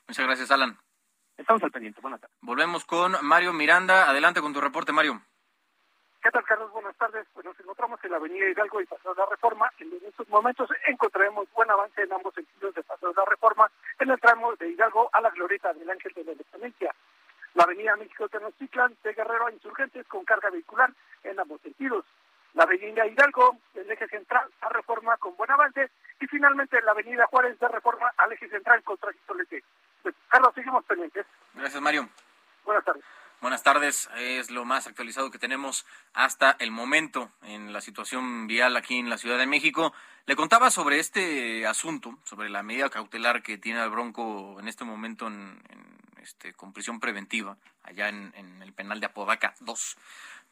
Muchas 0.08 0.26
gracias, 0.26 0.50
Alan. 0.50 0.76
Estamos 1.36 1.62
al 1.62 1.70
pendiente. 1.70 2.00
Buenas 2.00 2.20
tardes. 2.20 2.36
Volvemos 2.40 2.84
con 2.84 3.16
Mario 3.22 3.52
Miranda. 3.52 4.08
Adelante 4.08 4.40
con 4.40 4.52
tu 4.52 4.60
reporte, 4.60 4.92
Mario. 4.92 5.20
¿Qué 6.22 6.30
tal, 6.30 6.44
Carlos? 6.44 6.72
Buenas 6.72 6.96
tardes. 6.96 7.26
Pues 7.34 7.44
nos 7.44 7.58
encontramos 7.60 8.02
en 8.02 8.10
la 8.10 8.16
Avenida 8.16 8.48
Hidalgo 8.48 8.80
y 8.80 8.86
Paseo 8.86 9.14
de 9.14 9.20
la 9.20 9.28
Reforma. 9.28 9.70
En 9.78 9.92
estos 10.06 10.28
momentos 10.28 10.70
encontraremos 10.86 11.46
buen 11.52 11.70
avance 11.70 12.02
en 12.02 12.12
ambos 12.12 12.34
sentidos 12.34 12.74
de 12.74 12.82
Paseo 12.82 13.10
de 13.10 13.14
la 13.16 13.24
Reforma 13.26 13.70
en 13.98 14.10
el 14.10 14.20
tramo 14.20 14.54
de 14.56 14.70
Hidalgo 14.70 15.10
a 15.12 15.20
la 15.20 15.30
glorieta 15.30 15.72
del 15.74 15.90
Ángel 15.90 16.12
de 16.14 16.24
la 16.24 16.32
Independencia. 16.32 16.94
La 17.54 17.64
Avenida 17.64 17.94
México 17.96 18.28
Tenochtitlan 18.28 18.96
de 19.02 19.12
Guerrero 19.12 19.46
a 19.46 19.52
Insurgentes 19.52 20.06
con 20.08 20.24
carga 20.24 20.50
vehicular 20.50 20.90
en 21.24 21.38
ambos 21.38 21.60
sentidos. 21.60 22.04
La 22.54 22.64
Avenida 22.64 23.06
Hidalgo 23.06 23.58
del 23.74 23.90
eje 23.90 24.08
central 24.08 24.48
a 24.60 24.68
Reforma 24.68 25.16
con 25.16 25.36
buen 25.36 25.50
avance 25.50 25.90
y 26.20 26.26
finalmente 26.26 26.80
la 26.82 26.92
Avenida 26.92 27.26
Juárez 27.26 27.58
de 27.58 27.68
Reforma 27.68 28.12
al 28.16 28.32
eje 28.32 28.48
central 28.48 28.82
con 28.82 28.96
tránsito 28.98 29.34
Carlos, 30.28 30.52
seguimos 30.54 30.84
pendientes. 30.84 31.26
Gracias, 31.54 31.80
Mario. 31.80 32.08
Buenas 32.64 32.84
tardes. 32.84 33.04
Buenas 33.40 33.62
tardes, 33.62 34.08
es 34.16 34.50
lo 34.50 34.64
más 34.64 34.86
actualizado 34.86 35.30
que 35.30 35.38
tenemos 35.38 35.86
hasta 36.14 36.56
el 36.58 36.70
momento 36.70 37.30
en 37.42 37.74
la 37.74 37.82
situación 37.82 38.46
vial 38.46 38.74
aquí 38.76 38.98
en 38.98 39.10
la 39.10 39.18
Ciudad 39.18 39.36
de 39.36 39.46
México. 39.46 39.92
Le 40.24 40.34
contaba 40.34 40.70
sobre 40.70 40.98
este 40.98 41.66
asunto, 41.66 42.18
sobre 42.24 42.48
la 42.48 42.62
medida 42.62 42.88
cautelar 42.88 43.42
que 43.42 43.58
tiene 43.58 43.82
el 43.82 43.90
Bronco 43.90 44.58
en 44.58 44.66
este 44.66 44.84
momento 44.84 45.26
en, 45.26 45.60
este, 46.22 46.54
con 46.54 46.72
prisión 46.72 47.00
preventiva, 47.00 47.58
allá 47.82 48.08
en, 48.08 48.32
el 48.62 48.72
penal 48.72 48.98
de 48.98 49.06
Apodaca 49.06 49.54
2, 49.60 49.98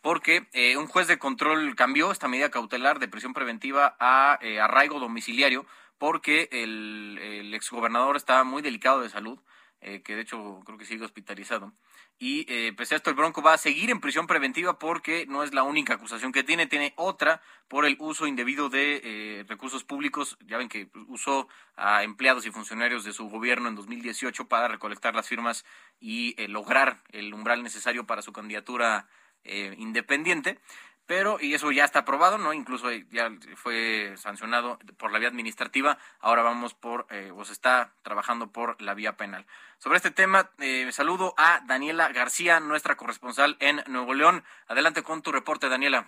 porque 0.03 0.49
eh, 0.53 0.77
un 0.77 0.89
juez 0.89 1.07
de 1.07 1.19
control 1.19 1.75
cambió 1.77 2.11
esta 2.11 2.29
medida 2.29 2.51
cautelar 2.51 2.99
de 2.99 3.09
prisión 3.09 3.33
preventiva 3.33 3.97
a 4.01 4.39
eh, 4.43 4.61
arraigo 4.61 4.99
domiciliario 4.99 5.65
porque 5.97 6.49
el, 6.51 7.19
el 7.23 7.55
exgobernador 7.55 8.17
estaba 8.17 8.43
muy 8.43 8.61
delicado 8.61 9.01
de 9.01 9.09
salud, 9.09 9.39
eh, 9.81 10.03
que 10.03 10.17
de 10.17 10.23
hecho 10.23 10.61
creo 10.67 10.77
que 10.77 10.85
sigue 10.85 11.05
hospitalizado. 11.05 11.73
Y 12.19 12.45
eh, 12.53 12.73
pese 12.77 12.95
a 12.95 12.97
esto, 12.97 13.11
el 13.11 13.17
Bronco 13.17 13.43
va 13.43 13.55
a 13.55 13.59
seguir 13.59 13.91
en 13.91 14.01
prisión 14.01 14.27
preventiva 14.27 14.81
porque 14.81 15.27
no 15.27 15.45
es 15.45 15.55
la 15.55 15.63
única 15.63 15.95
acusación 15.95 16.33
que 16.33 16.43
tiene, 16.43 16.67
tiene 16.67 16.93
otra 16.97 17.41
por 17.69 17.87
el 17.87 17.97
uso 18.01 18.27
indebido 18.27 18.69
de 18.69 19.45
recursos 19.49 19.85
públicos. 19.85 20.37
Ya 20.45 20.59
ven 20.59 20.69
que 20.69 20.89
usó 21.07 21.49
a 21.77 22.03
empleados 22.03 22.47
y 22.47 22.51
funcionarios 22.51 23.05
de 23.05 23.13
su 23.13 23.29
gobierno 23.29 23.69
en 23.69 23.77
2018 23.77 24.49
para 24.49 24.67
recolectar 24.67 25.15
las 25.15 25.29
firmas 25.29 25.65
y 26.01 26.35
lograr 26.49 27.03
el 27.11 27.33
umbral 27.33 27.63
necesario 27.63 28.07
para 28.07 28.23
su 28.23 28.33
candidatura 28.33 29.09
independiente 29.45 30.59
pero 31.07 31.39
y 31.41 31.55
eso 31.55 31.71
ya 31.73 31.85
está 31.85 32.01
aprobado, 32.01 32.39
¿no? 32.39 32.53
Incluso 32.53 32.91
ya 32.91 33.31
fue 33.57 34.15
sancionado 34.17 34.79
por 34.97 35.13
la 35.13 35.19
vía 35.19 35.29
administrativa, 35.29 35.99
ahora 36.21 36.43
vamos 36.43 36.75
por, 36.75 37.07
eh, 37.11 37.31
o 37.37 37.45
se 37.45 37.53
está 37.53 37.93
trabajando 38.03 38.51
por 38.51 38.81
la 38.81 38.95
vía 38.95 39.17
penal. 39.17 39.45
Sobre 39.79 39.97
este 39.97 40.11
tema, 40.11 40.51
eh, 40.59 40.91
saludo 40.93 41.35
a 41.37 41.61
Daniela 41.67 42.09
García, 42.09 42.61
nuestra 42.61 42.97
corresponsal 42.97 43.57
en 43.61 43.83
Nuevo 43.89 44.15
León. 44.15 44.45
Adelante 44.69 45.03
con 45.03 45.23
tu 45.23 45.33
reporte, 45.33 45.69
Daniela. 45.69 46.07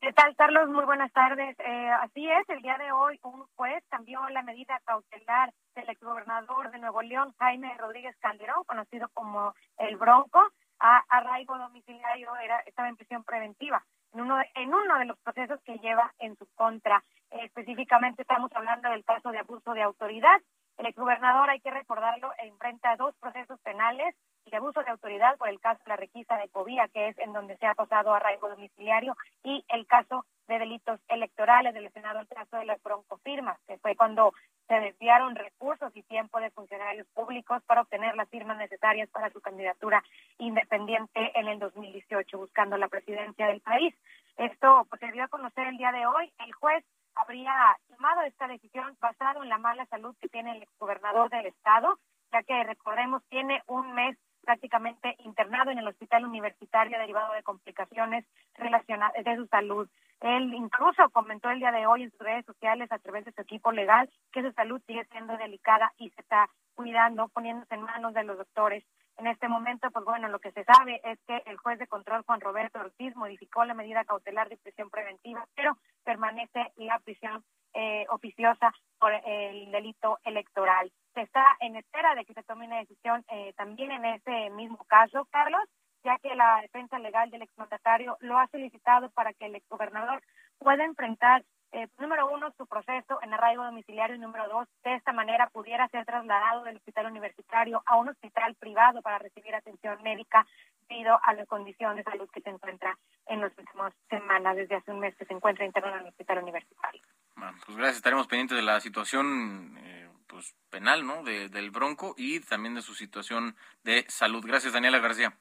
¿Qué 0.00 0.12
tal, 0.14 0.34
Carlos? 0.34 0.68
Muy 0.70 0.84
buenas 0.84 1.12
tardes. 1.12 1.58
Eh, 1.58 1.90
así 2.00 2.26
es, 2.26 2.48
el 2.48 2.62
día 2.62 2.78
de 2.78 2.90
hoy 2.90 3.18
un 3.22 3.44
juez 3.54 3.84
cambió 3.90 4.26
la 4.30 4.42
medida 4.42 4.80
cautelar 4.86 5.52
del 5.74 5.90
exgobernador 5.90 6.70
de 6.70 6.78
Nuevo 6.78 7.02
León, 7.02 7.34
Jaime 7.38 7.76
Rodríguez 7.76 8.16
Calderón, 8.18 8.64
conocido 8.64 9.10
como 9.12 9.54
el 9.76 9.96
Bronco, 9.96 10.40
a 10.80 11.04
arraigo 11.08 11.56
domiciliario, 11.58 12.34
era, 12.36 12.60
estaba 12.60 12.88
en 12.88 12.96
prisión 12.96 13.22
preventiva 13.24 13.84
en 14.12 14.20
uno, 14.20 14.38
en 14.54 14.74
uno 14.74 14.98
de 14.98 15.04
los 15.04 15.18
procesos 15.18 15.60
que 15.62 15.78
lleva 15.78 16.12
en 16.18 16.36
su 16.36 16.46
contra. 16.54 17.02
específicamente 17.30 18.22
estamos 18.22 18.50
hablando 18.54 18.90
del 18.90 19.04
caso 19.04 19.30
de 19.30 19.38
abuso 19.38 19.72
de 19.72 19.82
autoridad. 19.82 20.40
El 20.78 20.86
exgobernador, 20.86 21.50
hay 21.50 21.60
que 21.60 21.70
recordarlo, 21.70 22.32
enfrenta 22.38 22.96
dos 22.96 23.14
procesos 23.20 23.60
penales 23.60 24.16
de 24.46 24.56
abuso 24.56 24.82
de 24.82 24.90
autoridad 24.90 25.36
por 25.36 25.48
el 25.48 25.60
caso 25.60 25.80
de 25.84 25.90
la 25.90 25.96
requisa 25.96 26.36
de 26.38 26.48
Covía, 26.48 26.88
que 26.88 27.08
es 27.08 27.18
en 27.18 27.32
donde 27.32 27.56
se 27.58 27.66
ha 27.66 27.74
pasado 27.74 28.14
arraigo 28.14 28.48
domiciliario, 28.48 29.16
y 29.44 29.64
el 29.68 29.86
caso 29.86 30.24
de 30.48 30.58
delitos 30.58 30.98
electorales 31.08 31.74
del 31.74 31.92
Senado, 31.92 32.18
el 32.18 32.26
caso 32.26 32.56
de 32.56 32.64
las 32.64 32.82
broncofirmas, 32.82 33.60
que 33.68 33.78
fue 33.78 33.94
cuando 33.94 34.32
se 34.66 34.80
desviaron 34.80 35.36
recursos 35.36 35.94
y 35.94 36.02
tiempo 36.02 36.40
de 36.40 36.50
funcionarios 36.50 37.06
públicos 37.08 37.62
para 37.66 37.82
obtener 37.82 38.16
las 38.16 38.28
firmas 38.28 38.56
necesarias 38.56 39.08
para 39.10 39.30
su 39.30 39.40
candidatura 39.40 40.02
independiente 40.40 41.32
en 41.38 41.48
el 41.48 41.58
2018, 41.58 42.38
buscando 42.38 42.76
la 42.76 42.88
presidencia 42.88 43.46
del 43.46 43.60
país. 43.60 43.94
Esto 44.36 44.86
pues, 44.88 45.00
se 45.00 45.12
dio 45.12 45.24
a 45.24 45.28
conocer 45.28 45.68
el 45.68 45.76
día 45.76 45.92
de 45.92 46.06
hoy. 46.06 46.32
El 46.38 46.52
juez 46.52 46.84
habría 47.14 47.76
tomado 47.88 48.22
esta 48.22 48.48
decisión 48.48 48.96
basado 49.00 49.42
en 49.42 49.48
la 49.48 49.58
mala 49.58 49.86
salud 49.86 50.16
que 50.20 50.28
tiene 50.28 50.56
el 50.56 50.62
exgobernador 50.62 51.30
del 51.30 51.46
estado, 51.46 51.98
ya 52.32 52.42
que 52.42 52.64
recordemos 52.64 53.22
tiene 53.28 53.62
un 53.66 53.92
mes 53.92 54.16
prácticamente 54.42 55.14
internado 55.18 55.70
en 55.70 55.78
el 55.78 55.88
hospital 55.88 56.24
universitario 56.24 56.98
derivado 56.98 57.34
de 57.34 57.42
complicaciones 57.42 58.24
relacionadas 58.54 59.22
de 59.22 59.36
su 59.36 59.46
salud. 59.46 59.88
Él 60.20 60.52
incluso 60.54 61.08
comentó 61.10 61.50
el 61.50 61.60
día 61.60 61.72
de 61.72 61.86
hoy 61.86 62.04
en 62.04 62.10
sus 62.10 62.20
redes 62.20 62.44
sociales 62.44 62.90
a 62.90 62.98
través 62.98 63.24
de 63.24 63.32
su 63.32 63.40
equipo 63.40 63.72
legal 63.72 64.10
que 64.32 64.42
su 64.42 64.52
salud 64.52 64.80
sigue 64.86 65.04
siendo 65.06 65.36
delicada 65.36 65.92
y 65.98 66.10
se 66.10 66.20
está 66.20 66.48
cuidando, 66.74 67.28
poniéndose 67.28 67.74
en 67.74 67.82
manos 67.82 68.14
de 68.14 68.24
los 68.24 68.38
doctores. 68.38 68.84
En 69.20 69.26
este 69.26 69.48
momento, 69.48 69.90
pues 69.90 70.02
bueno, 70.06 70.28
lo 70.28 70.38
que 70.38 70.50
se 70.52 70.64
sabe 70.64 70.98
es 71.04 71.18
que 71.26 71.42
el 71.44 71.58
juez 71.58 71.78
de 71.78 71.86
control 71.86 72.22
Juan 72.22 72.40
Roberto 72.40 72.80
Ortiz 72.80 73.14
modificó 73.16 73.66
la 73.66 73.74
medida 73.74 74.06
cautelar 74.06 74.48
de 74.48 74.56
prisión 74.56 74.88
preventiva, 74.88 75.46
pero 75.54 75.76
permanece 76.02 76.72
la 76.76 76.98
prisión 77.00 77.44
eh, 77.74 78.06
oficiosa 78.08 78.72
por 78.98 79.12
el 79.12 79.70
delito 79.72 80.18
electoral. 80.24 80.90
Se 81.12 81.20
está 81.20 81.44
en 81.60 81.76
espera 81.76 82.14
de 82.14 82.24
que 82.24 82.32
se 82.32 82.42
tome 82.44 82.64
una 82.66 82.78
decisión 82.78 83.22
eh, 83.28 83.52
también 83.58 83.90
en 83.90 84.06
ese 84.06 84.48
mismo 84.56 84.82
caso, 84.84 85.28
Carlos, 85.30 85.68
ya 86.02 86.16
que 86.16 86.34
la 86.34 86.62
defensa 86.62 86.98
legal 86.98 87.30
del 87.30 87.42
exmandatario 87.42 88.16
lo 88.20 88.38
ha 88.38 88.46
solicitado 88.46 89.10
para 89.10 89.34
que 89.34 89.44
el 89.44 89.54
exgobernador 89.54 90.22
pueda 90.58 90.82
enfrentar, 90.86 91.44
eh, 91.72 91.88
número 91.98 92.29
proceso 92.70 93.18
en 93.22 93.34
arraigo 93.34 93.64
domiciliario 93.64 94.16
número 94.16 94.48
dos, 94.48 94.68
de 94.84 94.94
esta 94.94 95.12
manera 95.12 95.48
pudiera 95.48 95.88
ser 95.88 96.06
trasladado 96.06 96.64
del 96.64 96.76
hospital 96.76 97.06
universitario 97.06 97.82
a 97.84 97.96
un 97.96 98.08
hospital 98.08 98.54
privado 98.54 99.02
para 99.02 99.18
recibir 99.18 99.54
atención 99.54 100.02
médica 100.02 100.46
debido 100.88 101.18
a 101.22 101.34
la 101.34 101.44
condición 101.46 101.96
de 101.96 102.04
salud 102.04 102.30
que 102.32 102.40
se 102.40 102.50
encuentra 102.50 102.96
en 103.26 103.40
las 103.40 103.52
últimas 103.58 103.92
semanas, 104.08 104.56
desde 104.56 104.76
hace 104.76 104.90
un 104.90 105.00
mes 105.00 105.14
que 105.16 105.26
se 105.26 105.34
encuentra 105.34 105.66
interno 105.66 105.90
en 105.90 106.00
el 106.00 106.06
hospital 106.06 106.38
universitario. 106.38 107.02
Bueno, 107.36 107.58
pues 107.66 107.76
gracias, 107.76 107.96
estaremos 107.96 108.26
pendientes 108.26 108.56
de 108.56 108.62
la 108.62 108.80
situación 108.80 109.76
eh, 109.78 110.08
pues 110.26 110.54
penal, 110.70 111.04
¿no? 111.04 111.22
del 111.24 111.70
Bronco 111.70 112.14
y 112.16 112.40
también 112.40 112.74
de 112.74 112.82
su 112.82 112.94
situación 112.94 113.56
de 113.82 114.04
salud. 114.08 114.44
Gracias, 114.46 114.72
Daniela 114.72 114.98
García. 114.98 115.32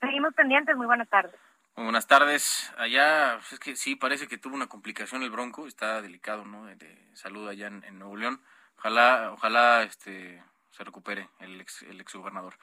Seguimos 0.00 0.34
pendientes, 0.34 0.76
muy 0.76 0.86
buenas 0.86 1.08
tardes. 1.08 1.34
Buenas 1.84 2.08
tardes. 2.08 2.72
Allá, 2.76 3.36
pues, 3.38 3.52
es 3.52 3.60
que 3.60 3.76
sí, 3.76 3.94
parece 3.94 4.26
que 4.26 4.36
tuvo 4.36 4.56
una 4.56 4.66
complicación 4.66 5.22
el 5.22 5.30
Bronco, 5.30 5.68
está 5.68 6.02
delicado, 6.02 6.44
¿no? 6.44 6.66
De, 6.66 7.08
salud 7.14 7.46
allá 7.46 7.68
en, 7.68 7.98
Nuevo 8.00 8.16
León. 8.16 8.42
Ojalá, 8.78 9.30
ojalá 9.32 9.84
este, 9.84 10.42
se 10.72 10.82
recupere 10.82 11.28
el 11.38 11.60
ex, 11.60 11.82
el 11.82 12.00
exgobernador. 12.00 12.58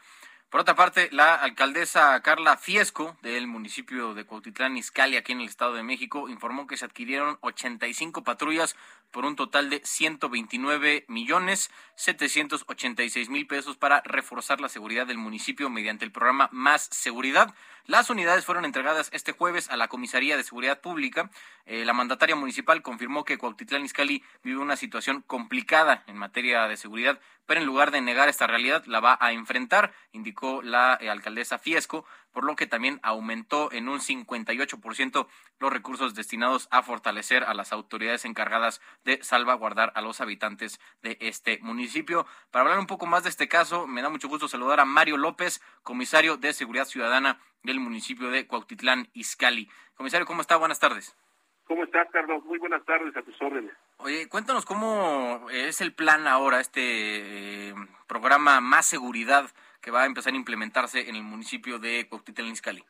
Por 0.49 0.59
otra 0.59 0.75
parte, 0.75 1.07
la 1.13 1.33
alcaldesa 1.33 2.21
Carla 2.21 2.57
Fiesco 2.57 3.17
del 3.21 3.47
municipio 3.47 4.13
de 4.13 4.25
Cuautitlán 4.25 4.75
Izcalli, 4.75 5.15
aquí 5.15 5.31
en 5.31 5.39
el 5.39 5.47
Estado 5.47 5.75
de 5.75 5.83
México, 5.83 6.27
informó 6.27 6.67
que 6.67 6.75
se 6.75 6.83
adquirieron 6.83 7.37
85 7.39 8.25
patrullas 8.25 8.75
por 9.11 9.25
un 9.25 9.35
total 9.35 9.69
de 9.69 9.81
129 9.83 11.05
millones 11.07 11.71
786 11.95 13.29
mil 13.29 13.47
pesos 13.47 13.77
para 13.77 14.01
reforzar 14.01 14.59
la 14.59 14.69
seguridad 14.69 15.07
del 15.07 15.17
municipio 15.17 15.69
mediante 15.69 16.05
el 16.05 16.11
programa 16.11 16.49
Más 16.51 16.89
Seguridad. 16.91 17.53
Las 17.85 18.09
unidades 18.09 18.45
fueron 18.45 18.65
entregadas 18.65 19.09
este 19.13 19.31
jueves 19.31 19.69
a 19.69 19.77
la 19.77 19.87
Comisaría 19.87 20.37
de 20.37 20.43
Seguridad 20.43 20.81
Pública. 20.81 21.29
Eh, 21.65 21.85
la 21.85 21.93
mandataria 21.93 22.35
municipal 22.35 22.81
confirmó 22.81 23.23
que 23.23 23.37
Cuautitlán 23.37 23.85
Izcalli 23.85 24.23
vive 24.43 24.59
una 24.59 24.75
situación 24.75 25.21
complicada 25.21 26.03
en 26.07 26.17
materia 26.17 26.67
de 26.67 26.77
seguridad, 26.77 27.19
pero 27.45 27.59
en 27.59 27.65
lugar 27.67 27.91
de 27.91 28.01
negar 28.01 28.27
esta 28.27 28.47
realidad, 28.47 28.83
la 28.87 28.99
va 28.99 29.17
a 29.21 29.31
enfrentar, 29.31 29.93
indicó 30.11 30.61
la 30.61 30.97
eh, 30.99 31.09
alcaldesa 31.09 31.59
Fiesco, 31.59 32.05
por 32.35 32.43
lo 32.43 32.57
que 32.57 32.67
también 32.67 32.99
aumentó 33.01 33.71
en 33.71 33.87
un 33.87 33.99
58% 33.99 35.27
los 35.57 35.73
recursos 35.73 36.15
destinados 36.15 36.67
a 36.69 36.83
fortalecer 36.83 37.45
a 37.45 37.53
las 37.53 37.71
autoridades 37.71 38.25
encargadas 38.25 38.81
de 39.05 39.23
salvaguardar 39.23 39.93
a 39.95 40.01
los 40.01 40.19
habitantes 40.19 40.81
de 41.01 41.17
este 41.21 41.59
municipio. 41.61 42.27
Para 42.51 42.63
hablar 42.63 42.79
un 42.79 42.87
poco 42.87 43.05
más 43.05 43.23
de 43.23 43.29
este 43.29 43.47
caso, 43.47 43.87
me 43.87 44.01
da 44.01 44.09
mucho 44.09 44.27
gusto 44.27 44.49
saludar 44.49 44.81
a 44.81 44.85
Mario 44.85 45.15
López, 45.15 45.61
comisario 45.81 46.35
de 46.35 46.51
Seguridad 46.51 46.83
Ciudadana 46.83 47.39
del 47.63 47.79
municipio 47.79 48.29
de 48.29 48.45
Cuautitlán, 48.47 49.07
Izcalli. 49.13 49.69
Comisario, 49.95 50.27
¿cómo 50.27 50.41
está? 50.41 50.57
Buenas 50.57 50.81
tardes. 50.81 51.15
¿Cómo 51.63 51.85
estás, 51.85 52.09
Carlos? 52.11 52.43
Muy 52.43 52.59
buenas 52.59 52.83
tardes, 52.83 53.15
a 53.15 53.21
tus 53.21 53.41
órdenes. 53.41 53.71
Oye, 53.95 54.27
cuéntanos 54.27 54.65
cómo 54.65 55.47
es 55.51 55.79
el 55.79 55.93
plan 55.93 56.27
ahora, 56.27 56.59
este 56.59 57.69
eh, 57.69 57.75
programa 58.07 58.59
Más 58.59 58.85
Seguridad 58.85 59.49
que 59.85 59.91
va 59.91 60.01
a 60.01 60.07
empezar 60.07 60.33
a 60.33 60.35
implementarse 60.35 61.07
en 61.07 61.15
el 61.15 61.21
municipio 61.21 61.77
de 61.77 62.07
Cuautitlán 62.09 62.49
Izcalli. 62.49 62.83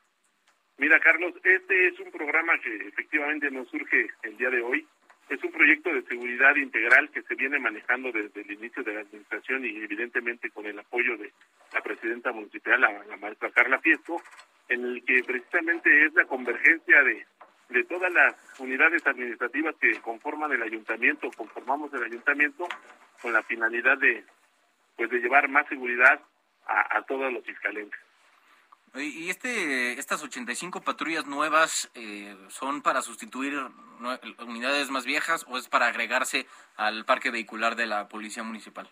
Mira, 0.77 0.97
Carlos, 1.01 1.33
este 1.43 1.89
es 1.89 1.99
un 1.99 2.09
programa 2.09 2.57
que 2.59 2.73
efectivamente 2.87 3.51
nos 3.51 3.67
surge 3.67 4.07
el 4.23 4.37
día 4.37 4.49
de 4.49 4.61
hoy. 4.61 4.87
Es 5.27 5.43
un 5.43 5.51
proyecto 5.51 5.91
de 5.91 6.03
seguridad 6.03 6.55
integral 6.55 7.09
que 7.09 7.21
se 7.23 7.35
viene 7.35 7.59
manejando 7.59 8.13
desde 8.13 8.39
el 8.39 8.51
inicio 8.51 8.81
de 8.83 8.93
la 8.93 9.01
administración 9.01 9.65
y 9.65 9.75
evidentemente 9.83 10.49
con 10.51 10.65
el 10.67 10.79
apoyo 10.79 11.17
de 11.17 11.33
la 11.73 11.81
presidenta 11.81 12.31
municipal, 12.31 12.79
la, 12.79 13.03
la 13.03 13.17
maestra 13.17 13.51
Carla 13.51 13.79
Fiesco, 13.79 14.21
en 14.69 14.85
el 14.85 15.03
que 15.03 15.21
precisamente 15.23 16.05
es 16.05 16.13
la 16.13 16.25
convergencia 16.25 17.03
de 17.03 17.25
de 17.67 17.83
todas 17.85 18.13
las 18.13 18.35
unidades 18.59 19.05
administrativas 19.07 19.75
que 19.81 19.99
conforman 19.99 20.51
el 20.51 20.61
ayuntamiento, 20.61 21.31
conformamos 21.35 21.91
el 21.95 22.03
ayuntamiento, 22.03 22.67
con 23.23 23.33
la 23.33 23.41
finalidad 23.41 23.97
de, 23.97 24.23
pues, 24.95 25.09
de 25.09 25.17
llevar 25.17 25.49
más 25.49 25.67
seguridad 25.67 26.21
a, 26.67 27.01
todos 27.03 27.31
los 27.31 27.43
fiscalentes. 27.45 27.99
¿Y 28.95 29.29
este, 29.29 29.93
estas 29.99 30.23
85 30.23 30.81
patrullas 30.81 31.25
nuevas 31.25 31.91
eh, 31.95 32.33
son 32.47 32.81
para 32.81 33.01
sustituir 33.01 33.53
unidades 34.39 34.89
más 34.89 35.05
viejas 35.05 35.45
o 35.49 35.57
es 35.57 35.67
para 35.67 35.87
agregarse 35.87 36.45
al 36.77 37.03
parque 37.03 37.29
vehicular 37.29 37.75
de 37.75 37.87
la 37.87 38.07
Policía 38.07 38.43
Municipal? 38.43 38.87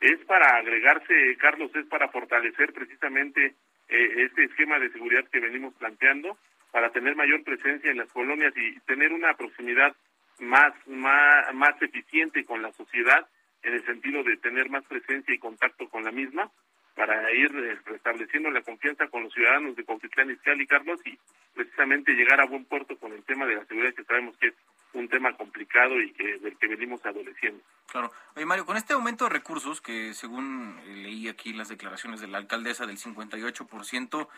Es 0.00 0.24
para 0.26 0.56
agregarse, 0.56 1.36
Carlos, 1.38 1.70
es 1.74 1.86
para 1.86 2.08
fortalecer 2.08 2.72
precisamente 2.72 3.54
eh, 3.88 4.24
este 4.24 4.44
esquema 4.44 4.78
de 4.78 4.90
seguridad 4.90 5.24
que 5.30 5.40
venimos 5.40 5.74
planteando 5.74 6.38
para 6.70 6.90
tener 6.90 7.14
mayor 7.14 7.44
presencia 7.44 7.90
en 7.90 7.98
las 7.98 8.10
colonias 8.12 8.52
y 8.56 8.78
tener 8.80 9.12
una 9.12 9.34
proximidad 9.34 9.94
más, 10.38 10.74
más, 10.86 11.54
más 11.54 11.80
eficiente 11.80 12.44
con 12.44 12.62
la 12.62 12.72
sociedad 12.72 13.26
en 13.62 13.74
el 13.74 13.84
sentido 13.84 14.22
de 14.22 14.36
tener 14.36 14.68
más 14.70 14.84
presencia 14.84 15.34
y 15.34 15.38
contacto 15.38 15.88
con 15.88 16.04
la 16.04 16.12
misma 16.12 16.50
para 16.96 17.30
ir 17.30 17.54
eh, 17.54 17.78
restableciendo 17.84 18.50
la 18.50 18.62
confianza 18.62 19.06
con 19.08 19.22
los 19.22 19.32
ciudadanos 19.32 19.76
de 19.76 19.84
Cuautitlán 19.84 20.30
Izcalli, 20.30 20.66
Carlos, 20.66 20.98
y 21.04 21.16
precisamente 21.54 22.12
llegar 22.14 22.40
a 22.40 22.46
buen 22.46 22.64
puerto 22.64 22.96
con 22.98 23.12
el 23.12 23.22
tema 23.22 23.44
de 23.46 23.56
la 23.56 23.66
seguridad 23.66 23.94
que 23.94 24.04
sabemos 24.04 24.36
que 24.38 24.48
es 24.48 24.54
un 24.94 25.06
tema 25.08 25.36
complicado 25.36 26.00
y 26.00 26.10
que 26.12 26.38
del 26.38 26.56
que 26.56 26.66
venimos 26.66 27.04
adoleciendo. 27.04 27.62
Claro. 27.92 28.10
Oye, 28.34 28.46
Mario, 28.46 28.64
con 28.64 28.78
este 28.78 28.94
aumento 28.94 29.24
de 29.24 29.30
recursos, 29.30 29.82
que 29.82 30.14
según 30.14 30.80
leí 30.86 31.28
aquí 31.28 31.52
las 31.52 31.68
declaraciones 31.68 32.20
de 32.20 32.28
la 32.28 32.38
alcaldesa 32.38 32.86
del 32.86 32.96
58%, 32.96 34.28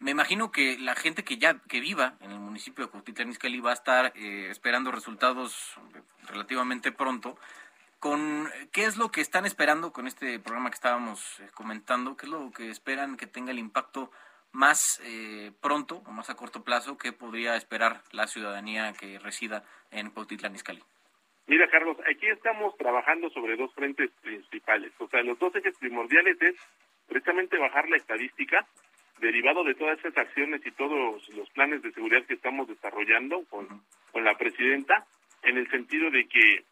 me 0.00 0.10
imagino 0.10 0.50
que 0.50 0.78
la 0.78 0.96
gente 0.96 1.22
que 1.22 1.38
ya 1.38 1.60
que 1.68 1.78
viva 1.78 2.14
en 2.20 2.32
el 2.32 2.40
municipio 2.40 2.84
de 2.84 2.90
Cuautitlán 2.90 3.30
Izcalli 3.30 3.60
va 3.60 3.70
a 3.70 3.74
estar 3.74 4.12
eh, 4.16 4.48
esperando 4.50 4.90
resultados 4.90 5.76
relativamente 6.26 6.90
pronto. 6.90 7.38
Con 8.00 8.48
qué 8.72 8.84
es 8.84 8.96
lo 8.96 9.10
que 9.10 9.20
están 9.20 9.44
esperando 9.44 9.92
con 9.92 10.06
este 10.06 10.40
programa 10.40 10.70
que 10.70 10.74
estábamos 10.74 11.38
eh, 11.40 11.48
comentando, 11.54 12.16
qué 12.16 12.26
es 12.26 12.32
lo 12.32 12.50
que 12.50 12.70
esperan 12.70 13.16
que 13.16 13.26
tenga 13.26 13.50
el 13.52 13.58
impacto 13.58 14.10
más 14.52 15.00
eh, 15.04 15.52
pronto 15.60 16.02
o 16.06 16.10
más 16.10 16.30
a 16.30 16.34
corto 16.34 16.64
plazo 16.64 16.98
que 16.98 17.12
podría 17.12 17.56
esperar 17.56 18.02
la 18.12 18.26
ciudadanía 18.26 18.92
que 18.94 19.18
resida 19.18 19.64
en 19.90 20.10
Cuautitlán 20.10 20.54
Izcalli. 20.54 20.82
Mira, 21.46 21.68
Carlos, 21.68 21.96
aquí 22.08 22.26
estamos 22.28 22.76
trabajando 22.76 23.28
sobre 23.30 23.56
dos 23.56 23.72
frentes 23.74 24.10
principales. 24.22 24.92
O 24.98 25.08
sea, 25.08 25.22
los 25.22 25.38
dos 25.38 25.54
ejes 25.56 25.76
primordiales 25.78 26.40
es 26.40 26.54
precisamente 27.06 27.58
bajar 27.58 27.88
la 27.88 27.96
estadística 27.96 28.66
derivado 29.18 29.62
de 29.64 29.74
todas 29.74 29.98
esas 29.98 30.16
acciones 30.16 30.64
y 30.64 30.70
todos 30.70 31.28
los 31.30 31.50
planes 31.50 31.82
de 31.82 31.92
seguridad 31.92 32.24
que 32.24 32.34
estamos 32.34 32.68
desarrollando 32.68 33.44
con, 33.50 33.82
con 34.12 34.24
la 34.24 34.38
presidenta, 34.38 35.06
en 35.42 35.58
el 35.58 35.68
sentido 35.70 36.10
de 36.10 36.26
que 36.26 36.64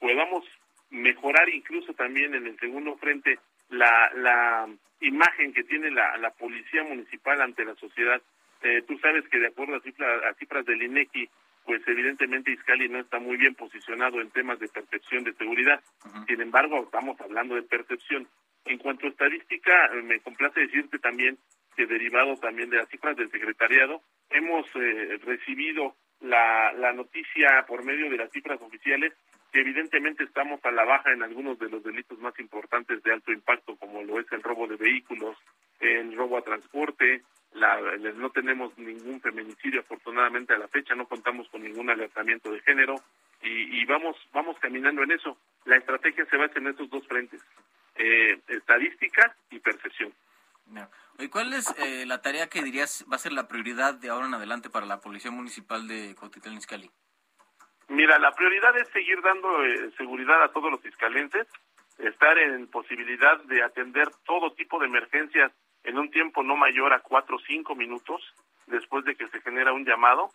podamos 0.00 0.44
mejorar 0.92 1.48
incluso 1.48 1.92
también 1.94 2.34
en 2.34 2.46
el 2.46 2.58
segundo 2.58 2.96
frente 2.96 3.38
la, 3.70 4.12
la 4.14 4.68
imagen 5.00 5.52
que 5.52 5.64
tiene 5.64 5.90
la, 5.90 6.16
la 6.18 6.30
policía 6.30 6.84
municipal 6.84 7.40
ante 7.40 7.64
la 7.64 7.74
sociedad. 7.74 8.20
Eh, 8.62 8.82
tú 8.86 8.96
sabes 8.98 9.26
que 9.28 9.38
de 9.38 9.48
acuerdo 9.48 9.76
a 9.76 9.80
cifras, 9.80 10.22
a 10.24 10.34
cifras 10.34 10.64
del 10.64 10.82
INEGI, 10.82 11.28
pues 11.64 11.82
evidentemente 11.86 12.52
Iscali 12.52 12.88
no 12.88 13.00
está 13.00 13.18
muy 13.18 13.36
bien 13.36 13.54
posicionado 13.54 14.20
en 14.20 14.30
temas 14.30 14.58
de 14.58 14.68
percepción 14.68 15.24
de 15.24 15.32
seguridad. 15.34 15.80
Sin 16.26 16.40
embargo, 16.40 16.82
estamos 16.84 17.20
hablando 17.20 17.54
de 17.54 17.62
percepción. 17.62 18.28
En 18.64 18.78
cuanto 18.78 19.06
a 19.06 19.10
estadística, 19.10 19.90
me 20.04 20.20
complace 20.20 20.60
decirte 20.60 20.98
también 20.98 21.38
que 21.76 21.86
derivado 21.86 22.36
también 22.36 22.68
de 22.70 22.76
las 22.76 22.88
cifras 22.88 23.16
del 23.16 23.30
secretariado, 23.30 24.02
hemos 24.30 24.66
eh, 24.74 25.18
recibido 25.24 25.96
la, 26.20 26.72
la 26.74 26.92
noticia 26.92 27.64
por 27.66 27.84
medio 27.84 28.10
de 28.10 28.18
las 28.18 28.30
cifras 28.30 28.60
oficiales 28.60 29.12
que 29.52 29.60
evidentemente 29.60 30.24
estamos 30.24 30.64
a 30.64 30.70
la 30.70 30.84
baja 30.84 31.12
en 31.12 31.22
algunos 31.22 31.58
de 31.58 31.68
los 31.68 31.82
delitos 31.84 32.18
más 32.18 32.38
importantes 32.38 33.02
de 33.02 33.12
alto 33.12 33.32
impacto, 33.32 33.76
como 33.76 34.02
lo 34.02 34.18
es 34.18 34.26
el 34.32 34.42
robo 34.42 34.66
de 34.66 34.76
vehículos, 34.76 35.36
el 35.78 36.16
robo 36.16 36.38
a 36.38 36.42
transporte, 36.42 37.22
la, 37.52 37.78
no 38.14 38.30
tenemos 38.30 38.76
ningún 38.78 39.20
feminicidio 39.20 39.80
afortunadamente 39.80 40.54
a 40.54 40.58
la 40.58 40.68
fecha, 40.68 40.94
no 40.94 41.06
contamos 41.06 41.48
con 41.50 41.62
ningún 41.62 41.90
alertamiento 41.90 42.50
de 42.50 42.60
género 42.60 42.94
y, 43.42 43.84
vamos 43.84 44.16
vamos 44.32 44.56
caminando 44.58 45.02
en 45.02 45.12
eso. 45.12 45.36
La 45.66 45.76
estrategia 45.76 46.24
se 46.26 46.36
basa 46.36 46.58
en 46.58 46.68
estos 46.68 46.88
dos 46.88 47.06
frentes, 47.06 47.42
eh, 47.96 48.38
estadística 48.48 49.36
y 49.50 49.58
percepción. 49.58 50.14
¿Y 51.18 51.28
cuál 51.28 51.52
es 51.52 51.66
eh, 51.78 52.06
la 52.06 52.22
tarea 52.22 52.48
que 52.48 52.62
dirías 52.62 53.04
va 53.10 53.16
a 53.16 53.18
ser 53.18 53.32
la 53.32 53.48
prioridad 53.48 53.94
de 53.94 54.08
ahora 54.08 54.26
en 54.26 54.34
adelante 54.34 54.70
para 54.70 54.86
la 54.86 55.00
Policía 55.00 55.30
Municipal 55.30 55.86
de 55.86 56.14
Cotitlán 56.14 56.56
Izcalli? 56.56 56.90
Mira, 57.88 58.18
la 58.18 58.32
prioridad 58.32 58.76
es 58.76 58.88
seguir 58.88 59.20
dando 59.22 59.64
eh, 59.64 59.90
seguridad 59.96 60.42
a 60.42 60.52
todos 60.52 60.70
los 60.70 60.80
fiscalenses, 60.80 61.46
estar 61.98 62.38
en 62.38 62.66
posibilidad 62.68 63.38
de 63.44 63.62
atender 63.62 64.08
todo 64.24 64.52
tipo 64.52 64.78
de 64.78 64.86
emergencias 64.86 65.52
en 65.84 65.98
un 65.98 66.10
tiempo 66.10 66.42
no 66.42 66.56
mayor 66.56 66.92
a 66.92 67.00
cuatro 67.00 67.36
o 67.36 67.40
cinco 67.40 67.74
minutos 67.74 68.22
después 68.66 69.04
de 69.04 69.14
que 69.14 69.28
se 69.28 69.40
genera 69.40 69.72
un 69.72 69.84
llamado. 69.84 70.30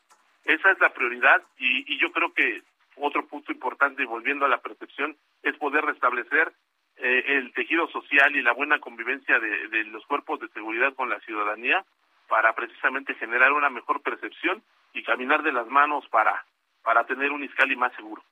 Esa 0.46 0.72
es 0.72 0.80
la 0.80 0.94
prioridad 0.94 1.42
y, 1.58 1.92
y 1.94 2.00
yo 2.00 2.12
creo 2.12 2.34
que 2.34 2.62
otro 2.96 3.26
punto 3.28 3.52
importante, 3.52 4.06
volviendo 4.06 4.46
a 4.46 4.50
la 4.50 4.60
percepción, 4.60 5.16
es 5.44 5.56
poder 5.58 5.86
restablecer 5.86 6.52
eh, 6.98 7.24
el 7.28 7.54
tejido 7.54 7.88
social 7.90 8.36
y 8.36 8.42
la 8.42 8.54
buena 8.54 8.80
convivencia 8.80 9.40
de, 9.40 9.68
de 9.68 9.84
los 9.86 10.06
cuerpos 10.06 10.40
de 10.40 10.48
seguridad 10.50 10.94
con 10.96 11.10
la 11.10 11.20
ciudadanía 11.22 11.86
para 12.28 12.54
precisamente 12.54 13.14
generar 13.16 13.52
una 13.54 13.70
mejor 13.70 14.02
percepción 14.02 14.64
y 14.94 15.04
caminar 15.04 15.44
de 15.44 15.52
las 15.52 15.68
manos 15.68 16.08
para, 16.10 16.44
para 16.88 17.04
tener 17.04 17.34
un 17.34 17.44
Iscali 17.44 17.76
más 17.76 17.94
seguro. 17.98 18.24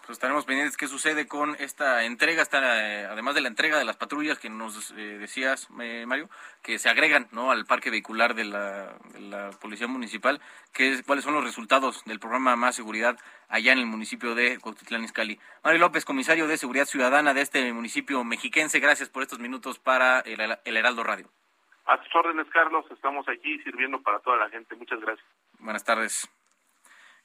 Pues 0.00 0.18
estaremos 0.18 0.44
pendientes 0.44 0.76
qué 0.76 0.88
sucede 0.88 1.28
con 1.28 1.54
esta 1.60 2.02
entrega, 2.02 2.42
está, 2.42 2.58
además 3.12 3.36
de 3.36 3.40
la 3.40 3.46
entrega 3.46 3.78
de 3.78 3.84
las 3.84 3.96
patrullas 3.96 4.40
que 4.40 4.50
nos 4.50 4.90
eh, 4.90 5.18
decías, 5.18 5.68
eh, 5.80 6.04
Mario, 6.04 6.28
que 6.60 6.80
se 6.80 6.88
agregan 6.88 7.28
¿no? 7.30 7.52
al 7.52 7.66
parque 7.66 7.90
vehicular 7.90 8.34
de 8.34 8.46
la, 8.46 8.94
de 9.12 9.20
la 9.20 9.50
Policía 9.60 9.86
Municipal, 9.86 10.40
que 10.72 11.04
cuáles 11.06 11.24
son 11.24 11.34
los 11.34 11.44
resultados 11.44 12.04
del 12.04 12.18
programa 12.18 12.56
Más 12.56 12.74
Seguridad 12.74 13.16
allá 13.48 13.72
en 13.72 13.78
el 13.78 13.86
municipio 13.86 14.34
de 14.34 14.58
Cuautitlán 14.58 15.04
Izcalli. 15.04 15.38
Mario 15.62 15.78
López, 15.78 16.04
comisario 16.04 16.48
de 16.48 16.56
Seguridad 16.56 16.86
Ciudadana 16.86 17.32
de 17.32 17.42
este 17.42 17.72
municipio 17.72 18.24
mexiquense, 18.24 18.80
gracias 18.80 19.08
por 19.08 19.22
estos 19.22 19.38
minutos 19.38 19.78
para 19.78 20.18
el, 20.20 20.40
el 20.64 20.76
Heraldo 20.76 21.04
Radio. 21.04 21.28
A 21.86 22.02
tus 22.02 22.12
órdenes, 22.12 22.48
Carlos, 22.50 22.84
estamos 22.90 23.28
aquí 23.28 23.56
sirviendo 23.60 24.02
para 24.02 24.18
toda 24.18 24.36
la 24.36 24.50
gente. 24.50 24.74
Muchas 24.74 25.00
gracias. 25.00 25.26
Buenas 25.60 25.84
tardes. 25.84 26.28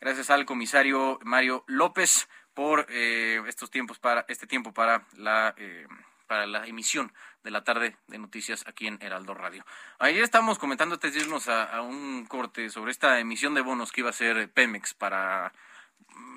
Gracias 0.01 0.29
al 0.29 0.45
comisario 0.45 1.19
Mario 1.23 1.65
López 1.67 2.29
por 2.53 2.85
eh, 2.89 3.41
estos 3.47 3.69
tiempos 3.69 3.99
para 3.99 4.25
este 4.29 4.47
tiempo 4.47 4.73
para 4.73 5.05
la 5.17 5.53
eh, 5.57 5.87
para 6.25 6.45
la 6.45 6.67
emisión 6.67 7.11
de 7.43 7.51
la 7.51 7.63
tarde 7.63 7.97
de 8.07 8.17
noticias 8.17 8.63
aquí 8.67 8.87
en 8.87 8.97
Heraldo 9.01 9.33
Radio. 9.33 9.65
Ayer 9.97 10.23
estamos 10.23 10.59
comentando 10.59 10.95
antes 10.95 11.13
de 11.13 11.21
irnos 11.21 11.49
a, 11.49 11.81
un 11.81 12.27
corte 12.27 12.69
sobre 12.69 12.91
esta 12.91 13.19
emisión 13.19 13.55
de 13.55 13.61
bonos 13.61 13.91
que 13.91 14.01
iba 14.01 14.09
a 14.09 14.11
hacer 14.11 14.49
Pemex 14.51 14.93
para 14.93 15.51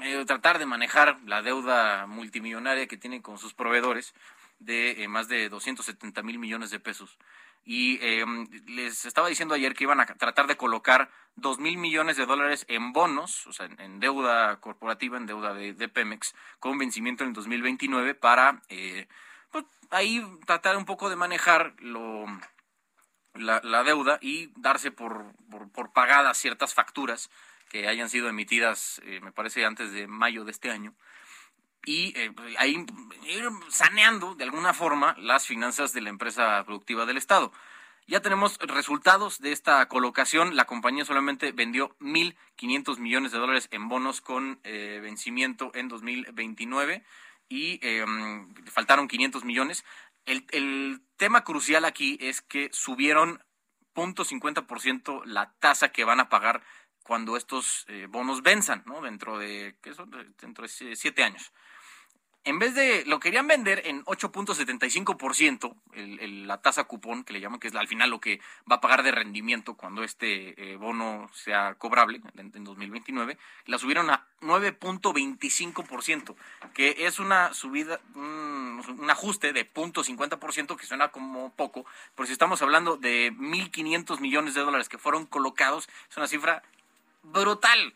eh, 0.02 0.24
tratar 0.26 0.58
de 0.58 0.66
manejar 0.66 1.18
la 1.26 1.42
deuda 1.42 2.06
multimillonaria 2.06 2.88
que 2.88 2.96
tiene 2.96 3.20
con 3.20 3.38
sus 3.38 3.52
proveedores 3.52 4.14
de 4.58 5.02
eh, 5.02 5.08
más 5.08 5.28
de 5.28 5.48
270 5.48 6.22
mil 6.22 6.38
millones 6.38 6.70
de 6.70 6.80
pesos. 6.80 7.18
Y 7.64 7.98
eh, 8.02 8.24
les 8.66 9.04
estaba 9.04 9.28
diciendo 9.28 9.54
ayer 9.54 9.74
que 9.74 9.84
iban 9.84 10.00
a 10.00 10.06
tratar 10.06 10.46
de 10.46 10.56
colocar 10.56 11.10
2 11.36 11.58
mil 11.60 11.78
millones 11.78 12.16
de 12.16 12.26
dólares 12.26 12.64
en 12.68 12.92
bonos, 12.92 13.46
o 13.46 13.52
sea, 13.52 13.66
en, 13.66 14.00
deuda 14.00 14.60
corporativa, 14.60 15.16
en 15.16 15.26
deuda 15.26 15.54
de, 15.54 15.88
Pemex, 15.88 16.34
con 16.58 16.78
vencimiento 16.78 17.22
en 17.22 17.28
el 17.28 17.34
2029 17.34 18.14
para 18.14 18.62
eh, 18.68 19.06
pues, 19.50 19.64
ahí 19.90 20.24
tratar 20.46 20.76
un 20.76 20.84
poco 20.84 21.08
de 21.08 21.16
manejar 21.16 21.74
lo, 21.78 22.26
la, 23.34 23.82
deuda 23.84 24.18
y 24.20 24.52
darse 24.56 24.90
por, 24.90 25.32
por, 25.72 25.92
pagadas 25.92 26.38
ciertas 26.38 26.74
facturas 26.74 27.30
que 27.70 27.86
hayan 27.86 28.10
sido 28.10 28.28
emitidas, 28.28 29.00
me 29.22 29.32
parece, 29.32 29.64
antes 29.64 29.92
de 29.92 30.06
mayo 30.06 30.44
de 30.44 30.50
este 30.50 30.70
año 30.70 30.94
y 31.84 32.16
eh, 32.18 32.32
ahí 32.58 32.86
ir 33.26 33.48
saneando 33.68 34.34
de 34.34 34.44
alguna 34.44 34.72
forma 34.74 35.16
las 35.18 35.46
finanzas 35.46 35.92
de 35.92 36.00
la 36.00 36.10
empresa 36.10 36.62
productiva 36.64 37.06
del 37.06 37.16
Estado. 37.16 37.52
Ya 38.06 38.20
tenemos 38.20 38.58
resultados 38.58 39.40
de 39.40 39.52
esta 39.52 39.86
colocación. 39.88 40.56
La 40.56 40.64
compañía 40.64 41.04
solamente 41.04 41.52
vendió 41.52 41.96
1.500 42.00 42.98
millones 42.98 43.32
de 43.32 43.38
dólares 43.38 43.68
en 43.70 43.88
bonos 43.88 44.20
con 44.20 44.60
eh, 44.64 45.00
vencimiento 45.02 45.70
en 45.74 45.88
2029 45.88 47.04
y 47.48 47.78
em, 47.82 48.54
faltaron 48.66 49.08
500 49.08 49.44
millones. 49.44 49.84
El, 50.26 50.46
el 50.50 51.00
tema 51.16 51.44
crucial 51.44 51.84
aquí 51.84 52.18
es 52.20 52.42
que 52.42 52.70
subieron 52.72 53.42
0.50% 53.94 55.24
la 55.24 55.52
tasa 55.58 55.90
que 55.90 56.04
van 56.04 56.20
a 56.20 56.28
pagar 56.28 56.62
cuando 57.02 57.36
estos 57.36 57.84
eh, 57.88 58.06
bonos 58.08 58.42
venzan, 58.42 58.82
¿no? 58.86 59.00
Dentro 59.00 59.38
de. 59.38 59.76
Dentro 60.40 60.66
de 60.66 60.96
siete 60.96 61.24
años 61.24 61.52
en 62.44 62.58
vez 62.58 62.74
de, 62.74 63.04
lo 63.06 63.20
querían 63.20 63.46
vender 63.46 63.82
en 63.86 64.04
8.75%, 64.04 65.74
el, 65.94 66.48
la 66.48 66.60
tasa 66.60 66.84
cupón, 66.84 67.22
que 67.22 67.32
le 67.32 67.40
llaman, 67.40 67.60
que 67.60 67.68
es 67.68 67.74
al 67.74 67.86
final 67.86 68.10
lo 68.10 68.20
que 68.20 68.40
va 68.70 68.76
a 68.76 68.80
pagar 68.80 69.04
de 69.04 69.12
rendimiento 69.12 69.74
cuando 69.74 70.02
este 70.02 70.72
eh, 70.72 70.76
bono 70.76 71.30
sea 71.32 71.74
cobrable 71.74 72.20
en, 72.36 72.64
2029, 72.64 73.38
la 73.66 73.78
subieron 73.78 74.10
a 74.10 74.26
9.25%, 74.40 76.34
que 76.74 77.06
es 77.06 77.20
una 77.20 77.54
subida, 77.54 78.00
un, 78.16 78.82
ajuste 79.08 79.52
de 79.52 79.72
0.50%, 79.72 80.76
que 80.76 80.86
suena 80.86 81.08
como 81.08 81.52
poco, 81.52 81.86
pero 82.16 82.26
si 82.26 82.32
estamos 82.32 82.60
hablando 82.60 82.96
de 82.96 83.32
1.500 83.34 84.18
millones 84.18 84.54
de 84.54 84.62
dólares 84.62 84.88
que 84.88 84.98
fueron 84.98 85.26
colocados, 85.26 85.88
es 86.10 86.16
una 86.16 86.26
cifra 86.26 86.64
brutal. 87.22 87.94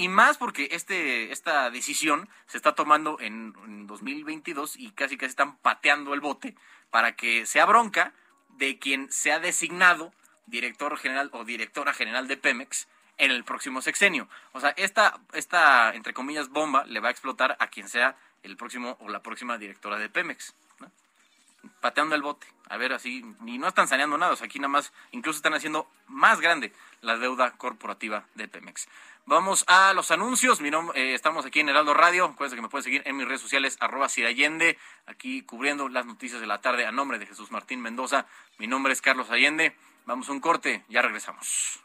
Y 0.00 0.08
más 0.08 0.38
porque 0.38 0.70
este, 0.72 1.30
esta 1.30 1.68
decisión 1.68 2.30
se 2.46 2.56
está 2.56 2.74
tomando 2.74 3.18
en, 3.20 3.52
2022 3.86 4.76
y 4.76 4.92
casi 4.92 5.18
casi 5.18 5.28
están 5.28 5.58
pateando 5.58 6.14
el 6.14 6.22
bote 6.22 6.56
para 6.90 7.16
que 7.16 7.44
sea 7.44 7.66
bronca 7.66 8.14
de 8.56 8.78
quien 8.78 9.12
sea 9.12 9.40
designado 9.40 10.14
director 10.46 10.96
general 10.96 11.28
o 11.34 11.44
directora 11.44 11.92
general 11.92 12.28
de 12.28 12.38
Pemex 12.38 12.88
en 13.18 13.30
el 13.30 13.44
próximo 13.44 13.82
sexenio. 13.82 14.26
O 14.52 14.60
sea, 14.60 14.70
esta, 14.78 15.20
esta, 15.34 15.94
entre 15.94 16.14
comillas, 16.14 16.48
bomba 16.48 16.86
le 16.86 17.00
va 17.00 17.08
a 17.08 17.10
explotar 17.10 17.58
a 17.60 17.66
quien 17.66 17.86
sea 17.86 18.16
el 18.42 18.56
próximo 18.56 18.96
o 19.00 19.10
la 19.10 19.22
próxima 19.22 19.58
directora 19.58 19.98
de 19.98 20.08
Pemex. 20.08 20.54
Pateando 21.82 22.14
el 22.14 22.22
bote. 22.22 22.46
A 22.70 22.78
ver, 22.78 22.94
así, 22.94 23.22
y 23.44 23.58
no 23.58 23.68
están 23.68 23.86
saneando 23.86 24.16
nada. 24.16 24.32
O 24.32 24.36
sea, 24.36 24.46
aquí 24.46 24.58
nada 24.58 24.68
más, 24.68 24.94
incluso 25.10 25.36
están 25.36 25.52
haciendo 25.52 25.90
más 26.06 26.40
grande 26.40 26.72
la 27.00 27.16
deuda 27.16 27.52
corporativa 27.52 28.26
de 28.34 28.48
Pemex. 28.48 28.88
Vamos 29.26 29.64
a 29.68 29.92
los 29.92 30.10
anuncios. 30.10 30.60
Eh, 30.60 31.14
estamos 31.14 31.46
aquí 31.46 31.60
en 31.60 31.68
Heraldo 31.68 31.94
Radio. 31.94 32.24
Acuérdense 32.24 32.56
que 32.56 32.62
me 32.62 32.68
pueden 32.68 32.84
seguir 32.84 33.02
en 33.04 33.16
mis 33.16 33.26
redes 33.26 33.40
sociales, 33.40 33.76
arroba 33.80 34.06
Allende, 34.06 34.76
aquí 35.06 35.42
cubriendo 35.42 35.88
las 35.88 36.06
noticias 36.06 36.40
de 36.40 36.46
la 36.46 36.60
tarde 36.60 36.86
a 36.86 36.92
nombre 36.92 37.18
de 37.18 37.26
Jesús 37.26 37.50
Martín 37.50 37.80
Mendoza. 37.80 38.26
Mi 38.58 38.66
nombre 38.66 38.92
es 38.92 39.00
Carlos 39.00 39.30
Allende. 39.30 39.76
Vamos 40.06 40.28
a 40.28 40.32
un 40.32 40.40
corte, 40.40 40.84
ya 40.88 41.02
regresamos. 41.02 41.80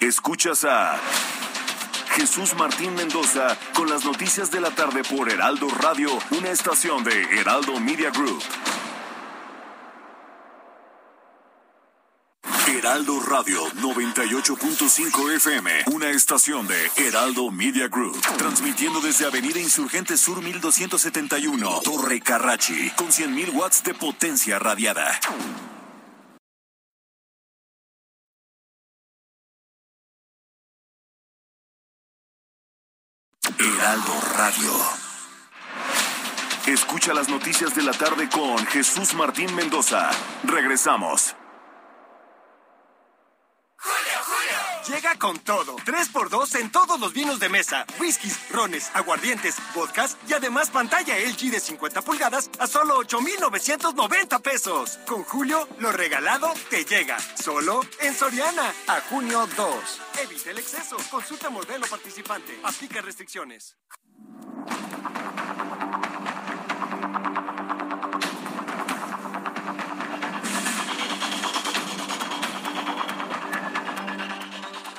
Escuchas 0.00 0.64
a 0.64 1.00
Jesús 2.16 2.54
Martín 2.56 2.94
Mendoza 2.94 3.58
con 3.74 3.90
las 3.90 4.04
noticias 4.04 4.50
de 4.50 4.58
la 4.60 4.70
tarde 4.70 5.02
por 5.04 5.30
Heraldo 5.30 5.68
Radio, 5.68 6.08
una 6.30 6.50
estación 6.50 7.04
de 7.04 7.22
Heraldo 7.38 7.78
Media 7.78 8.10
Group. 8.10 8.42
Heraldo 12.68 13.20
Radio 13.20 13.66
98.5 13.74 15.34
FM, 15.36 15.70
una 15.92 16.08
estación 16.08 16.66
de 16.66 16.90
Heraldo 16.96 17.50
Media 17.50 17.88
Group, 17.88 18.18
transmitiendo 18.38 19.00
desde 19.00 19.26
Avenida 19.26 19.60
Insurgente 19.60 20.16
Sur 20.16 20.40
1271, 20.40 21.80
Torre 21.84 22.20
Carrachi, 22.20 22.90
con 22.96 23.08
100.000 23.08 23.52
watts 23.54 23.82
de 23.82 23.92
potencia 23.92 24.58
radiada. 24.58 25.20
Radio. 34.36 34.70
Escucha 36.66 37.14
las 37.14 37.28
noticias 37.28 37.74
de 37.74 37.82
la 37.82 37.92
tarde 37.92 38.28
con 38.28 38.58
Jesús 38.66 39.14
Martín 39.14 39.54
Mendoza. 39.54 40.10
Regresamos. 40.44 41.34
Llega 44.86 45.18
con 45.18 45.38
todo. 45.38 45.76
3x2 45.76 46.60
en 46.60 46.70
todos 46.70 47.00
los 47.00 47.12
vinos 47.12 47.40
de 47.40 47.48
mesa, 47.48 47.86
whiskies, 47.98 48.38
rones, 48.50 48.90
aguardientes, 48.94 49.56
vodkas 49.74 50.16
y 50.28 50.34
además 50.34 50.70
pantalla 50.70 51.18
LG 51.18 51.50
de 51.50 51.58
50 51.58 52.02
pulgadas 52.02 52.50
a 52.60 52.66
solo 52.66 52.98
8,990 52.98 54.38
pesos. 54.40 54.98
Con 55.06 55.24
Julio, 55.24 55.66
lo 55.80 55.92
regalado 55.92 56.52
te 56.68 56.84
llega. 56.84 57.18
Solo 57.18 57.80
en 58.00 58.14
Soriana. 58.14 58.72
A 58.86 59.00
junio 59.00 59.48
2. 59.56 60.00
Evite 60.22 60.50
el 60.50 60.58
exceso. 60.58 60.96
Consulta 61.10 61.50
modelo 61.50 61.86
participante. 61.86 62.60
Aplica 62.62 63.00
restricciones. 63.00 63.76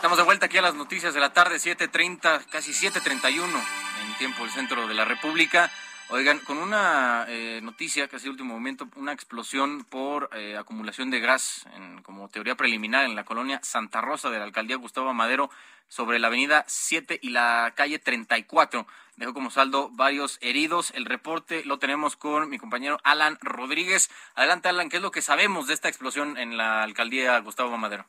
Estamos 0.08 0.20
de 0.20 0.24
vuelta 0.24 0.46
aquí 0.46 0.58
a 0.58 0.62
las 0.62 0.76
noticias 0.76 1.14
de 1.14 1.20
la 1.20 1.34
tarde, 1.34 1.58
7.30, 1.58 2.46
casi 2.46 2.72
7.31 2.72 3.44
en 3.44 4.18
tiempo 4.18 4.44
del 4.44 4.52
centro 4.52 4.88
de 4.88 4.94
la 4.94 5.04
República. 5.04 5.70
Oigan, 6.10 6.40
con 6.40 6.60
una 6.60 7.26
eh, 7.28 7.60
noticia, 7.62 8.08
casi 8.08 8.30
último 8.30 8.54
momento, 8.54 8.88
una 8.96 9.12
explosión 9.12 9.84
por 9.84 10.30
eh, 10.32 10.56
acumulación 10.56 11.10
de 11.10 11.20
gas, 11.20 11.66
en, 11.76 12.02
como 12.04 12.30
teoría 12.30 12.56
preliminar, 12.56 13.04
en 13.04 13.16
la 13.16 13.26
colonia 13.26 13.60
Santa 13.62 14.00
Rosa 14.00 14.30
de 14.30 14.38
la 14.38 14.46
alcaldía 14.46 14.78
Gustavo 14.78 15.14
Madero, 15.14 15.50
sobre 15.90 16.20
la 16.20 16.28
avenida 16.28 16.64
7 16.68 17.20
y 17.22 17.32
la 17.32 17.74
calle 17.76 18.00
34. 18.00 18.88
Dejó 19.18 19.34
como 19.34 19.50
saldo 19.50 19.90
varios 19.94 20.38
heridos. 20.44 20.94
El 20.94 21.06
reporte 21.06 21.66
lo 21.66 21.80
tenemos 21.80 22.16
con 22.16 22.50
mi 22.52 22.60
compañero 22.60 23.00
Alan 23.04 23.40
Rodríguez. 23.42 24.12
Adelante, 24.36 24.70
Alan, 24.70 24.90
¿qué 24.90 24.98
es 24.98 25.02
lo 25.02 25.10
que 25.10 25.24
sabemos 25.24 25.68
de 25.68 25.74
esta 25.74 25.90
explosión 25.90 26.38
en 26.38 26.56
la 26.56 26.84
alcaldía 26.84 27.40
Gustavo 27.40 27.76
Madero? 27.80 28.06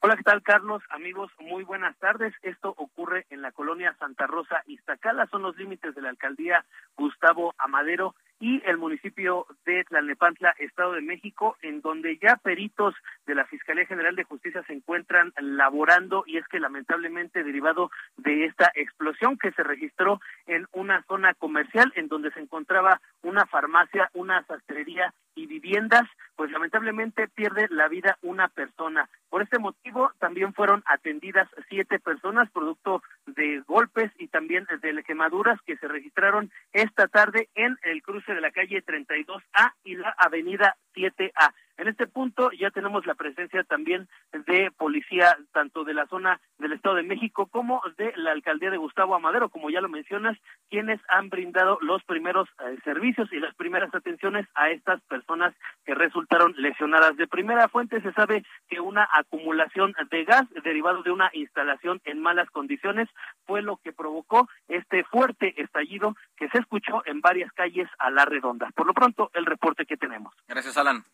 Hola, 0.00 0.16
¿qué 0.16 0.24
tal, 0.24 0.42
Carlos? 0.42 0.82
Amigos, 0.90 1.30
muy 1.38 1.62
buenas 1.62 1.96
tardes. 1.98 2.34
Esto 2.42 2.74
ocurre 2.76 3.26
en 3.30 3.42
la 3.42 3.52
colonia 3.52 3.94
Santa 4.00 4.26
Rosa 4.26 4.64
Iztacala, 4.66 5.28
son 5.28 5.42
los 5.42 5.56
límites 5.56 5.94
de 5.94 6.02
la 6.02 6.10
alcaldía 6.10 6.64
Gustavo 6.96 7.54
Amadero 7.56 8.16
y 8.40 8.62
el 8.66 8.78
municipio 8.78 9.46
de 9.64 9.84
Tlalnepantla, 9.84 10.54
Estado 10.58 10.92
de 10.92 11.00
México, 11.00 11.56
en 11.62 11.80
donde 11.80 12.18
ya 12.18 12.36
peritos 12.36 12.94
de 13.26 13.34
la 13.34 13.46
Fiscalía 13.46 13.86
General 13.86 14.14
de 14.14 14.24
Justicia 14.24 14.62
se 14.66 14.72
encuentran 14.72 15.32
laborando 15.40 16.24
y 16.26 16.36
es 16.36 16.46
que 16.48 16.60
lamentablemente 16.60 17.42
derivado 17.42 17.90
de 18.16 18.44
esta 18.44 18.70
explosión 18.74 19.38
que 19.38 19.52
se 19.52 19.62
registró 19.62 20.20
en 20.46 20.66
una 20.72 21.02
zona 21.04 21.34
comercial 21.34 21.92
en 21.96 22.08
donde 22.08 22.30
se 22.32 22.40
encontraba 22.40 23.00
una 23.22 23.46
farmacia, 23.46 24.10
una 24.14 24.44
sastrería 24.44 25.12
y 25.38 25.46
viviendas, 25.46 26.08
pues 26.36 26.50
lamentablemente 26.50 27.28
pierde 27.28 27.68
la 27.70 27.88
vida 27.88 28.18
una 28.22 28.48
persona. 28.48 29.08
Por 29.30 29.42
este 29.42 29.58
motivo 29.58 30.10
también 30.18 30.52
fueron 30.52 30.82
atendidas 30.86 31.48
siete 31.68 31.98
personas 31.98 32.50
producto 32.50 33.02
de 33.26 33.62
golpes 33.66 34.10
y 34.18 34.28
también 34.28 34.66
de 34.82 35.02
quemaduras 35.04 35.60
que 35.62 35.76
se 35.76 35.88
registraron 35.88 36.50
esta 36.72 37.06
tarde 37.06 37.48
en 37.54 37.78
el 37.82 38.02
cruce 38.02 38.34
de 38.34 38.40
la 38.40 38.50
calle 38.50 38.84
32A 38.84 39.74
y 39.84 39.96
la 39.96 40.14
avenida 40.18 40.76
7A. 40.94 41.54
En 41.78 41.86
este 41.86 42.08
punto 42.08 42.50
ya 42.50 42.70
tenemos 42.70 43.06
la 43.06 43.14
presencia 43.14 43.62
también 43.62 44.08
de 44.32 44.72
policía, 44.76 45.38
tanto 45.52 45.84
de 45.84 45.94
la 45.94 46.08
zona 46.08 46.40
del 46.58 46.72
Estado 46.72 46.96
de 46.96 47.04
México 47.04 47.46
como 47.46 47.80
de 47.96 48.12
la 48.16 48.32
alcaldía 48.32 48.70
de 48.70 48.76
Gustavo 48.76 49.14
Amadero, 49.14 49.48
como 49.48 49.70
ya 49.70 49.80
lo 49.80 49.88
mencionas, 49.88 50.36
quienes 50.70 51.00
han 51.08 51.28
brindado 51.28 51.78
los 51.80 52.02
primeros 52.02 52.48
eh, 52.58 52.76
servicios 52.82 53.32
y 53.32 53.38
las 53.38 53.54
primeras 53.54 53.94
atenciones 53.94 54.46
a 54.56 54.70
estas 54.70 55.00
personas 55.02 55.54
que 55.84 55.94
resultaron 55.94 56.52
lesionadas. 56.56 57.16
De 57.16 57.28
primera 57.28 57.68
fuente 57.68 58.02
se 58.02 58.12
sabe 58.12 58.44
que 58.68 58.80
una 58.80 59.08
acumulación 59.14 59.94
de 60.10 60.24
gas 60.24 60.48
derivado 60.64 61.04
de 61.04 61.12
una 61.12 61.30
instalación 61.32 62.00
en 62.04 62.20
malas 62.20 62.50
condiciones 62.50 63.08
fue 63.46 63.62
lo 63.62 63.76
que 63.76 63.92
provocó 63.92 64.48
este 64.66 65.04
fuerte 65.04 65.54
estallido 65.62 66.16
que 66.36 66.48
se 66.48 66.58
escuchó 66.58 67.02
en 67.06 67.20
varias 67.20 67.52
calles 67.52 67.88
a 68.00 68.10
la 68.10 68.24
redonda. 68.24 68.68
Por 68.74 68.86
lo 68.86 68.94
pronto, 68.94 69.30
el 69.34 69.46
reporte 69.46 69.86
que 69.86 69.96
tenemos. 69.96 70.34
Gracias, 70.48 70.76
Alan. 70.76 71.04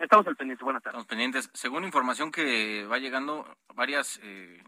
Estamos 0.00 0.26
al 0.26 0.34
pendiente. 0.34 0.64
Buenas 0.64 0.82
tardes. 0.82 0.94
Estamos 0.94 1.06
pendientes. 1.06 1.50
Según 1.52 1.84
información 1.84 2.32
que 2.32 2.86
va 2.86 2.96
llegando, 2.96 3.46
varias, 3.74 4.18
eh, 4.22 4.62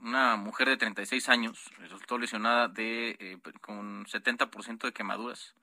una 0.00 0.34
mujer 0.34 0.68
de 0.68 0.76
36 0.76 1.28
años 1.28 1.70
resultó 1.78 2.18
lesionada 2.18 2.66
de 2.66 3.10
eh, 3.20 3.38
con 3.60 4.04
70% 4.06 4.80
de 4.80 4.92
quemaduras. 4.92 5.54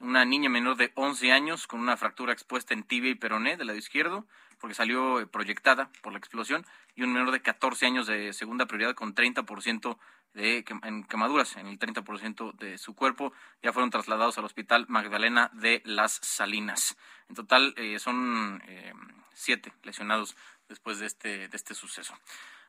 Una 0.00 0.26
niña 0.26 0.50
menor 0.50 0.76
de 0.76 0.92
11 0.94 1.32
años 1.32 1.66
con 1.66 1.80
una 1.80 1.96
fractura 1.96 2.32
expuesta 2.32 2.74
en 2.74 2.82
tibia 2.82 3.10
y 3.10 3.14
peroné 3.14 3.56
del 3.56 3.68
lado 3.68 3.78
izquierdo, 3.78 4.26
porque 4.60 4.74
salió 4.74 5.20
eh, 5.20 5.26
proyectada 5.26 5.90
por 6.02 6.12
la 6.12 6.18
explosión, 6.18 6.66
y 6.94 7.02
un 7.02 7.14
menor 7.14 7.30
de 7.30 7.40
14 7.40 7.86
años 7.86 8.06
de 8.06 8.34
segunda 8.34 8.66
prioridad 8.66 8.94
con 8.94 9.14
30% 9.14 9.96
de 10.34 10.64
en 10.82 11.04
quemaduras 11.04 11.56
en 11.56 11.66
el 11.66 11.78
30% 11.78 12.52
de 12.58 12.76
su 12.76 12.94
cuerpo. 12.94 13.32
Ya 13.62 13.72
fueron 13.72 13.90
trasladados 13.90 14.36
al 14.36 14.44
Hospital 14.44 14.84
Magdalena 14.88 15.50
de 15.54 15.80
las 15.86 16.12
Salinas. 16.12 16.98
En 17.30 17.34
total 17.34 17.72
eh, 17.78 17.98
son 17.98 18.62
eh, 18.66 18.92
siete 19.32 19.72
lesionados 19.82 20.36
después 20.68 20.98
de 20.98 21.06
este, 21.06 21.48
de 21.48 21.56
este 21.56 21.74
suceso. 21.74 22.14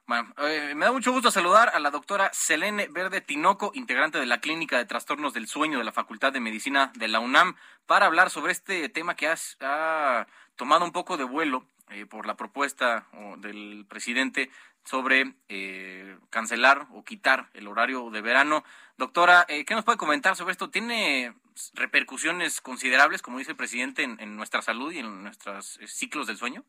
Bueno, 0.08 0.34
eh, 0.38 0.74
me 0.74 0.86
da 0.86 0.92
mucho 0.94 1.12
gusto 1.12 1.32
saludar 1.32 1.70
a 1.74 1.80
la 1.80 1.92
doctora 1.92 2.30
Selene 2.34 2.88
Verde 2.88 3.20
Tinoco, 3.20 3.72
integrante 3.74 4.18
de 4.18 4.26
la 4.26 4.40
Clínica 4.40 4.78
de 4.78 4.86
Trastornos 4.86 5.34
del 5.34 5.48
Sueño 5.48 5.78
de 5.78 5.84
la 5.84 5.92
Facultad 5.92 6.32
de 6.32 6.40
Medicina 6.40 6.94
de 6.96 7.10
la 7.10 7.20
UNAM, 7.20 7.58
para 7.86 8.06
hablar 8.06 8.30
sobre 8.30 8.54
este 8.54 8.88
tema 8.88 9.16
que 9.16 9.28
ha 9.28 10.28
tomado 10.56 10.86
un 10.86 10.94
poco 10.94 11.18
de 11.18 11.26
vuelo 11.26 11.66
por 12.10 12.26
la 12.26 12.36
propuesta 12.36 13.08
del 13.38 13.86
presidente 13.88 14.50
sobre 14.88 15.36
eh, 15.50 16.18
cancelar 16.30 16.88
o 16.94 17.04
quitar 17.04 17.50
el 17.54 17.68
horario 17.68 18.10
de 18.10 18.22
verano. 18.22 18.64
Doctora, 18.98 19.46
eh, 19.50 19.66
¿qué 19.66 19.76
nos 19.76 19.84
puede 19.84 19.98
comentar 19.98 20.38
sobre 20.38 20.54
esto? 20.54 20.70
¿Tiene 20.70 21.34
repercusiones 21.74 22.62
considerables, 22.62 23.22
como 23.22 23.40
dice 23.40 23.52
el 23.52 23.58
presidente, 23.58 24.04
en, 24.04 24.38
nuestra 24.38 24.62
salud 24.62 24.92
y 24.94 25.00
en 25.00 25.24
nuestros 25.24 25.78
eh, 25.80 25.88
ciclos 25.88 26.28
del 26.28 26.38
sueño? 26.38 26.64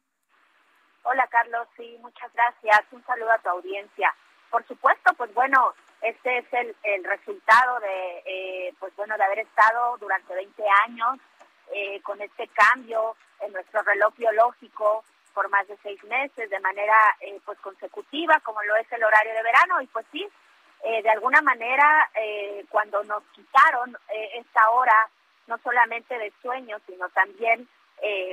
Hola, 1.11 1.27
Carlos. 1.29 1.67
Sí, 1.75 1.97
muchas 2.03 2.31
gracias. 2.35 2.85
Un 2.93 3.03
saludo 3.07 3.33
a 3.33 3.39
tu 3.39 3.49
audiencia. 3.49 4.15
Por 4.51 4.63
supuesto, 4.67 5.11
pues 5.15 5.33
bueno, 5.33 5.73
este 6.03 6.37
es 6.37 6.53
el, 6.53 6.77
el 6.83 7.03
resultado 7.03 7.81
de, 7.81 8.75
pues 8.79 8.95
bueno, 8.95 9.17
de 9.17 9.25
haber 9.25 9.39
estado 9.39 9.97
durante 9.97 10.35
20 10.35 10.63
años 10.85 11.19
con 12.03 12.21
este 12.21 12.49
cambio 12.49 13.17
en 13.41 13.53
nuestro 13.53 13.81
reloj 13.83 14.15
biológico, 14.17 15.05
por 15.33 15.49
más 15.49 15.67
de 15.69 15.79
seis 15.83 16.03
meses 16.05 16.51
de 16.51 16.61
manera 16.61 16.97
eh, 17.21 17.41
pues 17.45 17.59
consecutiva, 17.61 18.41
como 18.41 18.63
lo 18.63 18.77
es 18.77 18.91
el 18.93 19.03
horario 19.03 19.33
de 19.33 19.43
verano. 19.43 19.81
Y 19.81 19.87
pues 19.87 20.05
sí, 20.13 20.29
eh, 20.85 21.03
de 21.03 21.11
alguna 21.11 21.41
manera, 21.41 22.11
eh, 22.21 22.67
cuando 22.69 23.03
nos 23.05 23.23
quitaron 23.33 23.97
esta 24.35 24.71
hora, 24.71 25.09
no 25.47 25.57
solamente 25.59 26.19
de 26.19 26.33
sueño, 26.43 26.77
sino 26.87 27.09
también 27.11 27.67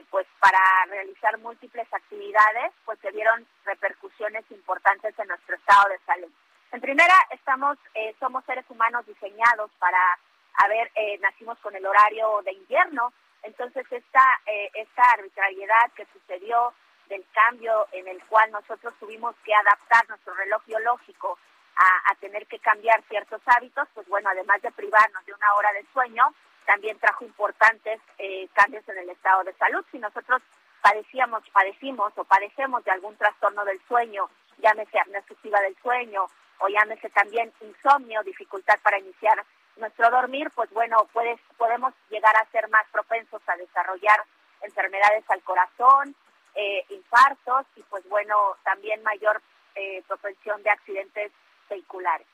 pues 0.10 0.28
para 0.40 0.60
realizar 0.88 1.38
múltiples 1.40 1.88
actividades, 1.92 2.72
pues 2.86 3.00
se 3.00 3.12
dieron 3.12 3.46
repercusiones 3.66 4.44
importantes 4.52 5.18
en 5.18 5.28
nuestro 5.28 5.56
estado 5.56 5.90
de 5.90 6.00
salud. 6.06 6.32
En 6.72 6.82
primera, 6.82 7.14
estamos, 7.32 7.78
somos 8.20 8.44
seres 8.46 8.66
humanos 8.70 9.06
diseñados 9.06 9.72
para, 9.80 10.20
a 10.56 10.68
ver, 10.68 10.92
nacimos 11.22 11.58
con 11.60 11.76
el 11.76 11.86
horario 11.86 12.42
de 12.44 12.54
invierno, 12.54 13.14
entonces 13.44 13.86
esta, 13.92 14.42
esta 14.74 15.04
arbitrariedad 15.12 15.92
que 15.96 16.06
sucedió 16.14 16.74
del 17.10 17.26
cambio 17.34 17.88
en 17.92 18.08
el 18.08 18.24
cual 18.26 18.52
nosotros 18.52 18.94
tuvimos 19.00 19.36
que 19.44 19.54
adaptar 19.54 20.08
nuestro 20.10 20.34
reloj 20.34 20.64
biológico 20.66 21.38
a, 21.78 22.16
tener 22.22 22.48
que 22.48 22.60
cambiar 22.60 23.04
ciertos 23.10 23.42
hábitos, 23.46 23.88
pues 23.94 24.08
bueno, 24.08 24.30
además 24.30 24.62
de 24.62 24.72
privarnos 24.72 25.26
de 25.26 25.34
una 25.34 25.54
hora 25.56 25.74
de 25.74 25.86
sueño, 25.94 26.34
también 26.66 27.00
trajo 27.00 27.26
importantes 27.26 28.00
eh, 28.18 28.48
cambios 28.54 28.88
en 28.90 28.98
el 28.98 29.10
estado 29.10 29.44
de 29.44 29.54
salud. 29.54 29.86
Si 29.92 30.00
nosotros 30.00 30.42
padecíamos, 30.82 31.44
padecimos 31.52 32.14
o 32.16 32.24
padecemos 32.24 32.84
de 32.84 32.92
algún 32.92 33.16
trastorno 33.18 33.66
del 33.66 33.80
sueño, 33.88 34.30
llámese 34.58 35.00
apnea 35.00 35.24
del 35.62 35.76
sueño 35.82 36.26
o 36.60 36.68
llámese 36.68 37.10
también 37.10 37.52
insomnio, 37.62 38.24
dificultad 38.24 38.80
para 38.84 39.00
iniciar 39.00 39.44
nuestro 39.78 40.10
dormir, 40.10 40.50
pues 40.56 40.70
bueno, 40.72 41.08
puedes, 41.12 41.40
podemos 41.58 41.94
llegar 42.10 42.36
a 42.38 42.50
ser 42.52 42.70
más 42.70 42.86
propensos 42.92 43.42
a 43.48 43.58
desarrollar 43.58 44.24
enfermedades 44.62 45.24
al 45.30 45.42
corazón, 45.44 46.16
eh, 46.56 46.86
infartos 46.90 47.66
y 47.76 47.84
pues 47.84 48.08
bueno, 48.08 48.56
también 48.64 49.04
mayor 49.04 49.42
eh, 49.76 50.02
propensión 50.08 50.64
de 50.64 50.70
accidentes 50.70 51.32
vehiculares. 51.70 52.28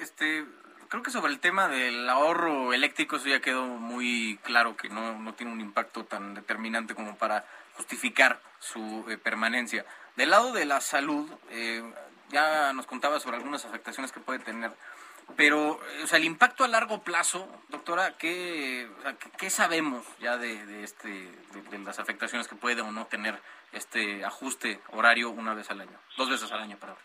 Este, 0.00 0.44
creo 0.90 1.02
que 1.02 1.10
sobre 1.10 1.32
el 1.32 1.40
tema 1.40 1.68
del 1.68 2.06
ahorro 2.10 2.74
eléctrico 2.74 3.16
eso 3.16 3.28
ya 3.28 3.40
quedó 3.40 3.64
muy 3.64 4.38
claro 4.42 4.76
que 4.76 4.90
no, 4.90 5.18
no 5.18 5.32
tiene 5.34 5.52
un 5.52 5.60
impacto 5.60 6.04
tan 6.04 6.34
determinante 6.34 6.94
como 6.94 7.16
para 7.16 7.46
justificar 7.76 8.40
su 8.58 9.06
eh, 9.08 9.16
permanencia. 9.16 9.86
Del 10.16 10.30
lado 10.30 10.52
de 10.52 10.66
la 10.66 10.80
salud, 10.80 11.30
eh, 11.50 11.82
ya 12.28 12.72
nos 12.74 12.86
contaba 12.86 13.20
sobre 13.20 13.36
algunas 13.36 13.64
afectaciones 13.64 14.12
que 14.12 14.20
puede 14.20 14.40
tener 14.40 14.72
pero, 15.36 15.78
o 16.02 16.06
sea, 16.06 16.18
el 16.18 16.24
impacto 16.24 16.64
a 16.64 16.68
largo 16.68 17.02
plazo, 17.02 17.48
doctora, 17.68 18.16
¿qué, 18.18 18.88
¿qué 19.38 19.48
sabemos 19.48 20.04
ya 20.18 20.36
de, 20.36 20.82
este, 20.82 21.08
de, 21.08 21.78
las 21.78 22.00
afectaciones 22.00 22.48
que 22.48 22.56
puede 22.56 22.82
o 22.82 22.90
no 22.90 23.06
tener 23.06 23.40
este 23.72 24.24
ajuste 24.24 24.80
horario 24.90 25.30
una 25.30 25.54
vez 25.54 25.70
al 25.70 25.80
año, 25.82 25.98
dos 26.16 26.28
veces 26.28 26.50
al 26.50 26.60
año, 26.60 26.76
perdón? 26.78 26.96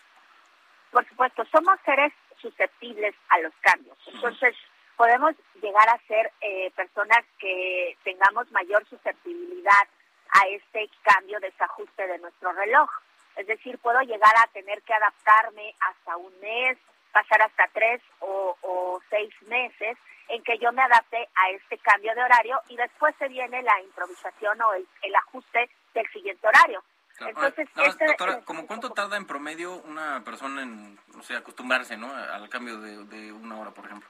Por 0.92 1.08
supuesto, 1.08 1.44
somos 1.52 1.78
seres 1.86 2.14
susceptibles 2.46 3.16
a 3.30 3.40
los 3.40 3.54
cambios. 3.62 3.98
Entonces, 4.08 4.56
podemos 4.96 5.34
llegar 5.62 5.90
a 5.90 6.00
ser 6.08 6.32
eh, 6.42 6.72
personas 6.76 7.24
que 7.40 7.98
tengamos 8.04 8.52
mayor 8.52 8.86
susceptibilidad 8.88 9.88
a 10.32 10.48
este 10.50 10.90
cambio, 11.02 11.40
desajuste 11.40 12.08
de 12.08 12.20
nuestro 12.20 12.52
reloj. 12.54 12.90
Es 13.36 13.48
decir, 13.48 13.78
puedo 13.80 14.00
llegar 14.02 14.34
a 14.38 14.48
tener 14.54 14.82
que 14.84 14.94
adaptarme 14.94 15.74
hasta 15.80 16.18
un 16.18 16.32
mes, 16.40 16.78
pasar 17.12 17.42
hasta 17.42 17.68
tres 17.74 18.02
o, 18.20 19.02
seis 19.10 19.34
meses 19.44 19.98
en 20.30 20.42
que 20.44 20.58
yo 20.58 20.72
me 20.72 20.82
adapte 20.82 21.18
a 21.36 21.50
este 21.52 21.78
cambio 21.78 22.14
de 22.16 22.24
horario 22.24 22.60
y 22.70 22.76
después 22.76 23.14
se 23.20 23.28
viene 23.28 23.62
la 23.62 23.80
improvisación 23.82 24.60
o 24.62 24.74
el, 24.74 25.16
ajuste 25.16 25.70
del 25.94 26.08
siguiente 26.12 26.48
horario. 26.48 26.84
Entonces, 27.20 27.70
este, 27.76 28.06
doctora, 28.06 28.42
¿cómo 28.44 28.68
cuánto 28.68 28.90
tarda 28.92 29.16
en 29.16 29.26
promedio 29.26 29.76
una 29.84 30.24
persona 30.24 30.64
en, 30.64 31.00
o 31.18 31.24
sea, 31.24 31.38
acostumbrarse, 31.38 31.96
¿no? 31.96 32.14
Al 32.14 32.50
cambio 32.50 32.78
de, 32.80 33.32
una 33.32 33.58
hora, 33.58 33.72
por 33.72 33.86
ejemplo. 33.86 34.10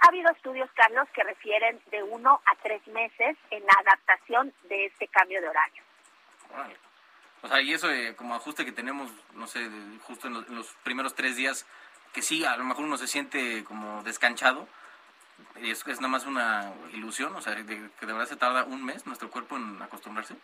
Ha 0.00 0.08
habido 0.08 0.30
estudios, 0.30 0.70
Carlos, 0.74 1.08
que 1.14 1.22
refieren 1.24 1.80
de 1.90 2.02
uno 2.02 2.40
a 2.46 2.54
tres 2.62 2.86
meses 2.88 3.36
en 3.50 3.64
la 3.64 3.72
adaptación 3.80 4.52
de 4.68 4.86
este 4.86 5.08
cambio 5.08 5.40
de 5.40 5.48
horario. 5.48 5.82
O 7.42 7.48
sea, 7.48 7.60
y 7.60 7.72
eso 7.72 7.88
como 8.16 8.34
ajuste 8.34 8.64
que 8.64 8.72
tenemos, 8.72 9.10
no 9.34 9.46
sé, 9.46 9.68
justo 10.02 10.28
en 10.28 10.54
los 10.54 10.68
primeros 10.84 11.14
tres 11.14 11.36
días 11.36 11.66
que 12.12 12.22
sí, 12.22 12.46
a 12.46 12.56
lo 12.56 12.64
mejor 12.64 12.84
uno 12.84 12.96
se 12.96 13.06
siente 13.06 13.62
como 13.64 14.02
descanchado, 14.02 14.66
y 15.60 15.70
es, 15.70 15.86
es 15.86 16.00
nada 16.00 16.08
más 16.08 16.24
una 16.24 16.72
ilusión, 16.94 17.34
o 17.36 17.42
sea, 17.42 17.54
de, 17.54 17.64
que 17.64 18.06
de 18.06 18.12
verdad 18.12 18.26
se 18.26 18.36
tarda 18.36 18.64
un 18.64 18.84
mes 18.84 19.06
nuestro 19.06 19.30
cuerpo 19.30 19.56
en 19.56 19.82
acostumbrarse. 19.82 20.34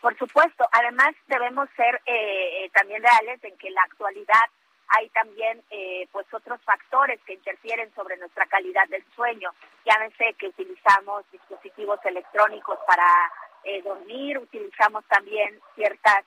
Por 0.00 0.16
supuesto, 0.16 0.66
además 0.72 1.14
debemos 1.26 1.68
ser 1.76 2.00
eh, 2.06 2.64
eh, 2.64 2.70
también 2.72 3.02
reales 3.02 3.42
en 3.44 3.56
que 3.58 3.68
en 3.68 3.74
la 3.74 3.82
actualidad 3.82 4.44
hay 4.88 5.08
también 5.10 5.62
eh, 5.70 6.08
pues 6.10 6.26
otros 6.32 6.60
factores 6.62 7.20
que 7.26 7.34
interfieren 7.34 7.92
sobre 7.94 8.16
nuestra 8.16 8.46
calidad 8.46 8.88
del 8.88 9.04
sueño. 9.14 9.50
Llámese 9.84 10.34
que 10.38 10.48
utilizamos 10.48 11.24
dispositivos 11.30 12.00
electrónicos 12.04 12.78
para 12.86 13.04
dormir, 13.84 14.38
utilizamos 14.38 15.04
también 15.04 15.60
ciertas 15.74 16.24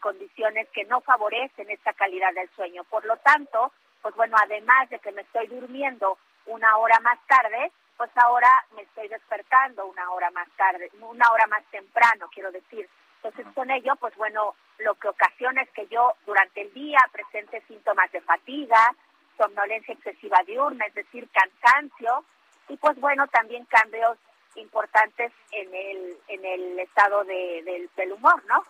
condiciones 0.00 0.68
que 0.68 0.84
no 0.84 1.00
favorecen 1.00 1.70
esta 1.70 1.94
calidad 1.94 2.32
del 2.34 2.50
sueño. 2.50 2.84
Por 2.84 3.06
lo 3.06 3.16
tanto, 3.16 3.72
pues 4.02 4.14
bueno, 4.16 4.36
además 4.38 4.90
de 4.90 4.98
que 4.98 5.10
me 5.12 5.22
estoy 5.22 5.46
durmiendo 5.46 6.18
una 6.44 6.76
hora 6.76 7.00
más 7.00 7.18
tarde, 7.26 7.72
pues 7.96 8.10
ahora 8.16 8.50
me 8.76 8.82
estoy 8.82 9.08
despertando 9.08 9.86
una 9.86 10.10
hora 10.12 10.30
más 10.30 10.48
tarde, 10.56 10.90
una 11.00 11.32
hora 11.32 11.46
más 11.46 11.64
temprano, 11.70 12.28
quiero 12.30 12.52
decir. 12.52 12.86
Entonces 13.24 13.54
con 13.54 13.70
ello, 13.70 13.96
pues 13.96 14.14
bueno, 14.16 14.54
lo 14.78 14.94
que 14.96 15.08
ocasiona 15.08 15.62
es 15.62 15.70
que 15.70 15.86
yo 15.86 16.12
durante 16.26 16.60
el 16.60 16.74
día 16.74 16.98
presente 17.10 17.62
síntomas 17.66 18.12
de 18.12 18.20
fatiga, 18.20 18.94
somnolencia 19.38 19.94
excesiva 19.94 20.42
diurna, 20.46 20.84
es 20.84 20.94
decir, 20.94 21.26
cansancio, 21.32 22.22
y 22.68 22.76
pues 22.76 23.00
bueno, 23.00 23.26
también 23.28 23.64
cambios 23.64 24.18
importantes 24.56 25.32
en 25.52 25.74
el, 25.74 26.18
en 26.28 26.44
el 26.44 26.78
estado 26.78 27.24
de, 27.24 27.62
del, 27.64 27.90
del 27.96 28.12
humor, 28.12 28.42
¿no? 28.46 28.62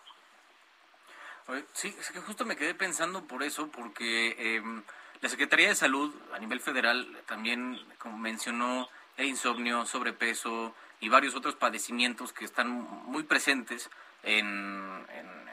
Sí, 1.72 1.94
es 1.98 2.12
que 2.12 2.20
justo 2.20 2.44
me 2.44 2.56
quedé 2.56 2.74
pensando 2.74 3.26
por 3.26 3.42
eso, 3.42 3.68
porque 3.72 4.36
em, 4.38 4.84
la 5.20 5.28
Secretaría 5.28 5.68
de 5.68 5.74
Salud 5.74 6.14
a 6.32 6.38
nivel 6.38 6.60
federal 6.60 7.22
también 7.26 7.78
como 7.98 8.18
mencionó 8.18 8.88
el 9.16 9.26
insomnio, 9.26 9.84
sobrepeso 9.84 10.74
y 11.00 11.08
varios 11.08 11.34
otros 11.34 11.56
padecimientos 11.56 12.32
que 12.32 12.44
están 12.44 12.68
muy 12.70 13.24
presentes 13.24 13.90
en, 14.24 15.06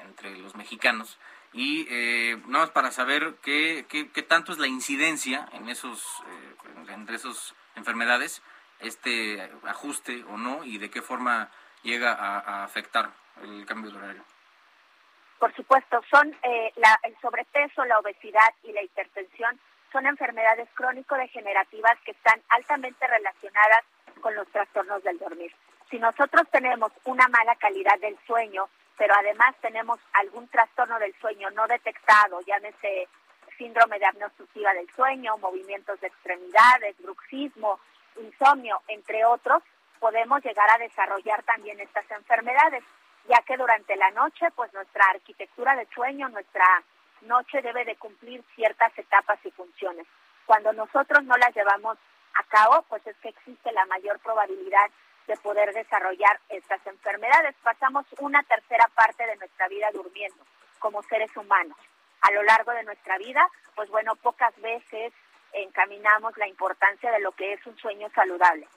entre 0.03 0.38
los 0.38 0.56
mexicanos. 0.56 1.18
Y 1.53 1.85
eh, 1.89 2.38
nada 2.48 2.65
más 2.65 2.69
para 2.72 2.91
saber 2.91 3.35
qué, 3.41 3.85
qué, 3.89 4.22
tanto 4.23 4.52
es 4.52 4.57
la 4.57 4.68
incidencia 4.68 5.48
en 5.52 5.69
esos, 5.69 6.23
eh, 6.27 6.91
entre 6.93 7.15
esas 7.15 7.53
enfermedades, 7.76 8.41
este 8.80 9.52
ajuste 9.68 10.23
o 10.26 10.38
no, 10.38 10.64
y 10.64 10.77
de 10.77 10.89
qué 10.89 11.02
forma 11.02 11.52
llega 11.84 12.14
a 12.14 12.64
afectar 12.64 13.11
el 13.43 13.65
cambio 13.65 13.91
de 13.91 13.98
horario. 13.98 14.23
Por 15.41 15.56
supuesto, 15.56 16.02
son 16.10 16.31
eh, 16.43 16.72
el 17.03 17.18
sobrepeso, 17.19 17.84
la 17.85 17.98
obesidad 17.98 18.53
y 18.64 18.72
la 18.73 18.84
hipertensión 18.84 19.60
son 19.91 20.06
enfermedades 20.06 20.69
crónico-degenerativas 20.76 21.99
que 22.06 22.11
están 22.11 22.39
altamente 22.49 23.07
relacionadas 23.07 23.81
con 24.22 24.35
los 24.35 24.48
trastornos 24.49 25.03
del 25.03 25.18
dormir. 25.18 25.52
Si 25.91 25.99
nosotros 25.99 26.47
tenemos 26.51 26.91
una 27.03 27.27
mala 27.27 27.55
calidad 27.57 27.99
del 27.99 28.18
sueño, 28.26 28.69
pero 28.97 29.13
además 29.13 29.55
tenemos 29.61 29.99
algún 30.13 30.47
trastorno 30.47 30.97
del 30.99 31.13
sueño 31.19 31.51
no 31.51 31.68
detectado, 31.68 32.39
llámese 32.41 33.07
síndrome 33.57 33.99
de 33.99 34.05
apnea 34.05 34.27
obstructiva 34.27 34.73
del 34.73 34.89
sueño, 34.95 35.38
movimientos 35.38 35.99
de 35.99 36.07
extremidades, 36.07 36.95
bruxismo, 36.99 37.80
insomnio, 38.15 38.81
entre 38.88 39.26
otros, 39.26 39.61
podemos 39.99 40.43
llegar 40.43 40.69
a 40.72 40.77
desarrollar 40.77 41.43
también 41.43 41.80
estas 41.80 42.09
enfermedades 42.09 42.84
ya 43.27 43.41
que 43.43 43.57
durante 43.57 43.95
la 43.95 44.09
noche, 44.11 44.47
pues 44.55 44.73
nuestra 44.73 45.05
arquitectura 45.13 45.76
de 45.76 45.88
sueño, 45.93 46.30
nuestra 46.30 46.65
noche 47.22 47.61
debe 47.61 47.85
de 47.85 47.95
cumplir 47.95 48.43
ciertas 48.55 48.97
etapas 48.97 49.39
y 49.45 49.51
funciones. 49.51 50.07
Cuando 50.45 50.73
nosotros 50.73 51.23
no 51.23 51.38
las 51.38 51.53
llevamos 51.55 51.97
a 52.34 52.43
cabo, 52.45 52.84
pues 52.89 53.05
es 53.05 53.15
que 53.18 53.30
existe 53.30 53.72
la 53.72 53.85
mayor 53.85 54.19
probabilidad 54.19 54.89
de 55.27 55.38
poder 55.38 55.73
desarrollar 55.73 56.39
estas 56.49 56.85
enfermedades. 56.85 57.56
Pasamos 57.64 58.06
una 58.19 58.43
tercera 58.43 58.88
parte 58.95 59.26
de 59.26 59.35
nuestra 59.38 59.68
vida 59.68 59.89
durmiendo 59.93 60.43
como 60.80 61.02
seres 61.03 61.35
humanos. 61.38 61.77
A 62.22 62.31
lo 62.31 62.43
largo 62.43 62.72
de 62.72 62.84
nuestra 62.84 63.18
vida, 63.18 63.48
pues 63.76 63.89
bueno, 63.89 64.15
pocas 64.15 64.53
veces 64.61 65.14
encaminamos 65.53 66.38
la 66.38 66.48
importancia 66.48 67.11
de 67.11 67.19
lo 67.19 67.31
que 67.31 67.53
es 67.53 67.65
un 67.65 67.77
sueño 67.77 68.10
saludable. 68.14 68.68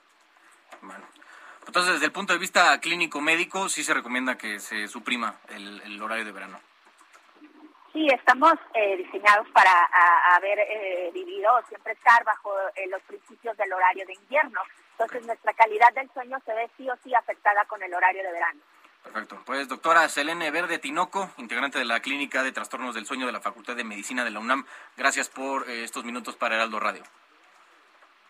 Entonces, 1.67 1.93
desde 1.93 2.05
el 2.05 2.11
punto 2.11 2.33
de 2.33 2.39
vista 2.39 2.79
clínico 2.79 3.21
médico, 3.21 3.69
sí 3.69 3.83
se 3.83 3.93
recomienda 3.93 4.37
que 4.37 4.59
se 4.59 4.87
suprima 4.87 5.35
el, 5.49 6.01
horario 6.01 6.25
de 6.25 6.31
verano. 6.31 6.59
Sí, 7.91 8.07
estamos 8.07 8.53
eh, 8.73 8.97
diseñados 8.97 9.47
para 9.49 9.71
haber 10.35 10.59
eh, 10.59 11.11
vivido, 11.13 11.49
siempre 11.69 11.93
estar 11.93 12.23
bajo 12.25 12.51
eh, 12.75 12.87
los 12.89 13.01
principios 13.03 13.55
del 13.57 13.71
horario 13.71 14.05
de 14.05 14.13
invierno. 14.13 14.61
Entonces, 14.97 15.25
nuestra 15.25 15.53
calidad 15.53 15.93
del 15.93 16.09
sueño 16.13 16.37
se 16.45 16.53
ve 16.53 16.69
sí 16.77 16.89
o 16.89 16.95
sí 17.03 17.13
afectada 17.13 17.65
con 17.65 17.83
el 17.83 17.93
horario 17.93 18.23
de 18.23 18.31
verano. 18.31 18.61
Perfecto. 19.03 19.41
Pues 19.45 19.67
doctora 19.67 20.07
Selene 20.09 20.49
Verde 20.51 20.79
Tinoco, 20.79 21.29
integrante 21.37 21.77
de 21.77 21.85
la 21.85 21.99
Clínica 21.99 22.41
de 22.41 22.51
Trastornos 22.51 22.95
del 22.95 23.05
Sueño 23.05 23.25
de 23.27 23.33
la 23.33 23.41
Facultad 23.41 23.75
de 23.75 23.83
Medicina 23.83 24.23
de 24.23 24.31
la 24.31 24.39
UNAM, 24.39 24.65
gracias 24.97 25.29
por 25.29 25.69
estos 25.69 26.05
minutos 26.05 26.35
para 26.35 26.55
Heraldo 26.55 26.79
Radio. 26.79 27.03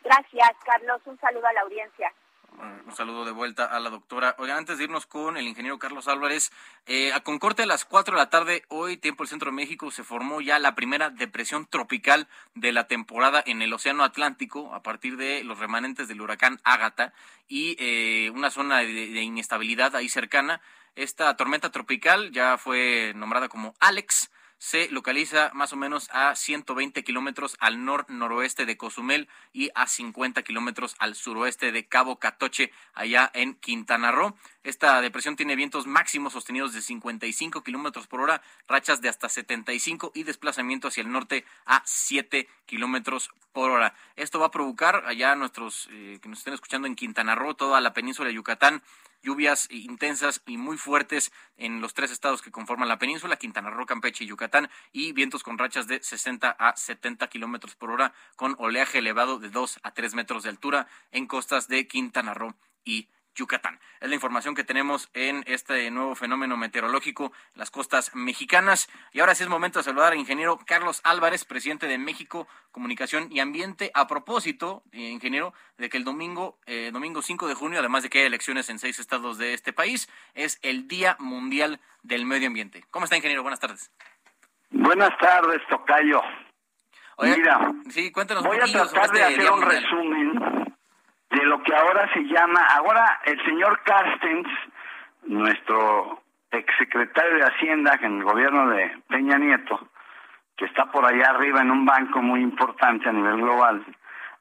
Gracias, 0.04 0.52
Carlos. 0.66 1.02
Un 1.06 1.20
saludo 1.20 1.48
a 1.48 1.54
la 1.54 1.62
audiencia 1.62 2.12
un 2.86 2.96
saludo 2.96 3.26
de 3.26 3.32
vuelta 3.32 3.66
a 3.66 3.80
la 3.80 3.90
doctora. 3.90 4.36
Oigan, 4.38 4.58
antes 4.58 4.78
de 4.78 4.86
irnos 4.86 5.06
con 5.06 5.38
el 5.38 5.48
ingeniero 5.48 5.80
Carlos 5.80 6.08
Álvarez, 6.08 6.52
eh, 6.86 7.12
a 7.14 7.22
Concorte 7.22 7.64
a 7.64 7.66
las 7.66 7.86
4 7.86 8.16
de 8.16 8.20
la 8.20 8.30
tarde, 8.30 8.64
hoy, 8.70 8.98
tiempo 8.98 9.24
del 9.24 9.30
centro 9.30 9.52
de 9.52 9.56
México, 9.56 9.92
se 9.92 10.04
formó 10.04 10.42
ya 10.42 10.60
la 10.60 10.76
primera 10.76 11.10
depresión 11.10 11.66
tropical 11.66 12.28
de 12.54 12.72
la 12.72 12.88
temporada 12.88 13.44
en 13.46 13.62
el 13.62 13.74
Océano 13.74 14.04
Atlántico, 14.04 14.74
a 14.74 14.84
partir 14.84 15.18
de 15.18 15.44
los 15.44 15.60
remanentes 15.60 16.08
del 16.08 16.22
huracán 16.22 16.60
Ágata 16.64 17.14
y 17.48 17.76
eh, 17.80 18.32
una 18.32 18.52
zona 18.52 18.80
de 18.80 19.22
inestabilidad 19.22 19.96
ahí 19.96 20.10
cercana. 20.10 20.62
Esta 20.96 21.36
tormenta 21.36 21.72
tropical 21.72 22.32
ya 22.32 22.58
fue 22.58 23.14
nombrada 23.16 23.50
como 23.50 23.74
Alex 23.80 24.30
se 24.58 24.90
localiza 24.90 25.52
más 25.54 25.74
o 25.74 25.76
menos 25.76 26.10
a 26.12 26.36
120 26.36 27.04
kilómetros 27.04 27.58
al 27.60 27.84
nor-noroeste 27.86 28.66
de 28.66 28.78
Cozumel 28.78 29.28
y 29.54 29.70
a 29.76 29.88
50 29.88 30.44
kilómetros 30.44 30.96
al 31.00 31.16
suroeste 31.16 31.72
de 31.72 31.86
Cabo 31.86 32.20
Catoche, 32.20 32.72
allá 32.94 33.30
en 33.34 33.56
Quintana 33.56 34.12
Roo. 34.12 34.36
Esta 34.64 35.02
depresión 35.02 35.36
tiene 35.36 35.56
vientos 35.56 35.88
máximos 35.88 36.34
sostenidos 36.34 36.74
de 36.74 36.82
55 36.82 37.64
kilómetros 37.64 38.08
por 38.08 38.22
hora, 38.22 38.42
rachas 38.68 39.02
de 39.02 39.10
hasta 39.10 39.30
75 39.30 40.12
y 40.16 40.24
desplazamiento 40.24 40.88
hacia 40.88 41.02
el 41.02 41.12
norte 41.12 41.46
a 41.66 41.84
7 41.86 42.48
kilómetros 42.66 43.30
por 43.54 43.72
hora. 43.72 43.96
Esto 44.16 44.40
va 44.40 44.48
a 44.48 44.52
provocar 44.52 45.04
allá 45.06 45.36
nuestros 45.36 45.88
eh, 45.92 46.20
que 46.22 46.30
nos 46.30 46.40
estén 46.40 46.54
escuchando 46.54 46.88
en 46.88 46.96
Quintana 46.96 47.36
Roo, 47.36 47.54
toda 47.54 47.80
la 47.82 47.94
península 47.94 48.30
de 48.30 48.36
Yucatán, 48.36 48.82
lluvias 49.26 49.68
intensas 49.72 50.42
y 50.46 50.58
muy 50.58 50.78
fuertes 50.78 51.34
en 51.58 51.82
los 51.82 51.94
tres 51.94 52.12
estados 52.12 52.42
que 52.42 52.52
conforman 52.52 52.88
la 52.88 53.00
península, 53.00 53.36
Quintana 53.36 53.72
Roo, 53.72 53.86
Campeche 53.86 54.24
y 54.24 54.28
Yucatán, 54.28 54.70
y 54.94 55.12
vientos 55.12 55.44
con 55.44 55.58
rachas 55.58 55.88
de 55.88 56.02
60 56.02 56.50
a 56.52 56.76
70 56.78 57.28
kilómetros 57.28 57.76
por 57.76 57.92
hora, 57.92 58.14
con 58.36 58.56
oleaje 58.60 59.00
elevado 59.00 59.40
de 59.40 59.50
2 59.50 59.80
a 59.84 59.92
3 59.92 60.14
metros 60.14 60.44
de 60.44 60.50
altura 60.50 60.88
en 61.12 61.28
costas 61.28 61.68
de 61.68 61.88
Quintana 61.88 62.34
Roo 62.34 62.56
y 62.86 63.10
Yucatán. 63.36 63.80
Es 64.00 64.10
la 64.10 64.16
información 64.16 64.56
que 64.56 64.64
tenemos 64.64 65.10
en 65.14 65.44
este 65.46 65.92
nuevo 65.92 66.16
fenómeno 66.16 66.58
meteorológico 66.58 67.32
en 67.54 67.60
las 67.60 67.70
costas 67.70 68.16
mexicanas. 68.16 68.90
Y 69.12 69.20
ahora 69.20 69.36
sí 69.36 69.44
es 69.44 69.50
momento 69.50 69.80
de 69.80 69.84
saludar 69.84 70.14
al 70.14 70.20
ingeniero 70.20 70.60
Carlos 70.66 71.02
Álvarez, 71.04 71.46
presidente 71.46 71.88
de 71.88 71.98
México 71.98 72.48
Comunicación 72.72 73.28
y 73.32 73.40
Ambiente. 73.40 73.92
A 73.94 74.08
propósito, 74.08 74.84
eh, 74.92 75.10
ingeniero, 75.10 75.54
de 75.78 75.90
que 75.90 75.98
el 75.98 76.04
domingo, 76.04 76.58
eh, 76.66 76.90
domingo 76.92 77.22
5 77.22 77.48
de 77.48 77.54
junio, 77.54 77.80
además 77.80 78.04
de 78.04 78.10
que 78.10 78.20
hay 78.20 78.26
elecciones 78.26 78.70
en 78.70 78.80
seis 78.80 79.00
estados 79.00 79.38
de 79.38 79.54
este 79.54 79.74
país, 79.74 80.10
es 80.34 80.60
el 80.62 80.88
Día 80.88 81.18
Mundial 81.20 81.80
del 82.04 82.26
Medio 82.26 82.48
Ambiente. 82.48 82.84
¿Cómo 82.92 83.06
está, 83.06 83.18
ingeniero? 83.18 83.42
Buenas 83.44 83.60
tardes. 83.60 83.92
Buenas 84.72 85.18
tardes, 85.20 85.62
Tocayo. 85.70 86.22
Mira, 87.22 87.72
sí, 87.90 88.12
cuéntanos 88.12 88.44
voy 88.44 88.58
a 88.58 88.66
tratar 88.66 89.10
de 89.12 89.24
hacer 89.24 89.50
un 89.50 89.62
resumen 89.62 90.34
de 91.36 91.46
lo 91.46 91.62
que 91.64 91.76
ahora 91.76 92.10
se 92.14 92.22
llama, 92.22 92.62
ahora 92.78 93.20
el 93.26 93.44
señor 93.46 93.82
Carstens, 93.84 94.48
nuestro 95.24 96.22
exsecretario 96.52 97.36
de 97.36 97.44
Hacienda 97.44 97.98
en 98.02 98.20
el 98.20 98.24
gobierno 98.24 98.70
de 98.70 98.98
Peña 99.10 99.38
Nieto, 99.38 99.90
que 100.56 100.66
está 100.66 100.86
por 100.92 101.06
allá 101.06 101.32
arriba 101.32 101.62
en 101.62 101.72
un 101.72 101.86
banco 101.86 102.22
muy 102.22 102.42
importante 102.42 103.10
a 103.10 103.12
nivel 103.12 103.42
global, 103.42 103.86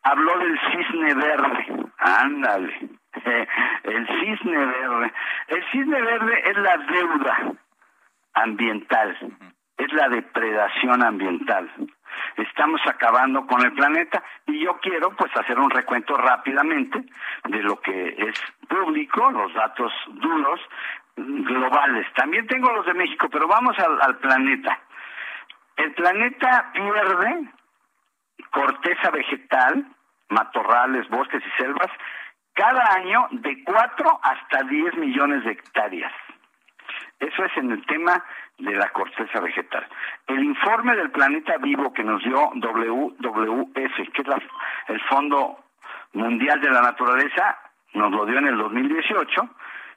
habló 0.05 0.39
del 0.39 0.61
cisne 0.71 1.15
verde. 1.15 1.66
Ándale, 1.99 2.91
el 3.83 4.07
cisne 4.07 4.66
verde. 4.66 5.12
El 5.49 5.65
cisne 5.73 6.01
verde 6.01 6.43
es 6.45 6.57
la 6.59 6.77
deuda 6.77 7.53
ambiental, 8.35 9.16
es 9.79 9.93
la 9.93 10.09
depredación 10.09 11.03
ambiental 11.03 11.71
estamos 12.36 12.81
acabando 12.86 13.47
con 13.47 13.65
el 13.65 13.73
planeta 13.73 14.23
y 14.47 14.65
yo 14.65 14.78
quiero 14.81 15.11
pues 15.16 15.35
hacer 15.36 15.59
un 15.59 15.70
recuento 15.70 16.16
rápidamente 16.16 17.05
de 17.45 17.62
lo 17.62 17.81
que 17.81 18.15
es 18.19 18.41
público, 18.69 19.31
los 19.31 19.53
datos 19.55 19.93
duros 20.09 20.61
globales. 21.16 22.07
También 22.15 22.47
tengo 22.47 22.73
los 22.73 22.86
de 22.86 22.95
México, 22.95 23.28
pero 23.31 23.47
vamos 23.47 23.78
al, 23.78 24.01
al 24.03 24.19
planeta. 24.19 24.78
El 25.77 25.93
planeta 25.95 26.70
pierde 26.73 27.49
corteza 28.51 29.11
vegetal, 29.11 29.86
matorrales, 30.28 31.09
bosques 31.09 31.43
y 31.45 31.62
selvas, 31.62 31.91
cada 32.55 32.95
año 32.95 33.27
de 33.32 33.65
4 33.65 34.20
hasta 34.23 34.62
10 34.62 34.97
millones 34.97 35.45
de 35.45 35.53
hectáreas. 35.53 36.12
Eso 37.19 37.45
es 37.45 37.57
en 37.57 37.73
el 37.73 37.85
tema 37.86 38.24
de 38.59 38.75
la 38.75 38.89
corteza 38.91 39.41
vegetal. 39.41 39.87
El 40.27 40.45
informe 40.45 40.95
del 40.97 41.11
planeta 41.11 41.57
vivo 41.59 41.93
que 41.93 42.05
nos 42.05 42.23
dio 42.23 42.51
WWF, 42.55 43.97
que 44.13 44.23
es 44.23 44.29
el 44.89 45.01
Fondo 45.03 45.59
Mundial 46.13 46.61
de 46.61 46.71
la 46.71 46.83
Naturaleza, 46.83 47.59
nos 47.95 48.13
lo 48.13 48.27
dio 48.27 48.39
en 48.39 48.47
el 48.47 48.59
2018, 48.59 49.49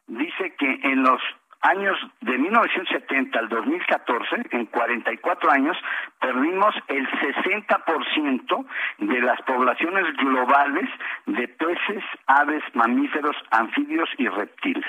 dice 0.07 0.55
que 0.57 0.79
en 0.83 1.03
los 1.03 1.21
años 1.61 1.97
de 2.21 2.37
1970 2.37 3.39
al 3.39 3.49
2014, 3.49 4.47
en 4.51 4.65
44 4.67 5.51
años, 5.51 5.77
perdimos 6.19 6.75
el 6.87 7.07
60% 7.09 8.65
de 8.99 9.21
las 9.21 9.41
poblaciones 9.41 10.15
globales 10.17 10.89
de 11.25 11.47
peces, 11.47 12.03
aves, 12.27 12.63
mamíferos, 12.73 13.35
anfibios 13.51 14.09
y 14.17 14.27
reptiles 14.27 14.85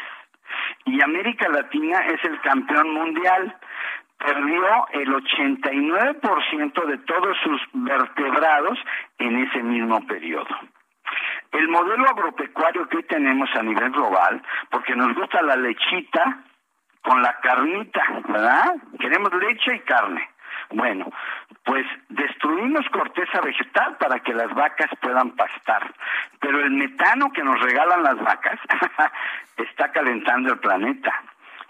y 0.85 1.03
América 1.03 1.49
Latina 1.49 2.01
es 2.07 2.25
el 2.25 2.41
campeón 2.41 2.91
mundial. 2.93 3.57
Perdió 4.19 4.89
el 4.93 5.09
89% 5.15 6.85
de 6.87 6.99
todos 6.99 7.37
sus 7.45 7.61
vertebrados 7.73 8.79
en 9.19 9.45
ese 9.45 9.63
mismo 9.63 10.05
periodo. 10.07 10.49
El 11.53 11.69
modelo 11.69 12.09
agropecuario 12.09 12.89
que 12.89 12.99
hoy 12.99 13.03
tenemos 13.05 13.49
a 13.55 13.63
nivel 13.63 13.91
global, 13.91 14.43
porque 14.71 14.97
nos 14.97 15.15
gusta 15.15 15.41
la 15.43 15.57
lechita, 15.57 16.43
con 17.03 17.23
la 17.23 17.33
carnita, 17.41 18.03
¿verdad? 18.29 18.75
Queremos 18.99 19.33
leche 19.35 19.77
y 19.77 19.81
carne. 19.81 20.29
Bueno, 20.71 21.11
pues 21.65 21.87
destruimos 22.09 22.87
corteza 22.91 23.41
vegetal 23.41 23.97
para 23.97 24.21
que 24.21 24.35
las 24.35 24.53
vacas 24.55 24.91
puedan 25.01 25.31
pastar, 25.31 25.93
pero 26.41 26.61
el 26.61 26.71
metano 26.73 27.33
que 27.33 27.43
nos 27.43 27.61
regalan 27.61 28.03
las 28.03 28.19
vacas 28.19 28.61
está 29.57 29.91
calentando 29.93 30.53
el 30.53 30.59
planeta. 30.59 31.13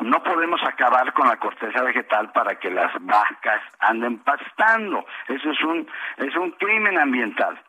No 0.01 0.23
podemos 0.23 0.63
acabar 0.63 1.13
con 1.13 1.29
la 1.29 1.37
corteza 1.39 1.83
vegetal 1.83 2.31
para 2.31 2.57
que 2.57 2.71
las 2.71 2.93
vacas 3.01 3.61
anden 3.81 4.19
pastando. 4.19 5.05
Eso 5.27 5.51
es 5.51 5.61
un 5.63 5.89
es 6.19 6.37
un 6.37 6.53
crimen 6.53 6.99
ambiental. 6.99 7.61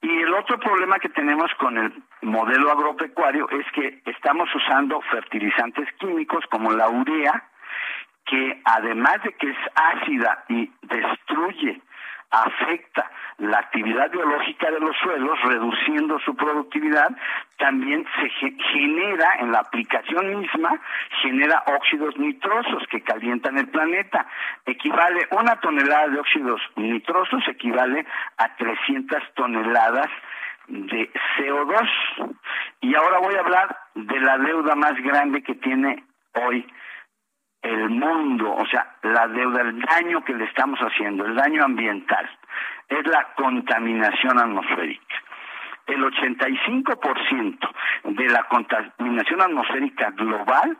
Y 0.00 0.10
el 0.22 0.32
otro 0.34 0.58
problema 0.58 0.98
que 0.98 1.08
tenemos 1.08 1.52
con 1.54 1.76
el 1.76 1.92
modelo 2.22 2.70
agropecuario 2.70 3.48
es 3.50 3.66
que 3.72 4.00
estamos 4.06 4.48
usando 4.54 5.00
fertilizantes 5.02 5.88
químicos 5.98 6.44
como 6.50 6.70
la 6.70 6.88
urea, 6.88 7.44
que 8.28 8.60
además 8.64 9.22
de 9.24 9.32
que 9.32 9.50
es 9.50 9.56
ácida 9.74 10.44
y 10.48 10.70
destruye, 10.82 11.80
afecta 12.30 13.10
la 13.38 13.58
actividad 13.58 14.10
biológica 14.10 14.70
de 14.70 14.80
los 14.80 14.94
suelos, 14.98 15.38
reduciendo 15.44 16.18
su 16.20 16.36
productividad, 16.36 17.08
también 17.56 18.04
se 18.20 18.28
genera 18.72 19.36
en 19.38 19.52
la 19.52 19.60
aplicación 19.60 20.40
misma, 20.40 20.78
genera 21.22 21.62
óxidos 21.66 22.18
nitrosos 22.18 22.82
que 22.90 23.00
calientan 23.00 23.56
el 23.56 23.68
planeta. 23.68 24.26
Equivale, 24.66 25.26
una 25.30 25.56
tonelada 25.56 26.08
de 26.08 26.20
óxidos 26.20 26.60
nitrosos 26.76 27.42
equivale 27.48 28.04
a 28.36 28.54
300 28.56 29.22
toneladas 29.34 30.10
de 30.66 31.10
CO2. 31.36 31.88
Y 32.82 32.94
ahora 32.94 33.18
voy 33.20 33.34
a 33.36 33.40
hablar 33.40 33.78
de 33.94 34.20
la 34.20 34.36
deuda 34.38 34.74
más 34.74 34.94
grande 35.02 35.42
que 35.42 35.54
tiene 35.54 36.04
hoy 36.34 36.66
el 37.68 37.90
mundo, 37.90 38.54
o 38.54 38.66
sea, 38.66 38.94
la 39.02 39.28
deuda, 39.28 39.62
el 39.62 39.80
daño 39.80 40.24
que 40.24 40.34
le 40.34 40.44
estamos 40.44 40.78
haciendo, 40.80 41.24
el 41.24 41.34
daño 41.34 41.64
ambiental, 41.64 42.28
es 42.88 43.06
la 43.06 43.34
contaminación 43.34 44.38
atmosférica. 44.38 45.16
El 45.86 46.02
85% 46.04 47.70
de 48.04 48.28
la 48.28 48.44
contaminación 48.44 49.40
atmosférica 49.40 50.10
global 50.10 50.76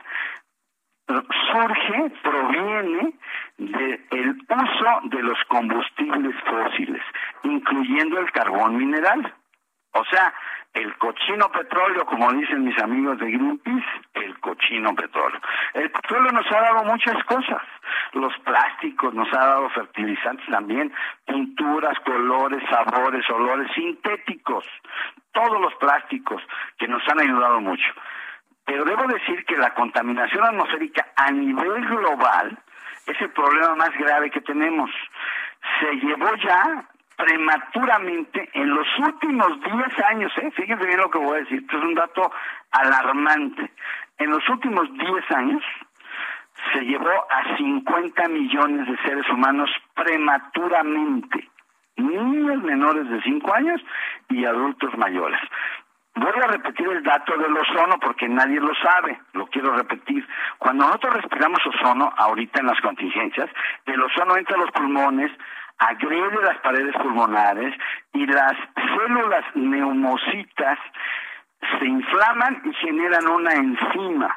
surge, 1.07 2.11
proviene 2.23 3.15
del 3.57 4.39
uso 4.49 5.01
de 5.05 5.23
los 5.23 5.39
combustibles 5.49 6.35
fósiles, 6.45 7.03
incluyendo 7.43 8.19
el 8.21 8.31
carbón 8.33 8.77
mineral. 8.77 9.35
O 9.93 10.05
sea, 10.05 10.35
el 10.79 10.97
cochino 10.97 11.51
petróleo, 11.51 12.05
como 12.07 12.33
dicen 12.33 12.65
mis 12.65 12.79
amigos 12.81 13.19
de 13.19 13.31
Greenpeace, 13.31 14.01
el 14.15 14.39
cochino 14.39 14.95
petróleo. 14.95 15.41
El 15.75 15.91
petróleo 15.91 16.33
nos 16.33 16.47
ha 16.53 16.61
dado 16.61 16.85
muchas 16.85 17.23
cosas. 17.25 17.63
Los 18.13 18.33
plásticos 18.39 19.13
nos 19.13 19.33
ha 19.33 19.39
dado 19.39 19.69
fertilizantes 19.71 20.47
también, 20.47 20.93
pinturas, 21.27 21.99
colores, 22.01 22.63
sabores, 22.71 23.29
olores 23.31 23.71
sintéticos. 23.75 24.65
Todos 25.33 25.61
los 25.61 25.75
plásticos 25.77 26.43
que 26.79 26.87
nos 26.87 27.03
han 27.09 27.21
ayudado 27.21 27.61
mucho. 27.61 27.93
Pero 28.65 28.85
debo 28.85 29.07
decir 29.07 29.45
que 29.47 29.57
la 29.57 29.75
contaminación 29.75 30.45
atmosférica 30.45 31.09
a 31.17 31.31
nivel 31.31 31.87
global 31.87 32.59
es 33.07 33.21
el 33.21 33.31
problema 33.31 33.75
más 33.75 33.91
grave 33.99 34.31
que 34.31 34.43
tenemos. 34.43 34.91
Se 35.81 35.97
llevó 35.97 36.35
ya 36.37 36.85
prematuramente 37.19 38.49
en 38.55 38.71
los 38.71 38.87
últimos 39.01 39.49
10 39.61 40.05
años, 40.07 40.33
¿eh? 40.39 40.53
fíjense 40.53 40.87
bien 40.87 41.01
lo 41.01 41.11
que 41.11 41.19
voy 41.19 41.37
a 41.37 41.41
decir, 41.41 41.59
esto 41.59 41.77
es 41.77 41.85
un 41.85 41.95
dato 41.95 42.31
alarmante, 42.71 43.73
en 44.19 44.31
los 44.31 44.49
últimos 44.49 44.89
10 44.93 45.31
años 45.33 45.63
se 46.73 46.81
llevó 46.81 47.11
a 47.11 47.57
50 47.57 48.29
millones 48.29 48.87
de 48.87 48.97
seres 48.99 49.29
humanos 49.31 49.69
prematuramente, 49.95 51.49
niños 51.97 52.63
menores 52.63 53.11
de 53.11 53.21
5 53.23 53.55
años 53.55 53.81
y 54.29 54.45
adultos 54.45 54.97
mayores. 54.97 55.41
Voy 56.15 56.33
a 56.43 56.47
repetir 56.49 56.87
el 56.89 57.03
dato 57.03 57.37
del 57.37 57.57
ozono 57.57 57.99
porque 58.01 58.29
nadie 58.29 58.61
lo 58.61 58.75
sabe, 58.77 59.21
lo 59.35 59.47
quiero 59.47 59.77
repetir. 59.77 60.27
Cuando 60.59 60.85
nosotros 60.87 61.15
respiramos 61.15 61.61
ozono, 61.65 62.13
ahorita 62.17 62.61
en 62.61 62.67
las 62.67 62.81
contingencias, 62.81 63.49
el 63.87 64.03
ozono 64.03 64.37
entra 64.37 64.57
a 64.57 64.61
los 64.61 64.71
pulmones, 64.73 65.31
agrede 65.79 66.43
las 66.43 66.59
paredes 66.59 66.95
pulmonares 66.97 67.75
y 68.13 68.27
las 68.27 68.55
células 68.75 69.45
neumocitas 69.55 70.79
se 71.79 71.87
inflaman 71.87 72.63
y 72.65 72.73
generan 72.75 73.29
una 73.29 73.53
enzima. 73.53 74.37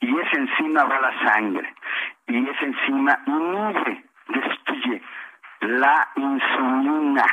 Y 0.00 0.16
esa 0.18 0.36
enzima 0.36 0.84
va 0.84 0.96
a 0.96 1.00
la 1.00 1.30
sangre. 1.30 1.74
Y 2.26 2.48
esa 2.48 2.64
enzima 2.64 3.18
inhibe, 3.26 4.04
destruye 4.28 5.02
la 5.60 6.08
insulina 6.14 7.24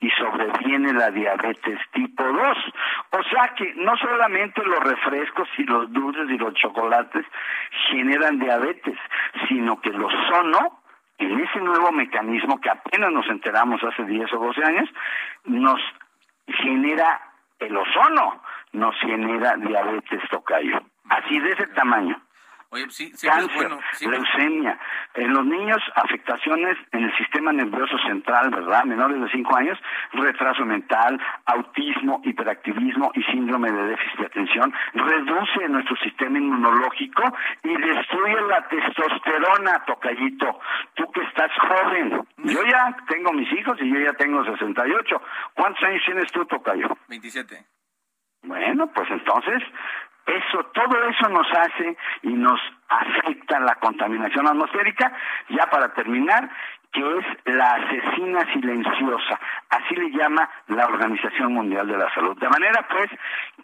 y 0.00 0.10
sobreviene 0.10 0.92
la 0.92 1.10
diabetes 1.10 1.78
tipo 1.92 2.24
2. 2.24 2.58
O 3.12 3.22
sea 3.24 3.54
que 3.56 3.72
no 3.76 3.96
solamente 3.96 4.64
los 4.64 4.80
refrescos 4.80 5.48
y 5.58 5.64
los 5.64 5.92
dulces 5.92 6.28
y 6.28 6.38
los 6.38 6.54
chocolates 6.54 7.24
generan 7.90 8.38
diabetes, 8.38 8.98
sino 9.48 9.80
que 9.80 9.90
los 9.90 10.12
ozono 10.12 10.80
en 11.18 11.40
ese 11.40 11.60
nuevo 11.60 11.92
mecanismo 11.92 12.60
que 12.60 12.70
apenas 12.70 13.12
nos 13.12 13.26
enteramos 13.28 13.82
hace 13.82 14.04
10 14.04 14.32
o 14.34 14.38
12 14.38 14.64
años, 14.64 14.88
nos 15.44 15.80
genera 16.46 17.20
el 17.58 17.76
ozono, 17.76 18.42
nos 18.72 18.94
genera 19.00 19.56
diabetes 19.56 20.22
tocayo. 20.30 20.80
Así 21.08 21.38
de 21.38 21.50
ese 21.52 21.66
tamaño. 21.68 22.20
Oye, 22.76 22.90
sí, 22.90 23.10
Cáncer, 23.26 23.70
leucemia. 24.02 24.78
En 25.14 25.32
los 25.32 25.46
niños, 25.46 25.78
afectaciones 25.94 26.76
en 26.92 27.04
el 27.04 27.16
sistema 27.16 27.50
nervioso 27.50 27.96
central, 28.06 28.50
¿verdad? 28.50 28.84
Menores 28.84 29.18
de 29.18 29.30
5 29.30 29.56
años, 29.56 29.78
retraso 30.12 30.66
mental, 30.66 31.18
autismo, 31.46 32.20
hiperactivismo 32.22 33.12
y 33.14 33.22
síndrome 33.22 33.72
de 33.72 33.82
déficit 33.86 34.18
de 34.18 34.26
atención. 34.26 34.74
Reduce 34.92 35.68
nuestro 35.70 35.96
sistema 35.96 36.36
inmunológico 36.36 37.22
y 37.62 37.74
destruye 37.80 38.40
la 38.42 38.68
testosterona, 38.68 39.82
tocallito. 39.86 40.60
Tú 40.96 41.10
que 41.12 41.22
estás 41.22 41.50
joven. 41.58 42.26
Yo 42.44 42.62
ya 42.62 42.94
tengo 43.08 43.32
mis 43.32 43.50
hijos 43.54 43.78
y 43.80 43.90
yo 43.90 44.00
ya 44.00 44.12
tengo 44.12 44.44
68. 44.44 45.22
¿Cuántos 45.54 45.82
años 45.82 46.02
tienes 46.04 46.30
tú, 46.30 46.44
tocayo? 46.44 46.94
27. 47.08 47.56
Bueno, 48.42 48.86
pues 48.92 49.10
entonces 49.10 49.62
eso, 50.26 50.64
todo 50.74 51.08
eso 51.08 51.28
nos 51.28 51.46
hace 51.52 51.96
y 52.22 52.32
nos 52.34 52.60
afecta 52.88 53.60
la 53.60 53.76
contaminación 53.76 54.46
atmosférica. 54.46 55.12
Ya 55.50 55.70
para 55.70 55.94
terminar, 55.94 56.50
que 56.92 57.18
es 57.18 57.24
la 57.54 57.74
asesina 57.74 58.40
silenciosa, 58.52 59.38
así 59.70 59.94
le 59.94 60.10
llama 60.10 60.48
la 60.68 60.86
Organización 60.86 61.52
Mundial 61.54 61.86
de 61.86 61.98
la 61.98 62.12
Salud. 62.14 62.36
De 62.38 62.48
manera 62.48 62.86
pues 62.88 63.08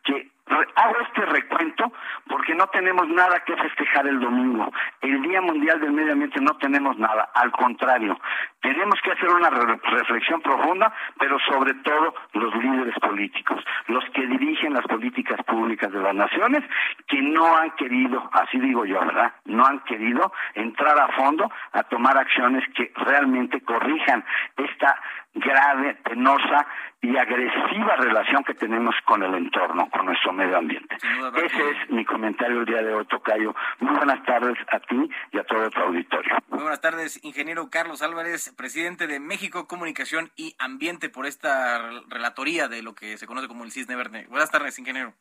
que 0.05 0.29
hago 0.75 1.01
este 1.01 1.27
recuento 1.27 1.93
porque 2.29 2.55
no 2.55 2.67
tenemos 2.69 3.09
nada 3.09 3.41
que 3.41 3.57
festejar 3.57 4.07
el 4.07 4.21
domingo. 4.21 4.71
El 5.01 5.23
Día 5.23 5.41
Mundial 5.41 5.81
del 5.81 5.93
Medio 5.93 6.13
Ambiente 6.13 6.41
no 6.41 6.57
tenemos 6.59 6.99
nada, 6.99 7.31
al 7.35 7.51
contrario, 7.53 8.19
tenemos 8.61 9.01
que 9.03 9.13
hacer 9.13 9.29
una 9.29 9.51
reflexión 9.51 10.41
profunda, 10.41 10.93
pero 11.19 11.39
sobre 11.41 11.75
todo 11.75 12.15
los 12.33 12.55
líderes 12.57 12.95
políticos, 13.01 13.63
los 13.89 14.05
que 14.11 14.27
dirigen 14.27 14.75
las 14.75 14.87
políticas 14.87 15.43
públicas 15.45 15.91
de 15.93 16.01
las 16.01 16.15
naciones, 16.15 16.63
que 17.09 17.21
no 17.21 17.57
han 17.57 17.73
querido, 17.73 18.31
así 18.33 18.59
digo 18.59 18.85
yo, 18.85 19.01
¿verdad? 19.01 19.33
No 19.47 19.67
han 19.67 19.81
querido 19.81 20.33
entrar 20.55 20.99
a 20.99 21.09
fondo 21.09 21.51
a 21.73 21.83
tomar 21.85 22.17
acciones 22.17 22.65
que 22.75 22.93
realmente 22.95 23.61
corrijan 23.63 24.25
esta 24.57 24.97
grave, 25.35 25.95
penosa 26.05 26.67
y 27.01 27.17
agresiva 27.17 27.97
relación 27.97 28.45
que 28.45 28.55
tenemos 28.55 28.95
con 29.05 29.23
el 29.23 29.35
entorno, 29.35 29.89
con 29.91 30.07
nuestro 30.07 30.33
medio 30.33 30.59
ambiente. 30.59 30.97
Ese 31.45 31.71
es 31.71 31.91
mi 31.91 32.05
comentario 32.05 32.61
el 32.61 32.67
día 32.67 32.83
de 32.83 32.95
hoy, 32.95 33.05
Tocayo. 33.07 33.55
Muy 33.81 33.97
buenas 33.97 34.23
tardes 34.25 34.57
a 34.71 34.79
ti 34.81 35.11
y 35.33 35.39
a 35.39 35.45
todo 35.45 35.69
tu 35.71 35.81
auditorio. 35.81 36.37
Muy 36.49 36.61
buenas 36.61 36.81
tardes, 36.81 37.25
ingeniero 37.25 37.71
Carlos 37.71 38.03
Álvarez, 38.03 38.55
presidente 38.57 39.07
de 39.07 39.21
México 39.21 39.67
Comunicación 39.67 40.31
y 40.37 40.55
Ambiente, 40.59 41.09
por 41.09 41.27
esta 41.27 41.91
relatoría 42.09 42.69
de 42.69 42.83
lo 42.83 42.95
que 42.95 43.17
se 43.17 43.27
conoce 43.27 43.49
como 43.49 43.65
el 43.65 43.73
Cisne 43.73 43.97
Verde. 43.97 44.27
Buenas 44.29 44.51
tardes, 44.51 44.79
ingeniero. 44.79 45.15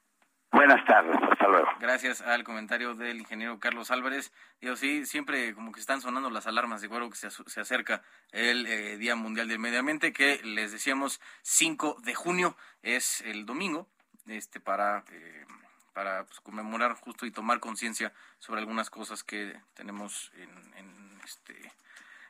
Buenas 0.52 0.86
tardes, 0.86 1.16
hasta 1.32 1.48
luego. 1.48 1.68
Gracias 1.80 2.22
al 2.22 2.44
comentario 2.44 2.94
del 2.94 3.20
ingeniero 3.20 3.58
Carlos 3.58 3.90
Álvarez. 3.90 4.34
Digo, 4.60 4.76
sí, 4.76 5.06
siempre 5.06 5.54
como 5.56 5.72
que 5.72 5.80
están 5.80 6.02
sonando 6.02 6.30
las 6.30 6.46
alarmas 6.46 6.82
de 6.82 6.88
acuerdo 6.88 7.10
que 7.10 7.16
se, 7.16 7.62
acerca 7.62 8.02
el 8.34 8.68
eh, 8.68 8.98
Día 8.98 9.16
Mundial 9.16 9.48
del 9.48 9.60
Medio 9.60 9.80
Ambiente, 9.80 10.12
que 10.12 10.42
les 10.44 10.74
decíamos 10.74 11.22
5 11.44 12.02
de 12.04 12.16
junio 12.16 12.58
es 12.84 13.22
el 13.22 13.46
domingo, 13.46 13.88
este 14.28 14.60
para, 14.60 15.06
eh, 15.12 15.46
para 15.94 16.26
pues, 16.26 16.42
conmemorar 16.42 16.96
justo 16.96 17.26
y 17.26 17.32
tomar 17.32 17.62
conciencia 17.62 18.12
sobre 18.38 18.60
algunas 18.60 18.90
cosas 18.90 19.24
que 19.24 19.58
tenemos 19.74 20.34
en, 20.36 20.50
en, 20.76 21.22
este, 21.24 21.72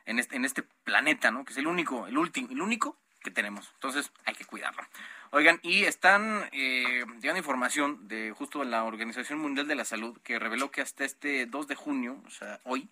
en, 0.06 0.20
este, 0.20 0.36
en 0.36 0.44
este 0.44 0.62
planeta, 0.62 1.32
¿no? 1.32 1.44
Que 1.44 1.52
es 1.52 1.58
el 1.58 1.66
único, 1.66 2.06
el 2.06 2.16
último, 2.16 2.48
el 2.52 2.62
único 2.62 2.96
que 3.22 3.30
tenemos. 3.30 3.70
Entonces 3.74 4.10
hay 4.24 4.34
que 4.34 4.44
cuidarlo. 4.44 4.82
Oigan, 5.30 5.60
y 5.62 5.84
están 5.84 6.48
eh, 6.52 7.04
llegando 7.20 7.38
información 7.38 8.06
de 8.06 8.32
justo 8.32 8.64
la 8.64 8.84
Organización 8.84 9.38
Mundial 9.38 9.66
de 9.66 9.74
la 9.74 9.84
Salud 9.84 10.18
que 10.22 10.38
reveló 10.38 10.70
que 10.70 10.82
hasta 10.82 11.04
este 11.04 11.46
2 11.46 11.68
de 11.68 11.74
junio, 11.74 12.22
o 12.26 12.30
sea, 12.30 12.60
hoy, 12.64 12.88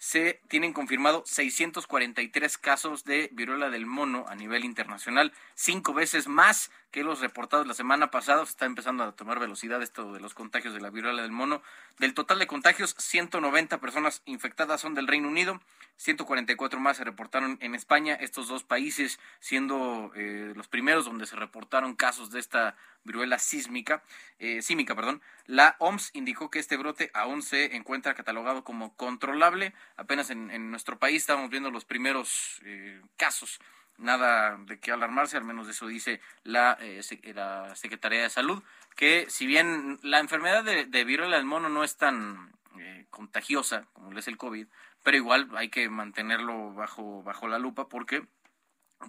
se 0.00 0.40
tienen 0.48 0.72
confirmado 0.72 1.22
643 1.26 2.56
casos 2.56 3.04
de 3.04 3.28
viruela 3.34 3.68
del 3.68 3.84
mono 3.84 4.24
a 4.28 4.34
nivel 4.34 4.64
internacional, 4.64 5.30
cinco 5.54 5.92
veces 5.92 6.26
más 6.26 6.70
que 6.90 7.04
los 7.04 7.20
reportados 7.20 7.66
la 7.66 7.74
semana 7.74 8.10
pasada. 8.10 8.44
Se 8.46 8.52
está 8.52 8.64
empezando 8.64 9.04
a 9.04 9.12
tomar 9.12 9.38
velocidad 9.38 9.82
esto 9.82 10.14
de 10.14 10.20
los 10.20 10.32
contagios 10.32 10.72
de 10.72 10.80
la 10.80 10.88
viruela 10.88 11.20
del 11.20 11.32
mono. 11.32 11.62
Del 11.98 12.14
total 12.14 12.38
de 12.38 12.46
contagios, 12.46 12.94
190 12.98 13.78
personas 13.78 14.22
infectadas 14.24 14.80
son 14.80 14.94
del 14.94 15.06
Reino 15.06 15.28
Unido, 15.28 15.60
144 15.98 16.80
más 16.80 16.96
se 16.96 17.04
reportaron 17.04 17.58
en 17.60 17.74
España, 17.74 18.14
estos 18.14 18.48
dos 18.48 18.64
países 18.64 19.20
siendo 19.38 20.12
eh, 20.16 20.54
los 20.56 20.66
primeros 20.66 21.04
donde 21.04 21.26
se 21.26 21.36
reportaron 21.36 21.94
casos 21.94 22.30
de 22.30 22.40
esta 22.40 22.74
viruela 23.04 23.38
sísmica, 23.38 24.02
eh, 24.38 24.62
símica. 24.62 24.94
Perdón. 24.94 25.22
La 25.46 25.76
OMS 25.78 26.10
indicó 26.14 26.50
que 26.50 26.58
este 26.58 26.76
brote 26.76 27.10
aún 27.12 27.42
se 27.42 27.76
encuentra 27.76 28.14
catalogado 28.14 28.64
como 28.64 28.94
controlable. 28.96 29.74
Apenas 30.00 30.30
en, 30.30 30.70
nuestro 30.70 30.98
país 30.98 31.18
estamos 31.18 31.50
viendo 31.50 31.70
los 31.70 31.84
primeros 31.84 32.60
eh, 32.64 33.02
casos. 33.16 33.60
Nada 33.98 34.56
de 34.56 34.80
qué 34.80 34.92
alarmarse, 34.92 35.36
al 35.36 35.44
menos 35.44 35.68
eso 35.68 35.86
dice 35.86 36.20
la, 36.42 36.78
eh, 36.80 37.02
la 37.34 37.76
Secretaría 37.76 38.22
de 38.22 38.30
Salud, 38.30 38.62
que 38.96 39.26
si 39.28 39.46
bien 39.46 39.98
la 40.02 40.20
enfermedad 40.20 40.64
de, 40.64 40.86
de 40.86 41.04
viruela 41.04 41.36
del 41.36 41.44
mono 41.44 41.68
no 41.68 41.84
es 41.84 41.98
tan 41.98 42.50
eh, 42.78 43.06
contagiosa 43.10 43.88
como 43.92 44.16
es 44.18 44.28
el 44.28 44.38
COVID, 44.38 44.66
pero 45.02 45.16
igual 45.16 45.50
hay 45.56 45.68
que 45.68 45.90
mantenerlo 45.90 46.72
bajo, 46.72 47.22
bajo 47.22 47.48
la 47.48 47.58
lupa 47.58 47.88
porque 47.88 48.26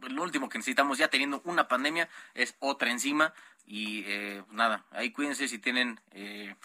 lo 0.09 0.23
último 0.23 0.49
que 0.49 0.57
necesitamos 0.57 0.97
ya 0.97 1.09
teniendo 1.09 1.41
una 1.45 1.67
pandemia 1.67 2.09
es 2.33 2.55
otra 2.59 2.91
encima 2.91 3.33
y 3.65 4.03
eh, 4.07 4.43
nada, 4.49 4.85
ahí 4.91 5.11
cuídense 5.11 5.47
si 5.47 5.59
tienen 5.59 6.01
eh, 6.11 6.55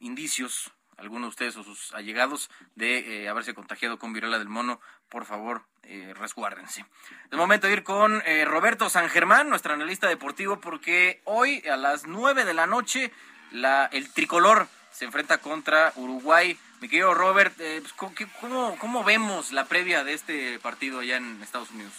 indicios, 0.00 0.70
algunos 0.98 1.26
de 1.26 1.30
ustedes 1.30 1.56
o 1.56 1.64
sus 1.64 1.92
allegados, 1.94 2.50
de 2.74 3.28
haberse 3.28 3.54
contagiado 3.54 3.98
con 3.98 4.12
viruela 4.12 4.38
del 4.38 4.48
mono, 4.48 4.80
por 5.08 5.24
favor, 5.26 5.62
eh, 5.84 6.14
resguárdense. 6.18 6.84
Es 7.30 7.36
momento 7.36 7.66
de 7.66 7.74
ir 7.74 7.84
con 7.84 8.22
eh, 8.26 8.44
Roberto 8.44 8.88
San 8.88 9.08
Germán, 9.08 9.50
nuestro 9.50 9.74
analista 9.74 10.08
deportivo, 10.08 10.58
porque 10.60 11.20
hoy 11.24 11.62
a 11.68 11.76
las 11.76 12.06
9 12.06 12.44
de 12.44 12.54
la 12.54 12.66
noche 12.66 13.12
la, 13.52 13.86
el 13.92 14.10
tricolor 14.12 14.66
se 14.90 15.04
enfrenta 15.04 15.38
contra 15.38 15.92
Uruguay. 15.96 16.58
Mi 16.80 16.88
querido 16.88 17.14
Robert, 17.14 17.54
eh, 17.60 17.82
pues, 17.82 17.92
¿cómo, 18.40 18.76
¿cómo 18.78 19.04
vemos 19.04 19.52
la 19.52 19.66
previa 19.66 20.04
de 20.04 20.14
este 20.14 20.58
partido 20.60 21.00
allá 21.00 21.16
en 21.16 21.42
Estados 21.42 21.70
Unidos? 21.70 21.92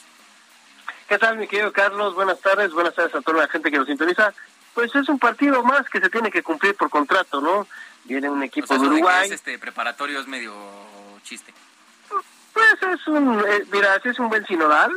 ¿Qué 1.08 1.20
tal, 1.20 1.38
mi 1.38 1.48
querido 1.48 1.72
Carlos? 1.72 2.16
Buenas 2.16 2.40
tardes, 2.42 2.72
buenas 2.72 2.96
tardes 2.96 3.14
a 3.14 3.22
toda 3.22 3.44
la 3.44 3.48
gente 3.48 3.70
que 3.70 3.78
nos 3.78 3.88
sintoniza. 3.88 4.34
Pues 4.74 4.94
es 4.96 5.08
un 5.08 5.20
partido 5.20 5.64
más 5.64 5.88
que 5.90 6.02
se 6.02 6.10
tiene 6.10 6.32
que 6.32 6.44
cumplir 6.44 6.76
por 6.76 6.90
contrato, 6.90 7.40
¿no? 7.40 7.68
Viene 8.06 8.30
un 8.30 8.44
equipo 8.44 8.74
de 8.78 8.88
Uruguay. 8.88 9.30
este 9.32 9.58
preparatorio 9.60 10.20
es 10.20 10.28
medio 10.28 10.54
chiste. 11.24 11.54
Pues 12.54 12.82
es 12.82 13.08
un, 13.08 13.40
eh, 13.40 13.66
mira, 13.72 14.00
es 14.04 14.20
un 14.20 14.30
buen 14.30 14.46
sinodal. 14.46 14.92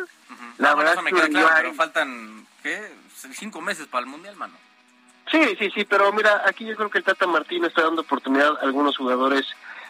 La 0.58 0.74
verdad 0.74 0.94
es 0.94 1.12
que 1.12 1.30
claro, 1.30 1.48
pero 1.56 1.74
faltan, 1.74 2.46
¿qué? 2.62 2.92
Cinco 3.32 3.60
meses 3.60 3.86
para 3.86 4.04
el 4.04 4.10
Mundial, 4.10 4.36
mano. 4.36 4.54
Sí, 5.30 5.56
sí, 5.58 5.70
sí, 5.74 5.84
pero 5.84 6.12
mira, 6.12 6.42
aquí 6.46 6.64
yo 6.64 6.76
creo 6.76 6.90
que 6.90 6.98
el 6.98 7.04
Tata 7.04 7.26
Martín 7.26 7.64
está 7.64 7.82
dando 7.82 8.02
oportunidad 8.02 8.56
a 8.58 8.62
algunos 8.62 8.96
jugadores 8.96 9.46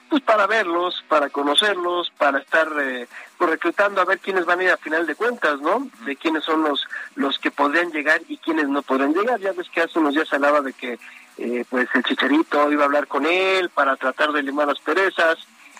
pues 0.09 0.23
para 0.23 0.47
verlos, 0.47 1.05
para 1.09 1.29
conocerlos, 1.29 2.11
para 2.17 2.39
estar 2.39 2.67
eh, 2.81 3.07
pues, 3.37 3.51
reclutando 3.51 4.01
a 4.01 4.05
ver 4.05 4.19
quiénes 4.21 4.47
van 4.47 4.61
a 4.61 4.65
ir 4.65 4.71
a 4.71 4.79
final 4.79 5.07
de 5.07 5.15
cuentas, 5.15 5.61
¿no? 5.61 5.89
De 6.07 6.17
quiénes 6.17 6.45
son 6.45 6.63
los 6.63 6.87
los 7.15 7.39
que 7.39 7.51
podrían 7.51 7.91
llegar 7.91 8.23
y 8.27 8.39
quiénes 8.39 8.69
no 8.69 8.83
podrían 8.83 9.13
llegar. 9.13 9.39
Ya 9.41 9.53
ves 9.53 9.69
que 9.69 9.83
hace 9.83 9.99
unos 9.99 10.15
días 10.15 10.33
hablaba 10.33 10.63
de 10.63 10.73
que 10.73 10.99
eh, 11.39 11.65
pues 11.69 11.89
el 11.95 12.03
Chicharito 12.03 12.71
iba 12.71 12.83
a 12.83 12.87
hablar 12.87 13.07
con 13.07 13.27
él 13.27 13.71
para 13.71 13.97
tratar 13.97 14.33
de 14.33 14.43
limar 14.43 14.69
las 14.69 14.81
perezas, 14.81 15.39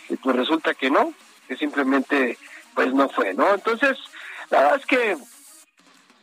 y 0.09 0.17
pues 0.17 0.37
resulta 0.37 0.75
que 0.75 0.91
no, 0.91 1.13
que 1.47 1.57
simplemente 1.57 2.39
pues 2.75 2.95
no 2.95 3.09
fue, 3.09 3.35
¿no? 3.35 3.55
Entonces, 3.55 3.99
la 4.51 4.61
verdad 4.61 4.81
es 4.81 4.87
que 4.87 5.17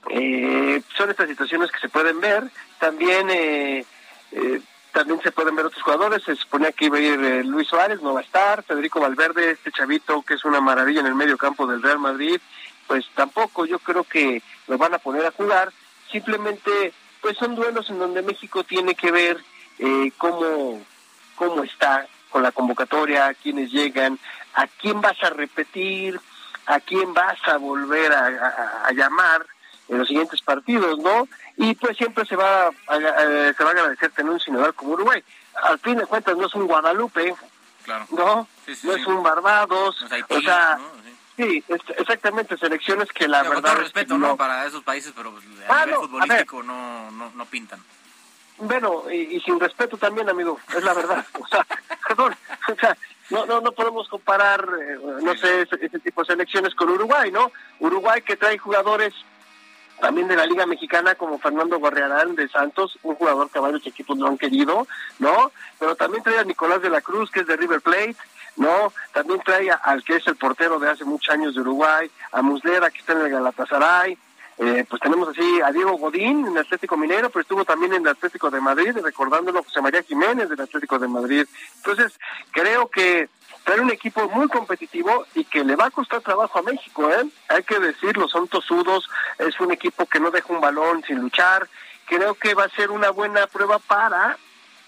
eh, 0.09 0.81
son 0.95 1.09
estas 1.09 1.27
situaciones 1.27 1.71
que 1.71 1.79
se 1.79 1.89
pueden 1.89 2.19
ver. 2.19 2.43
También 2.79 3.29
eh, 3.29 3.85
eh, 4.31 4.61
también 4.91 5.19
se 5.21 5.31
pueden 5.31 5.55
ver 5.55 5.65
otros 5.65 5.83
jugadores. 5.83 6.23
Se 6.23 6.35
suponía 6.35 6.71
que 6.71 6.85
iba 6.85 6.97
a 6.97 7.01
ir 7.01 7.45
Luis 7.45 7.67
Suárez, 7.67 8.01
no 8.01 8.13
va 8.13 8.21
a 8.21 8.23
estar. 8.23 8.63
Federico 8.63 8.99
Valverde, 8.99 9.51
este 9.51 9.71
chavito 9.71 10.21
que 10.21 10.35
es 10.35 10.45
una 10.45 10.61
maravilla 10.61 11.01
en 11.01 11.07
el 11.07 11.15
medio 11.15 11.37
campo 11.37 11.67
del 11.67 11.81
Real 11.81 11.99
Madrid, 11.99 12.39
pues 12.87 13.05
tampoco 13.15 13.65
yo 13.65 13.79
creo 13.79 14.03
que 14.03 14.41
lo 14.67 14.77
van 14.77 14.93
a 14.93 14.99
poner 14.99 15.25
a 15.25 15.31
jugar. 15.31 15.71
Simplemente, 16.11 16.93
pues 17.25 17.39
son 17.39 17.55
duelos 17.55 17.89
en 17.89 17.97
donde 17.97 18.21
México 18.21 18.63
tiene 18.63 18.93
que 18.93 19.09
ver 19.09 19.43
cómo, 20.15 20.79
cómo 21.33 21.63
está 21.63 22.05
con 22.29 22.43
la 22.43 22.51
convocatoria, 22.51 23.33
quiénes 23.33 23.71
llegan, 23.71 24.19
a 24.53 24.67
quién 24.67 25.01
vas 25.01 25.17
a 25.23 25.31
repetir, 25.31 26.21
a 26.67 26.79
quién 26.79 27.15
vas 27.15 27.39
a 27.47 27.57
volver 27.57 28.13
a, 28.13 28.91
llamar 28.91 29.43
en 29.89 29.97
los 29.97 30.07
siguientes 30.07 30.39
partidos, 30.43 30.99
¿no? 30.99 31.27
Y 31.57 31.73
pues 31.73 31.97
siempre 31.97 32.27
se 32.27 32.35
va 32.35 32.67
a, 32.67 32.95
se 32.99 33.63
va 33.63 33.69
a 33.69 33.73
agradecer 33.73 34.11
tener 34.11 34.31
un 34.31 34.39
sinodal 34.39 34.75
como 34.75 34.91
Uruguay. 34.93 35.23
Al 35.63 35.79
fin 35.79 35.97
de 35.97 36.05
cuentas 36.05 36.37
no 36.37 36.45
es 36.45 36.53
un 36.53 36.67
Guadalupe, 36.67 37.33
¿no? 38.11 38.47
no 38.83 38.93
es 38.93 39.07
un 39.07 39.23
Barbados, 39.23 39.99
o 40.29 40.41
sea, 40.41 40.77
sí, 41.37 41.63
exactamente, 41.97 42.57
selecciones 42.57 43.09
que 43.09 43.27
la 43.27 43.43
verdad... 43.43 43.55
Con 43.55 43.63
todo 43.63 43.75
respeto, 43.75 44.17
¿no? 44.17 44.37
Para 44.37 44.65
esos 44.65 44.83
países, 44.83 45.13
pero 45.15 45.29
a 45.67 45.81
ah, 45.81 45.85
nivel 45.85 46.01
futbolístico 46.01 46.63
no, 46.63 47.11
no, 47.11 47.31
no 47.31 47.45
pintan. 47.45 47.79
Bueno, 48.57 49.03
y, 49.11 49.35
y, 49.35 49.41
sin 49.41 49.59
respeto 49.59 49.97
también, 49.97 50.29
amigo, 50.29 50.59
es 50.75 50.83
la 50.83 50.93
verdad. 50.93 51.25
O 51.39 51.47
sea, 51.47 51.65
perdón, 52.07 52.35
o 52.71 52.75
sea, 52.79 52.97
no, 53.29 53.45
no, 53.45 53.61
no 53.61 53.71
podemos 53.71 54.07
comparar, 54.07 54.67
eh, 54.81 54.97
no 55.21 55.35
sé, 55.35 55.61
ese, 55.61 55.99
tipo 55.99 56.21
de 56.21 56.27
selecciones 56.27 56.75
con 56.75 56.89
Uruguay, 56.89 57.31
¿no? 57.31 57.51
Uruguay 57.79 58.21
que 58.21 58.37
trae 58.37 58.57
jugadores 58.57 59.13
también 59.99 60.27
de 60.27 60.35
la 60.35 60.45
Liga 60.45 60.65
Mexicana 60.65 61.15
como 61.15 61.39
Fernando 61.39 61.79
Gorriarán 61.79 62.35
de 62.35 62.47
Santos, 62.49 62.99
un 63.01 63.15
jugador 63.15 63.49
que 63.49 63.59
varios 63.59 63.85
equipos 63.87 64.17
no 64.17 64.27
han 64.27 64.37
querido, 64.37 64.87
¿no? 65.19 65.51
Pero 65.79 65.95
también 65.95 66.23
trae 66.23 66.39
a 66.39 66.43
Nicolás 66.43 66.81
de 66.81 66.89
la 66.89 67.01
Cruz, 67.01 67.31
que 67.31 67.41
es 67.41 67.47
de 67.47 67.55
River 67.55 67.81
Plate, 67.81 68.17
¿no? 68.55 68.93
También 69.13 69.41
trae 69.43 69.69
al 69.71 70.03
que 70.03 70.17
es 70.17 70.27
el 70.27 70.35
portero 70.35 70.79
de 70.79 70.89
hace 70.89 71.05
muchos 71.05 71.33
años 71.33 71.55
de 71.55 71.61
Uruguay, 71.61 72.09
a 72.31 72.41
Muslera, 72.41 72.89
que 72.89 72.99
está 72.99 73.13
en 73.13 73.21
el 73.21 73.29
Galatasaray, 73.29 74.17
eh, 74.57 74.85
pues 74.89 75.01
tenemos 75.01 75.27
así 75.27 75.61
a 75.61 75.71
Diego 75.71 75.97
Godín 75.97 76.47
en 76.47 76.53
el 76.53 76.59
Atlético 76.59 76.95
Minero, 76.95 77.29
pero 77.29 77.41
estuvo 77.41 77.65
también 77.65 77.93
en 77.93 78.03
el 78.03 78.07
Atlético 78.07 78.49
de 78.49 78.61
Madrid, 78.61 78.95
recordándolo 79.03 79.63
José 79.63 79.81
María 79.81 80.01
Jiménez 80.03 80.47
del 80.47 80.61
Atlético 80.61 80.97
de 80.97 81.09
Madrid. 81.09 81.45
Entonces, 81.77 82.17
creo 82.51 82.87
que 82.87 83.27
trae 83.65 83.81
un 83.81 83.91
equipo 83.91 84.29
muy 84.29 84.47
competitivo 84.47 85.25
y 85.33 85.43
que 85.43 85.65
le 85.65 85.75
va 85.75 85.87
a 85.87 85.91
costar 85.91 86.21
trabajo 86.21 86.59
a 86.59 86.61
México, 86.61 87.09
¿eh? 87.11 87.25
Hay 87.49 87.63
que 87.63 87.79
decirlo, 87.79 88.29
son 88.29 88.47
tosudos, 88.47 89.09
es 89.39 89.59
un 89.59 89.73
equipo 89.73 90.05
que 90.05 90.21
no 90.21 90.31
deja 90.31 90.53
un 90.53 90.61
balón 90.61 91.03
sin 91.05 91.19
luchar. 91.19 91.67
Creo 92.05 92.35
que 92.35 92.53
va 92.53 92.65
a 92.65 92.69
ser 92.69 92.91
una 92.91 93.09
buena 93.09 93.47
prueba 93.47 93.79
para 93.79 94.37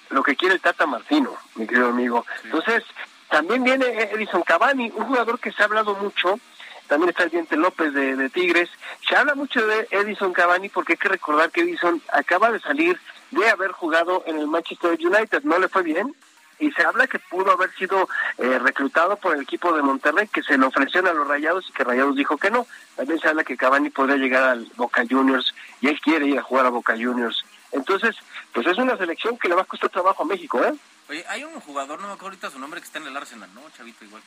lo 0.09 0.23
que 0.23 0.37
quiere 0.37 0.55
el 0.55 0.61
Tata 0.61 0.85
Martino, 0.85 1.35
mi 1.55 1.67
querido 1.67 1.89
amigo. 1.89 2.25
Entonces, 2.45 2.83
también 3.29 3.63
viene 3.63 3.85
Edison 4.13 4.41
Cavani, 4.43 4.91
un 4.95 5.05
jugador 5.05 5.39
que 5.39 5.51
se 5.51 5.61
ha 5.61 5.65
hablado 5.65 5.95
mucho, 5.95 6.39
también 6.87 7.09
está 7.09 7.23
el 7.23 7.29
Diente 7.29 7.57
López 7.57 7.93
de, 7.93 8.29
Tigres. 8.29 8.69
Se 9.07 9.15
habla 9.15 9.35
mucho 9.35 9.65
de 9.65 9.87
Edison 9.91 10.33
Cavani 10.33 10.69
porque 10.69 10.93
hay 10.93 10.97
que 10.97 11.09
recordar 11.09 11.51
que 11.51 11.61
Edison 11.61 12.01
acaba 12.13 12.51
de 12.51 12.59
salir 12.59 12.99
de 13.31 13.49
haber 13.49 13.71
jugado 13.71 14.23
en 14.25 14.37
el 14.37 14.47
Manchester 14.47 14.91
United, 14.91 15.43
no 15.43 15.59
le 15.59 15.67
fue 15.67 15.83
bien, 15.83 16.15
y 16.59 16.71
se 16.71 16.83
habla 16.83 17.07
que 17.07 17.19
pudo 17.19 17.51
haber 17.51 17.71
sido 17.75 18.07
eh, 18.37 18.57
reclutado 18.59 19.17
por 19.17 19.35
el 19.35 19.41
equipo 19.41 19.73
de 19.73 19.81
Monterrey, 19.81 20.27
que 20.27 20.41
se 20.41 20.57
le 20.57 20.65
ofrecieron 20.65 21.09
a 21.09 21.13
los 21.13 21.27
Rayados 21.27 21.69
y 21.69 21.73
que 21.73 21.83
Rayados 21.83 22.15
dijo 22.15 22.37
que 22.37 22.49
no. 22.49 22.65
También 22.95 23.19
se 23.19 23.27
habla 23.27 23.43
que 23.43 23.57
Cavani 23.57 23.89
podría 23.89 24.15
llegar 24.15 24.43
al 24.43 24.67
Boca 24.75 25.03
Juniors 25.07 25.53
y 25.81 25.89
él 25.89 25.99
quiere 25.99 26.27
ir 26.27 26.39
a 26.39 26.43
jugar 26.43 26.65
a 26.65 26.69
Boca 26.69 26.93
Juniors. 26.93 27.45
Entonces, 27.73 28.15
pues 28.53 28.65
es 28.65 28.77
una 28.77 28.97
selección 28.97 29.37
que 29.37 29.49
le 29.49 29.55
va 29.55 29.63
a 29.63 29.65
costar 29.65 29.89
trabajo 29.89 30.23
a 30.23 30.25
México, 30.25 30.63
¿eh? 30.63 30.73
Oye, 31.09 31.25
hay 31.29 31.43
un 31.43 31.59
jugador, 31.61 31.99
no 31.99 32.07
me 32.07 32.13
acuerdo 32.13 32.27
ahorita 32.27 32.51
su 32.51 32.59
nombre, 32.59 32.81
que 32.81 32.87
está 32.87 32.99
en 32.99 33.07
el 33.07 33.17
Arsenal, 33.17 33.49
¿no? 33.53 33.61
Chavito 33.75 34.03
igual. 34.05 34.21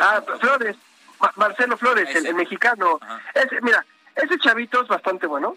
ah, 0.00 0.22
Flores. 0.40 0.76
Marcelo 1.36 1.76
Flores, 1.76 2.14
el, 2.14 2.34
mexicano. 2.34 3.00
Ese, 3.34 3.60
mira, 3.60 3.84
ese 4.14 4.38
chavito 4.38 4.82
es 4.82 4.88
bastante 4.88 5.26
bueno, 5.26 5.56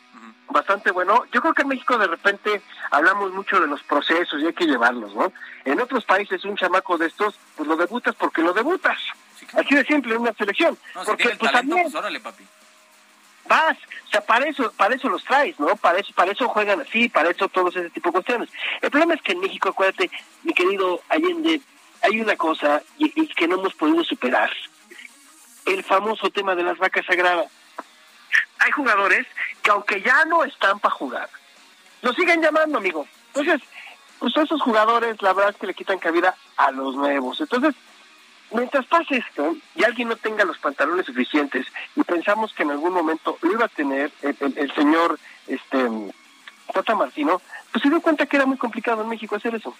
bastante 0.50 0.92
bueno. 0.92 1.26
Yo 1.32 1.42
creo 1.42 1.54
que 1.54 1.62
en 1.62 1.68
México 1.68 1.98
de 1.98 2.08
repente 2.08 2.62
hablamos 2.90 3.32
mucho 3.32 3.60
de 3.60 3.68
los 3.68 3.84
procesos 3.84 4.42
y 4.42 4.48
hay 4.48 4.54
que 4.54 4.66
llevarlos, 4.66 5.14
¿no? 5.16 5.32
En 5.66 5.80
otros 5.80 6.04
países 6.06 6.44
un 6.46 6.58
chamaco 6.58 6.98
de 6.98 7.08
estos, 7.08 7.36
pues 7.56 7.68
lo 7.68 7.76
debutas 7.76 8.16
porque 8.16 8.42
lo 8.42 8.54
debutas. 8.54 8.98
Así 9.54 9.76
de 9.76 9.86
simple 9.86 10.16
en 10.16 10.22
una 10.22 10.34
selección. 10.34 10.78
porque 11.06 11.36
pues 11.38 11.52
también 11.52 11.84
pues, 11.84 11.96
órale, 11.96 12.20
papi. 12.20 12.44
Vas, 13.48 13.78
o 14.08 14.10
sea, 14.10 14.22
para 14.22 14.46
eso, 14.48 14.72
para 14.74 14.96
eso 14.96 15.10
los 15.10 15.24
traes, 15.24 15.60
¿no? 15.60 15.76
Para 15.76 16.00
eso, 16.00 16.14
para 16.14 16.32
eso 16.32 16.48
juegan 16.48 16.82
así, 16.82 17.10
para 17.10 17.30
eso 17.30 17.50
todos 17.50 17.76
ese 17.76 17.90
tipo 17.90 18.10
de 18.10 18.14
cuestiones. 18.14 18.50
El 18.82 18.92
problema 18.92 19.16
es 19.16 19.22
que 19.22 19.34
en 19.34 19.40
México, 19.40 19.70
acuérdate, 19.70 20.10
mi 20.44 20.54
querido 20.54 21.02
Allende, 21.10 21.62
hay 22.02 22.22
una 22.22 22.36
cosa 22.36 22.82
y 22.98 23.28
que 23.28 23.48
no 23.48 23.60
hemos 23.60 23.74
podido 23.74 24.04
superar 24.04 24.50
el 25.66 25.84
famoso 25.84 26.30
tema 26.30 26.56
de 26.56 26.64
las 26.64 26.78
vacas 26.78 27.06
sagradas. 27.06 27.48
hay 28.60 28.72
jugadores 28.72 29.28
que 29.62 29.72
aunque 29.72 30.02
ya 30.02 30.26
no 30.26 30.44
están 30.44 30.80
para 30.80 30.94
jugar, 30.96 31.30
lo 32.02 32.14
siguen 32.14 32.42
llamando, 32.42 32.78
amigo. 32.78 33.08
Entonces, 33.28 33.62
pues 34.20 34.36
esos 34.38 34.62
jugadores, 34.62 35.22
la 35.22 35.34
verdad 35.34 35.52
es 35.52 35.58
que 35.58 35.68
le 35.68 35.74
quitan 35.74 36.00
cabida 36.00 36.36
a 36.58 36.72
los 36.72 36.96
nuevos. 36.96 37.40
Entonces, 37.42 37.76
mientras 38.52 38.86
pase 38.86 39.18
esto 39.18 39.56
y 39.76 39.84
alguien 39.84 40.10
no 40.10 40.16
tenga 40.16 40.46
los 40.46 40.58
pantalones 40.58 41.06
suficientes 41.06 41.66
y 41.96 42.04
pensamos 42.04 42.54
que 42.54 42.64
en 42.64 42.72
algún 42.72 42.94
momento 42.94 43.38
lo 43.42 43.52
iba 43.52 43.66
a 43.66 43.70
tener 43.70 44.12
el, 44.22 44.74
señor 44.74 45.20
este 45.48 45.90
Tata 46.74 46.96
Martino, 46.96 47.42
pues 47.72 47.82
se 47.82 47.90
dio 47.90 48.02
cuenta 48.02 48.26
que 48.26 48.38
era 48.38 48.46
muy 48.46 48.58
complicado 48.58 49.02
en 49.02 49.10
México 49.10 49.36
hacer 49.36 49.56
eso. 49.56 49.76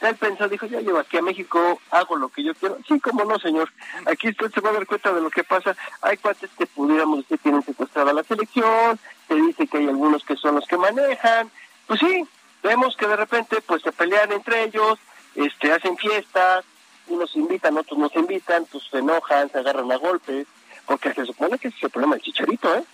Él 0.00 0.16
pensó, 0.16 0.48
dijo, 0.48 0.66
ya 0.66 0.80
llevo 0.80 0.98
aquí 0.98 1.16
a 1.16 1.22
México, 1.22 1.80
hago 1.90 2.16
lo 2.16 2.28
que 2.28 2.42
yo 2.42 2.54
quiero. 2.54 2.76
Sí, 2.88 2.98
como 2.98 3.24
no, 3.24 3.38
señor. 3.38 3.70
Aquí 4.06 4.30
usted 4.30 4.50
se 4.50 4.60
va 4.60 4.70
a 4.70 4.72
dar 4.72 4.86
cuenta 4.86 5.12
de 5.12 5.20
lo 5.20 5.30
que 5.30 5.44
pasa. 5.44 5.76
Hay 6.00 6.16
cuates 6.16 6.50
que 6.58 6.66
pudiéramos 6.66 7.24
que 7.26 7.38
tienen 7.38 7.62
secuestrada 7.62 8.12
la 8.12 8.24
selección, 8.24 8.98
se 9.28 9.34
dice 9.34 9.68
que 9.68 9.78
hay 9.78 9.86
algunos 9.86 10.24
que 10.24 10.36
son 10.36 10.56
los 10.56 10.66
que 10.66 10.76
manejan. 10.76 11.50
Pues 11.86 12.00
sí, 12.00 12.26
vemos 12.64 12.96
que 12.96 13.06
de 13.06 13.16
repente 13.16 13.60
pues 13.64 13.82
se 13.82 13.92
pelean 13.92 14.32
entre 14.32 14.64
ellos, 14.64 14.98
este 15.36 15.72
hacen 15.72 15.96
fiestas, 15.96 16.64
unos 17.12 17.34
invitan, 17.36 17.76
otros 17.76 17.98
no 17.98 18.08
se 18.08 18.18
invitan, 18.18 18.64
pues 18.70 18.84
se 18.90 18.98
enojan, 18.98 19.50
se 19.50 19.58
agarran 19.58 19.90
a 19.90 19.96
golpes, 19.96 20.46
porque 20.86 21.12
se 21.12 21.24
supone 21.26 21.58
que 21.58 21.68
ese 21.68 21.76
es 21.76 21.84
el 21.84 21.90
problema 21.90 22.14
del 22.14 22.22
chicharito, 22.22 22.74
¿eh? 22.74 22.84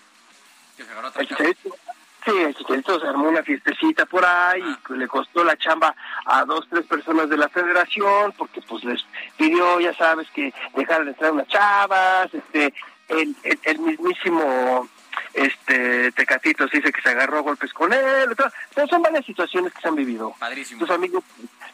el 1.17 1.29
chicharito, 1.29 1.77
sí, 2.25 2.31
el 2.31 2.55
chicharito 2.55 3.01
se 3.01 3.07
armó 3.07 3.29
una 3.29 3.43
fiestecita 3.43 4.07
por 4.07 4.25
ahí 4.25 4.63
y 4.89 4.93
le 4.95 5.09
costó 5.09 5.43
la 5.43 5.57
chamba 5.57 5.95
a 6.25 6.45
dos, 6.45 6.67
tres 6.69 6.87
personas 6.87 7.29
de 7.29 7.37
la 7.37 7.49
federación, 7.49 8.33
porque 8.37 8.61
pues 8.63 8.85
les 8.85 9.05
pidió, 9.37 9.81
ya 9.81 9.95
sabes, 9.95 10.29
que 10.31 10.53
dejaran 10.75 11.07
de 11.07 11.11
entrar 11.13 11.33
unas 11.33 11.49
chavas, 11.49 12.33
este, 12.33 12.73
el, 13.09 13.35
el 13.43 13.79
mismísimo 13.81 14.89
este 15.35 16.13
Tecatito 16.13 16.69
se 16.69 16.79
dice 16.79 16.93
que 16.93 17.03
se 17.03 17.11
agarró 17.11 17.43
golpes 17.43 17.73
con 17.73 17.93
él, 17.93 18.35
pero 18.75 18.89
son 18.89 19.03
varias 19.03 19.25
situaciones 19.25 19.73
que 19.73 19.81
se 19.81 19.89
han 19.89 19.95
vivido. 19.95 20.35
Padrísimo. 20.39 20.81
Tus 20.81 20.91
amigos, 20.91 21.25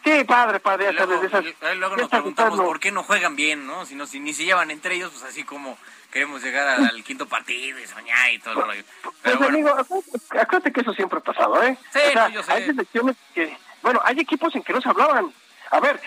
sí, 0.05 0.25
padre, 0.25 0.61
padre, 0.61 0.87
ya 0.87 0.93
luego, 0.93 1.29
sabes, 1.29 1.55
esas, 1.55 1.77
luego 1.77 1.97
nos 1.97 2.09
preguntamos 2.09 2.61
por 2.61 2.79
qué 2.81 2.93
no 2.93 3.03
juegan 3.03 3.35
bien, 3.37 3.67
¿no? 3.67 3.87
Si 3.87 3.95
no, 3.95 4.07
si 4.07 4.21
ni 4.21 4.33
se 4.33 4.45
llevan 4.45 4.71
entre 4.71 4.95
ellos, 4.97 5.11
pues 5.11 5.25
así 5.25 5.45
como 5.45 5.77
queremos 6.13 6.43
llegar 6.43 6.69
al, 6.69 7.03
quinto 7.03 7.27
partido 7.27 7.79
y 7.81 7.87
soñar 7.87 8.33
y 8.33 8.39
todo 8.39 8.55
el 8.55 8.67
rollo. 8.67 8.85
Pero 9.23 9.39
pues, 9.39 9.51
amigo, 9.51 9.71
acuérdate 9.71 10.73
que 10.73 10.81
eso 10.81 10.95
siempre 10.95 11.19
ha 11.19 11.23
pasado, 11.23 11.61
¿eh? 11.63 11.77
Sí, 11.93 12.01
yo 12.33 12.43
sé. 12.43 12.53
Hay 12.53 12.67
selecciones 12.67 13.17
que, 13.35 13.57
bueno, 13.83 14.01
hay 14.05 14.21
equipos 14.21 14.55
en 14.55 14.63
que 14.63 14.73
no 14.73 14.81
se 14.81 14.89
hablaban. 14.89 15.33
A 15.71 15.81
ver, 15.81 16.01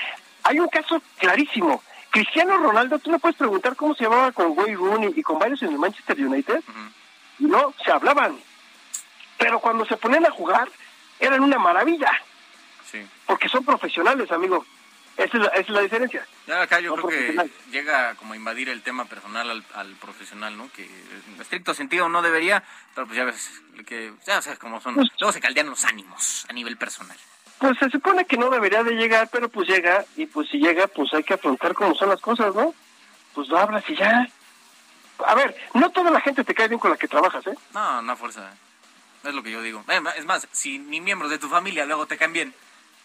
hay 0.43 0.59
un 0.59 0.69
caso 0.69 1.01
clarísimo. 1.17 1.83
Cristiano 2.09 2.57
Ronaldo, 2.57 2.99
tú 2.99 3.11
le 3.11 3.19
puedes 3.19 3.37
preguntar 3.37 3.75
cómo 3.75 3.93
se 3.95 4.05
llamaba 4.05 4.31
con 4.31 4.57
Wayne 4.57 4.75
Rooney 4.75 5.13
y 5.15 5.21
con 5.21 5.39
varios 5.39 5.61
en 5.63 5.73
el 5.73 5.77
Manchester 5.77 6.17
United 6.19 6.63
no 7.39 7.73
se 7.83 7.91
hablaban. 7.91 8.37
Pero 9.37 9.59
cuando 9.59 9.85
se 9.85 9.97
ponen 9.97 10.25
a 10.25 10.31
jugar, 10.31 10.69
eran 11.19 11.41
una 11.41 11.59
maravilla. 11.59 12.11
Porque 13.27 13.47
son 13.49 13.63
profesionales, 13.63 14.31
amigo. 14.31 14.65
Esa 15.15 15.37
es 15.55 15.69
la, 15.69 15.81
diferencia. 15.81 16.25
Ya 16.45 16.61
acá 16.61 16.79
yo 16.79 16.93
creo 16.93 17.07
que 17.07 17.51
llega 17.71 18.13
como 18.15 18.33
a 18.33 18.35
invadir 18.35 18.69
el 18.69 18.83
tema 18.83 19.05
personal 19.05 19.63
al, 19.73 19.95
profesional, 19.95 20.55
¿no? 20.55 20.71
Que 20.71 20.85
en 20.85 21.41
estricto 21.41 21.73
sentido 21.73 22.07
no 22.07 22.21
debería, 22.21 22.63
pero 22.93 23.07
pues 23.07 23.17
ya 23.17 23.25
ves 23.25 23.61
que 23.87 24.13
ya 24.27 24.41
sabes 24.43 24.59
cómo 24.59 24.79
son. 24.79 24.93
Pues 24.93 25.09
Luego 25.19 25.33
se 25.33 25.41
caldean 25.41 25.71
los 25.71 25.85
ánimos 25.85 26.45
a 26.49 26.53
nivel 26.53 26.77
personal. 26.77 27.17
Pues 27.57 27.79
se 27.79 27.89
supone 27.89 28.25
que 28.25 28.37
no 28.37 28.51
debería 28.51 28.83
de 28.83 28.93
llegar, 28.93 29.27
pero 29.31 29.49
pues 29.49 29.67
llega 29.67 30.05
y 30.15 30.27
pues 30.27 30.49
si 30.49 30.59
llega, 30.59 30.85
pues 30.85 31.11
hay 31.15 31.23
que 31.23 31.33
afrontar 31.33 31.73
cómo 31.73 31.95
son 31.95 32.09
las 32.09 32.21
cosas, 32.21 32.53
¿no? 32.53 32.75
Pues 33.33 33.49
lo 33.49 33.57
hablas 33.57 33.83
y 33.89 33.95
ya 33.95 34.27
a 35.25 35.35
ver, 35.35 35.55
no 35.73 35.89
toda 35.91 36.11
la 36.11 36.21
gente 36.21 36.43
te 36.43 36.53
cae 36.53 36.67
bien 36.67 36.79
con 36.79 36.91
la 36.91 36.97
que 36.97 37.07
trabajas, 37.07 37.45
¿eh? 37.47 37.55
No, 37.73 38.01
no 38.01 38.15
fuerza. 38.15 38.51
Es 39.23 39.33
lo 39.33 39.43
que 39.43 39.51
yo 39.51 39.61
digo. 39.61 39.83
Es 40.15 40.25
más, 40.25 40.47
si 40.51 40.79
ni 40.79 41.01
miembros 41.01 41.31
de 41.31 41.39
tu 41.39 41.49
familia 41.49 41.85
luego 41.85 42.05
te 42.05 42.17
caen 42.17 42.33
bien, 42.33 42.53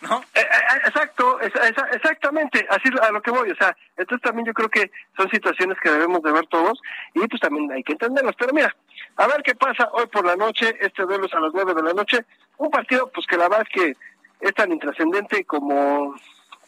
¿no? 0.02 0.20
Eh, 0.34 0.40
eh, 0.40 0.76
exacto, 0.86 1.40
exactamente, 1.40 2.66
así 2.70 2.88
a 3.00 3.10
lo 3.10 3.22
que 3.22 3.30
voy. 3.30 3.50
O 3.50 3.56
sea, 3.56 3.76
entonces 3.96 4.22
también 4.22 4.46
yo 4.46 4.52
creo 4.52 4.68
que 4.68 4.90
son 5.16 5.30
situaciones 5.30 5.78
que 5.80 5.90
debemos 5.90 6.22
de 6.22 6.32
ver 6.32 6.46
todos 6.48 6.80
y 7.14 7.26
pues 7.26 7.40
también 7.40 7.70
hay 7.72 7.82
que 7.82 7.92
entenderlas. 7.92 8.34
Pero 8.38 8.52
mira, 8.52 8.74
a 9.16 9.26
ver 9.28 9.42
qué 9.42 9.54
pasa 9.54 9.88
hoy 9.92 10.06
por 10.06 10.24
la 10.24 10.36
noche. 10.36 10.76
Este 10.80 11.02
duelo 11.02 11.26
es 11.26 11.34
a 11.34 11.40
las 11.40 11.52
nueve 11.54 11.74
de 11.74 11.82
la 11.82 11.92
noche. 11.92 12.24
Un 12.58 12.70
partido, 12.70 13.10
pues 13.12 13.26
que 13.26 13.36
la 13.36 13.48
verdad 13.48 13.66
es 13.68 13.82
que 13.82 13.96
es 14.40 14.54
tan 14.54 14.72
intrascendente 14.72 15.44
como... 15.44 16.14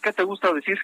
¿Qué 0.03 0.13
te 0.13 0.23
gusta 0.23 0.53
decir? 0.53 0.79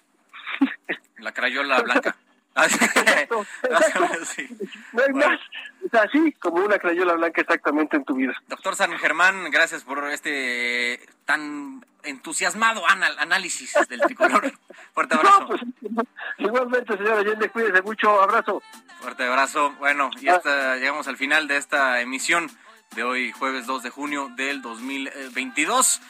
La 1.18 1.32
crayola 1.32 1.80
blanca. 1.82 2.16
Exacto, 2.56 3.46
No 4.92 5.02
hay 5.02 5.12
más. 5.12 5.40
O 5.84 5.88
sea, 5.90 6.02
así 6.02 6.32
como 6.32 6.64
una 6.64 6.78
crayola 6.78 7.14
blanca 7.14 7.40
exactamente 7.40 7.96
en 7.96 8.04
tu 8.04 8.14
vida. 8.14 8.34
Doctor 8.48 8.76
San 8.76 8.96
Germán, 8.98 9.50
gracias 9.50 9.84
por 9.84 10.04
este 10.10 11.00
tan 11.24 11.84
entusiasmado 12.02 12.82
análisis 12.86 13.72
del 13.88 14.00
tricolor. 14.00 14.52
Fuerte 14.94 15.14
abrazo. 15.14 15.46
Pues, 15.46 15.60
igualmente, 16.38 16.96
señor 16.96 17.18
Allende, 17.18 17.48
cuídese 17.50 17.82
mucho. 17.82 18.20
Abrazo. 18.20 18.62
Fuerte 19.00 19.24
abrazo. 19.24 19.72
Bueno, 19.78 20.10
y 20.20 20.28
hasta 20.28 20.76
llegamos 20.76 21.08
al 21.08 21.16
final 21.16 21.46
de 21.48 21.56
esta 21.56 22.00
emisión 22.00 22.50
de 22.94 23.04
hoy, 23.04 23.32
jueves 23.32 23.66
2 23.66 23.84
de 23.84 23.90
junio 23.90 24.30
del 24.34 24.60
2022. 24.60 26.00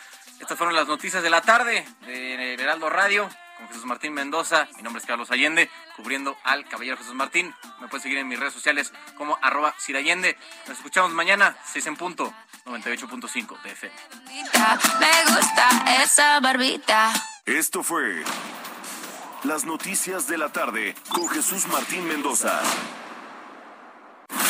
Estas 0.40 0.56
fueron 0.56 0.74
las 0.74 0.88
noticias 0.88 1.22
de 1.22 1.28
la 1.28 1.42
tarde 1.42 1.84
de 2.06 2.54
Heraldo 2.54 2.88
Radio 2.88 3.28
con 3.60 3.68
Jesús 3.68 3.84
Martín 3.84 4.14
Mendoza. 4.14 4.66
Mi 4.76 4.82
nombre 4.82 5.00
es 5.00 5.06
Carlos 5.06 5.30
Allende, 5.30 5.70
cubriendo 5.96 6.36
al 6.44 6.66
caballero 6.66 6.96
Jesús 6.96 7.14
Martín. 7.14 7.54
Me 7.80 7.88
puedes 7.88 8.02
seguir 8.02 8.18
en 8.18 8.26
mis 8.26 8.40
redes 8.40 8.54
sociales 8.54 8.92
como 9.16 9.38
arroba 9.42 9.74
Allende. 9.94 10.36
Nos 10.66 10.78
escuchamos 10.78 11.12
mañana, 11.12 11.56
6 11.72 11.86
en 11.88 11.96
punto, 11.96 12.32
98.5 12.64 13.62
de 13.62 13.72
FM. 13.72 13.94
Me 14.98 15.34
gusta 15.34 16.02
esa 16.02 16.40
barbita. 16.40 17.12
Esto 17.44 17.82
fue 17.82 18.24
las 19.44 19.64
noticias 19.64 20.26
de 20.26 20.38
la 20.38 20.50
tarde 20.50 20.94
con 21.10 21.28
Jesús 21.28 21.66
Martín 21.68 22.06
Mendoza. 22.08 22.60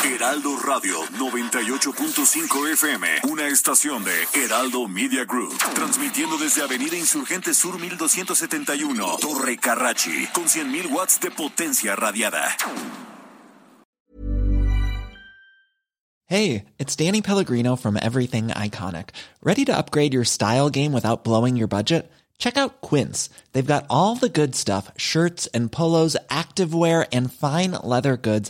Heraldo 0.03 0.57
Radio 0.57 1.01
98.5 1.17 2.71
FM, 2.73 3.07
una 3.29 3.47
estación 3.47 4.03
de 4.03 4.11
Heraldo 4.33 4.87
Media 4.87 5.25
Group, 5.25 5.57
transmitiendo 5.73 6.37
desde 6.37 6.61
Avenida 6.61 6.95
Insurgente 6.95 7.53
Sur 7.53 7.79
1271, 7.79 9.17
Torre 9.19 9.57
Carrachi, 9.57 10.27
con 10.33 10.45
100.000 10.45 10.91
watts 10.91 11.19
de 11.19 11.31
potencia 11.31 11.95
radiada. 11.95 12.55
Hey, 16.27 16.65
it's 16.79 16.95
Danny 16.95 17.21
Pellegrino 17.21 17.75
from 17.75 17.97
Everything 17.97 18.49
Iconic. 18.49 19.09
Ready 19.43 19.65
to 19.65 19.77
upgrade 19.77 20.13
your 20.13 20.23
style 20.23 20.69
game 20.69 20.93
without 20.93 21.23
blowing 21.25 21.57
your 21.57 21.67
budget? 21.67 22.09
Check 22.37 22.57
out 22.57 22.81
Quince. 22.81 23.29
They've 23.53 23.73
got 23.73 23.85
all 23.87 24.15
the 24.15 24.27
good 24.27 24.55
stuff, 24.55 24.91
shirts 24.97 25.45
and 25.53 25.71
polos, 25.71 26.17
activewear 26.29 27.05
and 27.11 27.31
fine 27.31 27.73
leather 27.83 28.17
goods 28.17 28.49